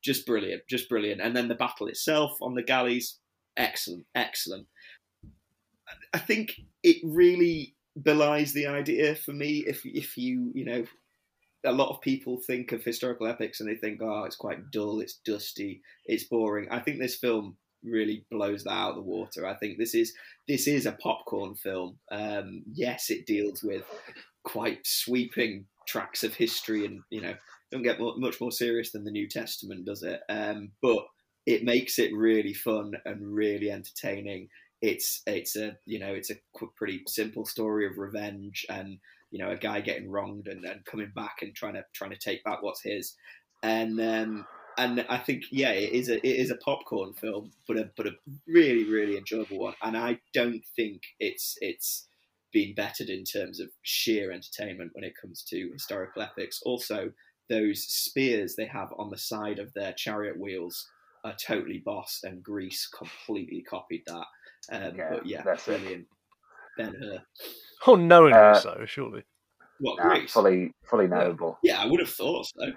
just 0.02 0.26
brilliant, 0.26 0.64
just 0.68 0.90
brilliant. 0.90 1.22
And 1.22 1.36
then 1.36 1.50
the 1.50 1.54
battle 1.54 1.86
itself 1.86 2.40
on 2.42 2.56
the 2.56 2.64
galleys, 2.64 3.20
excellent, 3.56 4.08
excellent. 4.16 4.66
I 6.16 6.18
think 6.18 6.60
it 6.82 6.98
really 7.04 7.76
belies 8.02 8.54
the 8.54 8.66
idea 8.66 9.14
for 9.14 9.34
me. 9.34 9.64
If 9.68 9.86
if 9.86 10.18
you 10.18 10.52
you 10.56 10.66
know, 10.66 10.84
a 11.64 11.72
lot 11.72 11.90
of 11.90 12.02
people 12.02 12.40
think 12.40 12.72
of 12.72 12.84
historical 12.84 13.28
epics 13.28 13.60
and 13.60 13.70
they 13.70 13.76
think, 13.76 14.02
oh, 14.02 14.24
it's 14.24 14.36
quite 14.36 14.72
dull, 14.72 15.00
it's 15.00 15.20
dusty, 15.24 15.84
it's 16.08 16.24
boring. 16.24 16.70
I 16.72 16.80
think 16.80 16.98
this 16.98 17.18
film 17.18 17.58
really 17.84 18.26
blows 18.32 18.64
that 18.64 18.72
out 18.72 18.92
of 18.92 18.96
the 18.96 19.02
water. 19.02 19.46
I 19.46 19.56
think 19.56 19.78
this 19.78 19.96
is 19.96 20.14
this 20.48 20.68
is 20.68 20.86
a 20.86 20.94
popcorn 20.94 21.56
film. 21.56 21.98
Um, 22.12 22.64
yes, 22.72 23.10
it 23.10 23.26
deals 23.26 23.64
with 23.64 23.84
quite 24.44 24.86
sweeping 24.86 25.66
tracks 25.88 26.24
of 26.24 26.34
history, 26.34 26.86
and 26.86 27.02
you 27.10 27.22
know, 27.22 27.36
don't 27.72 27.84
get 27.84 28.00
much 28.00 28.42
more 28.42 28.52
serious 28.52 28.92
than 28.92 29.04
the 29.04 29.12
New 29.12 29.28
Testament, 29.28 29.86
does 29.86 30.04
it? 30.04 30.22
Um, 30.30 30.72
but 30.82 31.06
it 31.46 31.64
makes 31.64 32.00
it 32.00 32.14
really 32.14 32.54
fun 32.54 32.94
and 33.06 33.34
really 33.34 33.72
entertaining. 33.72 34.50
It's 34.82 35.22
it's 35.28 35.56
a 35.56 35.78
you 35.86 36.00
know 36.00 36.14
it's 36.14 36.32
a 36.32 36.36
pretty 36.76 37.02
simple 37.08 37.46
story 37.46 37.86
of 37.86 37.98
revenge 37.98 38.66
and 38.70 38.98
you 39.32 39.40
know 39.40 39.52
a 39.52 39.58
guy 39.58 39.82
getting 39.82 40.10
wronged 40.10 40.48
and, 40.48 40.66
and 40.66 40.84
coming 40.86 41.12
back 41.16 41.38
and 41.42 41.56
trying 41.56 41.74
to 41.74 41.86
trying 41.94 42.12
to 42.12 42.18
take 42.18 42.44
back 42.44 42.62
what's 42.62 42.82
his. 42.82 43.16
And 43.64 44.00
um, 44.02 44.46
and 44.78 45.06
I 45.10 45.18
think 45.18 45.44
yeah, 45.52 45.72
it 45.72 45.94
is 45.94 46.10
a 46.10 46.16
it 46.26 46.36
is 46.40 46.52
a 46.52 46.56
popcorn 46.56 47.14
film, 47.14 47.52
but 47.68 47.78
a 47.78 47.90
but 47.96 48.08
a 48.08 48.12
really 48.48 48.90
really 48.90 49.18
enjoyable 49.18 49.60
one. 49.60 49.76
And 49.82 49.98
I 49.98 50.20
don't 50.34 50.64
think 50.76 51.02
it's 51.20 51.58
it's 51.62 52.08
been 52.52 52.76
bettered 52.76 53.10
in 53.10 53.24
terms 53.24 53.60
of 53.60 53.70
sheer 53.82 54.32
entertainment 54.32 54.92
when 54.94 55.04
it 55.04 55.14
comes 55.20 55.44
to 55.50 55.70
historical 55.74 56.22
epics. 56.22 56.62
Also, 56.66 57.12
those 57.50 57.84
spears 57.84 58.56
they 58.56 58.66
have 58.66 58.90
on 58.98 59.10
the 59.10 59.18
side 59.18 59.60
of 59.60 59.74
their 59.74 59.94
chariot 59.94 60.40
wheels 60.40 60.88
are 61.24 61.36
totally 61.36 61.82
boss, 61.86 62.22
and 62.24 62.44
Grease 62.44 62.88
completely 62.88 63.62
copied 63.62 64.04
that. 64.08 64.26
Um, 64.72 64.96
yeah, 64.96 65.10
but 65.10 65.26
yeah, 65.26 65.42
that's 65.44 65.66
brilliant. 65.66 66.08
Ben 66.78 66.96
Hur. 67.00 67.22
Oh, 67.88 67.96
knowingly 67.96 68.38
uh, 68.38 68.54
so, 68.56 68.84
surely. 68.86 69.24
What 69.80 69.98
nah, 69.98 70.10
Grease? 70.10 70.32
Fully, 70.32 70.72
fully 70.84 71.08
knowable. 71.08 71.58
Yeah, 71.64 71.82
I 71.82 71.88
would 71.88 72.00
have 72.00 72.10
thought 72.10 72.46
so. 72.46 72.72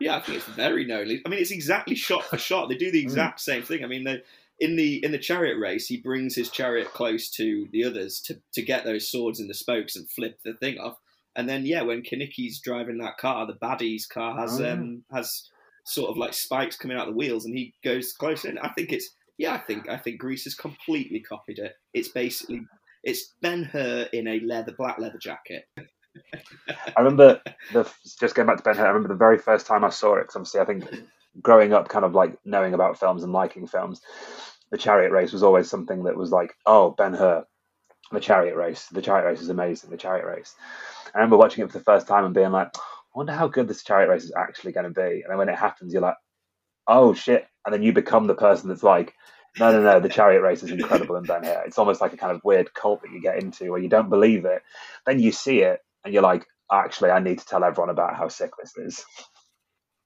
Yeah, 0.00 0.16
I 0.16 0.20
think 0.20 0.38
it's 0.38 0.46
very 0.46 0.84
knowingly. 0.84 1.22
I 1.24 1.28
mean, 1.28 1.40
it's 1.40 1.50
exactly 1.50 1.94
shot 1.94 2.24
for 2.24 2.38
shot. 2.38 2.68
They 2.68 2.76
do 2.76 2.90
the 2.90 3.00
hmm. 3.00 3.06
exact 3.06 3.40
same 3.40 3.62
thing. 3.62 3.84
I 3.84 3.86
mean, 3.86 4.04
they, 4.04 4.22
in 4.58 4.76
the 4.76 5.04
in 5.04 5.12
the 5.12 5.18
chariot 5.18 5.58
race, 5.58 5.86
he 5.86 5.98
brings 5.98 6.34
his 6.34 6.50
chariot 6.50 6.92
close 6.92 7.30
to 7.32 7.68
the 7.72 7.84
others 7.84 8.20
to 8.22 8.40
to 8.54 8.62
get 8.62 8.84
those 8.84 9.10
swords 9.10 9.40
in 9.40 9.48
the 9.48 9.54
spokes 9.54 9.96
and 9.96 10.10
flip 10.10 10.38
the 10.44 10.54
thing 10.54 10.78
off. 10.78 10.96
And 11.34 11.46
then, 11.48 11.66
yeah, 11.66 11.82
when 11.82 12.02
Kenickie's 12.02 12.60
driving 12.60 12.96
that 12.98 13.18
car, 13.18 13.46
the 13.46 13.52
baddie's 13.52 14.06
car 14.06 14.38
has 14.38 14.60
oh. 14.60 14.72
um, 14.72 15.04
has 15.12 15.50
sort 15.84 16.10
of 16.10 16.16
like 16.16 16.32
spikes 16.32 16.76
coming 16.76 16.96
out 16.96 17.06
the 17.06 17.12
wheels, 17.12 17.44
and 17.44 17.56
he 17.56 17.74
goes 17.84 18.12
close 18.12 18.44
in. 18.44 18.58
I 18.58 18.70
think 18.70 18.92
it's 18.92 19.10
yeah, 19.38 19.54
I 19.54 19.58
think 19.58 19.88
I 19.88 19.98
think 19.98 20.18
Grease 20.18 20.44
has 20.44 20.54
completely 20.54 21.20
copied 21.20 21.58
it. 21.58 21.74
It's 21.92 22.08
basically 22.08 22.62
it's 23.04 23.34
Ben 23.42 23.64
Hur 23.64 24.08
in 24.12 24.26
a 24.26 24.40
leather 24.40 24.72
black 24.72 24.98
leather 24.98 25.18
jacket. 25.18 25.68
I 26.68 27.00
remember 27.00 27.40
the 27.72 27.90
just 28.18 28.34
going 28.34 28.46
back 28.46 28.58
to 28.58 28.62
Ben 28.62 28.76
Hur. 28.76 28.84
I 28.84 28.88
remember 28.88 29.08
the 29.08 29.14
very 29.14 29.38
first 29.38 29.66
time 29.66 29.84
I 29.84 29.90
saw 29.90 30.16
it. 30.16 30.22
Because 30.22 30.36
obviously, 30.36 30.60
I 30.60 30.64
think 30.64 30.84
growing 31.40 31.72
up, 31.72 31.88
kind 31.88 32.04
of 32.04 32.14
like 32.14 32.38
knowing 32.44 32.74
about 32.74 32.98
films 32.98 33.22
and 33.22 33.32
liking 33.32 33.66
films, 33.66 34.00
the 34.70 34.78
chariot 34.78 35.12
race 35.12 35.32
was 35.32 35.42
always 35.42 35.70
something 35.70 36.04
that 36.04 36.16
was 36.16 36.30
like, 36.30 36.56
oh, 36.64 36.90
Ben 36.90 37.14
Hur, 37.14 37.44
the 38.12 38.20
chariot 38.20 38.56
race. 38.56 38.86
The 38.86 39.02
chariot 39.02 39.26
race 39.26 39.40
is 39.40 39.48
amazing. 39.48 39.90
The 39.90 39.96
chariot 39.96 40.26
race. 40.26 40.54
I 41.14 41.18
remember 41.18 41.36
watching 41.36 41.64
it 41.64 41.70
for 41.70 41.78
the 41.78 41.84
first 41.84 42.06
time 42.06 42.24
and 42.24 42.34
being 42.34 42.52
like, 42.52 42.76
I 42.76 42.80
wonder 43.18 43.32
how 43.32 43.48
good 43.48 43.68
this 43.68 43.82
chariot 43.82 44.08
race 44.08 44.24
is 44.24 44.32
actually 44.36 44.72
going 44.72 44.84
to 44.84 44.90
be. 44.90 45.22
And 45.22 45.30
then 45.30 45.38
when 45.38 45.48
it 45.48 45.56
happens, 45.56 45.92
you're 45.92 46.02
like, 46.02 46.16
oh 46.86 47.14
shit! 47.14 47.46
And 47.64 47.72
then 47.72 47.82
you 47.82 47.92
become 47.92 48.26
the 48.26 48.34
person 48.34 48.68
that's 48.68 48.82
like, 48.82 49.14
no, 49.58 49.72
no, 49.72 49.82
no. 49.82 50.00
The 50.00 50.08
chariot 50.08 50.42
race 50.42 50.62
is 50.62 50.70
incredible 50.70 51.16
in 51.16 51.24
Ben 51.24 51.44
Hur. 51.44 51.64
It's 51.66 51.78
almost 51.78 52.00
like 52.00 52.12
a 52.12 52.16
kind 52.18 52.32
of 52.32 52.44
weird 52.44 52.74
cult 52.74 53.02
that 53.02 53.10
you 53.10 53.20
get 53.20 53.42
into 53.42 53.70
where 53.70 53.80
you 53.80 53.88
don't 53.88 54.10
believe 54.10 54.44
it. 54.44 54.62
Then 55.06 55.18
you 55.18 55.32
see 55.32 55.60
it 55.60 55.80
and 56.06 56.14
you're 56.14 56.22
like, 56.22 56.46
actually, 56.72 57.10
I 57.10 57.18
need 57.18 57.40
to 57.40 57.44
tell 57.44 57.64
everyone 57.64 57.90
about 57.90 58.16
how 58.16 58.28
sick 58.28 58.50
this 58.58 58.72
is. 58.76 59.04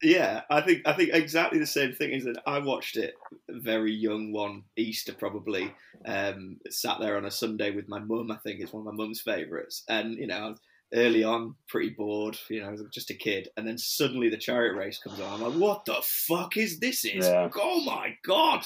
Yeah, 0.02 0.40
I 0.50 0.62
think 0.62 0.80
I 0.86 0.94
think 0.94 1.10
exactly 1.12 1.58
the 1.58 1.66
same 1.66 1.92
thing 1.92 2.12
is 2.12 2.24
that 2.24 2.40
I 2.46 2.58
watched 2.58 2.96
it 2.96 3.12
very 3.50 3.92
young 3.92 4.32
one 4.32 4.62
Easter 4.76 5.12
probably. 5.12 5.74
Um, 6.06 6.56
sat 6.70 7.00
there 7.00 7.18
on 7.18 7.26
a 7.26 7.30
Sunday 7.30 7.70
with 7.70 7.86
my 7.86 7.98
mum. 7.98 8.30
I 8.30 8.36
think 8.36 8.60
it's 8.60 8.72
one 8.72 8.86
of 8.86 8.94
my 8.94 9.04
mum's 9.04 9.20
favourites, 9.20 9.84
and 9.90 10.14
you 10.14 10.26
know, 10.26 10.54
early 10.94 11.22
on 11.22 11.54
pretty 11.68 11.90
bored. 11.90 12.38
You 12.48 12.62
know, 12.62 12.76
just 12.90 13.10
a 13.10 13.14
kid, 13.14 13.48
and 13.58 13.68
then 13.68 13.76
suddenly 13.76 14.30
the 14.30 14.38
chariot 14.38 14.74
race 14.74 14.98
comes 14.98 15.20
on. 15.20 15.34
I'm 15.34 15.42
like, 15.42 15.60
what 15.60 15.84
the 15.84 15.96
fuck 16.02 16.56
is 16.56 16.80
this? 16.80 17.04
Is 17.04 17.26
yeah. 17.26 17.50
oh 17.54 17.84
my 17.84 18.16
god! 18.24 18.64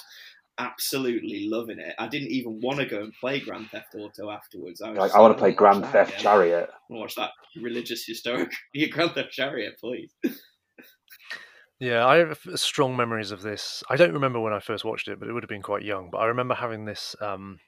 Absolutely 0.58 1.48
loving 1.48 1.78
it. 1.78 1.94
I 1.98 2.08
didn't 2.08 2.30
even 2.30 2.60
want 2.62 2.78
to 2.78 2.86
go 2.86 3.00
and 3.00 3.12
play 3.20 3.40
Grand 3.40 3.70
Theft 3.70 3.94
Auto 3.96 4.30
afterwards. 4.30 4.80
I, 4.80 4.90
like, 4.90 5.14
I 5.14 5.20
want 5.20 5.34
to 5.34 5.38
play 5.38 5.52
Grand 5.52 5.84
Theft 5.86 6.12
again. 6.12 6.22
Chariot. 6.22 6.70
watch 6.88 7.14
that 7.16 7.30
religious 7.60 8.04
historic 8.04 8.52
yeah, 8.74 8.88
Grand 8.88 9.12
Theft 9.12 9.30
Chariot, 9.30 9.74
please. 9.80 10.12
Yeah, 11.80 12.06
I 12.06 12.18
have 12.18 12.38
strong 12.54 12.96
memories 12.96 13.30
of 13.30 13.42
this. 13.42 13.82
I 13.90 13.96
don't 13.96 14.12
remember 14.12 14.40
when 14.40 14.52
I 14.52 14.60
first 14.60 14.84
watched 14.84 15.08
it, 15.08 15.18
but 15.18 15.28
it 15.28 15.32
would 15.32 15.42
have 15.42 15.50
been 15.50 15.62
quite 15.62 15.82
young. 15.82 16.08
But 16.10 16.18
I 16.18 16.26
remember 16.26 16.54
having 16.54 16.84
this. 16.84 17.16
Um, 17.20 17.58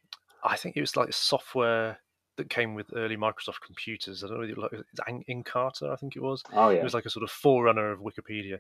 I 0.45 0.57
think 0.57 0.77
it 0.77 0.81
was 0.81 0.97
like 0.97 1.13
software 1.13 1.99
that 2.37 2.49
came 2.49 2.75
with 2.75 2.87
early 2.95 3.17
Microsoft 3.17 3.61
computers. 3.65 4.23
I 4.23 4.29
don't 4.29 4.49
know, 4.49 4.63
like 4.63 5.25
Encarta, 5.29 5.93
I 5.93 5.97
think 5.97 6.17
it 6.17 6.23
was. 6.23 6.43
Oh 6.53 6.71
yeah. 6.71 6.79
It 6.79 6.85
was 6.85 6.95
like 6.95 7.07
a 7.07 7.11
sort 7.11 7.25
of 7.25 7.31
forerunner 7.31 7.91
of 7.91 8.01
Wikipedia, 8.01 8.59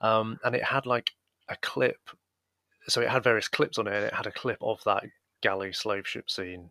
um, 0.00 0.38
and 0.44 0.54
it 0.54 0.64
had 0.64 0.84
like 0.84 1.12
a 1.48 1.56
clip 1.56 1.98
so 2.88 3.00
it 3.00 3.08
had 3.08 3.24
various 3.24 3.48
clips 3.48 3.78
on 3.78 3.86
it, 3.86 3.94
and 3.94 4.04
it 4.04 4.14
had 4.14 4.26
a 4.26 4.32
clip 4.32 4.58
of 4.60 4.82
that 4.84 5.04
galley 5.42 5.72
slave 5.72 6.06
ship 6.06 6.30
scene, 6.30 6.70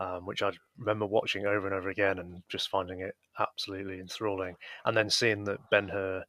um, 0.00 0.24
which 0.24 0.42
I 0.42 0.52
remember 0.78 1.06
watching 1.06 1.46
over 1.46 1.66
and 1.66 1.74
over 1.74 1.90
again 1.90 2.18
and 2.18 2.42
just 2.48 2.68
finding 2.68 3.00
it 3.00 3.14
absolutely 3.38 4.00
enthralling. 4.00 4.56
And 4.84 4.96
then 4.96 5.10
seeing 5.10 5.44
that 5.44 5.58
Ben 5.70 5.88
Hur 5.88 6.24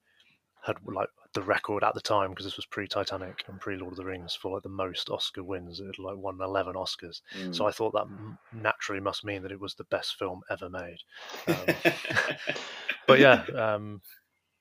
had 0.64 0.78
like 0.86 1.10
the 1.34 1.42
record 1.42 1.84
at 1.84 1.94
the 1.94 2.02
time 2.02 2.30
because 2.30 2.46
this 2.46 2.56
was 2.56 2.66
pre-Titanic 2.66 3.44
and 3.48 3.60
pre-Lord 3.60 3.94
of 3.94 3.98
the 3.98 4.06
Rings 4.06 4.34
for 4.36 4.54
like 4.54 4.64
the 4.64 4.70
most 4.70 5.10
Oscar 5.10 5.44
wins. 5.44 5.80
It 5.80 5.86
had 5.86 6.00
like 6.00 6.18
won 6.18 6.40
eleven 6.42 6.76
Oscars, 6.76 7.22
mm. 7.38 7.56
so 7.56 7.66
I 7.66 7.72
thought 7.72 7.94
that 7.94 8.08
naturally 8.54 9.02
must 9.02 9.26
mean 9.26 9.42
that 9.44 9.52
it 9.52 9.60
was 9.60 9.76
the 9.76 9.84
best 9.86 10.16
film 10.18 10.42
ever 10.50 10.70
made. 10.70 10.98
Um, 11.48 11.76
but 13.08 13.20
yeah, 13.20 13.44
um, 13.56 14.02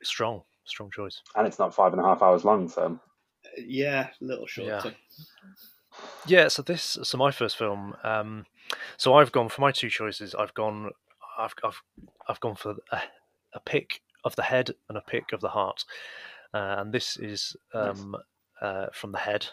strong, 0.02 0.42
strong 0.64 0.90
choice. 0.90 1.20
And 1.36 1.46
it's 1.46 1.58
not 1.58 1.74
five 1.74 1.92
and 1.92 2.00
a 2.00 2.04
half 2.04 2.22
hours 2.22 2.44
long, 2.44 2.68
so 2.68 2.98
yeah, 3.58 4.08
a 4.20 4.24
little 4.24 4.46
shorter. 4.46 4.80
Yeah. 4.84 4.90
Yeah, 6.26 6.48
so 6.48 6.62
this, 6.62 6.98
so 7.02 7.18
my 7.18 7.30
first 7.30 7.58
film. 7.58 7.94
Um, 8.02 8.46
so 8.96 9.14
I've 9.14 9.32
gone 9.32 9.48
for 9.48 9.60
my 9.60 9.72
two 9.72 9.90
choices. 9.90 10.34
I've 10.34 10.54
gone, 10.54 10.90
I've, 11.38 11.54
I've, 11.62 11.82
I've 12.28 12.40
gone 12.40 12.54
for 12.54 12.76
a, 12.90 13.02
a 13.52 13.60
pick 13.60 14.00
of 14.24 14.34
the 14.36 14.42
head 14.42 14.70
and 14.88 14.96
a 14.96 15.02
pick 15.02 15.32
of 15.32 15.40
the 15.40 15.50
heart, 15.50 15.84
uh, 16.54 16.76
and 16.78 16.92
this 16.92 17.16
is 17.18 17.56
um, 17.74 18.16
uh, 18.60 18.86
from 18.92 19.12
the 19.12 19.18
head. 19.18 19.46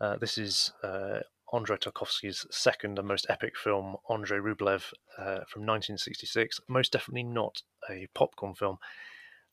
Uh, 0.00 0.16
this 0.16 0.38
is 0.38 0.72
uh, 0.84 1.18
Andrei 1.52 1.76
Tarkovsky's 1.76 2.46
second 2.50 2.98
and 2.98 3.08
most 3.08 3.26
epic 3.28 3.56
film, 3.56 3.96
Andrei 4.10 4.38
Rublev, 4.38 4.92
uh, 5.18 5.42
from 5.48 5.62
1966. 5.64 6.60
Most 6.68 6.92
definitely 6.92 7.22
not 7.22 7.62
a 7.90 8.06
popcorn 8.14 8.54
film. 8.54 8.78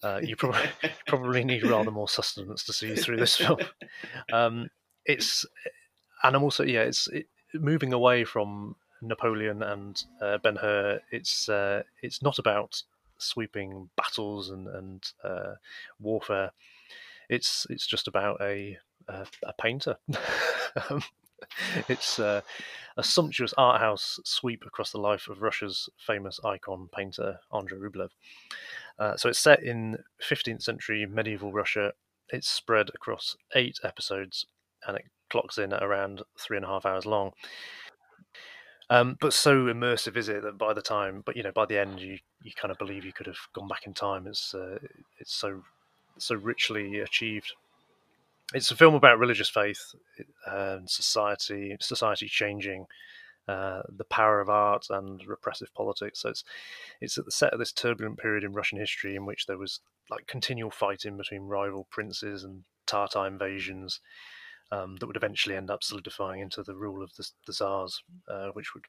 Uh, 0.04 0.20
you 0.22 0.36
probably 0.36 0.70
probably 1.08 1.43
need 1.43 1.66
rather 1.66 1.91
more 1.91 2.10
sustenance 2.10 2.64
to 2.64 2.74
see 2.74 2.89
you 2.89 2.95
through 2.95 3.18
this 3.18 3.38
film. 3.38 3.60
Um, 4.32 4.70
it's 5.06 5.45
and 6.24 6.36
I'm 6.36 6.43
also 6.43 6.64
yeah, 6.64 6.82
it's 6.82 7.08
it, 7.08 7.28
moving 7.54 7.93
away 7.93 8.24
from 8.24 8.76
Napoleon 9.01 9.62
and 9.62 10.01
uh, 10.22 10.38
Ben 10.38 10.56
Hur. 10.56 10.99
It's 11.12 11.49
uh, 11.49 11.84
it's 12.01 12.22
not 12.22 12.39
about 12.39 12.82
sweeping 13.18 13.89
battles 13.97 14.49
and 14.49 14.68
and 14.68 15.04
uh, 15.24 15.56
warfare. 15.99 16.51
It's 17.30 17.68
it's 17.70 17.86
just 17.86 18.08
about 18.08 18.41
a 18.41 18.78
a, 19.08 19.26
a 19.43 19.54
painter. 19.54 19.97
um, 20.89 21.04
it's 21.89 22.20
uh, 22.20 22.41
a 22.97 23.04
sumptuous 23.04 23.54
art 23.58 23.82
house 23.82 24.20
sweep 24.24 24.64
across 24.66 24.91
the 24.91 24.97
life 24.99 25.28
of 25.28 25.41
Russia's 25.41 25.89
famous 25.97 26.39
icon 26.43 26.89
painter 26.93 27.39
Andrei 27.51 27.80
Rublev. 27.80 28.10
Uh, 29.00 29.18
so 29.18 29.30
it's 29.30 29.39
set 29.39 29.64
in 29.64 29.98
15th 30.22 30.62
century 30.62 31.06
medieval 31.06 31.52
Russia. 31.52 31.94
It's 32.30 32.50
spread 32.50 32.89
across 32.94 33.36
eight 33.56 33.80
episodes, 33.84 34.46
and 34.88 34.98
it 34.98 35.06
clocks 35.30 35.58
in 35.58 35.74
at 35.74 35.84
around 35.84 36.22
three 36.39 36.58
and 36.58 36.66
a 36.66 36.70
half 36.70 36.86
hours 36.86 37.06
long. 37.06 37.32
Um, 38.89 39.18
but 39.20 39.34
so 39.34 39.66
immersive 39.66 40.18
is 40.18 40.30
it 40.30 40.44
that 40.44 40.58
by 40.58 40.74
the 40.74 40.82
time, 40.82 41.24
but 41.26 41.36
you 41.36 41.44
know, 41.44 41.52
by 41.52 41.66
the 41.66 41.80
end, 41.80 42.00
you 42.00 42.20
you 42.44 42.52
kind 42.56 42.72
of 42.72 42.78
believe 42.78 43.06
you 43.06 43.14
could 43.14 43.28
have 43.28 43.38
gone 43.54 43.68
back 43.68 43.88
in 43.88 43.94
time. 43.94 44.28
It's 44.28 44.54
uh, 44.54 44.78
it's 45.20 45.34
so 45.34 45.64
so 46.18 46.36
richly 46.36 47.00
achieved. 47.00 47.54
It's 48.54 48.70
a 48.72 48.76
film 48.76 48.94
about 48.94 49.20
religious 49.20 49.50
faith 49.50 49.96
and 50.46 50.88
society, 50.88 51.76
society 51.80 52.28
changing, 52.28 52.86
uh, 53.48 53.82
the 53.89 54.06
power 54.06 54.39
of 54.39 54.50
art 54.50 54.88
and 54.89 55.26
repressive 55.28 55.74
politics. 55.74 56.22
So 56.22 56.30
it's 56.30 56.44
it's 57.02 57.18
at 57.18 57.26
the 57.26 57.32
set 57.32 57.54
of 57.54 57.60
this 57.60 57.74
turbulent 57.74 58.18
period 58.18 58.44
in 58.44 58.54
Russian 58.54 58.80
history 58.80 59.16
in 59.16 59.26
which 59.26 59.46
there 59.46 59.58
was 59.58 59.80
like 60.10 60.28
continual 60.28 60.72
fighting 60.72 61.18
between 61.18 61.44
rival 61.44 61.88
princes 61.89 62.44
and 62.44 62.64
Tartar 62.86 63.28
invasions 63.28 64.00
um, 64.72 64.96
that 64.98 65.08
would 65.08 65.18
eventually 65.18 65.56
end 65.56 65.70
up 65.70 65.84
solidifying 65.84 66.41
into 66.41 66.64
the 66.64 66.76
rule 66.76 67.04
of 67.04 67.14
the, 67.16 67.28
the 67.46 67.54
Tsars, 67.54 68.02
uh, 68.28 68.48
which 68.54 68.74
would 68.74 68.86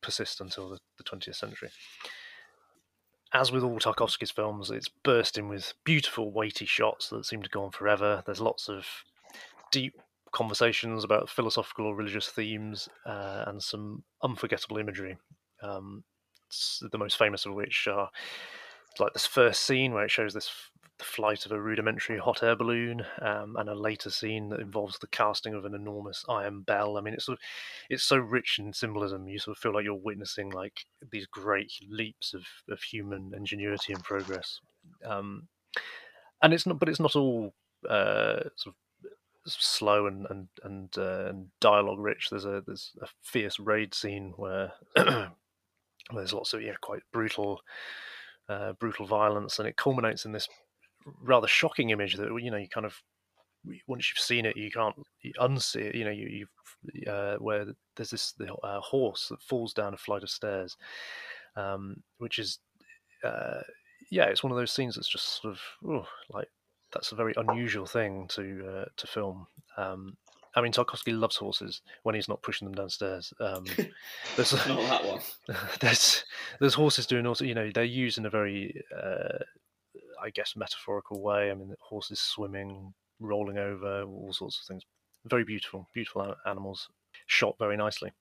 persist 0.00 0.40
until 0.40 0.68
the, 0.68 0.78
the 0.98 1.04
20th 1.04 1.34
century. 1.34 1.70
As 3.32 3.50
with 3.50 3.64
all 3.64 3.78
Tarkovsky's 3.78 4.30
films, 4.30 4.70
it's 4.70 4.88
bursting 4.88 5.48
with 5.48 5.74
beautiful, 5.84 6.30
weighty 6.30 6.64
shots 6.64 7.08
that 7.10 7.26
seem 7.26 7.42
to 7.42 7.50
go 7.50 7.64
on 7.64 7.70
forever. 7.70 8.22
There's 8.24 8.40
lots 8.40 8.68
of 8.68 8.86
deep 9.72 10.00
conversations 10.32 11.04
about 11.04 11.30
philosophical 11.30 11.86
or 11.86 11.94
religious 11.94 12.28
themes 12.28 12.88
uh, 13.06 13.44
and 13.46 13.62
some 13.62 14.02
unforgettable 14.22 14.78
imagery. 14.78 15.16
Um, 15.62 16.04
the 16.92 16.98
most 16.98 17.18
famous 17.18 17.46
of 17.46 17.54
which 17.54 17.88
are 17.90 18.10
like 18.98 19.12
this 19.12 19.26
first 19.26 19.62
scene 19.62 19.92
where 19.92 20.04
it 20.04 20.10
shows 20.10 20.32
this 20.32 20.50
the 20.98 21.04
flight 21.04 21.44
of 21.44 21.52
a 21.52 21.60
rudimentary 21.60 22.18
hot 22.18 22.42
air 22.42 22.56
balloon, 22.56 23.04
um, 23.20 23.56
and 23.58 23.68
a 23.68 23.74
later 23.74 24.10
scene 24.10 24.48
that 24.48 24.60
involves 24.60 24.98
the 24.98 25.06
casting 25.08 25.54
of 25.54 25.64
an 25.64 25.74
enormous 25.74 26.24
iron 26.28 26.62
bell. 26.62 26.96
I 26.96 27.02
mean, 27.02 27.14
it's 27.14 27.26
sort 27.26 27.38
of, 27.38 27.42
it's 27.90 28.04
so 28.04 28.16
rich 28.16 28.58
in 28.58 28.72
symbolism. 28.72 29.28
You 29.28 29.38
sort 29.38 29.56
of 29.56 29.60
feel 29.60 29.74
like 29.74 29.84
you're 29.84 29.94
witnessing 29.94 30.50
like 30.50 30.86
these 31.12 31.26
great 31.26 31.70
leaps 31.88 32.32
of, 32.32 32.44
of 32.70 32.80
human 32.80 33.32
ingenuity 33.36 33.92
and 33.92 34.02
progress. 34.02 34.60
Um, 35.04 35.48
and 36.42 36.54
it's 36.54 36.66
not, 36.66 36.78
but 36.78 36.88
it's 36.88 37.00
not 37.00 37.16
all 37.16 37.52
uh, 37.88 38.44
sort 38.56 38.68
of 38.68 38.74
slow 39.52 40.06
and 40.06 40.26
and 40.30 40.48
and, 40.62 40.98
uh, 40.98 41.26
and 41.26 41.48
dialogue 41.60 41.98
rich. 41.98 42.28
There's 42.30 42.44
a 42.44 42.62
there's 42.66 42.92
a 43.02 43.06
fierce 43.22 43.58
raid 43.58 43.94
scene 43.94 44.32
where 44.36 44.72
there's 44.96 46.32
lots 46.32 46.52
of 46.52 46.62
yeah 46.62 46.74
quite 46.80 47.02
brutal 47.12 47.60
uh, 48.48 48.72
brutal 48.74 49.06
violence, 49.06 49.58
and 49.58 49.68
it 49.68 49.76
culminates 49.76 50.24
in 50.24 50.32
this 50.32 50.48
rather 51.22 51.46
shocking 51.48 51.90
image 51.90 52.14
that 52.16 52.28
you 52.40 52.50
know 52.50 52.56
you 52.56 52.68
kind 52.68 52.86
of 52.86 53.00
once 53.86 54.10
you've 54.10 54.22
seen 54.22 54.46
it 54.46 54.56
you 54.56 54.70
can't 54.70 54.96
unsee 55.40 55.86
it. 55.86 55.94
You 55.94 56.04
know 56.04 56.10
you 56.10 56.46
you 56.94 57.10
uh, 57.10 57.36
where 57.36 57.66
there's 57.96 58.10
this 58.10 58.32
the, 58.32 58.52
uh, 58.54 58.80
horse 58.80 59.28
that 59.28 59.42
falls 59.42 59.72
down 59.72 59.94
a 59.94 59.98
flight 59.98 60.22
of 60.22 60.30
stairs, 60.30 60.76
um, 61.56 62.02
which 62.18 62.38
is 62.38 62.58
uh, 63.24 63.62
yeah 64.10 64.24
it's 64.24 64.42
one 64.42 64.52
of 64.52 64.58
those 64.58 64.72
scenes 64.72 64.94
that's 64.94 65.08
just 65.08 65.42
sort 65.42 65.54
of 65.54 65.60
oh, 65.88 66.06
like 66.30 66.48
that's 66.96 67.12
a 67.12 67.14
very 67.14 67.34
unusual 67.36 67.84
thing 67.84 68.26
to 68.28 68.66
uh, 68.66 68.84
to 68.96 69.06
film. 69.06 69.46
Um, 69.76 70.16
I 70.54 70.62
mean, 70.62 70.72
Tarkovsky 70.72 71.18
loves 71.18 71.36
horses 71.36 71.82
when 72.04 72.14
he's 72.14 72.28
not 72.28 72.40
pushing 72.40 72.66
them 72.66 72.74
downstairs. 72.74 73.34
Um, 73.38 73.66
there's 74.36 74.52
not 74.66 74.66
that 74.66 75.04
one. 75.12 75.20
There's 75.80 76.24
there's 76.58 76.72
horses 76.72 77.06
doing 77.06 77.26
also. 77.26 77.44
You 77.44 77.54
know, 77.54 77.70
they're 77.70 77.84
used 77.84 78.16
in 78.16 78.24
a 78.24 78.30
very, 78.30 78.82
uh, 78.96 79.38
I 80.22 80.30
guess, 80.30 80.54
metaphorical 80.56 81.20
way. 81.20 81.50
I 81.50 81.54
mean, 81.54 81.74
horses 81.80 82.18
swimming, 82.20 82.94
rolling 83.20 83.58
over, 83.58 84.04
all 84.04 84.32
sorts 84.32 84.58
of 84.60 84.66
things. 84.66 84.84
Very 85.26 85.44
beautiful, 85.44 85.86
beautiful 85.92 86.34
animals, 86.46 86.88
shot 87.26 87.56
very 87.58 87.76
nicely. 87.76 88.12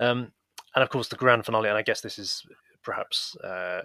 Um, 0.00 0.32
and 0.74 0.82
of 0.82 0.88
course, 0.88 1.08
the 1.08 1.16
grand 1.16 1.44
finale. 1.44 1.68
And 1.68 1.76
I 1.76 1.82
guess 1.82 2.00
this 2.00 2.18
is 2.18 2.42
perhaps 2.82 3.36
uh, 3.36 3.82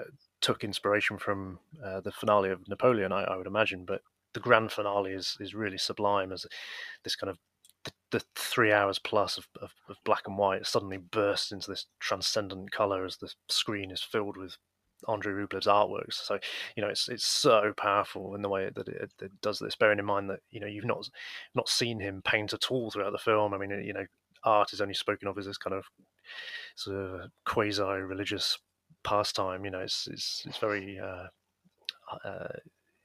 took 0.47 0.63
inspiration 0.63 1.17
from 1.17 1.59
uh, 1.83 1.99
the 1.99 2.11
finale 2.11 2.49
of 2.49 2.65
Napoleon, 2.69 3.11
I, 3.11 3.25
I, 3.25 3.35
would 3.35 3.47
imagine. 3.47 3.83
But 3.83 4.01
the 4.33 4.39
grand 4.39 4.71
finale 4.71 5.11
is 5.11 5.35
is 5.41 5.53
really 5.53 5.77
sublime 5.77 6.31
as 6.31 6.45
this 7.03 7.17
kind 7.17 7.29
of 7.29 7.37
the, 7.83 7.91
the 8.11 8.23
three 8.33 8.71
hours 8.71 8.97
plus 8.97 9.37
of, 9.37 9.45
of, 9.61 9.73
of, 9.89 9.97
black 10.05 10.21
and 10.25 10.37
white 10.37 10.65
suddenly 10.65 10.95
bursts 10.95 11.51
into 11.51 11.69
this 11.69 11.87
transcendent 11.99 12.71
color 12.71 13.03
as 13.03 13.17
the 13.17 13.29
screen 13.49 13.91
is 13.91 14.01
filled 14.01 14.37
with 14.37 14.55
Andrei 15.09 15.33
Rublev's 15.33 15.67
artworks. 15.67 16.13
So 16.13 16.39
you 16.77 16.81
know 16.81 16.87
it's 16.87 17.09
it's 17.09 17.25
so 17.25 17.73
powerful 17.75 18.33
in 18.33 18.41
the 18.41 18.49
way 18.49 18.69
that 18.73 18.87
it, 18.87 19.11
it, 19.21 19.41
does 19.41 19.59
this. 19.59 19.75
Bearing 19.75 19.99
in 19.99 20.05
mind 20.05 20.29
that 20.29 20.39
you 20.49 20.61
know 20.61 20.67
you've 20.67 20.85
not 20.85 21.09
not 21.55 21.67
seen 21.67 21.99
him 21.99 22.21
paint 22.21 22.53
at 22.53 22.71
all 22.71 22.89
throughout 22.89 23.11
the 23.11 23.17
film. 23.17 23.53
I 23.53 23.57
mean 23.57 23.71
you 23.83 23.91
know 23.91 24.05
art 24.45 24.71
is 24.71 24.79
only 24.79 24.93
spoken 24.93 25.27
of 25.27 25.37
as 25.37 25.45
this 25.45 25.57
kind 25.57 25.75
of 25.75 25.83
sort 26.75 26.95
of 26.95 27.31
quasi 27.43 27.83
religious 27.83 28.57
pastime. 29.07 29.63
You 29.63 29.71
know, 29.71 29.79
it's 29.79 30.07
it's 30.11 30.43
it's 30.45 30.57
very 30.57 30.99
uh, 30.99 31.27
uh, 32.27 32.47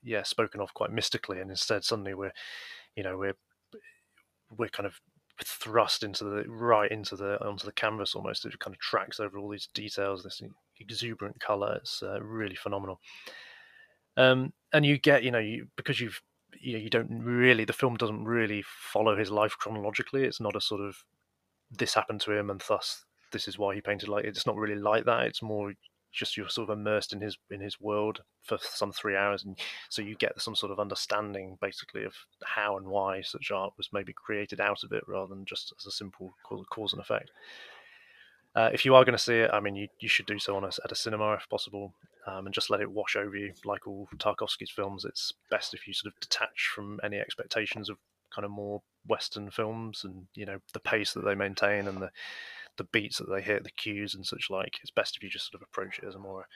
yeah 0.02 0.24
spoken 0.24 0.60
of 0.60 0.74
quite 0.74 0.90
mystically, 0.90 1.40
and 1.40 1.50
instead 1.50 1.84
suddenly 1.84 2.14
we're 2.14 2.32
you 2.96 3.04
know 3.04 3.16
we're 3.16 3.36
we're 4.58 4.68
kind 4.68 4.86
of 4.86 5.00
thrust 5.44 6.02
into 6.02 6.24
the 6.24 6.44
right 6.48 6.90
into 6.90 7.16
the 7.16 7.42
onto 7.46 7.64
the 7.64 7.72
canvas 7.72 8.14
almost. 8.14 8.44
It 8.44 8.58
kind 8.58 8.74
of 8.74 8.80
tracks 8.80 9.20
over 9.20 9.38
all 9.38 9.48
these 9.48 9.68
details, 9.72 10.24
this 10.24 10.42
exuberant 10.80 11.40
color. 11.40 11.78
It's 11.80 12.02
uh, 12.02 12.20
really 12.20 12.56
phenomenal. 12.56 13.00
Um, 14.16 14.52
and 14.72 14.84
you 14.84 14.98
get 14.98 15.22
you 15.22 15.30
know 15.30 15.38
you 15.38 15.68
because 15.76 16.00
you've 16.00 16.20
you, 16.60 16.74
know, 16.74 16.78
you 16.80 16.90
don't 16.90 17.22
really 17.22 17.64
the 17.64 17.72
film 17.72 17.96
doesn't 17.96 18.24
really 18.24 18.62
follow 18.66 19.16
his 19.16 19.30
life 19.30 19.56
chronologically. 19.58 20.24
It's 20.24 20.40
not 20.40 20.56
a 20.56 20.60
sort 20.60 20.80
of 20.80 20.96
this 21.70 21.94
happened 21.94 22.20
to 22.22 22.32
him 22.32 22.50
and 22.50 22.62
thus 22.68 23.04
this 23.32 23.48
is 23.48 23.58
why 23.58 23.74
he 23.74 23.80
painted 23.80 24.08
like 24.08 24.26
it's 24.26 24.46
not 24.46 24.56
really 24.56 24.74
like 24.74 25.04
that. 25.06 25.26
It's 25.26 25.42
more 25.42 25.72
just 26.12 26.36
you're 26.36 26.48
sort 26.48 26.68
of 26.68 26.78
immersed 26.78 27.12
in 27.12 27.20
his 27.20 27.38
in 27.50 27.60
his 27.60 27.80
world 27.80 28.22
for 28.42 28.58
some 28.60 28.92
three 28.92 29.16
hours, 29.16 29.44
and 29.44 29.58
so 29.88 30.02
you 30.02 30.14
get 30.14 30.40
some 30.40 30.54
sort 30.54 30.72
of 30.72 30.78
understanding, 30.78 31.58
basically, 31.60 32.04
of 32.04 32.14
how 32.44 32.76
and 32.76 32.86
why 32.86 33.22
such 33.22 33.50
art 33.50 33.72
was 33.76 33.88
maybe 33.92 34.12
created 34.12 34.60
out 34.60 34.84
of 34.84 34.92
it, 34.92 35.02
rather 35.06 35.34
than 35.34 35.44
just 35.44 35.72
as 35.78 35.86
a 35.86 35.90
simple 35.90 36.34
cause 36.70 36.92
and 36.92 37.00
effect. 37.00 37.30
Uh, 38.54 38.68
if 38.72 38.84
you 38.84 38.94
are 38.94 39.04
going 39.04 39.16
to 39.16 39.22
see 39.22 39.38
it, 39.38 39.50
I 39.52 39.60
mean, 39.60 39.74
you, 39.76 39.88
you 39.98 40.08
should 40.08 40.26
do 40.26 40.38
so 40.38 40.56
on 40.56 40.64
a, 40.64 40.70
at 40.84 40.92
a 40.92 40.94
cinema 40.94 41.32
if 41.32 41.48
possible, 41.48 41.94
um, 42.26 42.44
and 42.46 42.54
just 42.54 42.68
let 42.68 42.82
it 42.82 42.90
wash 42.90 43.16
over 43.16 43.34
you. 43.34 43.52
Like 43.64 43.86
all 43.86 44.08
Tarkovsky's 44.18 44.70
films, 44.70 45.04
it's 45.06 45.32
best 45.50 45.72
if 45.72 45.88
you 45.88 45.94
sort 45.94 46.12
of 46.12 46.20
detach 46.20 46.70
from 46.74 47.00
any 47.02 47.18
expectations 47.18 47.88
of 47.88 47.96
kind 48.34 48.44
of 48.44 48.50
more 48.50 48.82
Western 49.06 49.50
films, 49.50 50.04
and 50.04 50.26
you 50.34 50.44
know 50.44 50.58
the 50.74 50.80
pace 50.80 51.14
that 51.14 51.24
they 51.24 51.34
maintain 51.34 51.88
and 51.88 52.02
the 52.02 52.10
the 52.76 52.84
beats 52.84 53.18
that 53.18 53.28
they 53.30 53.42
hit, 53.42 53.64
the 53.64 53.70
cues 53.70 54.14
and 54.14 54.26
such 54.26 54.50
like. 54.50 54.78
It's 54.82 54.90
best 54.90 55.16
if 55.16 55.22
you 55.22 55.30
just 55.30 55.50
sort 55.50 55.62
of 55.62 55.68
approach 55.68 55.98
it 55.98 56.06
as 56.06 56.14
a 56.14 56.18
more, 56.18 56.46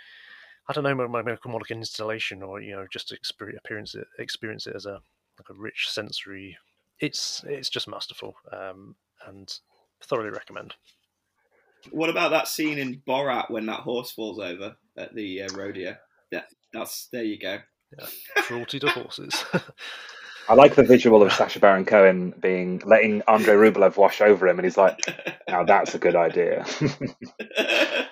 I 0.69 0.73
don't 0.73 0.85
know, 0.85 0.95
more, 0.95 1.09
more 1.09 1.33
like 1.61 1.71
an 1.71 1.79
installation 1.79 2.43
or 2.43 2.61
you 2.61 2.75
know 2.75 2.87
just 2.93 3.13
experience 3.13 3.95
it, 3.95 4.07
experience 4.19 4.67
it 4.67 4.77
as 4.77 4.87
a 4.87 5.01
like 5.39 5.51
a 5.51 5.55
rich 5.55 5.89
sensory. 5.91 6.57
It's 7.01 7.45
it's 7.47 7.69
just 7.69 7.89
masterful 7.89 8.37
um, 8.53 8.97
and 9.27 9.53
thoroughly 10.03 10.31
recommend. 10.31 10.75
What 11.91 12.11
about 12.11 12.31
that 12.31 12.49
scene 12.49 12.79
in 12.79 13.03
Borat 13.07 13.51
when 13.51 13.67
that 13.67 13.81
horse 13.81 14.11
falls 14.11 14.41
over 14.41 14.77
at 14.97 15.15
the 15.15 15.43
uh, 15.43 15.49
rodeo? 15.55 15.97
Yeah, 16.33 16.43
that's 16.73 17.09
there 17.13 17.23
you 17.23 17.39
go. 17.39 17.59
Yeah, 17.97 18.07
cruelty 18.37 18.81
to 18.81 18.89
horses. 18.89 19.45
I 20.49 20.55
like 20.55 20.77
the 20.77 20.85
visual 20.85 21.23
of 21.23 21.33
Sacha 21.33 21.59
Baron 21.59 21.85
Cohen 21.85 22.33
being 22.41 22.81
letting 22.85 23.23
Andrei 23.27 23.55
Rublev 23.55 23.97
wash 23.97 24.21
over 24.21 24.47
him, 24.47 24.59
and 24.59 24.65
he's 24.65 24.77
like, 24.77 25.01
"Now 25.49 25.65
that's 25.65 25.95
a 25.95 25.99
good 25.99 26.15
idea." 26.15 26.65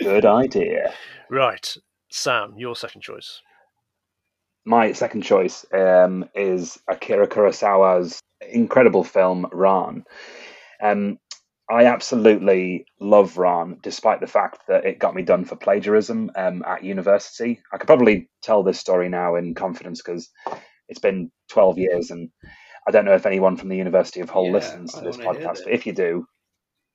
good 0.00 0.26
idea. 0.26 0.92
Right, 1.30 1.76
Sam, 2.10 2.54
your 2.56 2.74
second 2.74 3.02
choice. 3.02 3.40
My 4.64 4.92
second 4.92 5.22
choice 5.22 5.64
um, 5.72 6.28
is 6.34 6.80
Akira 6.88 7.28
Kurosawa's 7.28 8.20
incredible 8.50 9.04
film 9.04 9.46
Ran. 9.52 10.04
Um, 10.82 11.18
I 11.70 11.86
absolutely 11.86 12.86
love 13.00 13.38
Ran, 13.38 13.78
despite 13.82 14.20
the 14.20 14.26
fact 14.26 14.60
that 14.68 14.84
it 14.84 14.98
got 14.98 15.14
me 15.14 15.22
done 15.22 15.44
for 15.44 15.56
plagiarism 15.56 16.30
um, 16.36 16.62
at 16.66 16.84
university. 16.84 17.62
I 17.72 17.78
could 17.78 17.86
probably 17.86 18.28
tell 18.42 18.62
this 18.62 18.78
story 18.78 19.08
now 19.08 19.36
in 19.36 19.54
confidence 19.54 20.02
because 20.02 20.30
it's 20.88 21.00
been 21.00 21.30
12 21.48 21.78
years, 21.78 22.10
and 22.10 22.28
I 22.86 22.90
don't 22.90 23.06
know 23.06 23.14
if 23.14 23.24
anyone 23.24 23.56
from 23.56 23.70
the 23.70 23.76
University 23.76 24.20
of 24.20 24.28
Hull 24.28 24.46
Yeah, 24.46 24.52
listens 24.52 24.92
to 24.92 25.00
this 25.00 25.16
podcast, 25.16 25.64
but 25.64 25.72
if 25.72 25.86
you 25.86 25.94
do, 25.94 26.26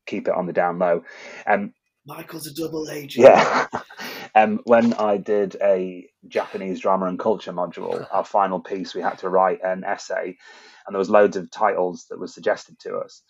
keep 0.05 0.27
it 0.27 0.35
on 0.35 0.45
the 0.45 0.53
down 0.53 0.77
low. 0.77 1.03
Um, 1.47 1.73
Michael's 2.05 2.47
a 2.47 2.53
double 2.53 2.89
agent. 2.91 3.25
yeah. 3.25 3.67
um, 4.35 4.59
when 4.65 4.93
I 4.93 5.17
did 5.17 5.57
a 5.61 6.07
Japanese 6.27 6.79
drama 6.79 7.07
and 7.07 7.17
culture 7.17 7.53
module, 7.53 8.07
our 8.11 8.23
final 8.25 8.59
piece, 8.59 8.93
we 8.93 9.01
had 9.01 9.17
to 9.19 9.29
write 9.29 9.63
an 9.63 9.83
essay, 9.83 10.37
and 10.85 10.93
there 10.93 10.99
was 10.99 11.09
loads 11.09 11.37
of 11.37 11.49
titles 11.49 12.05
that 12.09 12.19
were 12.19 12.27
suggested 12.27 12.77
to 12.81 12.97
us. 12.97 13.23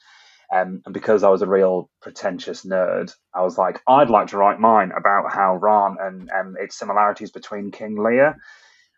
Um, 0.53 0.81
and 0.85 0.93
because 0.93 1.23
I 1.23 1.29
was 1.29 1.41
a 1.43 1.47
real 1.47 1.89
pretentious 2.01 2.65
nerd, 2.65 3.13
I 3.35 3.43
was 3.43 3.57
like, 3.57 3.81
I'd 3.87 4.09
like 4.09 4.27
to 4.27 4.37
write 4.37 4.59
mine 4.59 4.91
about 4.97 5.31
how 5.31 5.55
Ran 5.57 5.97
and 6.01 6.29
um, 6.31 6.55
its 6.59 6.77
similarities 6.77 7.31
between 7.31 7.71
King 7.71 8.01
Lear. 8.01 8.35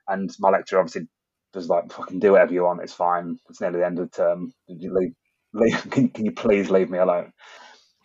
And 0.08 0.30
my 0.40 0.50
lecturer 0.50 0.80
obviously 0.80 1.08
was 1.54 1.68
like, 1.68 1.92
fucking 1.92 2.20
do 2.20 2.34
whatever 2.34 2.54
you 2.54 2.64
want, 2.64 2.82
it's 2.82 2.94
fine. 2.94 3.38
It's 3.50 3.60
nearly 3.60 3.80
the 3.80 3.86
end 3.86 4.00
of 4.00 4.10
the 4.12 4.18
term. 4.18 4.54
Leave, 4.70 5.14
leave, 5.54 5.92
can, 5.92 6.10
can 6.10 6.26
you 6.26 6.32
please 6.32 6.70
leave 6.70 6.90
me 6.90 7.00
alone? 7.00 7.34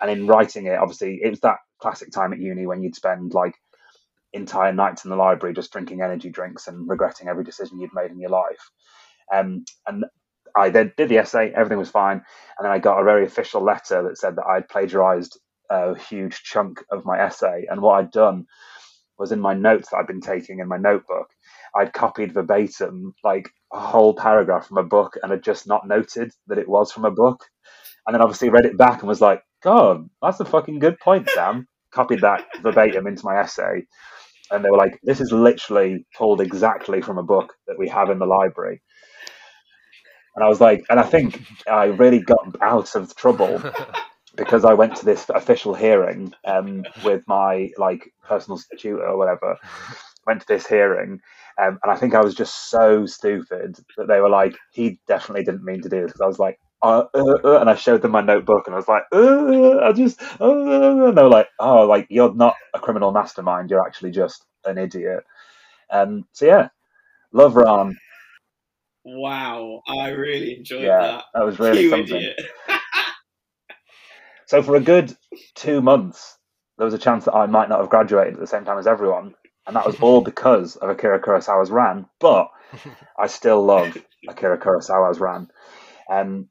And 0.00 0.10
in 0.10 0.26
writing 0.26 0.66
it, 0.66 0.78
obviously, 0.78 1.20
it 1.22 1.30
was 1.30 1.40
that 1.40 1.58
classic 1.80 2.10
time 2.10 2.32
at 2.32 2.40
uni 2.40 2.66
when 2.66 2.82
you'd 2.82 2.96
spend 2.96 3.32
like 3.32 3.54
entire 4.32 4.72
nights 4.72 5.04
in 5.04 5.10
the 5.10 5.16
library 5.16 5.54
just 5.54 5.72
drinking 5.72 6.02
energy 6.02 6.30
drinks 6.30 6.66
and 6.66 6.88
regretting 6.88 7.28
every 7.28 7.44
decision 7.44 7.80
you'd 7.80 7.94
made 7.94 8.10
in 8.10 8.20
your 8.20 8.30
life. 8.30 8.70
Um, 9.32 9.64
and 9.86 10.04
I 10.56 10.70
then 10.70 10.92
did 10.96 11.08
the 11.08 11.18
essay, 11.18 11.52
everything 11.54 11.78
was 11.78 11.90
fine, 11.90 12.22
and 12.58 12.64
then 12.64 12.72
I 12.72 12.78
got 12.78 13.00
a 13.00 13.04
very 13.04 13.26
official 13.26 13.62
letter 13.62 14.02
that 14.02 14.18
said 14.18 14.36
that 14.36 14.46
I'd 14.46 14.68
plagiarized 14.68 15.38
a 15.70 15.98
huge 15.98 16.42
chunk 16.42 16.82
of 16.90 17.04
my 17.04 17.18
essay. 17.18 17.66
And 17.68 17.80
what 17.82 17.98
I'd 17.98 18.10
done 18.10 18.46
was 19.18 19.32
in 19.32 19.40
my 19.40 19.54
notes 19.54 19.90
that 19.90 19.98
I'd 19.98 20.06
been 20.06 20.20
taking 20.20 20.60
in 20.60 20.68
my 20.68 20.76
notebook, 20.76 21.28
I'd 21.74 21.92
copied 21.92 22.32
verbatim 22.32 23.14
like 23.24 23.50
a 23.72 23.80
whole 23.80 24.14
paragraph 24.14 24.66
from 24.66 24.78
a 24.78 24.82
book 24.84 25.16
and 25.22 25.32
had 25.32 25.42
just 25.42 25.66
not 25.66 25.86
noted 25.86 26.32
that 26.46 26.58
it 26.58 26.68
was 26.68 26.92
from 26.92 27.04
a 27.04 27.10
book. 27.10 27.44
And 28.06 28.14
then 28.14 28.22
obviously 28.22 28.50
read 28.50 28.66
it 28.66 28.78
back 28.78 29.00
and 29.00 29.08
was 29.08 29.20
like, 29.20 29.42
God, 29.62 30.08
that's 30.22 30.40
a 30.40 30.44
fucking 30.44 30.78
good 30.78 30.98
point, 31.00 31.28
Sam. 31.30 31.66
Copied 31.90 32.20
that 32.20 32.44
verbatim 32.62 33.06
into 33.06 33.24
my 33.24 33.38
essay. 33.40 33.86
And 34.50 34.64
they 34.64 34.70
were 34.70 34.76
like, 34.76 35.00
this 35.02 35.20
is 35.20 35.32
literally 35.32 36.06
pulled 36.16 36.40
exactly 36.40 37.02
from 37.02 37.18
a 37.18 37.22
book 37.24 37.54
that 37.66 37.78
we 37.78 37.88
have 37.88 38.10
in 38.10 38.18
the 38.18 38.26
library. 38.26 38.80
And 40.36 40.44
I 40.44 40.48
was 40.48 40.60
like, 40.60 40.84
and 40.90 41.00
I 41.00 41.04
think 41.04 41.42
I 41.68 41.86
really 41.86 42.20
got 42.20 42.56
out 42.62 42.94
of 42.94 43.16
trouble 43.16 43.62
because 44.36 44.64
I 44.64 44.74
went 44.74 44.96
to 44.96 45.04
this 45.06 45.28
official 45.30 45.74
hearing 45.74 46.34
um, 46.44 46.84
with 47.04 47.22
my 47.26 47.70
like 47.78 48.12
personal 48.24 48.60
tutor 48.78 49.06
or 49.06 49.16
whatever. 49.18 49.56
Went 50.26 50.40
to 50.42 50.48
this 50.48 50.66
hearing, 50.66 51.20
um, 51.62 51.78
and 51.82 51.92
I 51.92 51.96
think 51.96 52.14
I 52.14 52.20
was 52.20 52.34
just 52.34 52.68
so 52.68 53.06
stupid 53.06 53.78
that 53.96 54.08
they 54.08 54.20
were 54.20 54.28
like, 54.28 54.56
"He 54.72 54.98
definitely 55.06 55.44
didn't 55.44 55.64
mean 55.64 55.82
to 55.82 55.88
do 55.88 56.02
this." 56.02 56.08
Because 56.12 56.20
I 56.20 56.26
was 56.26 56.40
like, 56.40 56.58
uh, 56.82 57.04
uh, 57.14 57.34
uh, 57.44 57.58
and 57.60 57.70
I 57.70 57.76
showed 57.76 58.02
them 58.02 58.10
my 58.10 58.22
notebook, 58.22 58.64
and 58.66 58.74
I 58.74 58.78
was 58.78 58.88
like, 58.88 59.04
uh, 59.12 59.78
"I 59.78 59.92
just," 59.92 60.20
uh, 60.40 61.06
and 61.08 61.16
they 61.16 61.22
were 61.22 61.28
like, 61.30 61.48
"Oh, 61.60 61.86
like 61.86 62.08
you're 62.10 62.34
not 62.34 62.56
a 62.74 62.80
criminal 62.80 63.12
mastermind. 63.12 63.70
You're 63.70 63.86
actually 63.86 64.10
just 64.10 64.44
an 64.64 64.78
idiot." 64.78 65.22
Um, 65.90 66.26
so 66.32 66.46
yeah, 66.46 66.68
love 67.32 67.56
Ran. 67.56 67.96
Wow, 69.08 69.82
I 69.86 70.08
really 70.08 70.56
enjoyed 70.58 70.82
Yeah, 70.84 70.98
that. 71.00 71.24
that 71.32 71.44
was 71.44 71.60
really 71.60 71.82
you 71.82 71.90
something. 71.90 72.16
idiot. 72.16 72.40
So 74.48 74.62
for 74.62 74.76
a 74.76 74.80
good 74.80 75.12
two 75.56 75.80
months, 75.80 76.38
there 76.78 76.84
was 76.84 76.94
a 76.94 76.98
chance 76.98 77.24
that 77.24 77.34
I 77.34 77.46
might 77.46 77.68
not 77.68 77.80
have 77.80 77.90
graduated 77.90 78.34
at 78.34 78.38
the 78.40 78.46
same 78.46 78.64
time 78.64 78.78
as 78.78 78.86
everyone, 78.86 79.34
and 79.66 79.74
that 79.74 79.84
was 79.84 79.96
all 80.00 80.20
because 80.24 80.76
of 80.76 80.88
Akira 80.88 81.20
Kurosawa's 81.20 81.68
Ran. 81.70 82.06
But 82.20 82.50
I 83.18 83.26
still 83.26 83.64
love 83.64 83.96
Akira 84.28 84.58
Kurosawa's 84.58 85.18
Ran. 85.18 85.48
Um, 86.08 86.48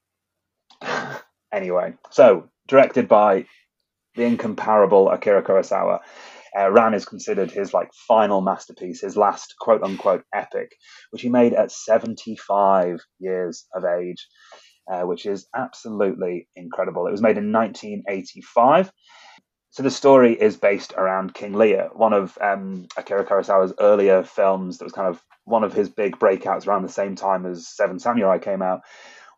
anyway, 1.53 1.93
so 2.11 2.49
directed 2.67 3.07
by 3.07 3.45
the 4.15 4.23
incomparable 4.23 5.09
Akira 5.09 5.41
Kurosawa, 5.41 5.99
uh, 6.57 6.71
Ran 6.71 6.93
is 6.95 7.05
considered 7.05 7.51
his 7.51 7.73
like 7.73 7.89
final 8.07 8.41
masterpiece, 8.41 9.01
his 9.01 9.17
last 9.17 9.55
quote 9.61 9.83
unquote 9.83 10.23
epic, 10.33 10.71
which 11.11 11.21
he 11.23 11.29
made 11.29 11.53
at 11.53 11.71
75 11.71 12.99
years 13.19 13.67
of 13.75 13.85
age 13.85 14.19
uh, 14.91 15.03
which 15.03 15.27
is 15.27 15.47
absolutely 15.55 16.49
incredible. 16.57 17.07
It 17.07 17.11
was 17.13 17.23
made 17.23 17.39
in 17.39 17.53
1985. 17.53 18.91
So 19.71 19.83
the 19.83 19.91
story 19.91 20.33
is 20.33 20.57
based 20.57 20.93
around 20.93 21.33
King 21.33 21.53
Lear, 21.53 21.89
one 21.93 22.13
of 22.13 22.37
um, 22.41 22.87
Akira 22.97 23.25
Kurosawa's 23.25 23.73
earlier 23.79 24.23
films 24.23 24.77
that 24.77 24.85
was 24.85 24.93
kind 24.93 25.09
of 25.09 25.21
one 25.45 25.63
of 25.63 25.73
his 25.73 25.89
big 25.89 26.17
breakouts 26.17 26.67
around 26.67 26.83
the 26.83 26.89
same 26.89 27.15
time 27.15 27.45
as 27.45 27.67
Seven 27.69 27.99
Samurai 27.99 28.39
came 28.39 28.61
out, 28.61 28.81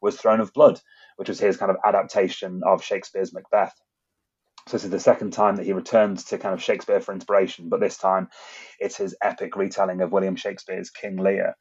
was 0.02 0.18
Throne 0.18 0.42
of 0.42 0.54
Blood, 0.54 0.80
which 1.18 1.30
was 1.30 1.40
his 1.40 1.58
kind 1.58 1.72
of 1.72 1.78
adaptation 1.86 2.62
of 2.66 2.84
Shakespeare's 2.84 3.34
Macbeth. 3.34 3.74
So 4.68 4.76
this 4.76 4.84
is 4.84 4.92
the 4.92 5.00
second 5.00 5.32
time 5.32 5.56
that 5.56 5.66
he 5.66 5.74
returned 5.74 6.20
to 6.28 6.38
kind 6.38 6.54
of 6.54 6.62
Shakespeare 6.62 7.00
for 7.00 7.14
inspiration, 7.14 7.70
but 7.70 7.80
this 7.80 7.98
time 7.98 8.28
it's 8.80 8.98
his 8.98 9.16
epic 9.22 9.56
retelling 9.56 10.02
of 10.02 10.12
William 10.12 10.36
Shakespeare's 10.36 10.90
King 10.90 11.18
Lear. 11.18 11.56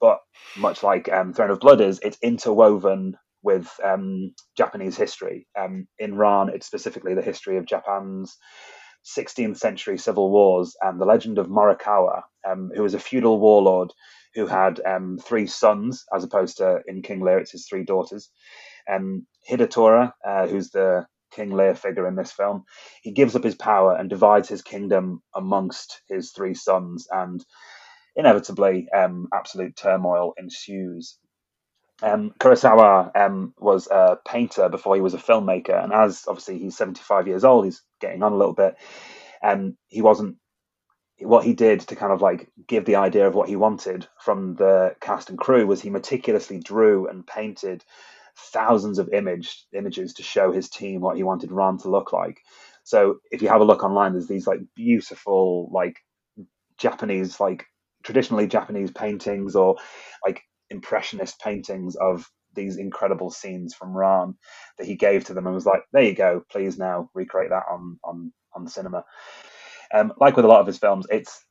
But 0.00 0.18
much 0.58 0.82
like 0.82 1.10
um, 1.10 1.32
Throne 1.32 1.50
of 1.50 1.60
Blood 1.60 1.80
is, 1.80 2.00
it's 2.02 2.18
interwoven 2.22 3.16
with 3.42 3.70
um, 3.82 4.34
Japanese 4.56 4.96
history. 4.96 5.46
Um, 5.58 5.86
in 5.98 6.16
Ran, 6.16 6.50
it's 6.50 6.66
specifically 6.66 7.14
the 7.14 7.22
history 7.22 7.56
of 7.56 7.66
Japan's 7.66 8.36
16th 9.16 9.56
century 9.56 9.98
civil 9.98 10.30
wars 10.30 10.76
and 10.80 11.00
the 11.00 11.04
legend 11.04 11.38
of 11.38 11.48
Morikawa, 11.48 12.22
um, 12.48 12.70
who 12.74 12.82
was 12.82 12.94
a 12.94 13.00
feudal 13.00 13.40
warlord 13.40 13.92
who 14.34 14.46
had 14.46 14.80
um, 14.84 15.18
three 15.22 15.46
sons, 15.46 16.04
as 16.14 16.24
opposed 16.24 16.58
to 16.58 16.80
in 16.86 17.02
King 17.02 17.20
Lear, 17.20 17.38
it's 17.38 17.52
his 17.52 17.66
three 17.66 17.84
daughters. 17.84 18.30
Um, 18.90 19.26
Hidetora, 19.48 20.12
uh, 20.26 20.46
who's 20.46 20.70
the 20.70 21.06
King 21.34 21.50
Lear 21.50 21.74
figure 21.74 22.06
in 22.06 22.16
this 22.16 22.32
film, 22.32 22.64
he 23.02 23.12
gives 23.12 23.36
up 23.36 23.44
his 23.44 23.54
power 23.54 23.96
and 23.96 24.10
divides 24.10 24.48
his 24.48 24.62
kingdom 24.62 25.22
amongst 25.34 26.02
his 26.08 26.32
three 26.32 26.54
sons, 26.54 27.08
and 27.10 27.44
inevitably, 28.16 28.88
um, 28.90 29.28
absolute 29.32 29.76
turmoil 29.76 30.34
ensues. 30.38 31.18
Um, 32.02 32.32
Kurosawa 32.40 33.16
um, 33.16 33.54
was 33.58 33.86
a 33.86 34.18
painter 34.26 34.68
before 34.68 34.96
he 34.96 35.00
was 35.00 35.14
a 35.14 35.18
filmmaker, 35.18 35.82
and 35.82 35.92
as 35.92 36.24
obviously 36.26 36.58
he's 36.58 36.76
75 36.76 37.28
years 37.28 37.44
old, 37.44 37.64
he's 37.64 37.82
getting 38.00 38.22
on 38.22 38.32
a 38.32 38.36
little 38.36 38.54
bit. 38.54 38.76
And 39.42 39.76
he 39.88 40.02
wasn't 40.02 40.36
what 41.20 41.44
he 41.44 41.54
did 41.54 41.80
to 41.80 41.96
kind 41.96 42.12
of 42.12 42.20
like 42.20 42.48
give 42.66 42.84
the 42.84 42.96
idea 42.96 43.26
of 43.26 43.34
what 43.34 43.48
he 43.48 43.56
wanted 43.56 44.06
from 44.20 44.54
the 44.56 44.94
cast 45.00 45.30
and 45.30 45.38
crew 45.38 45.66
was 45.66 45.80
he 45.80 45.90
meticulously 45.90 46.58
drew 46.58 47.06
and 47.08 47.26
painted 47.26 47.84
thousands 48.36 48.98
of 48.98 49.08
image 49.12 49.64
images 49.74 50.14
to 50.14 50.22
show 50.22 50.52
his 50.52 50.68
team 50.68 51.00
what 51.00 51.16
he 51.16 51.22
wanted 51.22 51.52
Ran 51.52 51.78
to 51.78 51.90
look 51.90 52.12
like. 52.12 52.40
So 52.84 53.18
if 53.30 53.42
you 53.42 53.48
have 53.48 53.60
a 53.60 53.64
look 53.64 53.84
online, 53.84 54.12
there's 54.12 54.28
these 54.28 54.46
like 54.46 54.60
beautiful 54.74 55.70
like 55.72 55.96
Japanese 56.78 57.38
like 57.40 57.64
traditionally 58.02 58.46
Japanese 58.46 58.90
paintings 58.90 59.54
or 59.54 59.76
like 60.26 60.42
impressionist 60.70 61.40
paintings 61.40 61.96
of 61.96 62.28
these 62.54 62.76
incredible 62.76 63.30
scenes 63.30 63.74
from 63.74 63.96
Ran 63.96 64.34
that 64.78 64.86
he 64.86 64.96
gave 64.96 65.24
to 65.24 65.34
them 65.34 65.46
and 65.46 65.54
was 65.54 65.66
like, 65.66 65.82
"There 65.92 66.02
you 66.02 66.14
go, 66.14 66.44
please 66.50 66.78
now 66.78 67.08
recreate 67.14 67.50
that 67.50 67.64
on 67.70 67.98
on 68.04 68.32
on 68.54 68.68
cinema." 68.68 69.04
Um, 69.94 70.12
like 70.18 70.36
with 70.36 70.44
a 70.44 70.48
lot 70.48 70.60
of 70.60 70.66
his 70.66 70.78
films, 70.78 71.06
it's 71.10 71.44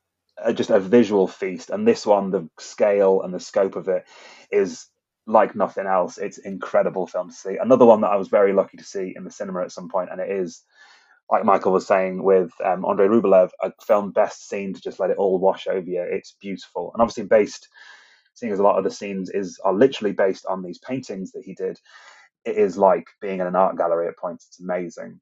just 0.54 0.70
a 0.70 0.80
visual 0.80 1.26
feast, 1.28 1.70
and 1.70 1.86
this 1.86 2.06
one, 2.06 2.30
the 2.30 2.48
scale 2.58 3.22
and 3.22 3.32
the 3.32 3.40
scope 3.40 3.76
of 3.76 3.88
it 3.88 4.04
is 4.50 4.86
like 5.26 5.54
nothing 5.54 5.86
else. 5.86 6.18
It's 6.18 6.38
incredible 6.38 7.06
film 7.06 7.28
to 7.30 7.34
see. 7.34 7.56
Another 7.56 7.84
one 7.84 8.00
that 8.02 8.10
I 8.10 8.16
was 8.16 8.28
very 8.28 8.52
lucky 8.52 8.76
to 8.78 8.84
see 8.84 9.14
in 9.16 9.24
the 9.24 9.30
cinema 9.30 9.62
at 9.62 9.72
some 9.72 9.88
point, 9.88 10.10
and 10.10 10.20
it 10.20 10.30
is 10.30 10.62
like 11.30 11.44
Michael 11.44 11.72
was 11.72 11.86
saying 11.86 12.22
with 12.22 12.50
um, 12.64 12.84
Andrei 12.84 13.08
Rublev, 13.08 13.50
a 13.62 13.72
film 13.86 14.12
best 14.12 14.48
seen 14.48 14.74
to 14.74 14.80
just 14.80 15.00
let 15.00 15.10
it 15.10 15.16
all 15.16 15.38
wash 15.38 15.66
over 15.66 15.88
you. 15.88 16.02
It's 16.02 16.36
beautiful, 16.40 16.90
and 16.92 17.00
obviously 17.02 17.24
based, 17.24 17.68
seeing 18.34 18.52
as 18.52 18.58
a 18.58 18.64
lot 18.64 18.78
of 18.78 18.84
the 18.84 18.90
scenes 18.90 19.30
is 19.30 19.58
are 19.64 19.74
literally 19.74 20.12
based 20.12 20.46
on 20.46 20.62
these 20.62 20.78
paintings 20.78 21.32
that 21.32 21.44
he 21.44 21.54
did. 21.54 21.78
It 22.44 22.56
is 22.56 22.76
like 22.76 23.06
being 23.20 23.40
in 23.40 23.46
an 23.46 23.56
art 23.56 23.76
gallery 23.78 24.08
at 24.08 24.18
points. 24.18 24.46
It's 24.48 24.60
amazing. 24.60 25.20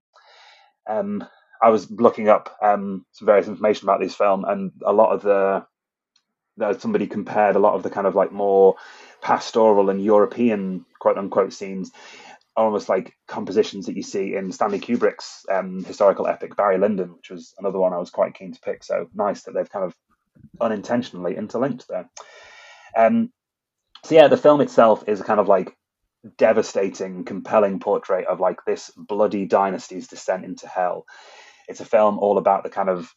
Um, 0.89 1.25
I 1.63 1.69
was 1.69 1.91
looking 1.91 2.29
up 2.29 2.57
um, 2.63 3.05
some 3.13 3.27
various 3.27 3.49
information 3.49 3.87
about 3.87 4.01
this 4.01 4.15
film, 4.15 4.45
and 4.47 4.73
a 4.85 4.93
lot 4.93 5.13
of 5.13 5.23
the 5.23 5.67
that 6.61 6.81
somebody 6.81 7.07
compared 7.07 7.57
a 7.57 7.61
lot 7.61 7.75
of 7.75 7.83
the 7.83 7.91
kind 7.91 8.07
of 8.07 8.15
like 8.15 8.33
more 8.33 8.77
pastoral 9.21 9.91
and 9.91 10.03
European 10.03 10.87
quote 10.99 11.19
unquote 11.19 11.53
scenes 11.53 11.91
almost 12.57 12.89
like 12.89 13.17
compositions 13.27 13.87
that 13.87 13.97
you 13.97 14.03
see 14.03 14.35
in 14.35 14.53
Stanley 14.53 14.81
Kubrick's 14.81 15.47
um, 15.51 15.85
historical 15.85 16.27
epic 16.27 16.57
Barry 16.57 16.79
Lyndon, 16.79 17.15
which 17.17 17.31
was 17.31 17.55
another 17.59 17.79
one 17.79 17.93
I 17.93 17.99
was 17.99 18.11
quite 18.11 18.35
keen 18.35 18.53
to 18.53 18.61
pick. 18.61 18.85
So 18.85 19.09
nice 19.15 19.43
that 19.45 19.55
they've 19.55 19.71
kind 19.71 19.85
of 19.85 19.95
unintentionally 20.61 21.37
interlinked 21.37 21.87
there. 21.89 22.09
Um, 22.97 23.33
so 24.05 24.15
yeah, 24.15 24.29
the 24.29 24.37
film 24.37 24.61
itself 24.61 25.05
is 25.07 25.21
a 25.21 25.25
kind 25.25 25.41
of 25.41 25.49
like 25.49 25.77
devastating, 26.37 27.25
compelling 27.25 27.81
portrait 27.81 28.27
of 28.27 28.41
like 28.41 28.65
this 28.67 28.91
bloody 28.97 29.47
dynasty's 29.47 30.09
descent 30.09 30.45
into 30.45 30.69
hell. 30.69 31.07
It's 31.69 31.81
a 31.81 31.85
film 31.85 32.19
all 32.19 32.37
about 32.37 32.63
the 32.63 32.71
kind 32.71 32.89
of 32.89 33.15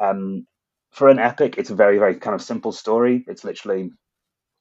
um, 0.00 0.46
for 0.92 1.08
an 1.08 1.18
epic, 1.18 1.56
it's 1.58 1.70
a 1.70 1.74
very, 1.74 1.98
very 1.98 2.16
kind 2.16 2.34
of 2.34 2.42
simple 2.42 2.72
story. 2.72 3.24
It's 3.26 3.44
literally 3.44 3.90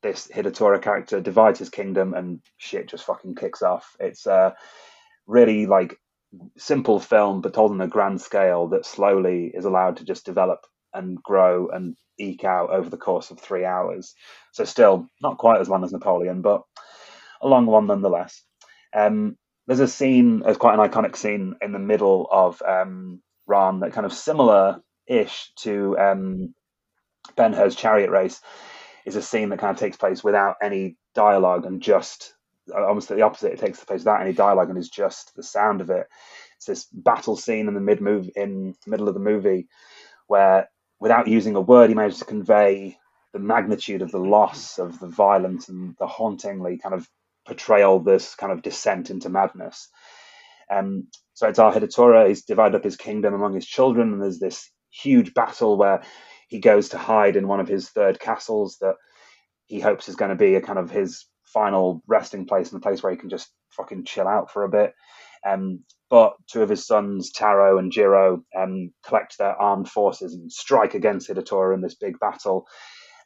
this 0.02 0.28
Hidetora 0.34 0.82
character 0.82 1.22
divides 1.22 1.60
his 1.60 1.70
kingdom 1.70 2.14
and 2.14 2.40
shit 2.58 2.88
just 2.88 3.06
fucking 3.06 3.36
kicks 3.36 3.62
off. 3.62 3.96
It's 4.00 4.26
a 4.26 4.56
really 5.28 5.66
like 5.66 5.98
simple 6.58 7.00
film, 7.00 7.42
but 7.42 7.54
told 7.54 7.72
on 7.72 7.82
a 7.82 7.88
grand 7.88 8.22
scale 8.22 8.70
that 8.70 8.86
slowly 8.86 9.52
is 9.54 9.66
allowed 9.66 9.98
to 9.98 10.06
just 10.06 10.26
develop 10.26 10.60
and 10.94 11.22
grow 11.22 11.68
and 11.68 11.96
eke 12.18 12.46
out 12.46 12.70
over 12.72 12.90
the 12.90 12.98
course 12.98 13.30
of 13.32 13.40
three 13.40 13.66
hours. 13.66 14.16
So 14.54 14.64
still 14.64 15.08
not 15.22 15.38
quite 15.38 15.60
as 15.60 15.70
long 15.70 15.84
as 15.84 15.92
Napoleon, 15.92 16.42
but 16.42 16.62
a 17.42 17.48
long 17.48 17.66
one 17.66 17.88
nonetheless. 17.88 18.42
Um, 18.96 19.38
there's 19.68 19.80
a 19.80 19.88
scene, 19.88 20.40
there's 20.40 20.58
quite 20.58 20.80
an 20.80 20.90
iconic 20.90 21.16
scene 21.16 21.56
in 21.62 21.74
the 21.74 21.80
middle 21.80 22.28
of 22.32 22.62
um, 22.62 23.22
Ran 23.48 23.82
that 23.82 23.94
kind 23.94 24.06
of 24.06 24.14
similar-ish 25.12 25.52
to 25.58 25.98
um, 25.98 26.54
Ben 27.36 27.54
Hur's 27.54 27.76
chariot 27.76 28.10
race 28.10 28.40
is 29.06 29.16
a 29.16 29.22
scene 29.22 29.50
that 29.50 29.60
kind 29.60 29.72
of 29.74 29.80
takes 29.80 29.98
place 29.98 30.24
without 30.24 30.56
any 30.62 30.98
dialogue 31.16 31.66
and 31.66 31.82
just 31.82 32.34
almost 32.74 33.10
the 33.10 33.22
opposite. 33.22 33.54
It 33.54 33.60
takes 33.60 33.84
place 33.84 34.02
without 34.02 34.22
any 34.22 34.34
dialogue 34.34 34.70
and 34.70 34.78
is 34.78 34.90
just 34.90 35.36
the 35.36 35.44
sound 35.44 35.82
of 35.82 35.90
it. 35.90 36.08
It's 36.58 36.66
this 36.66 36.86
battle 36.94 37.36
scene 37.36 37.68
in 37.68 37.74
the 37.74 37.82
mid 37.82 38.02
move 38.02 38.30
in 38.36 38.76
middle 38.86 39.08
of 39.08 39.14
the 39.16 39.20
movie 39.20 39.68
where 40.28 40.70
without 41.00 41.28
using 41.28 41.56
a 41.56 41.62
word 41.62 41.90
he 41.90 41.96
manages 41.96 42.20
to 42.20 42.26
convey 42.26 42.98
the 43.34 43.40
magnitude 43.40 44.02
of 44.02 44.12
the 44.12 44.20
loss 44.20 44.78
of 44.78 45.00
the 45.00 45.08
violence 45.08 45.70
and 45.70 45.96
the 46.00 46.08
hauntingly 46.08 46.78
kind 46.78 46.94
of 46.94 47.08
portrayal 47.48 48.00
this 48.00 48.36
kind 48.36 48.52
of 48.52 48.62
descent 48.62 49.10
into 49.10 49.30
madness. 49.30 49.90
Um, 50.70 51.08
so 51.34 51.48
it's 51.50 51.60
our 51.60 51.74
Hidetora, 51.74 52.28
he's 52.28 52.44
divided 52.44 52.78
up 52.78 52.84
his 52.84 52.96
kingdom 52.96 53.34
among 53.34 53.56
his 53.56 53.66
children, 53.66 54.14
and 54.14 54.22
there's 54.22 54.40
this 54.40 54.71
huge 54.92 55.34
battle 55.34 55.78
where 55.78 56.04
he 56.48 56.60
goes 56.60 56.90
to 56.90 56.98
hide 56.98 57.36
in 57.36 57.48
one 57.48 57.60
of 57.60 57.68
his 57.68 57.90
third 57.90 58.20
castles 58.20 58.78
that 58.82 58.96
he 59.66 59.80
hopes 59.80 60.10
is 60.10 60.16
going 60.16 60.30
to 60.30 60.36
be 60.36 60.56
a 60.56 60.62
kind 60.62 60.78
of 60.78 60.92
his 60.92 61.26
final 61.46 62.02
resting 62.08 62.46
place 62.46 62.72
and 62.72 62.82
a 62.82 62.84
place 62.84 63.02
where 63.02 63.12
he 63.12 63.18
can 63.18 63.30
just 63.30 63.50
fucking 63.70 64.04
chill 64.06 64.28
out 64.28 64.52
for 64.52 64.64
a 64.64 64.70
bit. 64.70 64.94
Um, 65.48 65.84
but 66.10 66.34
two 66.52 66.62
of 66.62 66.70
his 66.70 66.86
sons, 66.86 67.32
Taro 67.32 67.78
and 67.78 67.92
Jiro, 67.92 68.44
um, 68.56 68.92
collect 69.06 69.38
their 69.38 69.56
armed 69.56 69.90
forces 69.90 70.34
and 70.34 70.52
strike 70.52 70.94
against 70.94 71.30
Hidetora 71.30 71.74
in 71.74 71.82
this 71.82 71.96
big 71.96 72.20
battle. 72.20 72.68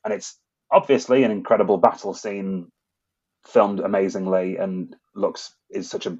And 0.03 0.13
it's 0.13 0.39
obviously 0.71 1.23
an 1.23 1.31
incredible 1.31 1.77
battle 1.77 2.13
scene, 2.13 2.67
filmed 3.47 3.79
amazingly, 3.79 4.57
and 4.57 4.95
looks 5.15 5.53
is 5.71 5.89
such 5.89 6.05
a 6.05 6.17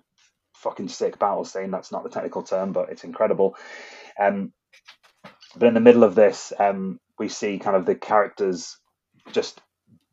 fucking 0.56 0.88
sick 0.88 1.20
battle 1.20 1.46
scene. 1.46 1.72
That's 1.72 1.92
not 1.92 2.04
the 2.04 2.10
technical 2.10 2.42
term, 2.42 2.72
but 2.72 2.90
it's 2.90 3.04
incredible. 3.04 3.56
Um, 4.20 4.52
but 5.58 5.68
in 5.68 5.74
the 5.74 5.80
middle 5.80 6.04
of 6.04 6.16
this, 6.16 6.54
um, 6.60 7.00
we 7.20 7.30
see 7.30 7.60
kind 7.60 7.76
of 7.76 7.86
the 7.86 7.96
characters 7.96 8.78
just 9.32 9.62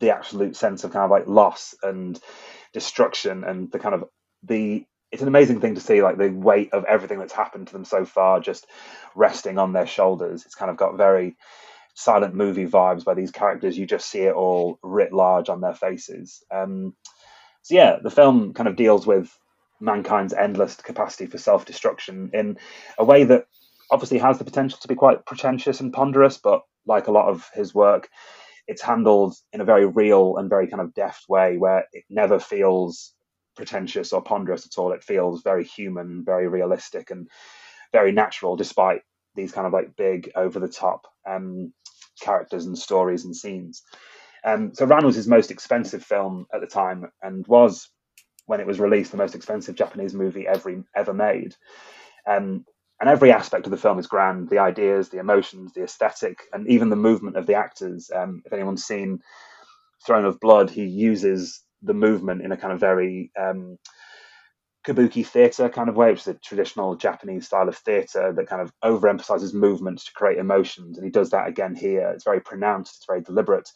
the 0.00 0.10
absolute 0.10 0.56
sense 0.56 0.84
of 0.84 0.92
kind 0.92 1.04
of 1.04 1.10
like 1.10 1.26
loss 1.26 1.74
and 1.82 2.20
destruction 2.72 3.44
and 3.44 3.70
the 3.72 3.78
kind 3.78 3.94
of 3.94 4.04
the 4.42 4.84
it's 5.10 5.22
an 5.22 5.28
amazing 5.28 5.60
thing 5.60 5.74
to 5.74 5.80
see 5.80 6.02
like 6.02 6.16
the 6.16 6.30
weight 6.30 6.72
of 6.72 6.84
everything 6.86 7.18
that's 7.18 7.34
happened 7.34 7.66
to 7.66 7.72
them 7.74 7.84
so 7.84 8.04
far 8.04 8.40
just 8.40 8.66
resting 9.14 9.58
on 9.58 9.72
their 9.72 9.86
shoulders. 9.86 10.44
It's 10.46 10.54
kind 10.54 10.70
of 10.70 10.78
got 10.78 10.96
very 10.96 11.36
silent 11.94 12.34
movie 12.34 12.66
vibes 12.66 13.04
by 13.04 13.14
these 13.14 13.30
characters 13.30 13.76
you 13.76 13.86
just 13.86 14.08
see 14.08 14.20
it 14.20 14.34
all 14.34 14.78
writ 14.82 15.12
large 15.12 15.48
on 15.50 15.60
their 15.60 15.74
faces. 15.74 16.42
Um, 16.50 16.94
so 17.62 17.74
yeah 17.74 17.96
the 18.02 18.10
film 18.10 18.54
kind 18.54 18.68
of 18.68 18.76
deals 18.76 19.06
with 19.06 19.30
mankind's 19.80 20.32
endless 20.32 20.76
capacity 20.76 21.26
for 21.26 21.38
self-destruction 21.38 22.30
in 22.32 22.56
a 22.98 23.04
way 23.04 23.24
that 23.24 23.46
obviously 23.92 24.18
has 24.18 24.38
the 24.38 24.44
potential 24.44 24.78
to 24.80 24.88
be 24.88 24.94
quite 24.94 25.24
pretentious 25.26 25.80
and 25.80 25.92
ponderous, 25.92 26.38
but 26.38 26.62
like 26.86 27.06
a 27.06 27.12
lot 27.12 27.28
of 27.28 27.48
his 27.54 27.74
work, 27.74 28.08
it's 28.66 28.82
handled 28.82 29.34
in 29.52 29.60
a 29.60 29.64
very 29.64 29.86
real 29.86 30.36
and 30.38 30.48
very 30.48 30.66
kind 30.66 30.80
of 30.80 30.94
deft 30.94 31.28
way 31.28 31.56
where 31.58 31.84
it 31.92 32.04
never 32.08 32.38
feels 32.38 33.14
pretentious 33.54 34.12
or 34.12 34.22
ponderous 34.22 34.66
at 34.66 34.78
all. 34.78 34.92
It 34.92 35.04
feels 35.04 35.42
very 35.42 35.64
human, 35.64 36.24
very 36.24 36.48
realistic, 36.48 37.10
and 37.10 37.28
very 37.92 38.12
natural, 38.12 38.56
despite 38.56 39.02
these 39.34 39.52
kind 39.52 39.66
of 39.66 39.72
like 39.72 39.96
big, 39.96 40.30
over 40.34 40.58
the 40.58 40.68
top 40.68 41.06
um, 41.28 41.72
characters 42.20 42.66
and 42.66 42.78
stories 42.78 43.24
and 43.24 43.36
scenes. 43.36 43.82
Um, 44.44 44.74
so 44.74 44.86
Ran 44.86 45.04
was 45.04 45.16
his 45.16 45.28
most 45.28 45.50
expensive 45.50 46.02
film 46.02 46.46
at 46.52 46.60
the 46.60 46.66
time, 46.66 47.10
and 47.20 47.46
was 47.46 47.90
when 48.46 48.60
it 48.60 48.66
was 48.66 48.80
released 48.80 49.10
the 49.10 49.18
most 49.18 49.34
expensive 49.34 49.74
Japanese 49.74 50.14
movie 50.14 50.46
ever 50.46 50.82
ever 50.96 51.14
made. 51.14 51.54
Um, 52.26 52.64
and 53.02 53.10
every 53.10 53.30
aspect 53.30 53.66
of 53.66 53.70
the 53.70 53.76
film 53.76 53.98
is 53.98 54.06
grand 54.06 54.48
the 54.48 54.58
ideas 54.58 55.10
the 55.10 55.18
emotions 55.18 55.72
the 55.74 55.82
aesthetic 55.82 56.38
and 56.54 56.66
even 56.68 56.88
the 56.88 56.96
movement 56.96 57.36
of 57.36 57.46
the 57.46 57.54
actors 57.54 58.10
um, 58.14 58.42
if 58.46 58.52
anyone's 58.52 58.84
seen 58.84 59.18
throne 60.06 60.24
of 60.24 60.40
blood 60.40 60.70
he 60.70 60.84
uses 60.84 61.62
the 61.82 61.94
movement 61.94 62.42
in 62.42 62.52
a 62.52 62.56
kind 62.56 62.72
of 62.72 62.80
very 62.80 63.30
um, 63.38 63.76
kabuki 64.86 65.24
theatre 65.24 65.68
kind 65.68 65.88
of 65.88 65.96
way, 65.96 66.10
which 66.10 66.22
is 66.22 66.28
a 66.28 66.34
traditional 66.34 66.96
Japanese 66.96 67.46
style 67.46 67.68
of 67.68 67.76
theatre 67.76 68.32
that 68.32 68.48
kind 68.48 68.62
of 68.62 68.72
overemphasizes 68.84 69.54
movement 69.54 70.00
to 70.00 70.12
create 70.12 70.38
emotions. 70.38 70.98
And 70.98 71.04
he 71.04 71.10
does 71.10 71.30
that 71.30 71.48
again 71.48 71.74
here. 71.74 72.10
It's 72.10 72.24
very 72.24 72.40
pronounced, 72.40 72.96
it's 72.96 73.06
very 73.06 73.22
deliberate, 73.22 73.70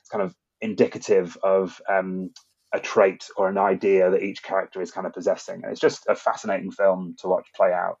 it's 0.00 0.08
kind 0.10 0.22
of 0.22 0.34
indicative 0.60 1.36
of 1.42 1.80
um, 1.88 2.30
a 2.72 2.80
trait 2.80 3.28
or 3.36 3.48
an 3.48 3.58
idea 3.58 4.10
that 4.10 4.22
each 4.22 4.42
character 4.42 4.80
is 4.80 4.90
kind 4.90 5.06
of 5.06 5.12
possessing. 5.12 5.60
And 5.62 5.72
it's 5.72 5.80
just 5.80 6.06
a 6.08 6.14
fascinating 6.14 6.70
film 6.70 7.16
to 7.18 7.28
watch 7.28 7.46
play 7.54 7.72
out 7.72 7.98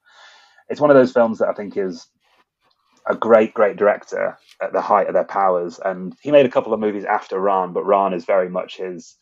it's 0.68 0.80
one 0.80 0.90
of 0.90 0.96
those 0.96 1.12
films 1.12 1.38
that 1.38 1.48
I 1.48 1.54
think 1.54 1.76
is 1.76 2.06
a 3.08 3.14
great, 3.14 3.54
great 3.54 3.76
director 3.76 4.36
at 4.60 4.72
the 4.72 4.80
height 4.80 5.06
of 5.06 5.14
their 5.14 5.24
powers. 5.24 5.78
And 5.84 6.14
he 6.20 6.32
made 6.32 6.46
a 6.46 6.50
couple 6.50 6.74
of 6.74 6.80
movies 6.80 7.04
after 7.04 7.38
Ran, 7.38 7.72
but 7.72 7.86
Ran 7.86 8.12
is 8.12 8.24
very 8.24 8.48
much 8.48 8.78
his 8.78 9.16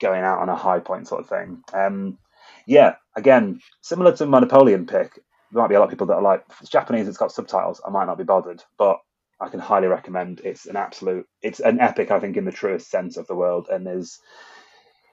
going 0.00 0.22
out 0.22 0.40
on 0.40 0.48
a 0.48 0.56
high 0.56 0.80
point 0.80 1.06
sort 1.06 1.20
of 1.20 1.28
thing. 1.28 1.62
Um, 1.72 2.18
yeah, 2.66 2.96
again, 3.16 3.60
similar 3.82 4.16
to 4.16 4.26
my 4.26 4.40
Napoleon 4.40 4.86
pick, 4.86 5.14
there 5.52 5.62
might 5.62 5.68
be 5.68 5.74
a 5.74 5.78
lot 5.78 5.84
of 5.84 5.90
people 5.90 6.08
that 6.08 6.14
are 6.14 6.22
like, 6.22 6.44
if 6.50 6.60
it's 6.60 6.70
Japanese, 6.70 7.06
it's 7.06 7.18
got 7.18 7.30
subtitles, 7.30 7.80
I 7.86 7.90
might 7.90 8.06
not 8.06 8.18
be 8.18 8.24
bothered. 8.24 8.62
But 8.78 8.98
I 9.40 9.48
can 9.48 9.60
highly 9.60 9.88
recommend. 9.88 10.40
It's 10.44 10.66
an 10.66 10.76
absolute, 10.76 11.26
it's 11.40 11.60
an 11.60 11.80
epic, 11.80 12.10
I 12.10 12.20
think, 12.20 12.36
in 12.36 12.44
the 12.44 12.52
truest 12.52 12.90
sense 12.90 13.16
of 13.16 13.26
the 13.26 13.36
world, 13.36 13.68
and 13.70 13.86
is 13.86 14.18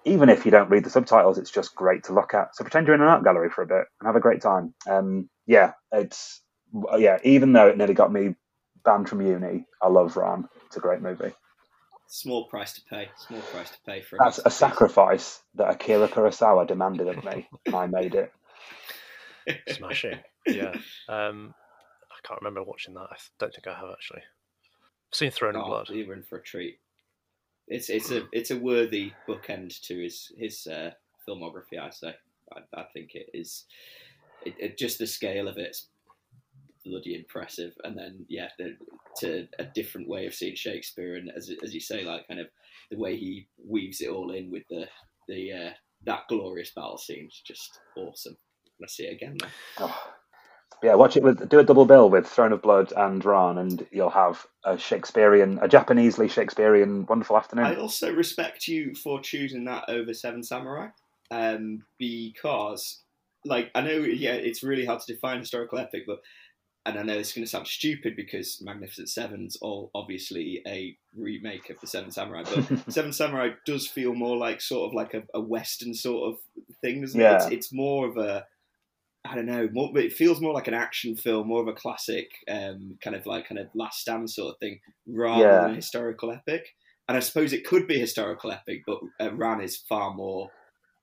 even 0.05 0.29
if 0.29 0.45
you 0.45 0.51
don't 0.51 0.69
read 0.69 0.83
the 0.83 0.89
subtitles, 0.89 1.37
it's 1.37 1.51
just 1.51 1.75
great 1.75 2.05
to 2.05 2.13
look 2.13 2.33
at. 2.33 2.55
So 2.55 2.63
pretend 2.63 2.87
you're 2.87 2.95
in 2.95 3.01
an 3.01 3.07
art 3.07 3.23
gallery 3.23 3.49
for 3.49 3.63
a 3.63 3.67
bit 3.67 3.85
and 3.99 4.07
have 4.07 4.15
a 4.15 4.21
great 4.21 4.41
time. 4.41 4.73
Um, 4.89 5.29
yeah, 5.45 5.73
it's 5.91 6.41
yeah. 6.97 7.17
Even 7.23 7.53
though 7.53 7.67
it 7.67 7.77
nearly 7.77 7.93
got 7.93 8.11
me 8.11 8.35
banned 8.83 9.09
from 9.09 9.21
uni, 9.21 9.65
I 9.81 9.87
love 9.87 10.15
Ran. 10.15 10.47
It's 10.67 10.77
a 10.77 10.81
great 10.81 11.01
movie. 11.01 11.33
Small 12.07 12.45
price 12.45 12.73
to 12.73 12.81
pay. 12.89 13.09
Small 13.17 13.41
price 13.41 13.69
to 13.69 13.77
pay 13.85 14.01
for. 14.01 14.15
It. 14.15 14.19
That's 14.23 14.39
a 14.43 14.49
sacrifice 14.49 15.41
that 15.55 15.69
Akira 15.69 16.07
Kurosawa 16.07 16.67
demanded 16.67 17.07
of 17.07 17.23
me, 17.23 17.47
and 17.65 17.75
I 17.75 17.85
made 17.85 18.15
it. 18.15 18.31
Smashing. 19.69 20.19
Yeah. 20.47 20.73
Um, 21.07 21.53
I 22.11 22.27
can't 22.27 22.41
remember 22.41 22.63
watching 22.63 22.95
that. 22.95 23.07
I 23.11 23.15
don't 23.37 23.53
think 23.53 23.67
I 23.67 23.75
have 23.75 23.89
actually. 23.91 24.21
I've 24.21 25.17
seen 25.17 25.31
Throne 25.31 25.55
oh, 25.55 25.61
of 25.61 25.67
Blood. 25.67 25.89
You're 25.89 26.13
in 26.13 26.23
for 26.23 26.37
a 26.37 26.41
treat. 26.41 26.79
It's 27.69 27.89
it's 27.89 28.11
a 28.11 28.23
it's 28.31 28.51
a 28.51 28.57
worthy 28.57 29.13
bookend 29.27 29.79
to 29.83 30.01
his 30.01 30.31
his 30.37 30.67
uh, 30.67 30.91
filmography. 31.27 31.79
I 31.79 31.89
say. 31.91 32.15
I, 32.51 32.81
I 32.81 32.83
think 32.93 33.11
it 33.13 33.29
is. 33.33 33.65
It, 34.45 34.55
it, 34.57 34.77
just 34.77 34.97
the 34.99 35.07
scale 35.07 35.47
of 35.47 35.57
it's 35.57 35.87
bloody 36.85 37.15
impressive, 37.15 37.73
and 37.83 37.97
then 37.97 38.25
yeah, 38.27 38.49
the, 38.57 38.75
to 39.17 39.47
a 39.59 39.65
different 39.65 40.07
way 40.07 40.25
of 40.25 40.33
seeing 40.33 40.55
Shakespeare, 40.55 41.15
and 41.15 41.29
as 41.35 41.51
as 41.63 41.73
you 41.73 41.79
say, 41.79 42.03
like 42.03 42.27
kind 42.27 42.39
of 42.39 42.47
the 42.89 42.97
way 42.97 43.17
he 43.17 43.47
weaves 43.63 44.01
it 44.01 44.09
all 44.09 44.31
in 44.31 44.49
with 44.49 44.63
the 44.69 44.87
the 45.27 45.51
uh, 45.51 45.69
that 46.05 46.27
glorious 46.27 46.71
battle 46.71 46.97
scene 46.97 47.27
is 47.27 47.41
just 47.45 47.79
awesome. 47.95 48.37
I 48.81 48.87
see 48.87 49.03
it 49.03 49.13
again 49.13 49.37
now. 49.41 49.49
Oh, 49.79 50.13
yeah, 50.81 50.95
watch 50.95 51.17
it 51.17 51.23
with 51.23 51.49
do 51.49 51.59
a 51.59 51.63
double 51.63 51.85
bill 51.85 52.09
with 52.09 52.25
Throne 52.27 52.53
of 52.53 52.61
Blood 52.61 52.93
and 52.95 53.23
Ran, 53.23 53.57
and 53.57 53.85
you'll 53.91 54.09
have 54.09 54.45
a 54.63 54.77
Shakespearean, 54.77 55.59
a 55.61 55.67
Japanesely 55.67 56.29
Shakespearean 56.29 57.05
wonderful 57.05 57.37
afternoon. 57.37 57.65
I 57.65 57.75
also 57.75 58.13
respect 58.13 58.67
you 58.67 58.93
for 58.95 59.19
choosing 59.19 59.65
that 59.65 59.85
over 59.89 60.13
Seven 60.13 60.43
Samurai, 60.43 60.87
um, 61.31 61.83
because, 61.97 63.01
like, 63.45 63.71
I 63.75 63.81
know, 63.81 63.97
yeah, 63.97 64.33
it's 64.33 64.63
really 64.63 64.85
hard 64.85 65.01
to 65.01 65.13
define 65.13 65.39
historical 65.39 65.79
epic, 65.79 66.03
but 66.07 66.21
and 66.85 66.97
I 66.97 67.03
know 67.03 67.17
it's 67.17 67.33
going 67.33 67.43
to 67.43 67.49
sound 67.49 67.67
stupid 67.67 68.15
because 68.15 68.61
Magnificent 68.63 69.09
Seven's 69.09 69.57
all 69.57 69.91
obviously 69.93 70.61
a 70.65 70.97
remake 71.15 71.69
of 71.69 71.79
the 71.81 71.87
Seven 71.87 72.09
Samurai, 72.09 72.43
but 72.43 72.79
Seven 72.93 73.11
Samurai 73.11 73.49
does 73.65 73.85
feel 73.85 74.13
more 74.15 74.37
like 74.37 74.61
sort 74.61 74.87
of 74.87 74.93
like 74.95 75.13
a, 75.13 75.23
a 75.33 75.41
Western 75.41 75.93
sort 75.93 76.33
of 76.33 76.39
thing, 76.81 77.01
doesn't 77.01 77.19
Yeah. 77.19 77.33
it? 77.33 77.35
It's, 77.35 77.51
it's 77.51 77.73
more 77.73 78.07
of 78.07 78.17
a 78.17 78.45
I 79.25 79.35
don't 79.35 79.45
know. 79.45 79.67
More, 79.71 79.97
it 79.97 80.13
feels 80.13 80.39
more 80.41 80.53
like 80.53 80.67
an 80.67 80.73
action 80.73 81.15
film, 81.15 81.47
more 81.47 81.61
of 81.61 81.67
a 81.67 81.73
classic, 81.73 82.27
um, 82.49 82.97
kind 83.03 83.15
of 83.15 83.25
like 83.25 83.47
kind 83.47 83.59
of 83.59 83.67
Last 83.75 83.99
Stand 83.99 84.29
sort 84.29 84.53
of 84.53 84.59
thing, 84.59 84.79
rather 85.07 85.43
Yeah. 85.43 85.61
than 85.61 85.71
a 85.71 85.75
historical 85.75 86.31
epic. 86.31 86.63
And 87.07 87.17
I 87.17 87.19
suppose 87.19 87.53
it 87.53 87.65
could 87.65 87.87
be 87.87 87.97
a 87.97 87.99
historical 87.99 88.51
epic, 88.51 88.81
but 88.85 88.99
uh, 89.19 89.33
Ran 89.33 89.61
is 89.61 89.77
far 89.89 90.13
more 90.13 90.49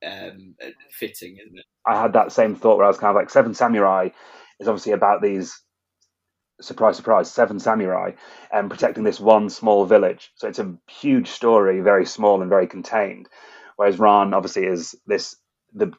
um, 0.05 0.55
uh, 0.65 0.71
fitting, 0.93 1.37
isn't 1.45 1.59
it? 1.59 1.65
I 1.87 2.01
had 2.01 2.13
that 2.15 2.33
same 2.33 2.55
thought 2.55 2.77
where 2.77 2.87
I 2.87 2.89
was 2.89 2.99
kind 2.99 3.11
of 3.11 3.17
like 3.17 3.31
Seven 3.31 3.55
Samurai 3.55 4.09
is 4.61 4.69
obviously 4.69 4.93
about 4.93 5.21
these 5.23 5.61
surprise 6.61 6.97
surprise 6.97 7.31
seven 7.31 7.59
samurai 7.61 8.13
and 8.53 8.71
protecting 8.71 9.05
this 9.05 9.21
one 9.21 9.51
small 9.51 9.85
village. 9.85 10.31
So 10.37 10.49
it's 10.49 10.59
a 10.59 10.75
huge 10.89 11.29
story, 11.29 11.81
very 11.81 12.07
small 12.07 12.41
and 12.41 12.49
very 12.49 12.67
contained. 12.67 13.29
Whereas 13.77 13.99
Ran 13.99 14.33
obviously 14.33 14.65
is 14.65 14.95
this 15.07 15.37
the 15.75 15.93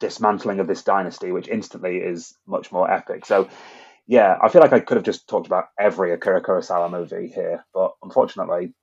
dismantling 0.00 0.60
of 0.60 0.66
this 0.66 0.82
dynasty, 0.82 1.32
which 1.32 1.48
instantly 1.48 1.98
is 1.98 2.36
much 2.46 2.72
more 2.72 2.90
epic. 2.90 3.26
So 3.26 3.48
yeah, 4.06 4.36
I 4.42 4.48
feel 4.48 4.60
like 4.60 4.72
I 4.72 4.80
could 4.80 4.96
have 4.96 5.04
just 5.04 5.28
talked 5.28 5.46
about 5.46 5.66
every 5.78 6.12
Akira 6.12 6.42
Kurosawa 6.42 6.90
movie 6.90 7.28
here, 7.28 7.64
but 7.72 7.92
unfortunately, 8.02 8.74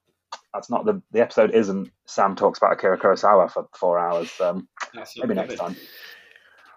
that's 0.53 0.69
not 0.69 0.85
the 0.85 1.01
the 1.11 1.21
episode. 1.21 1.51
Isn't 1.51 1.91
Sam 2.05 2.35
talks 2.35 2.57
about 2.57 2.73
Akira 2.73 2.97
Kurosawa 2.97 3.51
for 3.51 3.67
four 3.77 3.99
hours? 3.99 4.31
Um, 4.39 4.67
maybe 5.17 5.35
next 5.35 5.55
time. 5.55 5.75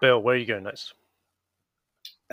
Bill, 0.00 0.20
where 0.20 0.34
are 0.34 0.38
you 0.38 0.46
going 0.46 0.64
next? 0.64 0.94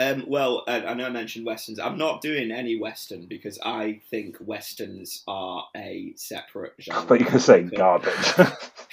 Um, 0.02 0.26
well, 0.28 0.64
I, 0.68 0.84
I 0.84 0.94
know 0.96 1.06
I 1.06 1.10
mentioned 1.10 1.46
westerns. 1.46 1.80
I'm 1.80 1.98
not 1.98 2.22
doing 2.22 2.52
any 2.52 2.76
western 2.76 3.28
because 3.28 3.60
I 3.64 4.02
think 4.10 4.38
westerns 4.40 5.22
are 5.28 5.66
a 5.78 6.14
separate 6.16 6.74
genre. 6.82 7.06
But 7.08 7.20
you 7.20 7.28
can 7.28 7.40
say 7.40 7.62
garbage. 7.62 8.12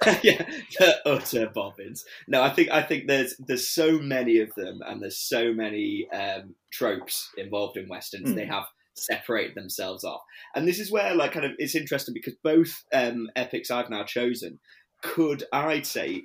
yeah, 0.22 0.44
the 0.78 0.96
utter 1.06 1.48
bobbins. 1.48 2.04
No, 2.26 2.42
I 2.42 2.50
think 2.50 2.70
I 2.70 2.82
think 2.82 3.06
there's 3.06 3.34
there's 3.38 3.68
so 3.68 3.98
many 3.98 4.40
of 4.40 4.54
them, 4.54 4.80
and 4.86 5.00
there's 5.00 5.16
so 5.16 5.52
many 5.52 6.09
um, 6.11 6.54
tropes 6.70 7.30
involved 7.38 7.78
in 7.78 7.88
westerns. 7.88 8.28
Hmm. 8.28 8.34
They 8.36 8.46
have 8.46 8.66
separated 8.92 9.54
themselves 9.54 10.04
off, 10.04 10.20
and 10.54 10.68
this 10.68 10.78
is 10.78 10.92
where 10.92 11.14
like 11.14 11.32
kind 11.32 11.46
of 11.46 11.52
it's 11.59 11.74
interesting 11.74 12.12
because 12.12 12.34
both 12.42 12.84
um, 12.92 13.30
epics 13.34 13.70
I've 13.70 13.88
now 13.88 14.04
chosen 14.04 14.59
could 15.02 15.44
I'd 15.52 15.86
say 15.86 16.24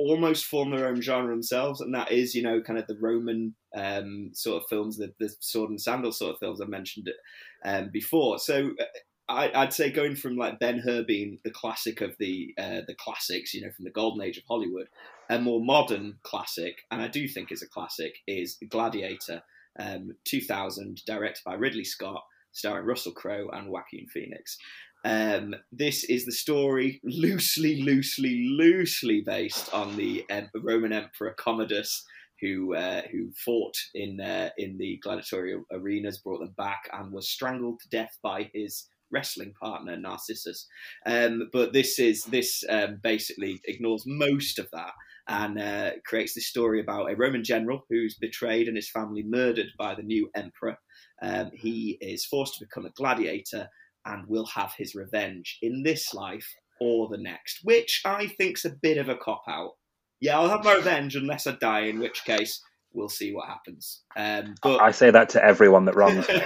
almost 0.00 0.46
form 0.46 0.70
their 0.70 0.88
own 0.88 1.00
genre 1.00 1.30
themselves, 1.30 1.80
and 1.80 1.94
that 1.94 2.10
is 2.10 2.34
you 2.34 2.42
know 2.42 2.60
kind 2.62 2.78
of 2.78 2.86
the 2.86 2.98
Roman 3.00 3.54
um, 3.76 4.30
sort 4.32 4.62
of 4.62 4.68
films, 4.68 4.96
the, 4.96 5.12
the 5.20 5.30
sword 5.40 5.70
and 5.70 5.80
sandal 5.80 6.12
sort 6.12 6.34
of 6.34 6.38
films 6.40 6.60
I 6.60 6.66
mentioned 6.66 7.08
it 7.08 7.16
um, 7.64 7.90
before. 7.92 8.38
So 8.38 8.70
uh, 8.80 8.84
I, 9.28 9.52
I'd 9.54 9.74
say 9.74 9.90
going 9.90 10.16
from 10.16 10.36
like 10.36 10.58
Ben 10.58 10.78
Hur 10.78 11.04
being 11.04 11.38
the 11.44 11.50
classic 11.50 12.00
of 12.00 12.16
the 12.18 12.54
uh, 12.58 12.80
the 12.86 12.96
classics, 12.98 13.52
you 13.52 13.62
know, 13.62 13.70
from 13.70 13.84
the 13.84 13.90
golden 13.90 14.22
age 14.22 14.38
of 14.38 14.44
Hollywood, 14.48 14.88
a 15.28 15.38
more 15.38 15.62
modern 15.62 16.18
classic, 16.22 16.82
and 16.90 17.02
I 17.02 17.08
do 17.08 17.28
think 17.28 17.52
is 17.52 17.62
a 17.62 17.68
classic, 17.68 18.14
is 18.26 18.56
Gladiator, 18.68 19.42
um, 19.78 20.12
2000, 20.24 21.02
directed 21.06 21.42
by 21.44 21.54
Ridley 21.54 21.84
Scott, 21.84 22.24
starring 22.52 22.86
Russell 22.86 23.12
Crowe 23.12 23.50
and 23.52 23.68
Joaquin 23.68 24.06
Phoenix. 24.08 24.56
Um, 25.04 25.54
this 25.72 26.04
is 26.04 26.26
the 26.26 26.32
story 26.32 27.00
loosely, 27.04 27.82
loosely, 27.82 28.48
loosely 28.56 29.22
based 29.22 29.72
on 29.72 29.96
the 29.96 30.24
um, 30.30 30.48
Roman 30.54 30.92
Emperor 30.92 31.34
Commodus, 31.38 32.04
who 32.40 32.74
uh, 32.74 33.02
who 33.10 33.30
fought 33.44 33.76
in 33.94 34.20
uh, 34.20 34.50
in 34.58 34.78
the 34.78 34.98
gladiatorial 35.02 35.64
arenas, 35.72 36.18
brought 36.18 36.40
them 36.40 36.54
back, 36.56 36.88
and 36.92 37.12
was 37.12 37.30
strangled 37.30 37.80
to 37.80 37.88
death 37.88 38.16
by 38.22 38.50
his 38.52 38.88
wrestling 39.10 39.52
partner 39.60 39.96
Narcissus. 39.96 40.66
Um, 41.06 41.48
but 41.52 41.72
this 41.72 41.98
is 41.98 42.24
this 42.24 42.62
um, 42.68 43.00
basically 43.02 43.60
ignores 43.64 44.04
most 44.06 44.58
of 44.58 44.68
that 44.72 44.92
and 45.28 45.60
uh, 45.60 45.90
creates 46.04 46.34
this 46.34 46.48
story 46.48 46.80
about 46.80 47.10
a 47.10 47.16
Roman 47.16 47.44
general 47.44 47.84
who's 47.88 48.16
betrayed 48.16 48.66
and 48.68 48.76
his 48.76 48.90
family 48.90 49.22
murdered 49.22 49.68
by 49.78 49.94
the 49.94 50.02
new 50.02 50.30
emperor. 50.34 50.76
Um, 51.22 51.50
he 51.54 51.98
is 52.00 52.24
forced 52.24 52.54
to 52.54 52.64
become 52.64 52.86
a 52.86 52.90
gladiator 52.90 53.68
and 54.06 54.26
will 54.26 54.46
have 54.46 54.72
his 54.76 54.94
revenge 54.94 55.58
in 55.62 55.82
this 55.82 56.14
life 56.14 56.54
or 56.80 57.08
the 57.08 57.18
next, 57.18 57.60
which 57.62 58.02
I 58.04 58.26
think's 58.26 58.64
a 58.64 58.70
bit 58.70 58.98
of 58.98 59.08
a 59.08 59.16
cop 59.16 59.42
out. 59.48 59.72
Yeah, 60.20 60.38
I'll 60.38 60.48
have 60.48 60.64
my 60.64 60.74
revenge 60.74 61.16
unless 61.16 61.46
I 61.46 61.52
die, 61.52 61.80
in 61.80 61.98
which 61.98 62.24
case 62.24 62.62
we'll 62.92 63.08
see 63.08 63.32
what 63.32 63.48
happens. 63.48 64.02
Um, 64.16 64.54
but 64.62 64.80
I 64.80 64.90
say 64.90 65.10
that 65.10 65.30
to 65.30 65.44
everyone 65.44 65.84
that 65.86 65.96
wrongs 65.96 66.28
me, 66.28 66.42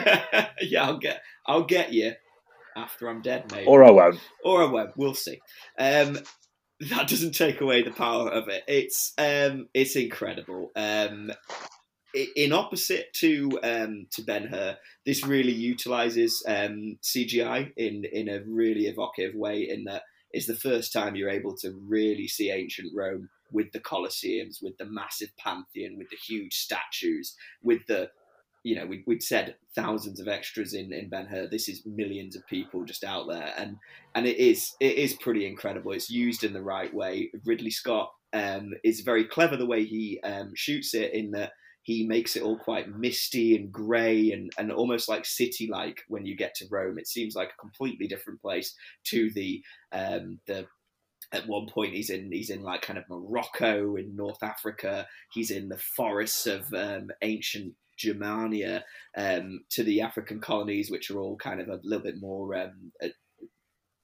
yeah, 0.63 0.85
I'll 0.85 0.99
get 0.99 1.23
I'll 1.47 1.65
get 1.65 1.93
you 1.93 2.13
after 2.77 3.09
I'm 3.09 3.23
dead, 3.23 3.51
mate. 3.53 3.67
or 3.67 3.85
I 3.85 3.91
won't. 3.91 4.19
or 4.45 4.63
I 4.63 4.71
won't. 4.71 4.97
We'll 4.97 5.15
see. 5.15 5.41
Um, 5.79 6.19
that 6.91 7.09
doesn't 7.09 7.33
take 7.35 7.61
away 7.61 7.83
the 7.83 7.93
power 7.93 8.29
of 8.31 8.49
it. 8.49 8.65
It's 8.67 9.13
um, 9.19 9.69
it's 9.75 9.97
incredible. 9.97 10.71
Um, 10.77 11.33
in 12.15 12.53
opposite 12.53 13.13
to 13.15 13.59
um, 13.63 14.07
to 14.11 14.23
Ben 14.23 14.47
Hur, 14.47 14.77
this 15.05 15.25
really 15.25 15.53
utilizes 15.53 16.43
um, 16.47 16.99
CGI 17.03 17.73
in 17.77 18.05
in 18.05 18.29
a 18.29 18.43
really 18.47 18.87
evocative 18.87 19.35
way. 19.35 19.69
In 19.69 19.85
that 19.85 20.03
it's 20.33 20.47
the 20.47 20.55
first 20.55 20.93
time 20.93 21.17
you're 21.17 21.31
able 21.31 21.57
to 21.59 21.73
really 21.87 22.29
see 22.29 22.51
ancient 22.51 22.93
Rome 22.95 23.29
with 23.53 23.73
the 23.73 23.81
Colosseums, 23.81 24.63
with 24.63 24.77
the 24.79 24.87
massive 24.87 25.31
Pantheon, 25.39 25.97
with 25.97 26.11
the 26.11 26.17
huge 26.17 26.55
statues, 26.55 27.37
with 27.63 27.87
the 27.87 28.11
you 28.65 28.75
know, 28.75 28.87
we, 28.87 29.05
we'd 29.07 29.23
said 29.23 29.57
thousands 29.75 30.19
of 30.19 30.27
extras 30.27 30.73
in, 30.73 30.91
in 30.91 31.11
Ben 31.11 31.27
Hur. 31.27 31.49
This 31.49 31.69
is 31.69 31.85
millions 31.85 32.35
of 32.35 32.47
people 32.47 32.83
just 32.85 33.05
out 33.05 33.29
there, 33.29 33.53
and 33.59 33.77
and 34.15 34.27
it 34.27 34.39
is 34.39 34.75
it 34.81 34.97
is 34.97 35.15
pretty 35.15 35.47
incredible. 35.47 35.93
It's 35.93 36.11
used 36.11 36.45
in 36.45 36.55
the 36.55 36.63
right 36.63 36.93
way. 36.93 37.31
Ridley 37.45 37.71
Scott 37.71 38.11
um, 38.33 38.73
is 38.83 39.01
very 39.01 39.25
clever 39.25 39.57
the 39.57 39.67
way 39.67 39.85
he 39.85 40.19
um, 40.25 40.53
shoots 40.55 40.95
it 40.95 41.13
in 41.13 41.33
that 41.33 41.53
he 41.85 42.07
makes 42.07 42.35
it 42.35 42.43
all 42.43 42.59
quite 42.59 42.97
misty 42.97 43.55
and 43.55 43.71
grey 43.71 44.33
and, 44.33 44.51
and 44.59 44.73
almost 44.73 45.09
like 45.09 45.27
city 45.27 45.69
like 45.71 46.01
when 46.09 46.25
you 46.25 46.35
get 46.35 46.55
to 46.57 46.67
Rome. 46.71 46.99
It 46.99 47.07
seems 47.07 47.37
like 47.37 47.51
a 47.51 47.61
completely 47.61 48.07
different 48.07 48.41
place 48.41 48.75
to 49.05 49.31
the 49.33 49.63
um, 49.93 50.41
the 50.47 50.67
at 51.33 51.47
one 51.47 51.67
point 51.67 51.95
he's 51.95 52.11
in 52.11 52.33
he's 52.33 52.51
in 52.51 52.63
like 52.63 52.83
kind 52.83 52.99
of 52.99 53.05
Morocco 53.09 53.97
in 53.97 54.17
North 54.17 54.43
Africa. 54.43 55.07
He's 55.31 55.51
in 55.51 55.69
the 55.69 55.79
forests 55.79 56.47
of 56.47 56.73
um, 56.73 57.11
ancient 57.23 57.75
Germania 57.99 58.85
um, 59.17 59.61
to 59.71 59.83
the 59.83 60.01
African 60.01 60.41
colonies, 60.41 60.91
which 60.91 61.11
are 61.11 61.19
all 61.19 61.37
kind 61.37 61.61
of 61.61 61.69
a 61.69 61.81
little 61.85 62.03
bit 62.03 62.21
more 62.21 62.55
um, 62.57 62.93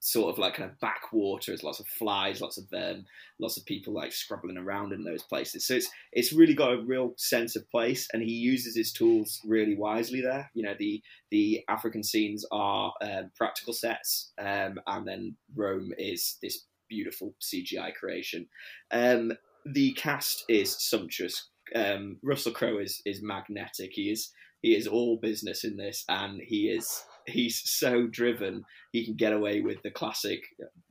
sort 0.03 0.33
of 0.33 0.39
like 0.39 0.55
kind 0.55 0.69
of 0.69 0.79
backwaters, 0.79 1.63
lots 1.63 1.79
of 1.79 1.85
flies, 1.85 2.41
lots 2.41 2.57
of 2.57 2.65
um, 2.73 3.05
lots 3.39 3.55
of 3.55 3.65
people 3.65 3.93
like 3.93 4.11
scrabbling 4.11 4.57
around 4.57 4.91
in 4.91 5.03
those 5.03 5.21
places. 5.23 5.65
So 5.65 5.75
it's 5.75 5.89
it's 6.11 6.33
really 6.33 6.55
got 6.55 6.73
a 6.73 6.81
real 6.81 7.13
sense 7.17 7.55
of 7.55 7.69
place, 7.69 8.07
and 8.11 8.21
he 8.21 8.31
uses 8.31 8.75
his 8.75 8.91
tools 8.91 9.39
really 9.45 9.75
wisely 9.75 10.19
there. 10.21 10.49
You 10.53 10.63
know, 10.63 10.73
the 10.77 11.01
the 11.29 11.61
African 11.69 12.03
scenes 12.03 12.43
are 12.51 12.91
um, 13.01 13.31
practical 13.37 13.73
sets, 13.73 14.33
um, 14.39 14.79
and 14.87 15.07
then 15.07 15.37
Rome 15.55 15.91
is 15.97 16.37
this 16.41 16.65
beautiful 16.89 17.35
CGI 17.39 17.93
creation. 17.93 18.47
Um, 18.91 19.31
the 19.65 19.93
cast 19.93 20.43
is 20.49 20.75
sumptuous. 20.79 21.49
Um, 21.75 22.17
Russell 22.23 22.53
Crowe 22.53 22.79
is 22.79 23.01
is 23.05 23.21
magnetic. 23.21 23.91
He 23.93 24.11
is 24.11 24.31
he 24.63 24.75
is 24.75 24.87
all 24.87 25.19
business 25.21 25.63
in 25.63 25.77
this, 25.77 26.05
and 26.09 26.41
he 26.41 26.69
is 26.69 27.03
he's 27.31 27.61
so 27.65 28.07
driven. 28.07 28.63
He 28.91 29.05
can 29.05 29.15
get 29.15 29.33
away 29.33 29.61
with 29.61 29.81
the 29.83 29.91
classic 29.91 30.41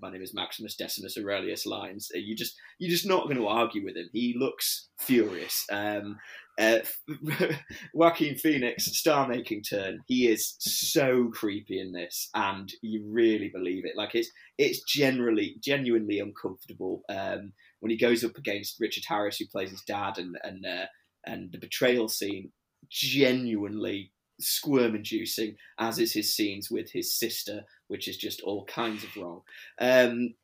"My 0.01 0.11
name 0.11 0.23
is 0.23 0.35
Maximus 0.35 0.77
Decimus 0.77 1.17
Aurelius" 1.19 1.67
lines. 1.67 2.11
Uh, 2.15 2.19
You 2.19 2.35
just 2.35 2.55
you're 2.79 2.91
just 2.91 3.07
not 3.07 3.25
going 3.25 3.37
to 3.37 3.49
argue 3.49 3.85
with 3.85 3.97
him. 3.97 4.09
He 4.13 4.35
looks 4.39 4.89
furious. 4.99 5.67
Um, 5.71 6.19
uh, 6.61 6.81
Joaquin 7.95 8.37
Phoenix 8.37 8.85
star 8.85 9.27
making 9.27 9.63
turn. 9.63 10.01
He 10.07 10.29
is 10.29 10.57
so 10.59 11.31
creepy 11.33 11.81
in 11.81 11.93
this, 11.93 12.29
and 12.35 12.71
you 12.83 13.05
really 13.09 13.49
believe 13.49 13.85
it. 13.85 13.97
Like 13.97 14.15
it's 14.15 14.31
it's 14.59 14.83
generally 14.83 15.57
genuinely 15.63 16.19
uncomfortable 16.19 17.03
um, 17.09 17.53
when 17.81 17.91
he 17.91 17.97
goes 17.97 18.25
up 18.25 18.37
against 18.37 18.81
Richard 18.81 19.05
Harris, 19.09 19.39
who 19.39 19.47
plays 19.47 19.71
his 19.71 19.83
dad, 19.83 20.19
and 20.19 20.37
and 20.43 20.65
uh, 20.67 20.87
and 21.27 21.51
the 21.53 21.59
betrayal 21.59 22.09
scene. 22.09 22.53
Genuinely 22.89 24.11
squirm 24.41 24.95
inducing, 24.95 25.57
as 25.79 25.99
is 25.99 26.13
his 26.13 26.35
scenes 26.35 26.71
with 26.71 26.91
his 26.93 27.13
sister, 27.13 27.65
which 27.89 28.09
is 28.09 28.17
just 28.17 28.41
all 28.43 28.65
kinds 28.65 29.05
of 29.05 29.17
wrong. 29.17 29.43
Um, 29.81 30.35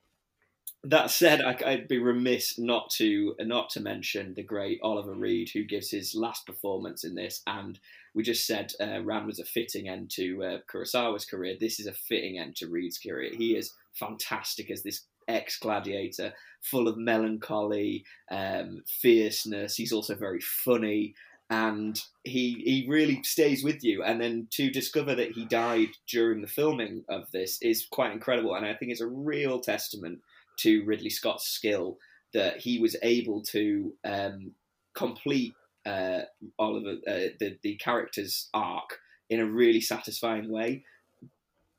that 0.84 1.10
said, 1.10 1.40
I, 1.40 1.56
I'd 1.66 1.88
be 1.88 1.98
remiss 1.98 2.58
not 2.58 2.90
to 2.90 3.34
not 3.40 3.70
to 3.70 3.80
mention 3.80 4.34
the 4.34 4.42
great 4.42 4.78
Oliver 4.82 5.14
Reed, 5.14 5.50
who 5.52 5.64
gives 5.64 5.90
his 5.90 6.14
last 6.14 6.46
performance 6.46 7.02
in 7.02 7.14
this. 7.14 7.42
And 7.46 7.78
we 8.14 8.22
just 8.22 8.46
said 8.46 8.72
uh, 8.80 9.02
Ran 9.02 9.26
was 9.26 9.40
a 9.40 9.44
fitting 9.44 9.88
end 9.88 10.10
to 10.10 10.44
uh, 10.44 10.58
Kurosawa's 10.70 11.24
career. 11.24 11.56
This 11.58 11.80
is 11.80 11.86
a 11.86 11.92
fitting 11.92 12.38
end 12.38 12.56
to 12.56 12.68
Reed's 12.68 12.98
career. 12.98 13.32
He 13.36 13.56
is 13.56 13.74
fantastic 13.94 14.70
as 14.70 14.82
this 14.82 15.02
ex-gladiator, 15.28 16.32
full 16.60 16.86
of 16.86 16.96
melancholy, 16.96 18.04
um, 18.30 18.82
fierceness. 18.86 19.74
He's 19.74 19.92
also 19.92 20.14
very 20.14 20.40
funny. 20.40 21.14
And 21.48 22.00
he 22.24 22.62
he 22.64 22.86
really 22.88 23.22
stays 23.22 23.62
with 23.62 23.84
you. 23.84 24.02
And 24.02 24.20
then 24.20 24.48
to 24.52 24.70
discover 24.70 25.14
that 25.14 25.32
he 25.32 25.44
died 25.44 25.90
during 26.08 26.40
the 26.40 26.48
filming 26.48 27.04
of 27.08 27.30
this 27.32 27.60
is 27.62 27.86
quite 27.90 28.12
incredible, 28.12 28.54
and 28.54 28.66
I 28.66 28.74
think 28.74 28.90
it's 28.90 29.00
a 29.00 29.06
real 29.06 29.60
testament 29.60 30.20
to 30.60 30.84
Ridley 30.84 31.10
Scott's 31.10 31.48
skill 31.48 31.98
that 32.32 32.58
he 32.58 32.78
was 32.78 32.96
able 33.02 33.42
to 33.42 33.92
um, 34.04 34.52
complete 34.94 35.54
uh, 35.84 36.22
Oliver 36.58 36.96
uh, 37.06 37.32
the 37.38 37.58
the 37.62 37.76
character's 37.76 38.48
arc 38.52 38.98
in 39.30 39.40
a 39.40 39.46
really 39.46 39.80
satisfying 39.80 40.50
way 40.50 40.84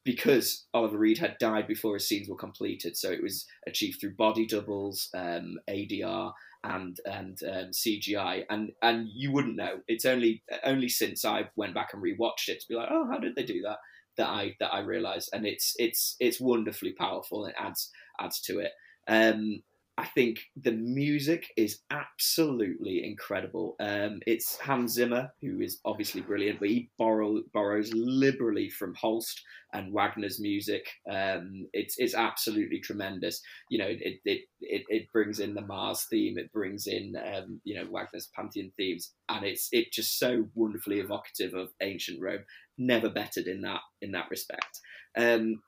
because 0.08 0.68
Oliver 0.74 0.98
Reed 0.98 1.18
had 1.18 1.38
died 1.38 1.68
before 1.68 1.96
his 1.96 2.08
scenes 2.08 2.30
were 2.30 2.38
completed. 2.38 2.96
So 2.96 3.12
it 3.12 3.22
was 3.22 3.46
achieved 3.68 4.00
through 4.00 4.16
body 4.16 4.46
doubles, 4.46 5.10
um, 5.14 5.60
ADR, 5.70 6.32
and 6.68 7.00
and 7.06 7.40
um, 7.48 7.72
CGI. 7.72 8.44
And 8.50 8.72
and 8.82 9.08
you 9.14 9.32
wouldn't 9.32 9.56
know. 9.56 9.80
It's 9.88 10.06
only 10.06 10.44
only 10.64 10.90
since 10.90 11.26
I 11.26 11.50
went 11.56 11.74
back 11.74 11.90
and 11.94 12.04
rewatched 12.04 12.50
it 12.50 12.60
to 12.62 12.68
be 12.68 12.76
like, 12.76 12.90
oh, 12.92 13.08
how 13.10 13.18
did 13.18 13.36
they 13.36 13.44
do 13.44 13.62
that? 13.64 13.78
That 14.18 14.30
I 14.30 14.56
that 14.60 14.74
I 14.74 14.80
realised, 14.80 15.30
and 15.34 15.46
it's 15.46 15.74
it's 15.78 16.16
it's 16.20 16.42
wonderfully 16.42 16.94
powerful. 16.94 17.46
It 17.46 17.56
adds 17.58 17.92
adds 18.20 18.42
to 18.42 18.60
it. 18.60 18.72
Um, 19.08 19.62
I 20.00 20.06
think 20.06 20.42
the 20.56 20.74
music 20.74 21.52
is 21.58 21.80
absolutely 21.90 23.04
incredible. 23.04 23.76
Um, 23.80 24.20
it's 24.28 24.56
Hans 24.60 24.94
Zimmer, 24.94 25.34
who 25.42 25.60
is 25.60 25.80
obviously 25.86 26.22
brilliant, 26.22 26.60
but 26.60 26.70
he 26.70 26.92
borrow, 27.00 27.42
borrows 27.52 27.92
liberally 27.94 28.70
from 28.70 28.94
Holst 28.94 29.42
and 29.74 29.92
Wagner's 29.92 30.40
music. 30.40 30.88
Um, 31.12 31.68
it's 31.74 31.96
it's 31.98 32.14
absolutely 32.14 32.80
tremendous. 32.80 33.42
You 33.72 33.80
know, 33.80 33.88
it, 33.88 34.20
it 34.24 34.42
it 34.62 34.84
it 34.88 35.12
brings 35.12 35.40
in 35.40 35.56
the 35.56 35.62
Mars 35.62 36.06
theme, 36.08 36.38
it 36.38 36.54
brings 36.54 36.86
in 36.86 37.16
um, 37.34 37.60
you 37.64 37.76
know 37.76 37.90
Wagner's 37.90 38.30
Pantheon 38.36 38.72
themes, 38.78 39.14
and 39.30 39.44
it's 39.44 39.68
it 39.72 39.92
just 39.92 40.20
so 40.20 40.46
wonderfully 40.54 41.00
evocative 41.00 41.56
of 41.56 41.70
ancient 41.82 42.22
Rome. 42.22 42.46
Never 42.78 43.10
bettered 43.10 43.48
in 43.48 43.62
that 43.62 43.82
in 44.04 44.12
that 44.12 44.30
respect. 44.30 44.80
Um, 45.18 45.64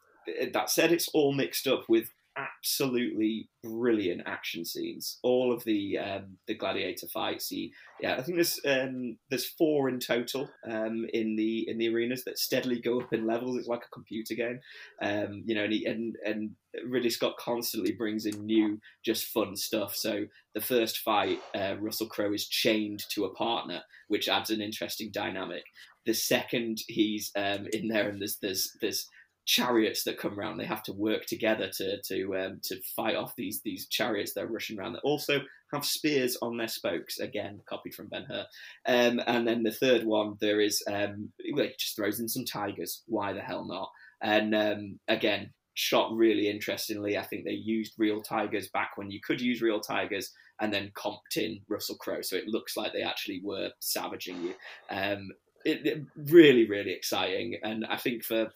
that 0.54 0.70
said, 0.70 0.92
it's 0.92 1.10
all 1.10 1.34
mixed 1.34 1.66
up 1.66 1.86
with 1.90 2.12
absolutely 2.40 3.50
brilliant 3.64 4.22
action 4.26 4.64
scenes. 4.64 5.20
All 5.24 5.52
of 5.52 5.64
the 5.64 5.98
um, 5.98 6.38
the 6.48 6.56
gladiator 6.56 7.08
fights. 7.08 7.52
Yeah, 7.52 8.16
I 8.16 8.22
think 8.22 8.38
there's 8.38 8.60
um, 8.66 9.18
there's 9.30 9.48
four 9.48 9.90
in 9.90 10.00
total 10.00 10.50
um, 10.70 11.06
in 11.14 11.36
the 11.36 11.68
in 11.70 11.78
the 11.78 11.94
arenas 11.94 12.24
that 12.26 12.40
steadily 12.40 12.80
go 12.80 13.00
up 13.02 13.14
in 13.14 13.28
levels. 13.28 13.58
It's 13.58 13.68
like 13.68 13.84
a 13.86 13.94
computer 13.94 14.36
game, 14.36 14.60
um, 15.02 15.44
you 15.46 15.56
know. 15.56 15.64
And, 15.64 15.74
he, 15.74 15.86
and 15.86 16.16
and 16.26 16.52
Ridley 16.86 17.10
Scott 17.10 17.38
constantly 17.38 17.92
brings 17.92 18.26
in 18.26 18.46
new, 18.46 18.80
just 19.04 19.26
fun 19.26 19.56
stuff. 19.56 19.96
So 19.96 20.26
the 20.54 20.62
first 20.62 21.00
fight, 21.00 21.40
uh, 21.56 21.76
Russell 21.80 22.08
Crowe 22.08 22.34
is 22.34 22.48
chained 22.48 23.04
to 23.10 23.26
a 23.26 23.34
partner, 23.34 23.82
which 24.08 24.30
adds 24.30 24.50
an 24.50 24.62
interesting 24.62 25.12
dynamic. 25.12 25.64
The 26.06 26.14
second 26.14 26.80
he's 26.88 27.32
um, 27.36 27.68
in 27.74 27.88
there, 27.88 28.10
and 28.10 28.22
there's 28.22 28.38
there's 28.42 28.72
there's 28.82 29.08
chariots 29.50 30.04
that 30.04 30.20
come 30.20 30.40
around. 30.40 30.58
They 30.58 30.66
have 30.66 30.84
to 30.84 30.94
work 30.94 31.26
together 31.26 31.72
to 31.78 32.00
to 32.04 32.38
um, 32.38 32.60
to 32.66 32.80
fight 32.96 33.16
off 33.16 33.36
these 33.36 33.62
these 33.66 33.88
chariots 33.88 34.34
that 34.34 34.44
are 34.44 34.48
rushing 34.48 34.80
around. 34.80 34.94
That 34.94 35.02
also 35.04 35.40
have 35.74 35.84
spears 35.84 36.38
on 36.44 36.58
their 36.58 36.68
spokes. 36.68 37.18
Again, 37.18 37.62
copied 37.68 37.96
from 37.96 38.10
Ben 38.10 38.26
Hur. 38.30 38.46
Um, 38.86 39.20
and 39.26 39.48
then 39.48 39.64
the 39.64 39.72
third 39.72 40.06
one, 40.06 40.38
there 40.40 40.62
is 40.62 40.84
um, 40.88 41.32
it 41.40 41.80
just 41.80 41.96
throws 41.96 42.20
in 42.20 42.30
some 42.30 42.46
tigers. 42.46 43.02
Why 43.08 43.34
the 43.34 43.42
hell 43.42 43.66
not? 43.66 43.90
And 44.22 44.54
um, 44.54 45.00
again, 45.08 45.50
shot 45.74 46.14
really 46.14 46.48
interestingly. 46.48 47.18
I 47.18 47.24
think 47.24 47.44
they 47.44 47.52
used 47.52 47.96
real 47.98 48.22
tigers 48.22 48.70
back 48.70 48.92
when 48.98 49.10
you 49.10 49.20
could 49.20 49.42
use 49.42 49.64
real 49.64 49.80
tigers, 49.80 50.32
and 50.62 50.72
then 50.72 50.92
comped 50.96 51.38
in 51.38 51.62
Russell 51.68 51.96
Crowe, 51.96 52.22
so 52.22 52.36
it 52.36 52.48
looks 52.48 52.78
like 52.78 52.94
they 52.94 53.02
actually 53.02 53.42
were 53.44 53.72
savaging 53.80 54.44
you. 54.44 54.54
Um, 54.92 55.30
it, 55.66 55.86
it, 55.88 56.04
really, 56.16 56.70
really 56.70 56.92
exciting, 56.92 57.58
and 57.64 57.84
I 57.86 57.98
think 57.98 58.24
for 58.24 58.52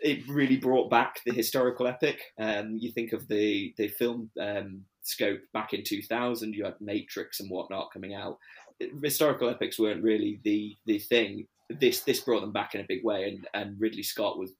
it 0.00 0.28
really 0.28 0.56
brought 0.56 0.90
back 0.90 1.20
the 1.24 1.32
historical 1.32 1.86
epic. 1.86 2.20
Um, 2.38 2.76
you 2.78 2.92
think 2.92 3.12
of 3.12 3.26
the 3.28 3.74
the 3.76 3.88
film 3.88 4.30
um, 4.40 4.84
scope 5.02 5.40
back 5.52 5.74
in 5.74 5.82
2000, 5.82 6.54
you 6.54 6.64
had 6.64 6.80
Matrix 6.80 7.40
and 7.40 7.50
whatnot 7.50 7.92
coming 7.92 8.14
out. 8.14 8.38
Historical 9.02 9.48
epics 9.48 9.78
weren't 9.78 10.02
really 10.02 10.40
the 10.44 10.76
the 10.86 10.98
thing. 10.98 11.46
This 11.70 12.00
this 12.00 12.20
brought 12.20 12.40
them 12.40 12.52
back 12.52 12.74
in 12.74 12.80
a 12.80 12.86
big 12.88 13.04
way, 13.04 13.28
and, 13.28 13.48
and 13.54 13.80
Ridley 13.80 14.02
Scott 14.02 14.38
was 14.38 14.52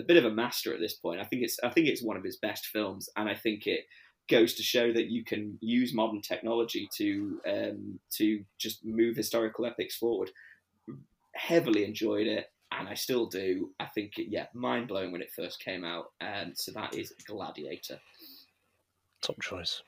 a 0.00 0.04
bit 0.04 0.16
of 0.16 0.24
a 0.24 0.34
master 0.34 0.72
at 0.72 0.80
this 0.80 0.94
point. 0.94 1.20
I 1.20 1.24
think 1.24 1.42
it's 1.42 1.58
I 1.62 1.70
think 1.70 1.88
it's 1.88 2.02
one 2.02 2.16
of 2.16 2.24
his 2.24 2.36
best 2.36 2.66
films, 2.66 3.08
and 3.16 3.28
I 3.28 3.34
think 3.34 3.66
it 3.66 3.84
goes 4.30 4.54
to 4.54 4.62
show 4.62 4.92
that 4.92 5.10
you 5.10 5.24
can 5.24 5.58
use 5.60 5.92
modern 5.92 6.20
technology 6.20 6.88
to 6.96 7.40
um, 7.46 7.98
to 8.12 8.44
just 8.58 8.84
move 8.84 9.16
historical 9.16 9.66
epics 9.66 9.96
forward. 9.96 10.30
Heavily 11.34 11.84
enjoyed 11.84 12.26
it 12.26 12.46
and 12.78 12.88
I 12.88 12.94
still 12.94 13.26
do. 13.26 13.70
I 13.80 13.86
think, 13.86 14.18
it 14.18 14.28
yeah, 14.28 14.46
mind 14.54 14.88
blowing 14.88 15.12
when 15.12 15.22
it 15.22 15.30
first 15.34 15.60
came 15.60 15.84
out. 15.84 16.06
And 16.20 16.56
so 16.56 16.72
that 16.72 16.94
is 16.94 17.12
Gladiator. 17.26 17.98
Top 19.22 19.40
choice. 19.40 19.82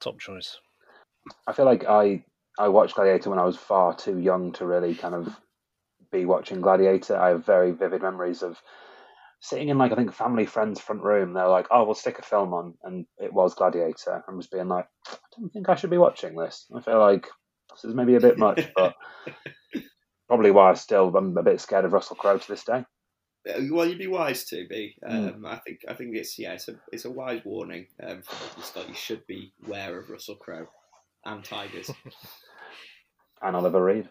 Top 0.00 0.18
choice. 0.18 0.56
I 1.46 1.52
feel 1.52 1.64
like 1.66 1.84
I 1.86 2.24
I 2.58 2.68
watched 2.68 2.94
Gladiator 2.94 3.30
when 3.30 3.38
I 3.38 3.44
was 3.44 3.56
far 3.56 3.94
too 3.94 4.18
young 4.18 4.52
to 4.52 4.66
really 4.66 4.94
kind 4.94 5.14
of 5.14 5.34
be 6.10 6.24
watching 6.24 6.60
Gladiator. 6.60 7.16
I 7.16 7.30
have 7.30 7.44
very 7.44 7.72
vivid 7.72 8.02
memories 8.02 8.42
of 8.42 8.60
sitting 9.40 9.68
in 9.68 9.78
like 9.78 9.92
I 9.92 9.94
think 9.94 10.12
family 10.12 10.46
friends 10.46 10.80
front 10.80 11.02
room. 11.02 11.32
They're 11.32 11.48
like, 11.48 11.66
"Oh, 11.70 11.84
we'll 11.84 11.94
stick 11.94 12.18
a 12.18 12.22
film 12.22 12.54
on," 12.54 12.74
and 12.82 13.06
it 13.18 13.32
was 13.32 13.54
Gladiator, 13.54 14.24
and 14.26 14.36
was 14.36 14.46
being 14.46 14.68
like, 14.68 14.86
"I 15.06 15.16
don't 15.36 15.50
think 15.50 15.68
I 15.68 15.74
should 15.74 15.90
be 15.90 15.98
watching 15.98 16.34
this." 16.36 16.66
I 16.74 16.80
feel 16.80 16.98
like 16.98 17.28
this 17.70 17.84
is 17.84 17.94
maybe 17.94 18.14
a 18.16 18.20
bit 18.20 18.38
much, 18.38 18.68
but 18.74 18.94
probably 20.28 20.50
why 20.50 20.70
I 20.70 20.74
still 20.74 21.14
I'm 21.16 21.36
a 21.36 21.42
bit 21.42 21.60
scared 21.60 21.84
of 21.84 21.92
Russell 21.92 22.16
Crowe 22.16 22.38
to 22.38 22.48
this 22.48 22.64
day. 22.64 22.84
Well, 23.70 23.86
you'd 23.86 23.98
be 23.98 24.06
wise 24.06 24.44
to 24.46 24.66
be. 24.68 24.96
Hmm. 25.04 25.10
Um, 25.10 25.32
mm. 25.40 25.48
I 25.48 25.56
think 25.56 25.80
I 25.88 25.94
think 25.94 26.14
it's 26.14 26.38
yeah, 26.38 26.52
it's 26.52 26.68
a 26.68 26.74
it's 26.92 27.04
a 27.04 27.10
wise 27.10 27.40
warning 27.44 27.86
um, 28.02 28.22
from 28.22 28.62
Scott. 28.62 28.88
You 28.88 28.94
should 28.94 29.26
be 29.26 29.52
aware 29.66 29.98
of 29.98 30.10
Russell 30.10 30.36
Crowe 30.36 30.68
and 31.24 31.42
Tigers 31.42 31.90
and 33.42 33.56
Oliver 33.56 33.82
Reed. 33.82 34.08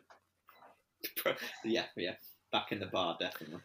yeah, 1.63 1.85
yeah, 1.95 2.15
back 2.51 2.71
in 2.71 2.79
the 2.79 2.87
bar 2.87 3.17
definitely. 3.19 3.59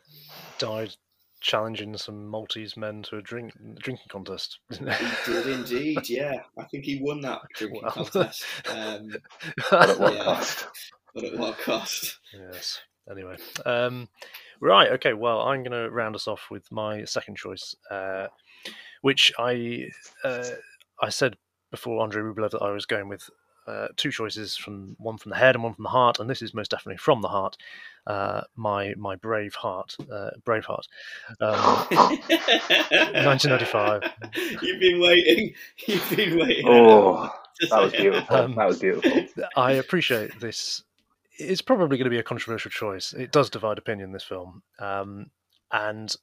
Died 0.59 0.95
challenging 1.43 1.97
some 1.97 2.29
Maltese 2.29 2.77
men 2.77 3.03
to 3.03 3.17
a 3.17 3.23
drink 3.23 3.53
drinking 3.79 4.07
contest. 4.09 4.61
he 4.71 4.85
did 5.27 5.47
indeed, 5.47 6.09
yeah. 6.09 6.43
I 6.59 6.65
think 6.65 6.85
he 6.85 7.01
won 7.03 7.21
that 7.23 7.43
drinking 7.55 7.83
well. 7.83 7.93
contest. 7.93 8.45
Um, 8.71 9.11
at 9.73 9.99
what 9.99 10.15
yeah. 10.15 10.25
cost? 10.25 10.67
But 11.15 11.25
at 11.25 11.39
what 11.39 11.59
cost? 11.59 12.19
Yes. 12.33 12.81
Anyway, 13.11 13.37
um, 13.67 14.09
right. 14.61 14.91
Okay. 14.93 15.13
Well, 15.13 15.41
I'm 15.41 15.63
going 15.63 15.73
to 15.73 15.91
round 15.91 16.15
us 16.15 16.29
off 16.29 16.49
with 16.51 16.71
my 16.71 17.05
second 17.05 17.37
choice, 17.37 17.75
uh, 17.91 18.29
which 19.01 19.33
I 19.39 19.89
uh, 20.25 20.45
I 21.01 21.09
said 21.09 21.37
before 21.71 22.03
Andrei 22.03 22.23
Rublev 22.23 22.53
that 22.53 22.63
I 22.63 22.71
was 22.71 22.87
going 22.87 23.09
with 23.09 23.29
uh, 23.67 23.89
two 23.97 24.11
choices 24.11 24.57
from 24.57 24.97
one 24.99 25.19
from 25.19 25.31
the 25.31 25.37
head 25.37 25.55
and 25.55 25.65
one 25.65 25.75
from 25.75 25.85
the 25.85 25.89
heart, 25.89 26.21
and 26.21 26.29
this 26.29 26.43
is 26.43 26.55
most 26.55 26.71
definitely 26.71 26.97
from 26.97 27.23
the 27.23 27.29
heart. 27.29 27.57
Uh, 28.07 28.43
my 28.57 28.95
my 28.97 29.17
brave 29.17 29.55
heart, 29.55 29.97
uh, 30.13 30.31
brave 30.45 30.65
heart, 30.65 30.87
um, 31.41 31.55
1995. 31.91 34.03
You've 34.63 34.81
been 34.81 35.01
waiting. 35.01 35.55
You've 35.87 36.11
been 36.11 36.39
waiting. 36.39 36.67
Oh, 36.69 37.31
that 37.71 37.83
was 37.83 37.93
beautiful. 37.93 38.37
Um, 38.37 38.55
that 38.57 38.67
was 38.67 38.81
beautiful. 38.81 39.27
I 39.57 39.73
appreciate 39.73 40.39
this 40.41 40.83
it's 41.39 41.63
probably 41.63 41.97
going 41.97 42.05
to 42.05 42.11
be 42.11 42.19
a 42.19 42.23
controversial 42.23 42.71
choice. 42.71 43.13
It 43.13 43.33
does 43.33 43.51
divide 43.51 43.79
opinion. 43.79 44.13
This 44.13 44.25
film, 44.25 44.63
um, 44.79 45.27
and 45.71 46.15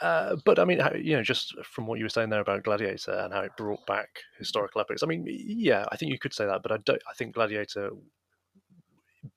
uh, 0.00 0.36
but 0.44 0.58
I 0.58 0.64
mean, 0.64 0.80
you 1.02 1.16
know, 1.16 1.22
just 1.22 1.54
from 1.64 1.86
what 1.86 1.98
you 1.98 2.04
were 2.04 2.10
saying 2.10 2.30
there 2.30 2.40
about 2.40 2.64
Gladiator 2.64 3.12
and 3.12 3.32
how 3.32 3.40
it 3.40 3.56
brought 3.56 3.84
back 3.86 4.08
historical 4.38 4.80
epics. 4.80 5.02
I 5.02 5.06
mean, 5.06 5.26
yeah, 5.28 5.84
I 5.90 5.96
think 5.96 6.12
you 6.12 6.18
could 6.18 6.34
say 6.34 6.46
that, 6.46 6.62
but 6.62 6.72
I 6.72 6.78
don't. 6.78 7.02
I 7.08 7.14
think 7.14 7.34
Gladiator 7.34 7.90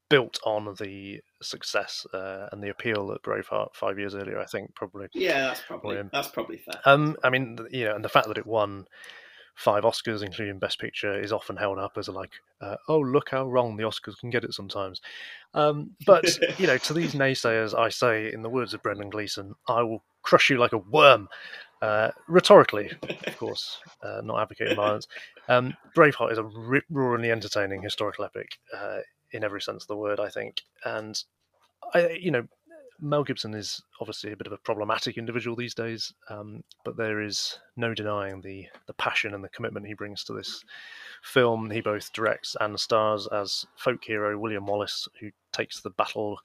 built 0.09 0.39
on 0.45 0.75
the 0.79 1.19
success 1.41 2.05
uh, 2.13 2.47
and 2.51 2.63
the 2.63 2.69
appeal 2.69 3.07
that 3.07 3.23
Braveheart 3.23 3.75
five 3.75 3.99
years 3.99 4.15
earlier. 4.15 4.39
I 4.39 4.45
think 4.45 4.73
probably. 4.75 5.07
Yeah, 5.13 5.47
that's 5.47 5.61
probably 5.61 6.01
that's 6.11 6.29
probably 6.29 6.57
fair. 6.57 6.81
Um, 6.85 7.17
I 7.23 7.29
mean, 7.29 7.57
you 7.71 7.85
know, 7.85 7.95
and 7.95 8.05
the 8.05 8.09
fact 8.09 8.27
that 8.27 8.37
it 8.37 8.47
won 8.47 8.85
five 9.55 9.83
Oscars, 9.83 10.23
including 10.23 10.59
Best 10.59 10.79
Picture, 10.79 11.19
is 11.19 11.31
often 11.31 11.55
held 11.55 11.79
up 11.79 11.93
as 11.97 12.07
a 12.07 12.11
like, 12.11 12.31
uh, 12.61 12.75
oh 12.87 12.99
look 12.99 13.29
how 13.29 13.47
wrong 13.47 13.77
the 13.77 13.83
Oscars 13.83 14.17
can 14.19 14.29
get 14.29 14.43
it 14.43 14.53
sometimes. 14.53 15.01
Um, 15.53 15.91
but 16.05 16.25
you 16.59 16.67
know, 16.67 16.77
to 16.77 16.93
these 16.93 17.13
naysayers, 17.13 17.77
I 17.77 17.89
say, 17.89 18.31
in 18.31 18.41
the 18.41 18.49
words 18.49 18.73
of 18.73 18.81
Brendan 18.81 19.09
Gleeson, 19.09 19.53
I 19.67 19.83
will 19.83 20.03
crush 20.21 20.49
you 20.49 20.57
like 20.57 20.73
a 20.73 20.77
worm. 20.77 21.27
Uh, 21.81 22.11
rhetorically, 22.29 22.89
of 23.27 23.37
course, 23.37 23.77
uh, 24.01 24.21
not 24.23 24.41
advocating 24.41 24.77
violence. 24.77 25.05
Um, 25.49 25.75
Braveheart 25.93 26.31
is 26.31 26.37
a 26.37 26.43
rip 26.43 26.85
roaringly 26.89 27.29
entertaining 27.29 27.81
historical 27.81 28.23
epic 28.23 28.57
uh, 28.73 28.99
in 29.31 29.43
every 29.43 29.61
sense 29.61 29.83
of 29.83 29.89
the 29.89 29.97
word, 29.97 30.17
I 30.17 30.29
think, 30.29 30.61
and 30.85 31.21
I, 31.93 32.11
you 32.11 32.31
know, 32.31 32.47
Mel 32.99 33.23
Gibson 33.23 33.53
is 33.53 33.81
obviously 33.99 34.31
a 34.31 34.37
bit 34.37 34.47
of 34.47 34.53
a 34.53 34.57
problematic 34.57 35.17
individual 35.17 35.55
these 35.55 35.73
days, 35.73 36.13
um, 36.29 36.63
but 36.85 36.95
there 36.95 37.21
is 37.21 37.59
no 37.75 37.93
denying 37.93 38.41
the 38.41 38.67
the 38.87 38.93
passion 38.93 39.33
and 39.33 39.43
the 39.43 39.49
commitment 39.49 39.87
he 39.87 39.93
brings 39.93 40.23
to 40.23 40.33
this 40.33 40.63
film. 41.23 41.69
He 41.69 41.81
both 41.81 42.13
directs 42.13 42.55
and 42.61 42.79
stars 42.79 43.27
as 43.27 43.65
folk 43.77 44.03
hero 44.03 44.37
William 44.37 44.65
Wallace, 44.65 45.07
who 45.19 45.31
takes 45.51 45.81
the 45.81 45.89
battle 45.91 46.39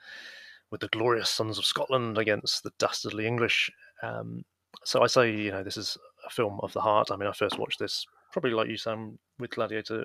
with 0.71 0.81
the 0.81 0.89
glorious 0.89 1.31
sons 1.31 1.59
of 1.59 1.65
Scotland 1.65 2.19
against 2.19 2.63
the 2.63 2.73
dastardly 2.79 3.27
English. 3.27 3.71
Um, 4.03 4.45
so 4.85 5.03
I 5.03 5.07
say, 5.07 5.35
you 5.35 5.51
know, 5.51 5.63
this 5.63 5.77
is 5.77 5.97
a 6.27 6.31
film 6.31 6.61
of 6.63 6.73
the 6.73 6.81
heart. 6.81 7.11
I 7.11 7.17
mean, 7.17 7.29
I 7.29 7.33
first 7.33 7.59
watched 7.59 7.79
this 7.79 8.07
probably 8.33 8.51
like 8.51 8.69
you, 8.69 8.77
Sam, 8.77 9.19
with 9.39 9.51
Gladiator, 9.51 10.05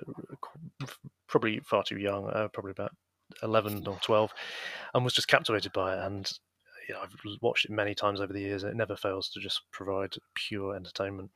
probably 1.28 1.60
far 1.60 1.82
too 1.82 1.98
young, 1.98 2.28
uh, 2.30 2.48
probably 2.48 2.72
about 2.72 2.92
11 3.42 3.86
or 3.86 3.98
12, 4.02 4.32
and 4.94 5.04
was 5.04 5.14
just 5.14 5.28
captivated 5.28 5.72
by 5.72 5.94
it. 5.94 6.04
And 6.04 6.30
you 6.88 6.94
know, 6.94 7.00
I've 7.02 7.14
watched 7.40 7.64
it 7.64 7.70
many 7.70 7.94
times 7.94 8.20
over 8.20 8.32
the 8.32 8.40
years. 8.40 8.62
and 8.62 8.72
It 8.72 8.76
never 8.76 8.96
fails 8.96 9.28
to 9.30 9.40
just 9.40 9.62
provide 9.72 10.14
pure 10.34 10.76
entertainment. 10.76 11.30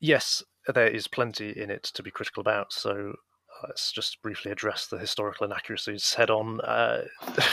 Yes, 0.00 0.42
there 0.72 0.88
is 0.88 1.08
plenty 1.08 1.50
in 1.50 1.70
it 1.70 1.84
to 1.94 2.02
be 2.02 2.10
critical 2.10 2.40
about. 2.40 2.72
So 2.72 3.14
let's 3.62 3.92
just 3.92 4.20
briefly 4.22 4.50
address 4.50 4.86
the 4.86 4.98
historical 4.98 5.46
inaccuracies 5.46 6.14
head 6.14 6.30
on. 6.30 6.60
Uh, 6.60 7.02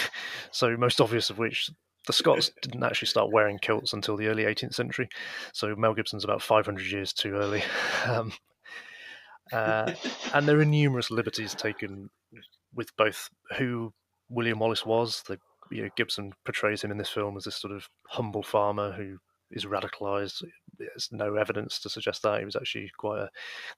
so, 0.51 0.75
most 0.77 1.01
obvious 1.01 1.29
of 1.29 1.37
which, 1.37 1.69
the 2.05 2.13
Scots 2.13 2.51
didn't 2.61 2.83
actually 2.83 3.07
start 3.07 3.31
wearing 3.31 3.57
kilts 3.59 3.93
until 3.93 4.17
the 4.17 4.27
early 4.27 4.43
18th 4.43 4.73
century. 4.73 5.07
So, 5.53 5.75
Mel 5.75 5.93
Gibson's 5.93 6.25
about 6.25 6.41
500 6.41 6.85
years 6.85 7.13
too 7.13 7.33
early. 7.35 7.63
Um, 8.05 8.33
uh, 9.53 9.93
and 10.33 10.47
there 10.47 10.59
are 10.59 10.65
numerous 10.65 11.11
liberties 11.11 11.53
taken 11.53 12.09
with 12.76 12.95
both 12.97 13.30
who 13.57 13.93
William 14.30 14.59
Wallace 14.59 14.86
was. 14.86 15.24
The, 15.28 15.39
you 15.71 15.84
know, 15.84 15.89
Gibson 15.95 16.34
portrays 16.45 16.82
him 16.84 16.91
in 16.91 16.97
this 16.97 17.09
film 17.09 17.38
as 17.38 17.43
this 17.45 17.55
sort 17.55 17.74
of 17.74 17.88
humble 18.07 18.43
farmer 18.43 18.91
who 18.91 19.17
is 19.51 19.65
radicalized. 19.65 20.43
There's 20.78 21.09
no 21.11 21.36
evidence 21.36 21.80
to 21.80 21.89
suggest 21.89 22.24
that 22.24 22.39
he 22.39 22.45
was 22.45 22.55
actually 22.55 22.91
quite 22.97 23.19
a 23.19 23.30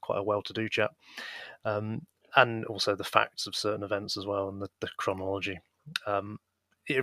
quite 0.01 0.19
a 0.19 0.23
well-to-do 0.23 0.69
chap. 0.69 0.91
Um, 1.63 2.01
and 2.35 2.65
also 2.65 2.95
the 2.95 3.03
facts 3.03 3.47
of 3.47 3.55
certain 3.55 3.83
events 3.83 4.17
as 4.17 4.25
well 4.25 4.49
and 4.49 4.61
the, 4.61 4.69
the 4.81 4.89
chronology. 4.97 5.59
Um, 6.05 6.37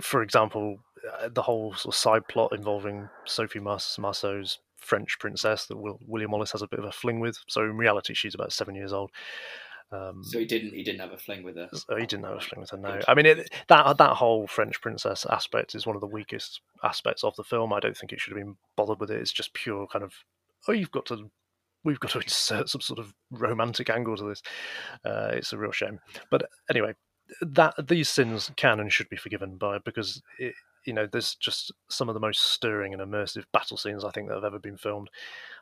for 0.01 0.21
example, 0.21 0.77
uh, 1.21 1.29
the 1.29 1.41
whole 1.41 1.73
sort 1.73 1.95
of 1.95 1.99
side 1.99 2.27
plot 2.27 2.53
involving 2.53 3.09
Sophie 3.25 3.59
Marceau's 3.59 4.59
French 4.77 5.17
princess 5.19 5.65
that 5.65 5.77
Will, 5.77 5.99
William 6.07 6.31
Wallace 6.31 6.51
has 6.51 6.61
a 6.61 6.67
bit 6.67 6.79
of 6.79 6.85
a 6.85 6.91
fling 6.91 7.19
with. 7.19 7.37
So 7.47 7.63
in 7.63 7.77
reality, 7.77 8.13
she's 8.13 8.35
about 8.35 8.53
seven 8.53 8.75
years 8.75 8.93
old. 8.93 9.11
Um, 9.91 10.23
so 10.23 10.39
he 10.39 10.45
didn't. 10.45 10.73
He 10.73 10.83
didn't 10.83 11.01
have 11.01 11.11
a 11.11 11.17
fling 11.17 11.43
with 11.43 11.55
her. 11.55 11.69
So 11.71 11.95
he 11.95 12.05
didn't 12.05 12.25
have 12.25 12.37
a 12.37 12.39
fling 12.39 12.61
with 12.61 12.71
her. 12.71 12.77
No, 12.77 12.99
I 13.07 13.13
mean 13.13 13.25
it, 13.25 13.49
that 13.67 13.97
that 13.97 14.15
whole 14.15 14.47
French 14.47 14.81
princess 14.81 15.25
aspect 15.29 15.75
is 15.75 15.85
one 15.85 15.95
of 15.95 16.01
the 16.01 16.07
weakest 16.07 16.61
aspects 16.83 17.23
of 17.23 17.35
the 17.35 17.43
film. 17.43 17.73
I 17.73 17.79
don't 17.79 17.95
think 17.95 18.11
it 18.11 18.19
should 18.19 18.35
have 18.35 18.43
been 18.43 18.57
bothered 18.75 18.99
with 18.99 19.11
it. 19.11 19.21
It's 19.21 19.31
just 19.31 19.53
pure 19.53 19.87
kind 19.87 20.03
of 20.03 20.13
oh, 20.67 20.71
you've 20.71 20.91
got 20.91 21.05
to 21.07 21.29
we've 21.83 21.99
got 21.99 22.11
to 22.11 22.19
insert 22.23 22.69
some 22.69 22.81
sort 22.81 22.99
of 22.99 23.13
romantic 23.31 23.89
angle 23.89 24.17
to 24.17 24.23
this. 24.23 24.41
Uh, 25.05 25.31
it's 25.33 25.53
a 25.53 25.57
real 25.57 25.71
shame. 25.71 25.99
But 26.29 26.49
anyway, 26.69 26.93
that 27.41 27.75
these 27.87 28.09
sins 28.09 28.51
can 28.55 28.79
and 28.79 28.91
should 28.91 29.09
be 29.09 29.17
forgiven 29.17 29.57
by 29.57 29.79
because 29.79 30.21
it, 30.39 30.55
you 30.85 30.93
know 30.93 31.07
there's 31.11 31.35
just 31.35 31.71
some 31.89 32.09
of 32.09 32.13
the 32.13 32.19
most 32.19 32.41
stirring 32.41 32.93
and 32.93 33.01
immersive 33.01 33.45
battle 33.53 33.77
scenes 33.77 34.03
I 34.03 34.11
think 34.11 34.27
that 34.27 34.35
have 34.35 34.43
ever 34.43 34.59
been 34.59 34.77
filmed. 34.77 35.09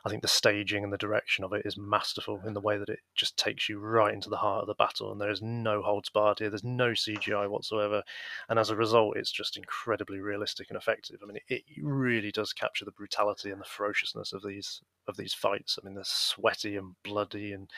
I 0.04 0.08
think 0.08 0.22
the 0.22 0.28
staging 0.28 0.82
and 0.82 0.92
the 0.92 0.98
direction 0.98 1.44
of 1.44 1.52
it 1.52 1.64
is 1.64 1.76
masterful 1.76 2.40
in 2.44 2.54
the 2.54 2.60
way 2.60 2.76
that 2.78 2.88
it 2.88 2.98
just 3.14 3.36
takes 3.36 3.68
you 3.68 3.78
right 3.78 4.12
into 4.12 4.28
the 4.28 4.36
heart 4.36 4.62
of 4.62 4.66
the 4.66 4.74
battle, 4.74 5.12
and 5.12 5.20
there 5.20 5.30
is 5.30 5.42
no 5.42 5.82
holds 5.82 6.10
barred 6.10 6.40
here. 6.40 6.50
There's 6.50 6.64
no 6.64 6.90
CGI 6.90 7.48
whatsoever, 7.48 8.02
and 8.48 8.58
as 8.58 8.70
a 8.70 8.76
result, 8.76 9.16
it's 9.16 9.32
just 9.32 9.56
incredibly 9.56 10.20
realistic 10.20 10.68
and 10.70 10.76
effective. 10.76 11.20
I 11.22 11.26
mean, 11.26 11.36
it, 11.36 11.62
it 11.66 11.82
really 11.82 12.32
does 12.32 12.52
capture 12.52 12.84
the 12.84 12.92
brutality 12.92 13.50
and 13.50 13.60
the 13.60 13.66
ferociousness 13.66 14.32
of 14.32 14.42
these 14.42 14.80
of 15.08 15.16
these 15.16 15.34
fights. 15.34 15.78
I 15.80 15.84
mean, 15.84 15.94
they're 15.94 16.04
sweaty 16.04 16.76
and 16.76 16.94
bloody 17.02 17.52
and 17.52 17.70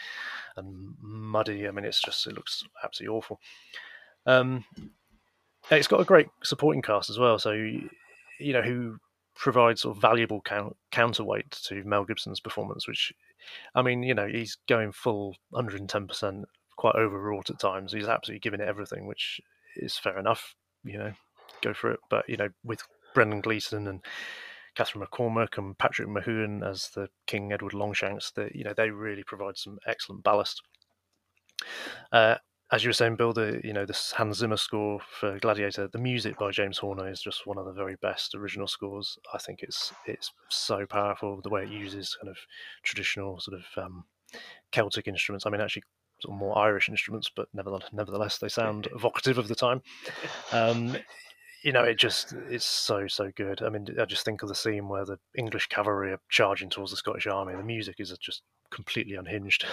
and 0.56 0.94
muddy. 1.00 1.68
I 1.68 1.70
mean, 1.70 1.84
it's 1.84 2.02
just 2.02 2.26
it 2.26 2.34
looks 2.34 2.64
absolutely 2.82 3.16
awful. 3.16 3.40
Um, 4.26 4.64
it's 5.70 5.88
got 5.88 6.00
a 6.00 6.04
great 6.04 6.28
supporting 6.42 6.82
cast 6.82 7.10
as 7.10 7.18
well. 7.18 7.38
So 7.38 7.52
you 7.52 8.52
know 8.52 8.62
who 8.62 8.98
provides 9.34 9.82
sort 9.82 9.96
of 9.96 10.00
valuable 10.00 10.40
count, 10.40 10.76
counterweight 10.92 11.50
to 11.50 11.82
Mel 11.84 12.04
Gibson's 12.04 12.40
performance, 12.40 12.86
which 12.86 13.12
I 13.74 13.82
mean, 13.82 14.02
you 14.02 14.14
know, 14.14 14.26
he's 14.26 14.56
going 14.68 14.92
full 14.92 15.36
110 15.50 16.06
percent, 16.06 16.44
quite 16.76 16.94
overwrought 16.94 17.50
at 17.50 17.58
times. 17.58 17.92
He's 17.92 18.08
absolutely 18.08 18.40
giving 18.40 18.60
it 18.60 18.68
everything, 18.68 19.06
which 19.06 19.40
is 19.76 19.96
fair 19.96 20.18
enough. 20.18 20.54
You 20.84 20.98
know, 20.98 21.12
go 21.62 21.74
for 21.74 21.92
it. 21.92 22.00
But 22.10 22.28
you 22.28 22.36
know, 22.36 22.48
with 22.62 22.82
Brendan 23.14 23.40
Gleeson 23.40 23.88
and 23.88 24.04
Catherine 24.74 25.06
McCormack 25.06 25.58
and 25.58 25.76
Patrick 25.78 26.08
McGoohan 26.08 26.68
as 26.68 26.90
the 26.94 27.08
King 27.26 27.52
Edward 27.52 27.74
Longshanks, 27.74 28.32
that 28.32 28.54
you 28.54 28.64
know 28.64 28.74
they 28.74 28.90
really 28.90 29.22
provide 29.24 29.56
some 29.56 29.78
excellent 29.86 30.22
ballast. 30.22 30.62
Uh, 32.12 32.36
as 32.72 32.82
you 32.82 32.88
were 32.88 32.94
saying, 32.94 33.16
Bill, 33.16 33.32
the 33.32 33.60
you 33.62 33.72
know 33.72 33.84
this 33.84 34.12
Hans 34.12 34.38
Zimmer 34.38 34.56
score 34.56 35.00
for 35.20 35.38
Gladiator, 35.38 35.88
the 35.88 35.98
music 35.98 36.38
by 36.38 36.50
James 36.50 36.78
Horner 36.78 37.10
is 37.10 37.20
just 37.20 37.46
one 37.46 37.58
of 37.58 37.66
the 37.66 37.72
very 37.72 37.96
best 37.96 38.34
original 38.34 38.66
scores. 38.66 39.18
I 39.32 39.38
think 39.38 39.62
it's 39.62 39.92
it's 40.06 40.32
so 40.48 40.86
powerful 40.86 41.40
the 41.42 41.50
way 41.50 41.64
it 41.64 41.68
uses 41.68 42.16
kind 42.20 42.30
of 42.30 42.36
traditional 42.82 43.38
sort 43.40 43.60
of 43.60 43.84
um, 43.84 44.04
Celtic 44.72 45.08
instruments. 45.08 45.46
I 45.46 45.50
mean, 45.50 45.60
actually, 45.60 45.84
sort 46.20 46.34
of 46.34 46.38
more 46.38 46.58
Irish 46.58 46.88
instruments, 46.88 47.30
but 47.34 47.48
nevertheless, 47.52 47.90
nevertheless, 47.92 48.38
they 48.38 48.48
sound 48.48 48.88
evocative 48.94 49.38
of 49.38 49.48
the 49.48 49.54
time. 49.54 49.82
Um, 50.52 50.96
you 51.64 51.72
know, 51.72 51.82
it 51.82 51.98
just 51.98 52.34
it's 52.50 52.66
so 52.66 53.08
so 53.08 53.32
good. 53.34 53.62
I 53.62 53.70
mean, 53.70 53.86
I 53.98 54.04
just 54.04 54.24
think 54.24 54.42
of 54.42 54.50
the 54.50 54.54
scene 54.54 54.86
where 54.86 55.06
the 55.06 55.18
English 55.36 55.68
cavalry 55.68 56.12
are 56.12 56.20
charging 56.28 56.68
towards 56.68 56.90
the 56.90 56.98
Scottish 56.98 57.26
army. 57.26 57.54
The 57.56 57.62
music 57.62 57.96
is 57.98 58.16
just 58.20 58.42
completely 58.70 59.14
unhinged, 59.14 59.64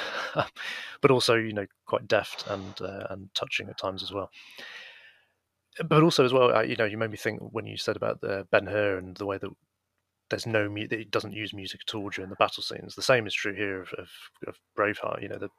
but 1.01 1.11
also 1.11 1.35
you 1.35 1.51
know 1.51 1.65
quite 1.85 2.07
deft 2.07 2.47
and 2.47 2.81
uh, 2.81 3.07
and 3.09 3.29
touching 3.35 3.67
at 3.67 3.77
times 3.77 4.03
as 4.03 4.13
well. 4.13 4.29
But 5.85 6.01
also 6.01 6.23
as 6.23 6.31
well, 6.31 6.65
you 6.65 6.77
know, 6.77 6.85
you 6.85 6.97
made 6.97 7.11
me 7.11 7.17
think 7.17 7.41
when 7.41 7.65
you 7.65 7.77
said 7.77 7.97
about 7.97 8.21
the 8.21 8.47
Ben 8.51 8.67
Hur 8.67 8.97
and 8.97 9.15
the 9.17 9.25
way 9.25 9.37
that 9.37 9.49
there's 10.29 10.47
no 10.47 10.69
music, 10.69 10.99
it 10.99 11.11
doesn't 11.11 11.33
use 11.33 11.53
music 11.53 11.81
at 11.85 11.93
all 11.93 12.09
during 12.09 12.29
the 12.29 12.35
battle 12.37 12.63
scenes. 12.63 12.95
The 12.95 13.01
same 13.01 13.27
is 13.27 13.33
true 13.33 13.53
here 13.53 13.81
of, 13.81 13.89
of, 13.97 14.09
of 14.47 14.55
Braveheart. 14.77 15.21
You 15.21 15.29
know, 15.29 15.37
the, 15.37 15.49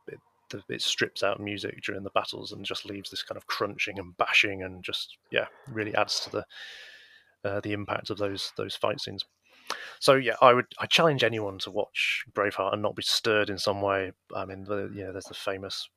the, 0.52 0.74
it 0.74 0.82
strips 0.82 1.22
out 1.22 1.40
music 1.40 1.82
during 1.82 2.02
the 2.02 2.10
battles 2.10 2.52
and 2.52 2.64
just 2.64 2.86
leaves 2.86 3.10
this 3.10 3.22
kind 3.22 3.36
of 3.36 3.46
crunching 3.46 3.98
and 3.98 4.16
bashing 4.16 4.62
and 4.62 4.82
just 4.82 5.16
yeah, 5.30 5.46
really 5.68 5.94
adds 5.94 6.20
to 6.20 6.30
the 6.30 6.44
uh, 7.44 7.60
the 7.60 7.72
impact 7.72 8.10
of 8.10 8.18
those 8.18 8.52
those 8.56 8.76
fight 8.76 9.00
scenes. 9.00 9.24
So 10.00 10.14
yeah, 10.14 10.36
I 10.40 10.52
would 10.52 10.66
I 10.78 10.86
challenge 10.86 11.24
anyone 11.24 11.58
to 11.60 11.70
watch 11.70 12.24
Braveheart 12.32 12.72
and 12.72 12.82
not 12.82 12.96
be 12.96 13.02
stirred 13.02 13.50
in 13.50 13.58
some 13.58 13.80
way. 13.80 14.12
I 14.34 14.44
mean, 14.44 14.64
the, 14.64 14.90
you 14.94 15.04
know, 15.04 15.12
there's 15.12 15.24
the 15.24 15.34
famous 15.34 15.88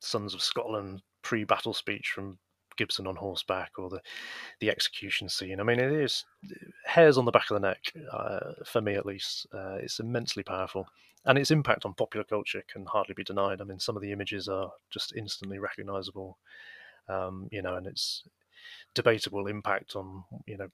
Sons 0.00 0.34
of 0.34 0.42
Scotland 0.42 1.02
pre-battle 1.22 1.74
speech 1.74 2.12
from 2.14 2.38
Gibson 2.76 3.06
on 3.06 3.16
horseback, 3.16 3.72
or 3.78 3.88
the 3.88 4.00
the 4.60 4.70
execution 4.70 5.28
scene. 5.28 5.60
I 5.60 5.62
mean, 5.62 5.80
it 5.80 5.92
is 5.92 6.24
hairs 6.84 7.18
on 7.18 7.24
the 7.24 7.32
back 7.32 7.50
of 7.50 7.60
the 7.60 7.66
neck 7.66 7.80
uh, 8.12 8.52
for 8.64 8.80
me, 8.80 8.94
at 8.94 9.06
least. 9.06 9.46
Uh, 9.52 9.78
it's 9.80 9.98
immensely 9.98 10.42
powerful, 10.42 10.86
and 11.26 11.38
its 11.38 11.50
impact 11.50 11.84
on 11.84 11.94
popular 11.94 12.24
culture 12.24 12.62
can 12.72 12.86
hardly 12.86 13.14
be 13.14 13.24
denied. 13.24 13.60
I 13.60 13.64
mean, 13.64 13.80
some 13.80 13.96
of 13.96 14.02
the 14.02 14.12
images 14.12 14.48
are 14.48 14.70
just 14.90 15.14
instantly 15.16 15.58
recognizable, 15.58 16.38
um, 17.08 17.48
you 17.52 17.62
know, 17.62 17.76
and 17.76 17.86
its 17.86 18.24
debatable 18.94 19.46
impact 19.46 19.96
on 19.96 20.24
you 20.46 20.56
know 20.56 20.68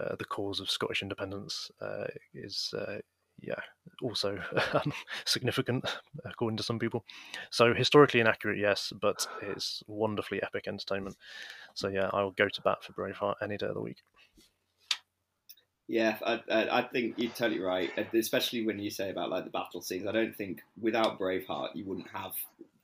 uh, 0.00 0.16
the 0.18 0.24
cause 0.24 0.60
of 0.60 0.70
Scottish 0.70 1.02
independence 1.02 1.70
uh, 1.80 2.06
is 2.34 2.72
uh, 2.76 2.98
yeah 3.40 3.60
also 4.02 4.38
um, 4.74 4.92
significant 5.24 5.84
according 6.24 6.56
to 6.56 6.62
some 6.62 6.78
people. 6.78 7.04
So 7.50 7.74
historically 7.74 8.20
inaccurate, 8.20 8.58
yes, 8.58 8.92
but 9.00 9.26
it's 9.42 9.82
wonderfully 9.86 10.42
epic 10.42 10.66
entertainment. 10.66 11.16
So 11.74 11.88
yeah, 11.88 12.10
I 12.12 12.22
will 12.22 12.32
go 12.32 12.48
to 12.48 12.62
bat 12.62 12.82
for 12.82 12.92
Braveheart 12.92 13.36
any 13.42 13.56
day 13.56 13.66
of 13.66 13.74
the 13.74 13.80
week. 13.80 13.98
Yeah, 15.88 16.18
I, 16.24 16.40
I, 16.70 16.82
think 16.82 17.14
you're 17.16 17.32
totally 17.32 17.60
right, 17.60 17.90
especially 18.12 18.66
when 18.66 18.78
you 18.78 18.90
say 18.90 19.08
about 19.10 19.30
like 19.30 19.44
the 19.44 19.50
battle 19.50 19.80
scenes. 19.80 20.06
I 20.06 20.12
don't 20.12 20.36
think 20.36 20.60
without 20.78 21.18
Braveheart 21.18 21.70
you 21.74 21.86
wouldn't 21.86 22.10
have 22.12 22.32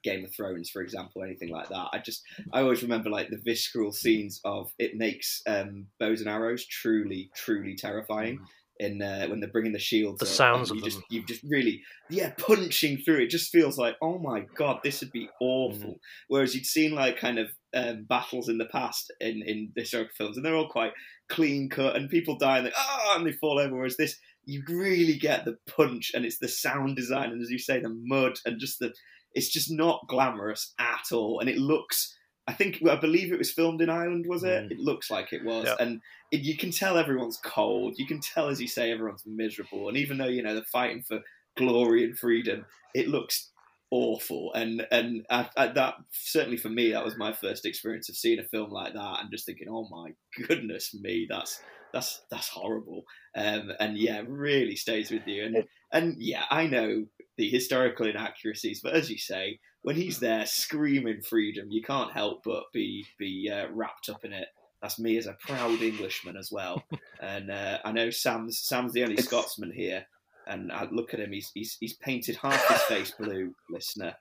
Game 0.03 0.25
of 0.25 0.33
Thrones, 0.35 0.71
for 0.71 0.81
example, 0.81 1.23
anything 1.23 1.51
like 1.51 1.69
that. 1.69 1.89
I 1.93 1.99
just 1.99 2.23
I 2.53 2.63
always 2.63 2.83
remember 2.83 3.11
like 3.11 3.29
the 3.29 3.37
visceral 3.37 3.93
scenes 3.93 4.41
of 4.45 4.73
it 4.79 4.97
makes 4.97 5.43
um, 5.47 5.89
bows 6.01 6.21
and 6.21 6.31
arrows 6.31 6.65
truly, 6.65 7.31
truly 7.35 7.75
terrifying. 7.75 8.41
In 8.81 9.01
uh, 9.01 9.27
when 9.29 9.39
they're 9.39 9.51
bringing 9.51 9.73
the 9.73 9.79
shields, 9.79 10.19
the 10.19 10.27
sounds 10.27 10.71
of 10.71 10.77
you 10.77 10.83
them. 10.83 10.91
just 10.91 11.03
you 11.09 11.25
just 11.25 11.43
really 11.45 11.81
yeah 12.11 12.33
punching 12.37 12.99
through 12.99 13.23
it 13.23 13.31
just 13.31 13.53
feels 13.53 13.79
like 13.79 13.97
oh 14.03 14.19
my 14.19 14.41
god 14.57 14.81
this 14.83 15.01
would 15.01 15.13
be 15.13 15.29
awful. 15.41 15.91
Mm. 15.91 15.99
Whereas 16.27 16.55
you'd 16.55 16.67
seen 16.67 16.93
like 16.93 17.17
kind 17.17 17.39
of 17.39 17.51
um, 17.73 18.05
battles 18.09 18.49
in 18.49 18.59
the 18.59 18.67
past 18.67 19.13
in 19.21 19.43
in 19.47 19.73
historical 19.77 20.15
films 20.17 20.37
and 20.37 20.45
they're 20.45 20.57
all 20.57 20.69
quite 20.69 20.93
clean 21.29 21.69
cut 21.69 21.95
and 21.95 22.11
people 22.11 22.37
die 22.37 22.59
and 22.59 22.67
they 22.67 22.73
ah 22.77 23.01
oh, 23.05 23.17
and 23.19 23.27
they 23.27 23.33
fall 23.33 23.61
over. 23.61 23.77
Whereas 23.77 23.97
this 23.97 24.19
you 24.45 24.63
really 24.69 25.19
get 25.19 25.45
the 25.45 25.57
punch 25.69 26.11
and 26.13 26.25
it's 26.25 26.39
the 26.39 26.49
sound 26.49 26.97
design 26.97 27.31
and 27.31 27.41
as 27.41 27.51
you 27.51 27.59
say 27.59 27.81
the 27.81 27.97
mud 28.05 28.39
and 28.45 28.59
just 28.59 28.81
the 28.81 28.93
it's 29.35 29.49
just 29.49 29.71
not 29.71 30.07
glamorous 30.09 30.73
at 30.79 31.13
all, 31.13 31.41
and 31.41 31.51
it 31.51 31.59
looks 31.59 32.17
I 32.47 32.53
think 32.53 32.83
I 32.87 32.97
believe 32.97 33.33
it 33.33 33.39
was 33.39 33.51
filmed 33.53 33.81
in 33.81 33.89
Ireland. 33.89 34.27
Was 34.29 34.45
it? 34.45 34.65
Mm. 34.65 34.73
It 34.73 34.79
looks 34.79 35.11
like 35.11 35.33
it 35.33 35.45
was, 35.45 35.65
Yeah. 35.67 35.77
and 35.81 36.01
it, 36.31 36.41
you 36.41 36.57
can 36.57 36.71
tell 36.71 36.99
everyone's 36.99 37.39
cold. 37.43 37.95
You 37.97 38.07
can 38.07 38.21
tell, 38.21 38.49
as 38.49 38.61
you 38.61 38.69
say, 38.69 38.91
everyone's 38.91 39.25
miserable. 39.27 39.89
And 39.89 39.97
even 39.97 40.19
though 40.19 40.27
you 40.29 40.43
know 40.43 40.55
they're 40.55 40.63
fighting 40.65 41.03
for 41.03 41.21
glory 41.57 42.05
and 42.05 42.19
freedom, 42.19 42.67
it 42.95 43.09
looks 43.09 43.51
awful. 43.91 44.53
And 44.55 44.87
and 44.91 45.25
I, 45.31 45.49
I, 45.57 45.67
that 45.69 45.95
certainly 46.13 46.57
for 46.57 46.69
me, 46.69 46.93
that 46.93 47.05
was 47.05 47.17
my 47.17 47.33
first 47.33 47.65
experience 47.65 48.09
of 48.09 48.17
seeing 48.17 48.39
a 48.39 48.45
film 48.45 48.71
like 48.71 48.93
that 48.93 49.21
and 49.21 49.31
just 49.31 49.47
thinking, 49.47 49.69
oh 49.71 49.89
my 49.89 50.11
goodness 50.47 50.95
me, 50.95 51.27
that's 51.29 51.61
that's 51.93 52.23
that's 52.31 52.49
horrible. 52.49 53.05
Um, 53.37 53.73
and 53.81 53.97
yeah, 53.97 54.23
really 54.27 54.77
stays 54.77 55.11
with 55.11 55.27
you. 55.27 55.45
And 55.45 55.65
and 55.93 56.17
yeah, 56.19 56.45
I 56.51 56.67
know 56.67 57.07
the 57.39 57.49
historical 57.49 58.07
inaccuracies, 58.07 58.81
but 58.83 58.95
as 58.95 59.11
you 59.11 59.19
say, 59.19 59.61
when 59.85 59.97
he's 59.97 60.19
there 60.19 60.47
screaming 60.47 61.21
freedom, 61.21 61.71
you 61.71 61.83
can't 61.83 62.11
help 62.11 62.43
but 62.43 62.65
be 62.73 63.07
be 63.19 63.51
uh, 63.53 63.67
wrapped 63.71 64.09
up 64.09 64.25
in 64.25 64.33
it. 64.33 64.49
That's 64.81 64.99
me 64.99 65.19
as 65.19 65.27
a 65.27 65.37
proud 65.41 65.83
Englishman 65.83 66.37
as 66.39 66.51
well. 66.51 66.83
and 67.21 67.51
uh, 67.51 67.79
I 67.85 67.93
know 67.93 68.09
Sam's 68.11 68.59
Sam's 68.61 68.95
the 68.95 69.03
only 69.03 69.13
It's- 69.15 69.27
Scotsman 69.27 69.71
here, 69.71 70.05
and 70.47 70.73
I 70.73 70.89
look 70.91 71.13
at 71.13 71.21
him. 71.21 71.33
He's 71.33 71.51
he's, 71.55 71.77
he's 71.79 71.93
painted 71.93 72.37
half 72.37 72.67
his 72.67 72.83
face 72.83 73.11
blue, 73.11 73.55
listener. 73.71 74.15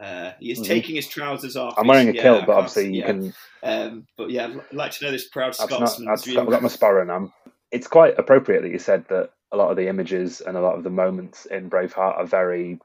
Uh, 0.00 0.32
he 0.40 0.52
is 0.52 0.60
Mhm. 0.60 0.66
taking 0.66 0.96
his 0.96 1.06
trousers 1.06 1.54
off. 1.54 1.74
I'm 1.76 1.86
wearing 1.86 2.08
a 2.08 2.12
yeah, 2.12 2.22
kilt, 2.22 2.46
but 2.46 2.56
obviously 2.56 2.86
you 2.86 3.00
yeah. 3.00 3.06
can. 3.06 3.34
Um, 3.62 4.06
but 4.16 4.30
yeah, 4.30 4.46
I'd 4.46 4.74
like 4.76 4.92
to 4.92 5.04
know 5.04 5.10
this 5.10 5.28
proud 5.28 5.54
not, 5.58 5.68
Scotsman's 5.68 6.26
I've 6.28 6.48
got 6.48 6.62
my 6.62 6.68
sparrow 6.68 7.06
on. 7.14 7.30
It's 7.72 7.86
quite 7.88 8.18
appropriate 8.18 8.62
that 8.62 8.70
you 8.70 8.78
said 8.78 9.04
that 9.08 9.32
a 9.52 9.56
lot 9.56 9.70
of 9.70 9.76
the 9.76 9.88
images 9.88 10.40
and 10.40 10.56
a 10.56 10.60
lot 10.62 10.76
of 10.76 10.84
the 10.84 10.90
moments 10.90 11.44
in 11.46 11.68
Braveheart 11.68 12.16
are 12.16 12.24
very 12.26 12.78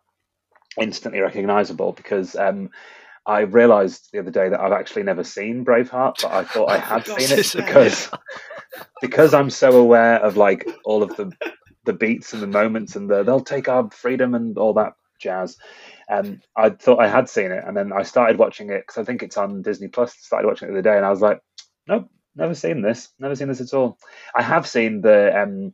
instantly 0.79 1.19
recognisable 1.19 1.93
because 1.93 2.35
um, 2.35 2.69
I 3.25 3.41
realised 3.41 4.09
the 4.11 4.19
other 4.19 4.31
day 4.31 4.49
that 4.49 4.59
I've 4.59 4.71
actually 4.71 5.03
never 5.03 5.23
seen 5.23 5.65
Braveheart, 5.65 6.21
but 6.21 6.31
I 6.31 6.43
thought 6.43 6.69
I 6.69 6.77
had 6.79 7.05
For 7.05 7.19
seen 7.19 7.39
it 7.39 7.53
because 7.55 8.09
because 9.01 9.33
I'm 9.33 9.49
so 9.49 9.77
aware 9.77 10.17
of 10.23 10.37
like 10.37 10.67
all 10.85 11.03
of 11.03 11.15
the 11.15 11.31
the 11.85 11.93
beats 11.93 12.33
and 12.33 12.41
the 12.41 12.47
moments 12.47 12.95
and 12.95 13.09
the 13.09 13.23
they'll 13.23 13.41
take 13.41 13.67
our 13.67 13.89
freedom 13.91 14.35
and 14.35 14.57
all 14.57 14.73
that 14.73 14.93
jazz. 15.19 15.57
Um, 16.09 16.41
I 16.55 16.69
thought 16.69 16.99
I 16.99 17.07
had 17.07 17.29
seen 17.29 17.51
it, 17.51 17.63
and 17.65 17.75
then 17.75 17.93
I 17.93 18.03
started 18.03 18.37
watching 18.37 18.69
it 18.69 18.83
because 18.85 19.01
I 19.01 19.05
think 19.05 19.23
it's 19.23 19.37
on 19.37 19.61
Disney 19.61 19.87
Plus. 19.87 20.13
Started 20.15 20.47
watching 20.47 20.67
it 20.67 20.71
the 20.71 20.79
other 20.79 20.89
day, 20.89 20.97
and 20.97 21.05
I 21.05 21.09
was 21.09 21.21
like, 21.21 21.39
nope, 21.87 22.09
never 22.35 22.53
seen 22.55 22.81
this, 22.81 23.09
never 23.19 23.35
seen 23.35 23.47
this 23.47 23.61
at 23.61 23.73
all. 23.73 23.97
I 24.35 24.41
have 24.41 24.67
seen 24.67 25.01
the 25.01 25.41
um, 25.41 25.71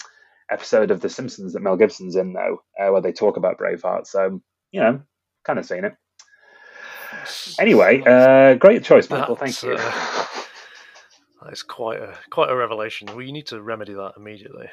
episode 0.52 0.92
of 0.92 1.02
The 1.02 1.10
Simpsons 1.10 1.54
that 1.54 1.62
Mel 1.62 1.78
Gibson's 1.78 2.16
in 2.16 2.34
though, 2.34 2.62
uh, 2.80 2.92
where 2.92 3.02
they 3.02 3.12
talk 3.12 3.38
about 3.38 3.58
Braveheart. 3.58 4.08
So 4.08 4.42
you 4.72 4.82
know, 4.82 5.02
kind 5.46 5.60
of 5.60 5.66
seen 5.66 5.86
it. 5.86 5.96
Anyway, 7.60 8.02
uh, 8.06 8.56
great 8.56 8.84
choice, 8.84 9.10
Michael. 9.10 9.36
Thank 9.36 9.60
That's, 9.60 9.64
you. 9.64 9.74
uh, 9.74 10.26
That 11.44 11.54
is 11.54 11.64
quite 11.64 12.00
a 12.02 12.16
quite 12.30 12.50
a 12.50 12.56
revelation. 12.56 13.08
Well, 13.08 13.22
you 13.22 13.32
need 13.32 13.48
to 13.48 13.62
remedy 13.62 13.94
that 13.94 14.14
immediately. 14.18 14.68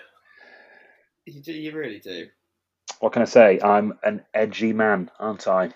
You, 1.26 1.42
do, 1.42 1.52
you 1.52 1.72
really 1.72 2.00
do. 2.00 2.26
what 3.00 3.12
can 3.12 3.22
I 3.22 3.26
say? 3.26 3.60
I'm 3.62 3.98
an 4.04 4.24
edgy 4.34 4.72
man, 4.72 5.10
aren't 5.20 5.48
I? 5.48 5.72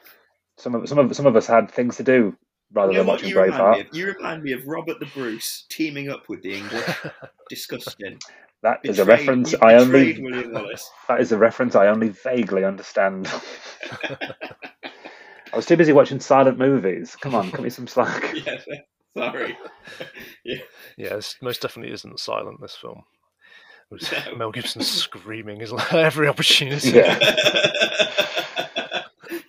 Some 0.59 0.74
of 0.74 0.88
some 0.88 0.98
of 0.98 1.14
some 1.16 1.26
of 1.26 1.36
us 1.36 1.47
had 1.47 1.70
things 1.70 1.97
to 1.98 2.02
do 2.02 2.36
rather 2.72 2.92
You 2.92 2.98
know 2.98 3.02
than 3.05 3.06
watching 3.09 3.34
remind 3.34 3.51
me 3.52 3.56
Braveheart. 3.59 3.80
of? 3.90 3.97
You 3.97 4.06
remind 4.06 4.42
me 4.42 4.52
of 4.52 4.66
Robert 4.66 5.01
the 5.01 5.06
Bruce 5.06 5.64
teaming 5.68 6.09
up 6.09 6.28
with 6.28 6.42
the 6.42 6.55
English. 6.55 6.84
Disgusting. 7.51 8.18
That 8.62 8.80
is 8.84 8.98
a 8.98 9.05
reference 9.06 9.55
I 9.62 9.74
only 9.74 10.12
that 11.09 11.20
is 11.20 11.32
a 11.32 11.38
reference 11.38 11.74
I 11.74 11.86
only 11.86 12.10
vaguely 12.10 12.64
understand. 12.64 13.26
I 15.52 15.56
was 15.56 15.66
too 15.66 15.76
busy 15.76 15.92
watching 15.92 16.20
silent 16.20 16.59
movies. 16.59 17.16
Come 17.20 17.34
on, 17.34 17.51
cut 17.51 17.62
me 17.62 17.70
some 17.70 17.86
slack. 17.86 18.34
yeah, 18.47 18.59
sorry. 19.16 19.56
yeah. 20.44 20.59
Yeah, 20.97 21.16
this 21.16 21.36
most 21.42 21.62
definitely 21.62 21.92
isn't 21.94 22.20
silent. 22.20 22.60
This 22.60 22.76
film. 22.76 23.02
It 23.90 23.94
was 23.94 24.12
No. 24.30 24.36
Mel 24.36 24.52
Gibson 24.52 24.82
screaming 24.82 25.59
his 25.59 25.72
every 25.90 26.28
opportunity. 26.28 26.90
Yeah. 26.90 27.18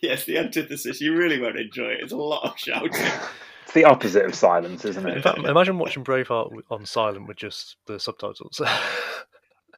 yes, 0.09 0.25
the 0.25 0.37
antithesis. 0.37 1.01
You 1.01 1.15
really 1.15 1.39
won't 1.39 1.57
enjoy 1.59 1.89
it. 1.89 2.01
It's 2.01 2.13
a 2.13 2.17
lot 2.17 2.43
of 2.43 2.57
shouting. 2.57 2.91
It's 3.63 3.73
the 3.75 3.85
opposite 3.85 4.25
of 4.25 4.35
silence, 4.35 4.83
isn't 4.83 5.07
In 5.07 5.19
it? 5.19 5.23
fact, 5.23 5.37
imagine 5.37 5.77
watching 5.77 6.03
Braveheart 6.03 6.51
on 6.69 6.85
silent 6.85 7.25
with 7.25 7.37
just 7.37 7.77
the 7.85 8.01
subtitles. 8.01 8.59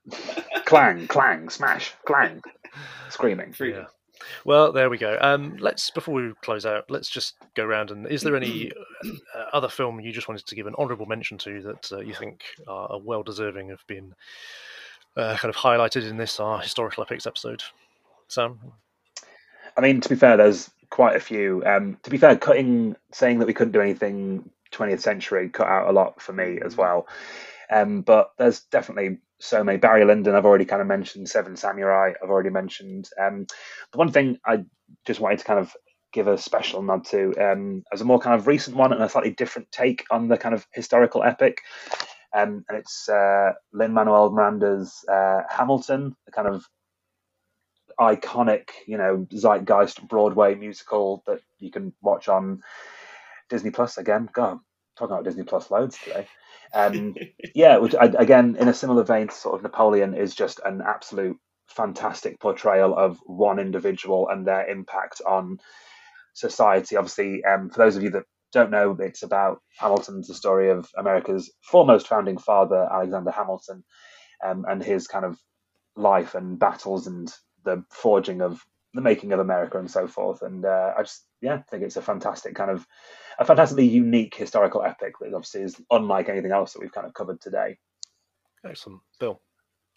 clang, 0.66 1.06
clang, 1.08 1.50
smash, 1.50 1.94
clang, 2.06 2.42
screaming. 3.10 3.54
Freedom. 3.54 3.82
Yeah. 3.82 3.88
Well, 4.46 4.72
there 4.72 4.90
we 4.90 4.98
go. 4.98 5.18
Um, 5.22 5.58
let's 5.60 5.92
before 5.92 6.16
we 6.16 6.34
close 6.42 6.66
out, 6.66 6.90
let's 6.90 7.10
just 7.10 7.36
go 7.56 7.66
around 7.66 7.92
and 7.92 8.08
is 8.08 8.22
there 8.22 8.36
any 8.36 8.72
uh, 9.06 9.46
other 9.54 9.70
film 9.70 10.00
you 10.00 10.12
just 10.12 10.28
wanted 10.28 10.48
to 10.48 10.56
give 10.56 10.66
an 10.66 10.76
honourable 10.80 11.06
mention 11.06 11.38
to 11.40 11.62
that 11.62 11.92
uh, 11.92 12.00
you 12.00 12.14
think 12.16 12.42
are, 12.68 12.94
are 12.94 13.00
well 13.00 13.22
deserving 13.22 13.70
of 13.70 13.80
being 13.88 14.14
uh, 15.18 15.38
kind 15.38 15.54
of 15.54 15.56
highlighted 15.56 16.10
in 16.10 16.18
this 16.18 16.40
our 16.40 16.60
historical 16.60 17.04
epics 17.04 17.28
episode? 17.28 17.62
Sam, 18.28 18.60
I 19.78 19.82
mean, 19.82 20.02
to 20.02 20.10
be 20.10 20.16
fair, 20.16 20.38
there's 20.38 20.70
quite 20.90 21.16
a 21.16 21.20
few. 21.20 21.64
Um, 21.66 21.98
to 22.04 22.10
be 22.10 22.18
fair, 22.18 22.38
cutting 22.38 22.96
saying 23.12 23.40
that 23.40 23.48
we 23.48 23.54
couldn't 23.54 23.74
do 23.74 23.82
anything 23.82 24.50
20th 24.72 25.02
century 25.02 25.50
cut 25.50 25.68
out 25.68 25.90
a 25.90 25.92
lot 25.92 26.22
for 26.22 26.34
me 26.34 26.60
as 26.64 26.76
well. 26.76 27.08
Um, 27.72 28.02
but 28.02 28.32
there's 28.38 28.62
definitely 28.62 29.20
so 29.40 29.64
many. 29.64 29.78
Barry 29.78 30.06
Lyndon, 30.06 30.36
I've 30.36 30.46
already 30.46 30.66
kind 30.66 30.82
of 30.82 30.88
mentioned. 30.88 31.30
Seven 31.30 31.56
Samurai, 31.56 32.14
I've 32.22 32.30
already 32.30 32.50
mentioned. 32.50 33.10
Um, 33.20 33.48
the 33.92 33.98
one 33.98 34.12
thing 34.12 34.40
I 34.46 34.66
just 35.06 35.20
wanted 35.20 35.40
to 35.40 35.46
kind 35.46 35.60
of 35.60 35.74
give 36.12 36.28
a 36.28 36.38
special 36.38 36.82
nod 36.84 37.06
to 37.06 37.34
um, 37.42 37.84
as 37.92 38.02
a 38.02 38.06
more 38.06 38.20
kind 38.20 38.40
of 38.40 38.48
recent 38.48 38.78
one 38.78 38.94
and 38.94 39.02
a 39.02 39.10
slightly 39.10 39.32
different 39.32 39.72
take 39.72 40.06
on 40.12 40.28
the 40.28 40.38
kind 40.38 40.54
of 40.54 40.66
historical 40.72 41.24
epic. 41.24 41.62
Um, 42.36 42.64
and 42.70 42.78
it's 42.78 43.10
uh, 43.10 43.54
Lin 43.74 43.94
Manuel 43.94 44.32
Miranda's 44.32 45.04
uh, 45.12 45.42
Hamilton, 45.50 46.16
the 46.26 46.32
kind 46.32 46.48
of 46.48 46.66
iconic, 48.00 48.70
you 48.88 48.98
know, 48.98 49.28
zeitgeist 49.34 50.08
Broadway 50.08 50.56
musical 50.56 51.24
that 51.28 51.40
you 51.60 51.72
can 51.72 51.94
watch 52.02 52.28
on 52.28 52.62
Disney 53.50 53.72
Plus 53.72 53.98
again. 53.98 54.30
God, 54.32 54.54
I'm 54.54 54.62
talking 54.98 55.14
about 55.14 55.26
Disney 55.26 55.44
Plus 55.44 55.70
loads 55.72 55.98
today. 55.98 56.28
Um, 56.74 57.16
yeah, 57.56 57.78
which 57.78 57.96
I, 57.96 58.06
again, 58.06 58.58
in 58.60 58.68
a 58.68 58.74
similar 58.74 59.04
vein 59.04 59.30
sort 59.30 59.56
of 59.56 59.64
Napoleon, 59.64 60.16
is 60.16 60.36
just 60.36 60.60
an 60.66 60.82
absolute 60.86 61.38
fantastic 61.68 62.40
portrayal 62.40 62.98
of 62.98 63.20
one 63.26 63.60
individual 63.60 64.28
and 64.30 64.46
their 64.46 64.68
impact 64.68 65.22
on 65.26 65.60
society. 66.34 66.96
Obviously, 66.96 67.44
um, 67.46 67.70
for 67.70 67.78
those 67.80 67.96
of 67.96 68.04
you 68.04 68.12
that 68.12 68.26
don't 68.52 68.72
know, 68.72 68.96
it's 69.00 69.24
about 69.24 69.62
Hamilton's 69.78 70.28
the 70.28 70.36
story 70.36 70.70
of 70.70 70.88
America's 70.98 71.52
foremost 71.64 72.08
founding 72.08 72.38
father, 72.38 72.88
Alexander 72.92 73.32
Hamilton, 73.32 73.84
um, 74.46 74.66
and 74.68 74.84
his 74.84 75.08
kind 75.08 75.26
of 75.26 75.38
life 75.96 76.36
and 76.36 76.60
battles 76.60 77.08
and 77.08 77.32
the 77.64 77.84
forging 77.90 78.42
of 78.42 78.66
the 78.94 79.02
making 79.02 79.34
of 79.34 79.40
America 79.40 79.80
and 79.80 79.90
so 79.90 80.08
forth. 80.08 80.42
And 80.42 80.66
uh, 80.66 80.94
I 80.98 81.04
just, 81.04 81.26
yeah, 81.42 81.62
think 81.70 81.84
it's 81.84 81.98
a 81.98 82.02
fantastic 82.02 82.56
kind 82.56 82.72
of 82.72 82.86
a 83.40 83.46
fantastically 83.46 83.88
unique 83.88 84.36
historical 84.36 84.84
epic 84.84 85.14
that 85.20 85.34
obviously 85.34 85.62
is 85.62 85.82
unlike 85.90 86.30
anything 86.30 86.52
else 86.52 86.74
that 86.74 86.82
we've 86.82 86.92
kind 86.92 87.08
of 87.08 87.14
covered 87.14 87.42
today. 87.42 87.78
excellent, 88.66 89.02
Bill. 89.20 89.42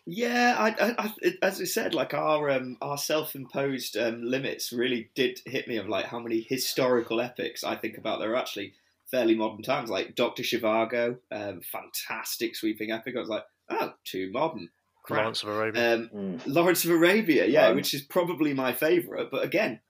Yeah, 0.09 0.55
I, 0.57 0.69
I, 0.69 0.95
I, 0.99 1.35
as 1.43 1.59
we 1.59 1.67
said, 1.67 1.93
like 1.93 2.15
our 2.15 2.49
um, 2.49 2.77
our 2.81 2.97
self-imposed 2.97 3.97
um, 3.97 4.23
limits 4.23 4.73
really 4.73 5.11
did 5.17 5.41
hit 5.45 5.67
me 5.67 5.79
of 5.79 5.89
like 5.89 6.07
how 6.07 6.21
many 6.21 6.47
historical 6.49 7.21
epics 7.21 7.65
I 7.65 7.75
think 7.75 7.99
about. 7.99 8.21
They're 8.21 8.37
actually 8.37 8.75
fairly 9.11 9.35
modern 9.35 9.63
times, 9.63 9.91
like 9.91 10.15
Doctor 10.15 10.45
Zhivago, 10.45 11.19
um, 11.33 11.61
fantastic 11.61 12.55
sweeping 12.55 12.93
epic. 12.93 13.17
I 13.17 13.21
was 13.21 13.29
like, 13.29 13.45
oh, 13.69 13.95
too 14.05 14.31
modern. 14.33 14.71
Crap. 15.07 15.21
Lawrence 15.21 15.43
of 15.43 15.49
Arabia. 15.49 15.95
Um, 15.95 16.11
Mm. 16.15 16.43
Lawrence 16.47 16.85
of 16.85 16.91
Arabia, 16.91 17.47
yeah, 17.47 17.67
Right. 17.67 17.75
which 17.77 17.95
is 17.95 18.03
probably 18.03 18.53
my 18.55 18.73
favourite, 18.73 19.31
but 19.31 19.45
again, 19.45 19.81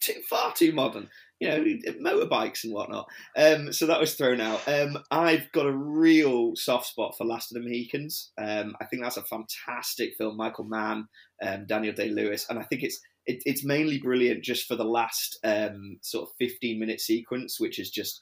too, 0.00 0.20
far 0.28 0.52
too 0.54 0.72
modern. 0.72 1.10
You 1.42 1.48
know, 1.48 1.64
motorbikes 2.02 2.64
and 2.64 2.72
whatnot. 2.74 3.08
Um, 3.34 3.72
so 3.72 3.86
that 3.86 3.98
was 3.98 4.14
thrown 4.14 4.42
out. 4.42 4.60
Um, 4.68 4.98
I've 5.10 5.50
got 5.52 5.64
a 5.64 5.72
real 5.72 6.54
soft 6.54 6.86
spot 6.86 7.16
for 7.16 7.24
Last 7.24 7.50
of 7.50 7.54
the 7.62 7.66
Mohicans. 7.66 8.30
Um, 8.36 8.76
I 8.78 8.84
think 8.84 9.02
that's 9.02 9.16
a 9.16 9.22
fantastic 9.24 10.16
film. 10.18 10.36
Michael 10.36 10.64
Mann, 10.64 11.08
um, 11.42 11.64
Daniel 11.66 11.94
Day 11.94 12.10
Lewis, 12.10 12.44
and 12.50 12.58
I 12.58 12.64
think 12.64 12.82
it's 12.82 13.00
it, 13.24 13.42
it's 13.46 13.64
mainly 13.64 13.98
brilliant 13.98 14.44
just 14.44 14.66
for 14.68 14.76
the 14.76 14.84
last 14.84 15.38
um, 15.42 15.98
sort 16.02 16.28
of 16.28 16.34
fifteen 16.38 16.78
minute 16.78 17.00
sequence, 17.00 17.58
which 17.58 17.78
is 17.78 17.90
just 17.90 18.20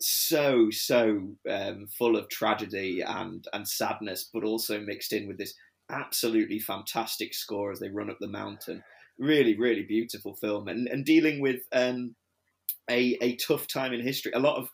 so 0.00 0.68
so 0.70 1.34
um, 1.50 1.86
full 1.98 2.16
of 2.16 2.28
tragedy 2.28 3.00
and 3.00 3.44
and 3.52 3.66
sadness, 3.66 4.28
but 4.32 4.44
also 4.44 4.80
mixed 4.80 5.12
in 5.12 5.26
with 5.26 5.38
this 5.38 5.54
absolutely 5.92 6.58
fantastic 6.58 7.34
score 7.34 7.70
as 7.70 7.78
they 7.78 7.90
run 7.90 8.10
up 8.10 8.18
the 8.20 8.28
mountain. 8.28 8.82
Really, 9.18 9.56
really 9.56 9.82
beautiful 9.82 10.34
film, 10.34 10.68
and 10.68 10.88
and 10.88 11.04
dealing 11.04 11.40
with 11.40 11.60
um, 11.72 12.16
a 12.90 13.16
a 13.20 13.36
tough 13.36 13.66
time 13.66 13.92
in 13.92 14.00
history. 14.00 14.32
A 14.32 14.40
lot 14.40 14.56
of 14.56 14.68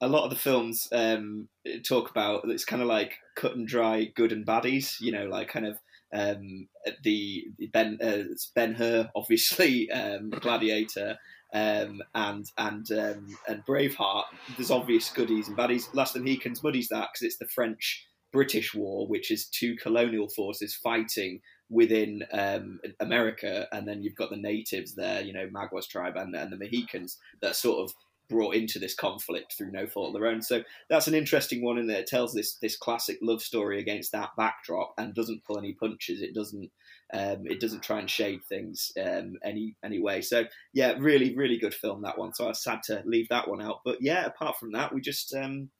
a 0.00 0.08
lot 0.08 0.24
of 0.24 0.30
the 0.30 0.36
films 0.36 0.88
um, 0.92 1.48
talk 1.88 2.10
about 2.10 2.42
it's 2.44 2.64
kind 2.64 2.82
of 2.82 2.88
like 2.88 3.14
cut 3.36 3.56
and 3.56 3.66
dry 3.66 4.10
good 4.14 4.32
and 4.32 4.46
baddies. 4.46 5.00
You 5.00 5.12
know, 5.12 5.26
like 5.26 5.48
kind 5.48 5.66
of 5.66 5.78
um, 6.12 6.68
the 7.02 7.44
Ben 7.72 7.98
uh, 8.02 8.34
Ben 8.54 8.74
Hur, 8.74 9.10
obviously 9.14 9.90
um, 9.90 10.30
Gladiator. 10.30 11.18
um, 11.54 12.02
and 12.14 12.44
and 12.58 12.90
um, 12.92 13.26
and 13.48 13.64
Braveheart, 13.64 14.24
there's 14.56 14.70
obvious 14.70 15.10
goodies 15.10 15.48
and 15.48 15.56
baddies. 15.56 15.94
Last 15.94 16.16
of 16.16 16.22
the 16.22 16.28
Mohicans 16.28 16.62
muddies 16.62 16.88
that 16.88 17.08
because 17.12 17.22
it's 17.22 17.38
the 17.38 17.46
French 17.46 18.04
British 18.32 18.74
War, 18.74 19.06
which 19.06 19.30
is 19.30 19.48
two 19.48 19.76
colonial 19.76 20.28
forces 20.28 20.74
fighting 20.74 21.40
within 21.68 22.22
um, 22.32 22.78
America, 23.00 23.66
and 23.72 23.88
then 23.88 24.02
you've 24.02 24.14
got 24.14 24.30
the 24.30 24.36
natives 24.36 24.94
there, 24.94 25.20
you 25.22 25.32
know, 25.32 25.48
Magua's 25.50 25.86
tribe 25.86 26.16
and, 26.16 26.34
and 26.34 26.52
the 26.52 26.58
Mohicans 26.58 27.18
that 27.42 27.56
sort 27.56 27.82
of 27.82 27.94
brought 28.28 28.54
into 28.54 28.78
this 28.78 28.94
conflict 28.94 29.54
through 29.56 29.70
no 29.70 29.86
fault 29.86 30.08
of 30.14 30.20
their 30.20 30.30
own. 30.30 30.42
So 30.42 30.62
that's 30.90 31.06
an 31.06 31.14
interesting 31.14 31.64
one 31.64 31.78
in 31.78 31.86
there. 31.86 32.00
It 32.00 32.06
tells 32.06 32.34
this 32.34 32.56
this 32.60 32.76
classic 32.76 33.18
love 33.22 33.42
story 33.42 33.80
against 33.80 34.12
that 34.12 34.30
backdrop 34.36 34.94
and 34.98 35.14
doesn't 35.14 35.44
pull 35.44 35.58
any 35.58 35.74
punches. 35.74 36.20
It 36.22 36.34
doesn't 36.34 36.70
um, 37.12 37.44
it 37.46 37.60
doesn't 37.60 37.82
try 37.82 38.00
and 38.00 38.10
shade 38.10 38.40
things 38.48 38.90
um, 39.00 39.34
any 39.44 39.76
any 39.84 40.00
way. 40.00 40.22
So 40.22 40.44
yeah, 40.72 40.94
really 40.98 41.36
really 41.36 41.58
good 41.58 41.74
film 41.74 42.02
that 42.02 42.18
one. 42.18 42.34
So 42.34 42.44
I 42.46 42.48
was 42.48 42.62
sad 42.62 42.82
to 42.84 43.02
leave 43.06 43.28
that 43.28 43.48
one 43.48 43.62
out. 43.62 43.80
But 43.84 43.98
yeah, 44.00 44.26
apart 44.26 44.56
from 44.58 44.72
that, 44.72 44.92
we 44.92 45.00
just 45.00 45.34
um, 45.34 45.70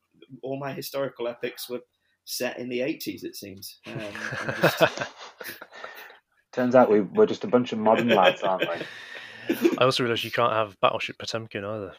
all 0.43 0.59
my 0.59 0.73
historical 0.73 1.29
epics 1.29 1.69
were 1.69 1.81
set 2.27 2.59
in 2.59 2.69
the 2.69 2.81
80s. 2.81 3.25
It 3.25 3.35
seems. 3.35 3.79
Um, 3.87 4.01
just... 4.61 4.83
Turns 6.53 6.75
out 6.75 6.91
we, 6.91 7.01
we're 7.01 7.27
just 7.27 7.45
a 7.45 7.49
bunch 7.49 7.73
of 7.73 7.79
modern 7.79 8.09
lads, 8.09 8.43
aren't 8.43 8.69
we? 8.69 9.71
I 9.79 9.85
also 9.85 10.03
realise 10.03 10.25
you 10.25 10.31
can't 10.31 10.53
have 10.53 10.79
Battleship 10.81 11.19
Potemkin 11.19 11.65
either. 11.65 11.95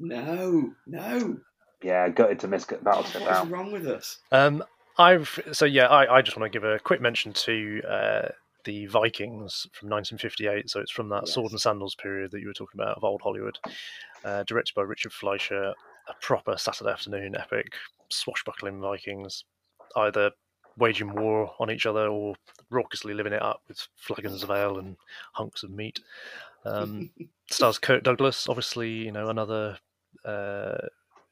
No, 0.00 0.72
no. 0.86 1.38
Yeah, 1.82 2.08
gutted 2.08 2.40
to 2.40 2.48
miss 2.48 2.64
Battleship. 2.64 3.22
What's 3.22 3.38
out. 3.38 3.50
wrong 3.50 3.72
with 3.72 3.86
us? 3.86 4.18
Um, 4.32 4.64
I've 4.98 5.38
so 5.52 5.64
yeah. 5.64 5.86
I, 5.86 6.16
I 6.16 6.22
just 6.22 6.36
want 6.36 6.52
to 6.52 6.56
give 6.56 6.68
a 6.68 6.78
quick 6.80 7.00
mention 7.00 7.32
to 7.32 7.82
uh, 7.88 8.28
the 8.64 8.86
Vikings 8.86 9.66
from 9.72 9.88
1958. 9.90 10.68
So 10.68 10.80
it's 10.80 10.90
from 10.90 11.08
that 11.10 11.24
yes. 11.26 11.34
sword 11.34 11.52
and 11.52 11.60
sandals 11.60 11.94
period 11.94 12.32
that 12.32 12.40
you 12.40 12.48
were 12.48 12.52
talking 12.52 12.80
about 12.80 12.96
of 12.96 13.04
old 13.04 13.20
Hollywood, 13.22 13.58
uh, 14.24 14.42
directed 14.44 14.74
by 14.74 14.82
Richard 14.82 15.12
Fleischer. 15.12 15.72
A 16.08 16.14
proper 16.22 16.56
Saturday 16.56 16.90
afternoon 16.90 17.36
epic, 17.36 17.74
swashbuckling 18.08 18.80
Vikings, 18.80 19.44
either 19.96 20.30
waging 20.76 21.12
war 21.12 21.52
on 21.58 21.70
each 21.70 21.86
other 21.86 22.06
or 22.06 22.34
raucously 22.70 23.14
living 23.14 23.32
it 23.32 23.42
up 23.42 23.62
with 23.68 23.86
flagons 23.96 24.42
of 24.42 24.50
ale 24.50 24.78
and 24.78 24.96
hunks 25.32 25.62
of 25.62 25.70
meat. 25.70 26.00
Um, 26.64 27.10
stars 27.50 27.78
Kirk 27.78 28.02
Douglas, 28.02 28.48
obviously, 28.48 28.90
you 28.90 29.12
know, 29.12 29.28
another 29.28 29.78
uh, 30.24 30.78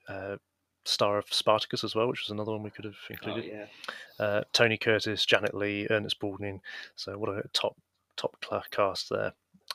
uh, 0.09 0.37
star 0.85 1.19
of 1.19 1.27
Spartacus 1.33 1.85
as 1.85 1.95
well, 1.95 2.09
which 2.09 2.23
was 2.23 2.31
another 2.31 2.53
one 2.53 2.62
we 2.62 2.70
could 2.70 2.85
have 2.85 2.97
oh, 3.11 3.12
included. 3.12 3.51
Oh, 3.53 3.57
yeah. 3.57 4.24
uh, 4.24 4.43
Tony 4.53 4.77
Curtis, 4.77 5.27
Janet 5.27 5.55
Leigh, 5.55 5.87
Ernest 5.91 6.20
Borgnine. 6.20 6.61
So 6.95 7.19
what 7.19 7.31
a 7.31 7.43
top 7.53 7.77
top 8.16 8.37
cast 8.70 9.11
there. 9.11 9.33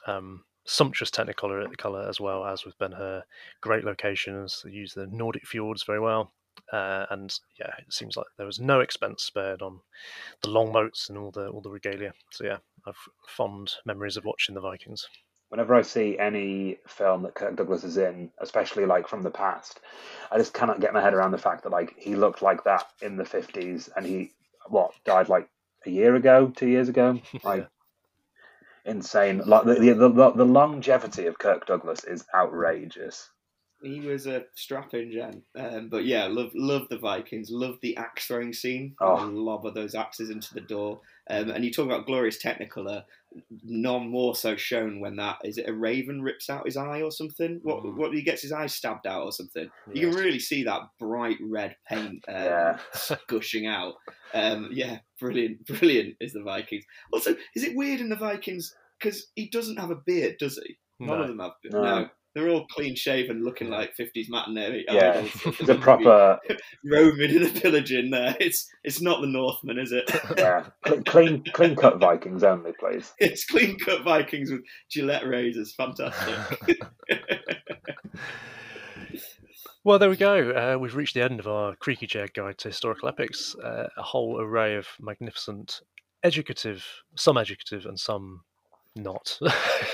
Um, 0.07 0.43
sumptuous 0.65 1.11
technicolor 1.11 1.75
color 1.77 2.07
as 2.07 2.19
well 2.19 2.45
as 2.45 2.65
with 2.65 2.77
Ben 2.77 2.91
Hur. 2.91 3.23
Great 3.61 3.83
locations. 3.83 4.61
They 4.63 4.71
use 4.71 4.93
the 4.93 5.07
Nordic 5.07 5.45
fjords 5.45 5.83
very 5.83 5.99
well. 5.99 6.31
Uh, 6.71 7.05
and 7.09 7.37
yeah, 7.59 7.71
it 7.79 7.91
seems 7.91 8.15
like 8.15 8.27
there 8.37 8.45
was 8.45 8.59
no 8.59 8.79
expense 8.79 9.23
spared 9.23 9.61
on 9.61 9.79
the 10.41 10.49
longboats 10.49 11.09
and 11.09 11.17
all 11.17 11.31
the 11.31 11.47
all 11.47 11.61
the 11.61 11.69
regalia. 11.69 12.13
So 12.31 12.45
yeah, 12.45 12.57
I've 12.87 12.95
fond 13.27 13.73
memories 13.85 14.17
of 14.17 14.25
watching 14.25 14.55
the 14.55 14.61
Vikings 14.61 15.05
whenever 15.51 15.75
I 15.75 15.81
see 15.81 16.17
any 16.17 16.77
film 16.87 17.23
that 17.23 17.35
Kirk 17.35 17.57
Douglas 17.57 17.83
is 17.83 17.97
in, 17.97 18.31
especially 18.39 18.85
like 18.85 19.09
from 19.09 19.21
the 19.21 19.29
past, 19.29 19.81
I 20.31 20.37
just 20.37 20.53
cannot 20.53 20.79
get 20.79 20.93
my 20.93 21.01
head 21.01 21.13
around 21.13 21.31
the 21.31 21.37
fact 21.37 21.63
that 21.63 21.73
like 21.73 21.93
he 21.97 22.15
looked 22.15 22.41
like 22.41 22.63
that 22.63 22.87
in 23.01 23.17
the 23.17 23.25
fifties 23.25 23.89
and 23.93 24.05
he 24.05 24.31
what 24.67 24.93
died 25.03 25.27
like 25.27 25.49
a 25.85 25.89
year 25.89 26.15
ago, 26.15 26.53
two 26.55 26.69
years 26.69 26.87
ago, 26.87 27.19
like 27.43 27.67
insane. 28.85 29.41
Like 29.45 29.65
the, 29.65 29.73
the 29.73 30.09
the 30.09 30.31
the 30.31 30.45
longevity 30.45 31.25
of 31.25 31.37
Kirk 31.37 31.65
Douglas 31.65 32.05
is 32.05 32.23
outrageous. 32.33 33.29
He 33.83 33.99
was 33.99 34.27
a 34.27 34.43
strapping 34.55 35.11
gen, 35.11 35.41
um, 35.57 35.89
but 35.89 36.05
yeah, 36.05 36.27
love 36.27 36.51
love 36.53 36.87
the 36.89 36.97
Vikings, 36.97 37.49
love 37.51 37.77
the 37.81 37.97
axe 37.97 38.27
throwing 38.27 38.53
scene. 38.53 38.95
Oh. 39.01 39.15
I 39.15 39.23
lob 39.23 39.73
those 39.73 39.95
axes 39.95 40.29
into 40.29 40.53
the 40.53 40.61
door. 40.61 41.01
Um, 41.29 41.49
and 41.49 41.63
you 41.63 41.71
talk 41.71 41.85
about 41.85 42.05
glorious 42.05 42.37
technicolor, 42.37 43.03
none 43.63 44.09
more 44.09 44.35
so 44.35 44.55
shown 44.55 44.99
when 44.99 45.15
that 45.15 45.37
is 45.43 45.57
it 45.57 45.69
a 45.69 45.73
raven 45.73 46.21
rips 46.21 46.49
out 46.49 46.65
his 46.65 46.77
eye 46.77 47.01
or 47.01 47.11
something. 47.11 47.59
What 47.63 47.83
mm. 47.83 47.95
what 47.95 48.13
he 48.13 48.21
gets 48.21 48.41
his 48.41 48.51
eye 48.51 48.67
stabbed 48.67 49.07
out 49.07 49.23
or 49.23 49.31
something. 49.31 49.69
Yes. 49.87 49.95
You 49.95 50.09
can 50.09 50.17
really 50.19 50.39
see 50.39 50.63
that 50.63 50.81
bright 50.99 51.37
red 51.41 51.75
paint 51.87 52.23
um, 52.27 52.35
yeah. 52.35 52.77
gushing 53.27 53.67
out. 53.67 53.95
Um, 54.33 54.69
yeah, 54.71 54.99
brilliant, 55.19 55.65
brilliant 55.65 56.15
is 56.19 56.33
the 56.33 56.43
Vikings. 56.43 56.85
Also, 57.13 57.35
is 57.55 57.63
it 57.63 57.75
weird 57.75 58.01
in 58.01 58.09
the 58.09 58.15
Vikings 58.15 58.75
because 58.99 59.27
he 59.35 59.49
doesn't 59.49 59.79
have 59.79 59.91
a 59.91 59.95
beard, 59.95 60.35
does 60.39 60.59
he? 60.63 60.77
None 60.99 61.17
no. 61.17 61.23
of 61.23 61.27
them 61.29 61.39
have. 61.39 61.51
No. 61.65 61.81
no. 61.81 62.09
They're 62.33 62.49
all 62.49 62.65
clean 62.67 62.95
shaven, 62.95 63.43
looking 63.43 63.69
like 63.69 63.93
fifties 63.93 64.29
matinee. 64.29 64.85
Yeah, 64.87 65.27
it's 65.45 65.67
a 65.67 65.75
proper 65.75 66.39
roaming 66.85 67.35
and 67.35 67.45
a 67.45 67.59
pillaging 67.59 68.09
there. 68.11 68.35
It's 68.39 68.69
it's 68.83 69.01
not 69.01 69.21
the 69.21 69.27
Northmen, 69.27 69.77
is 69.77 69.91
it? 69.91 70.09
yeah, 70.37 70.67
clean 71.05 71.43
clean 71.53 71.75
cut 71.75 71.99
Vikings 71.99 72.43
only, 72.43 72.71
please. 72.79 73.13
It's 73.19 73.45
clean 73.45 73.77
cut 73.79 74.03
Vikings 74.03 74.51
with 74.51 74.61
Gillette 74.89 75.27
razors. 75.27 75.73
Fantastic. 75.75 76.79
Well, 79.83 79.97
there 79.97 80.11
we 80.11 80.17
go. 80.17 80.51
Uh, 80.51 80.77
we've 80.77 80.95
reached 80.95 81.15
the 81.15 81.23
end 81.23 81.39
of 81.39 81.47
our 81.47 81.75
creaky 81.75 82.05
chair 82.05 82.27
guide 82.31 82.59
to 82.59 82.67
historical 82.67 83.09
epics. 83.09 83.55
Uh, 83.55 83.87
a 83.97 84.03
whole 84.03 84.39
array 84.39 84.75
of 84.75 84.87
magnificent, 84.99 85.81
educative, 86.23 86.85
some 87.15 87.35
educative, 87.35 87.87
and 87.87 87.99
some 87.99 88.41
not 88.95 89.39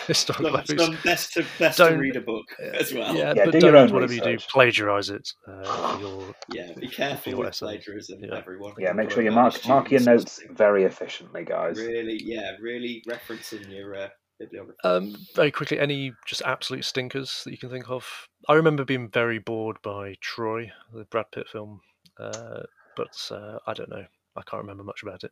historical 0.08 0.52
no, 0.52 0.58
epics. 0.58 1.04
best 1.04 1.34
to 1.34 1.46
best 1.60 1.78
don't, 1.78 1.94
to 1.94 1.98
read 1.98 2.16
a 2.16 2.22
book 2.22 2.46
as 2.60 2.94
well. 2.94 3.16
Yeah, 3.16 3.34
yeah 3.36 3.46
but 3.46 3.52
do 3.52 3.72
don't 3.72 3.92
whatever 3.92 4.14
you 4.14 4.22
do, 4.22 4.38
plagiarize 4.50 5.10
it. 5.10 5.30
Uh, 5.48 5.98
your, 6.00 6.36
yeah, 6.54 6.74
be 6.74 6.88
careful 6.88 7.38
with 7.38 7.50
essay. 7.50 7.66
plagiarism, 7.66 8.24
yeah. 8.24 8.36
everyone. 8.36 8.74
Yeah, 8.80 8.94
make 8.94 9.12
sure 9.12 9.24
you 9.24 9.32
mark 9.32 9.66
mark 9.68 9.92
your 9.92 10.02
notes 10.02 10.42
very 10.52 10.84
efficiently, 10.84 11.46
guys. 11.46 11.78
Really, 11.78 12.20
yeah, 12.24 12.52
really 12.60 13.04
referencing 13.08 13.70
your 13.70 13.96
uh, 13.96 14.10
bibliography. 14.40 14.80
Um, 14.84 15.16
very 15.36 15.52
quickly, 15.52 15.80
any 15.80 16.14
just 16.26 16.42
absolute 16.44 16.86
stinkers 16.86 17.44
that 17.44 17.52
you 17.52 17.58
can 17.58 17.70
think 17.70 17.90
of? 17.90 18.28
I 18.50 18.54
remember 18.54 18.84
being 18.84 19.10
very 19.10 19.40
bored 19.40 19.78
by 19.84 20.16
Troy, 20.22 20.72
the 20.94 21.06
Brad 21.06 21.26
Pitt 21.32 21.48
film, 21.50 21.82
uh, 22.20 22.64
but 22.96 23.30
uh, 23.32 23.60
I 23.68 23.74
don't 23.74 23.90
know. 23.90 24.06
I 24.36 24.42
can't 24.42 24.62
remember 24.62 24.84
much 24.84 25.04
about 25.04 25.24
it. 25.24 25.32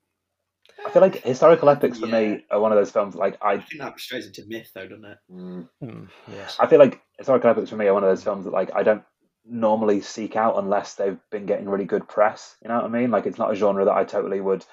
I 0.85 0.91
feel 0.91 1.01
like 1.01 1.23
historical 1.23 1.69
epics 1.69 1.99
for 1.99 2.07
yeah. 2.07 2.19
me 2.19 2.45
are 2.51 2.59
one 2.59 2.71
of 2.71 2.77
those 2.77 2.91
films. 2.91 3.15
Like 3.15 3.37
I, 3.41 3.53
I 3.53 3.57
think 3.59 3.81
that 3.81 3.99
strays 3.99 4.27
into 4.27 4.43
myth, 4.47 4.71
though, 4.73 4.87
doesn't 4.87 5.05
it? 5.05 5.17
Mm, 5.31 5.69
mm, 5.83 6.07
yes. 6.31 6.57
I 6.59 6.67
feel 6.67 6.79
like 6.79 7.01
historical 7.17 7.49
epics 7.49 7.69
for 7.69 7.75
me 7.75 7.87
are 7.87 7.93
one 7.93 8.03
of 8.03 8.09
those 8.09 8.23
films 8.23 8.45
that 8.45 8.53
like 8.53 8.71
I 8.75 8.83
don't 8.83 9.03
normally 9.45 10.01
seek 10.01 10.35
out 10.35 10.57
unless 10.57 10.95
they've 10.95 11.19
been 11.31 11.45
getting 11.45 11.69
really 11.69 11.85
good 11.85 12.07
press. 12.07 12.55
You 12.61 12.69
know 12.69 12.75
what 12.75 12.85
I 12.85 12.89
mean? 12.89 13.11
Like 13.11 13.25
it's 13.25 13.37
not 13.37 13.51
a 13.51 13.55
genre 13.55 13.85
that 13.85 13.95
I 13.95 14.03
totally 14.03 14.41
would 14.41 14.65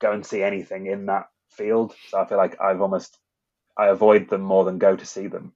go 0.00 0.12
and 0.12 0.24
see 0.24 0.42
anything 0.42 0.86
in 0.86 1.06
that 1.06 1.28
field. 1.50 1.94
So 2.08 2.20
I 2.20 2.26
feel 2.26 2.38
like 2.38 2.60
I've 2.60 2.80
almost 2.80 3.18
I 3.76 3.86
avoid 3.88 4.28
them 4.28 4.42
more 4.42 4.64
than 4.64 4.78
go 4.78 4.96
to 4.96 5.06
see 5.06 5.26
them. 5.26 5.52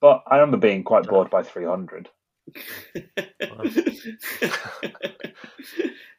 But 0.00 0.22
I 0.26 0.36
remember 0.36 0.56
being 0.56 0.82
quite 0.82 1.06
bored 1.06 1.28
by 1.28 1.42
300. 1.42 2.08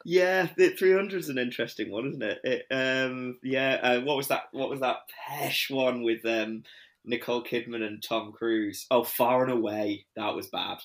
Yeah, 0.04 0.48
the 0.56 0.70
300 0.70 1.18
is 1.18 1.28
an 1.28 1.38
interesting 1.38 1.90
one, 1.90 2.08
isn't 2.08 2.22
it? 2.22 2.40
it 2.44 2.66
um, 2.70 3.38
yeah, 3.42 3.78
uh, 3.82 4.00
what 4.00 4.16
was 4.16 4.28
that? 4.28 4.44
What 4.52 4.70
was 4.70 4.80
that 4.80 4.96
Pesh 5.30 5.70
one 5.70 6.02
with 6.02 6.24
um, 6.24 6.64
Nicole 7.04 7.44
Kidman 7.44 7.86
and 7.86 8.02
Tom 8.02 8.32
Cruise? 8.32 8.86
Oh, 8.90 9.04
Far 9.04 9.44
and 9.44 9.52
Away. 9.52 10.06
That 10.16 10.34
was 10.34 10.48
bad. 10.48 10.78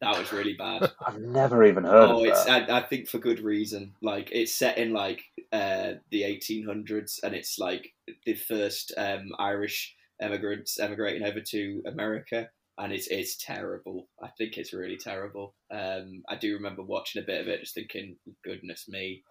That 0.00 0.18
was 0.18 0.32
really 0.32 0.54
bad. 0.54 0.90
I've 1.06 1.20
never 1.20 1.64
even 1.64 1.84
heard 1.84 2.10
oh, 2.10 2.20
of 2.20 2.26
it's. 2.26 2.46
I, 2.46 2.78
I, 2.78 2.82
think 2.82 3.08
for 3.08 3.18
good 3.18 3.40
reason. 3.40 3.94
Like 4.02 4.30
it's 4.32 4.54
set 4.54 4.78
in 4.78 4.92
like 4.92 5.22
uh, 5.52 5.92
the 6.10 6.22
1800s, 6.22 7.22
and 7.22 7.34
it's 7.34 7.58
like 7.58 7.92
the 8.24 8.34
first 8.34 8.92
um, 8.96 9.30
Irish 9.38 9.94
immigrants 10.22 10.80
emigrating 10.80 11.22
over 11.22 11.40
to 11.40 11.82
America 11.86 12.48
and 12.78 12.92
it's 12.92 13.06
it's 13.08 13.36
terrible. 13.36 14.08
I 14.22 14.28
think 14.38 14.56
it's 14.56 14.72
really 14.72 14.96
terrible. 14.96 15.54
Um, 15.70 16.22
I 16.28 16.36
do 16.36 16.54
remember 16.54 16.82
watching 16.82 17.22
a 17.22 17.26
bit 17.26 17.40
of 17.40 17.48
it, 17.48 17.60
just 17.60 17.74
thinking, 17.74 18.16
"Goodness 18.44 18.86
me, 18.88 19.22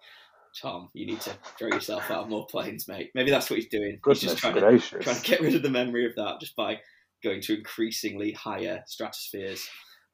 Tom, 0.60 0.88
you 0.94 1.06
need 1.06 1.20
to 1.22 1.32
throw 1.58 1.68
yourself 1.68 2.10
out 2.10 2.24
of 2.24 2.28
more 2.28 2.46
planes, 2.46 2.88
mate." 2.88 3.10
Maybe 3.14 3.30
that's 3.30 3.48
what 3.48 3.58
he's 3.58 3.68
doing. 3.68 3.98
Goodness 4.02 4.22
he's 4.22 4.30
just 4.32 4.42
trying 4.42 4.58
gracious. 4.58 4.90
to, 4.90 4.98
trying 4.98 5.16
to 5.16 5.22
get 5.22 5.40
rid 5.40 5.54
of 5.54 5.62
the 5.62 5.70
memory 5.70 6.06
of 6.06 6.14
that 6.16 6.40
just 6.40 6.56
by 6.56 6.80
going 7.22 7.40
to 7.42 7.56
increasingly 7.56 8.32
higher 8.32 8.82
stratospheres 8.86 9.66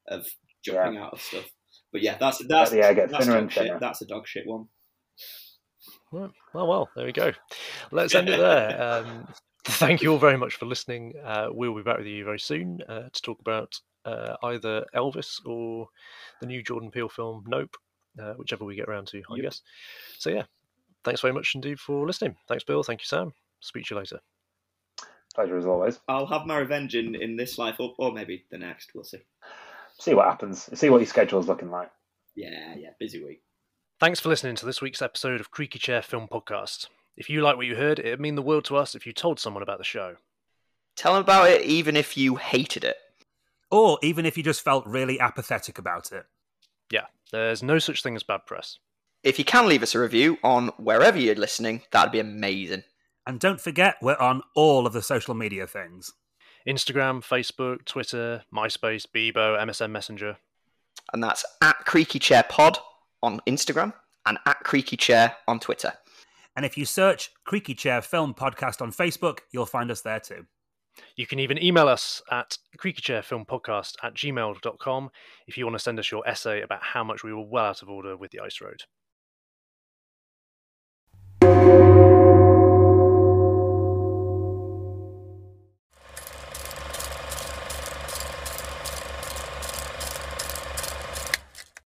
of 0.07 0.27
jumping 0.63 0.95
yeah. 0.95 1.05
out 1.05 1.13
of 1.13 1.21
stuff. 1.21 1.49
But 1.91 2.01
yeah, 2.01 2.17
that's 2.19 2.45
that's 2.47 2.73
yeah, 2.73 2.93
get 2.93 3.09
that's 3.09 3.25
thinner 3.25 3.37
and 3.37 3.51
thinner. 3.51 3.67
Shit. 3.67 3.79
That's 3.79 4.01
a 4.01 4.05
dog 4.05 4.27
shit 4.27 4.47
one. 4.47 4.67
Well, 6.11 6.31
well, 6.53 6.67
well, 6.67 6.89
there 6.95 7.05
we 7.05 7.11
go. 7.11 7.31
Let's 7.91 8.13
end 8.13 8.29
it 8.29 8.37
there. 8.39 8.81
Um, 8.81 9.27
thank 9.65 10.01
you 10.01 10.11
all 10.11 10.17
very 10.17 10.37
much 10.37 10.55
for 10.55 10.65
listening. 10.65 11.13
Uh, 11.23 11.47
we'll 11.51 11.75
be 11.75 11.81
back 11.81 11.97
with 11.97 12.07
you 12.07 12.23
very 12.23 12.39
soon 12.39 12.81
uh, 12.87 13.09
to 13.11 13.21
talk 13.21 13.39
about 13.39 13.79
uh, 14.05 14.35
either 14.43 14.85
Elvis 14.95 15.45
or 15.45 15.87
the 16.41 16.47
new 16.47 16.61
Jordan 16.61 16.91
Peele 16.91 17.09
film 17.09 17.43
Nope, 17.47 17.75
uh, 18.21 18.33
whichever 18.33 18.65
we 18.65 18.75
get 18.75 18.89
around 18.89 19.07
to, 19.07 19.19
I 19.29 19.35
yep. 19.35 19.43
guess. 19.43 19.61
So, 20.17 20.29
yeah, 20.29 20.43
thanks 21.03 21.21
very 21.21 21.33
much 21.33 21.53
indeed 21.55 21.79
for 21.79 22.05
listening. 22.05 22.35
Thanks, 22.47 22.63
Bill. 22.63 22.83
Thank 22.83 23.01
you, 23.01 23.05
Sam. 23.05 23.33
Speak 23.59 23.85
to 23.85 23.95
you 23.95 23.99
later. 23.99 24.19
Pleasure 25.35 25.57
as 25.57 25.65
always. 25.65 25.99
I'll 26.07 26.27
have 26.27 26.45
my 26.45 26.57
revenge 26.57 26.95
in, 26.95 27.15
in 27.15 27.37
this 27.37 27.57
life 27.57 27.77
or, 27.79 27.95
or 27.97 28.11
maybe 28.11 28.45
the 28.51 28.57
next. 28.57 28.91
We'll 28.93 29.03
see. 29.03 29.21
See 29.99 30.13
what 30.13 30.25
happens. 30.25 30.69
See 30.77 30.89
what 30.89 30.99
your 30.99 31.07
schedule's 31.07 31.47
looking 31.47 31.71
like. 31.71 31.89
Yeah, 32.35 32.75
yeah, 32.77 32.89
busy 32.99 33.23
week. 33.23 33.41
Thanks 33.99 34.19
for 34.19 34.29
listening 34.29 34.55
to 34.55 34.65
this 34.65 34.81
week's 34.81 35.01
episode 35.01 35.39
of 35.39 35.51
Creaky 35.51 35.79
Chair 35.79 36.01
Film 36.01 36.27
Podcast. 36.27 36.87
If 37.15 37.29
you 37.29 37.41
like 37.41 37.57
what 37.57 37.65
you 37.65 37.75
heard, 37.75 37.99
it'd 37.99 38.19
mean 38.19 38.35
the 38.35 38.41
world 38.41 38.65
to 38.65 38.77
us 38.77 38.95
if 38.95 39.05
you 39.05 39.13
told 39.13 39.39
someone 39.39 39.63
about 39.63 39.77
the 39.77 39.83
show. 39.83 40.15
Tell 40.95 41.13
them 41.13 41.23
about 41.23 41.49
it 41.49 41.61
even 41.61 41.95
if 41.95 42.17
you 42.17 42.35
hated 42.35 42.83
it. 42.83 42.97
Or 43.71 43.97
even 44.03 44.25
if 44.25 44.37
you 44.37 44.43
just 44.43 44.63
felt 44.63 44.85
really 44.85 45.19
apathetic 45.19 45.77
about 45.77 46.11
it. 46.11 46.25
Yeah, 46.91 47.05
there's 47.31 47.63
no 47.63 47.79
such 47.79 48.03
thing 48.03 48.15
as 48.15 48.23
bad 48.23 48.45
press. 48.45 48.77
If 49.23 49.39
you 49.39 49.45
can 49.45 49.67
leave 49.67 49.83
us 49.83 49.95
a 49.95 49.99
review 49.99 50.37
on 50.43 50.67
wherever 50.77 51.17
you're 51.17 51.35
listening, 51.35 51.81
that'd 51.91 52.11
be 52.11 52.19
amazing. 52.19 52.83
And 53.25 53.39
don't 53.39 53.61
forget, 53.61 53.95
we're 54.01 54.17
on 54.17 54.43
all 54.53 54.85
of 54.85 54.93
the 54.93 55.01
social 55.01 55.33
media 55.33 55.65
things. 55.65 56.11
Instagram, 56.67 57.23
Facebook, 57.23 57.85
Twitter, 57.85 58.43
MySpace, 58.53 59.05
Bebo, 59.07 59.57
MSN 59.59 59.91
Messenger. 59.91 60.37
And 61.13 61.23
that's 61.23 61.45
at 61.61 61.85
Creaky 61.85 62.19
Chair 62.19 62.43
Pod 62.47 62.77
on 63.21 63.41
Instagram 63.47 63.93
and 64.25 64.37
at 64.45 64.59
Creaky 64.59 64.97
Chair 64.97 65.35
on 65.47 65.59
Twitter. 65.59 65.93
And 66.55 66.65
if 66.65 66.77
you 66.77 66.85
search 66.85 67.31
Creaky 67.45 67.73
Chair 67.73 68.01
Film 68.01 68.33
Podcast 68.33 68.81
on 68.81 68.91
Facebook, 68.91 69.39
you'll 69.51 69.65
find 69.65 69.89
us 69.89 70.01
there 70.01 70.19
too. 70.19 70.45
You 71.15 71.25
can 71.25 71.39
even 71.39 71.61
email 71.61 71.87
us 71.87 72.21
at 72.29 72.57
creakychairfilmpodcast 72.77 73.95
at 74.03 74.13
gmail.com 74.13 75.09
if 75.47 75.57
you 75.57 75.65
want 75.65 75.75
to 75.75 75.83
send 75.83 75.99
us 75.99 76.11
your 76.11 76.27
essay 76.27 76.61
about 76.61 76.83
how 76.83 77.03
much 77.03 77.23
we 77.23 77.33
were 77.33 77.45
well 77.45 77.65
out 77.65 77.81
of 77.81 77.89
order 77.89 78.15
with 78.15 78.31
the 78.31 78.39
Ice 78.39 78.61
Road. 78.61 78.83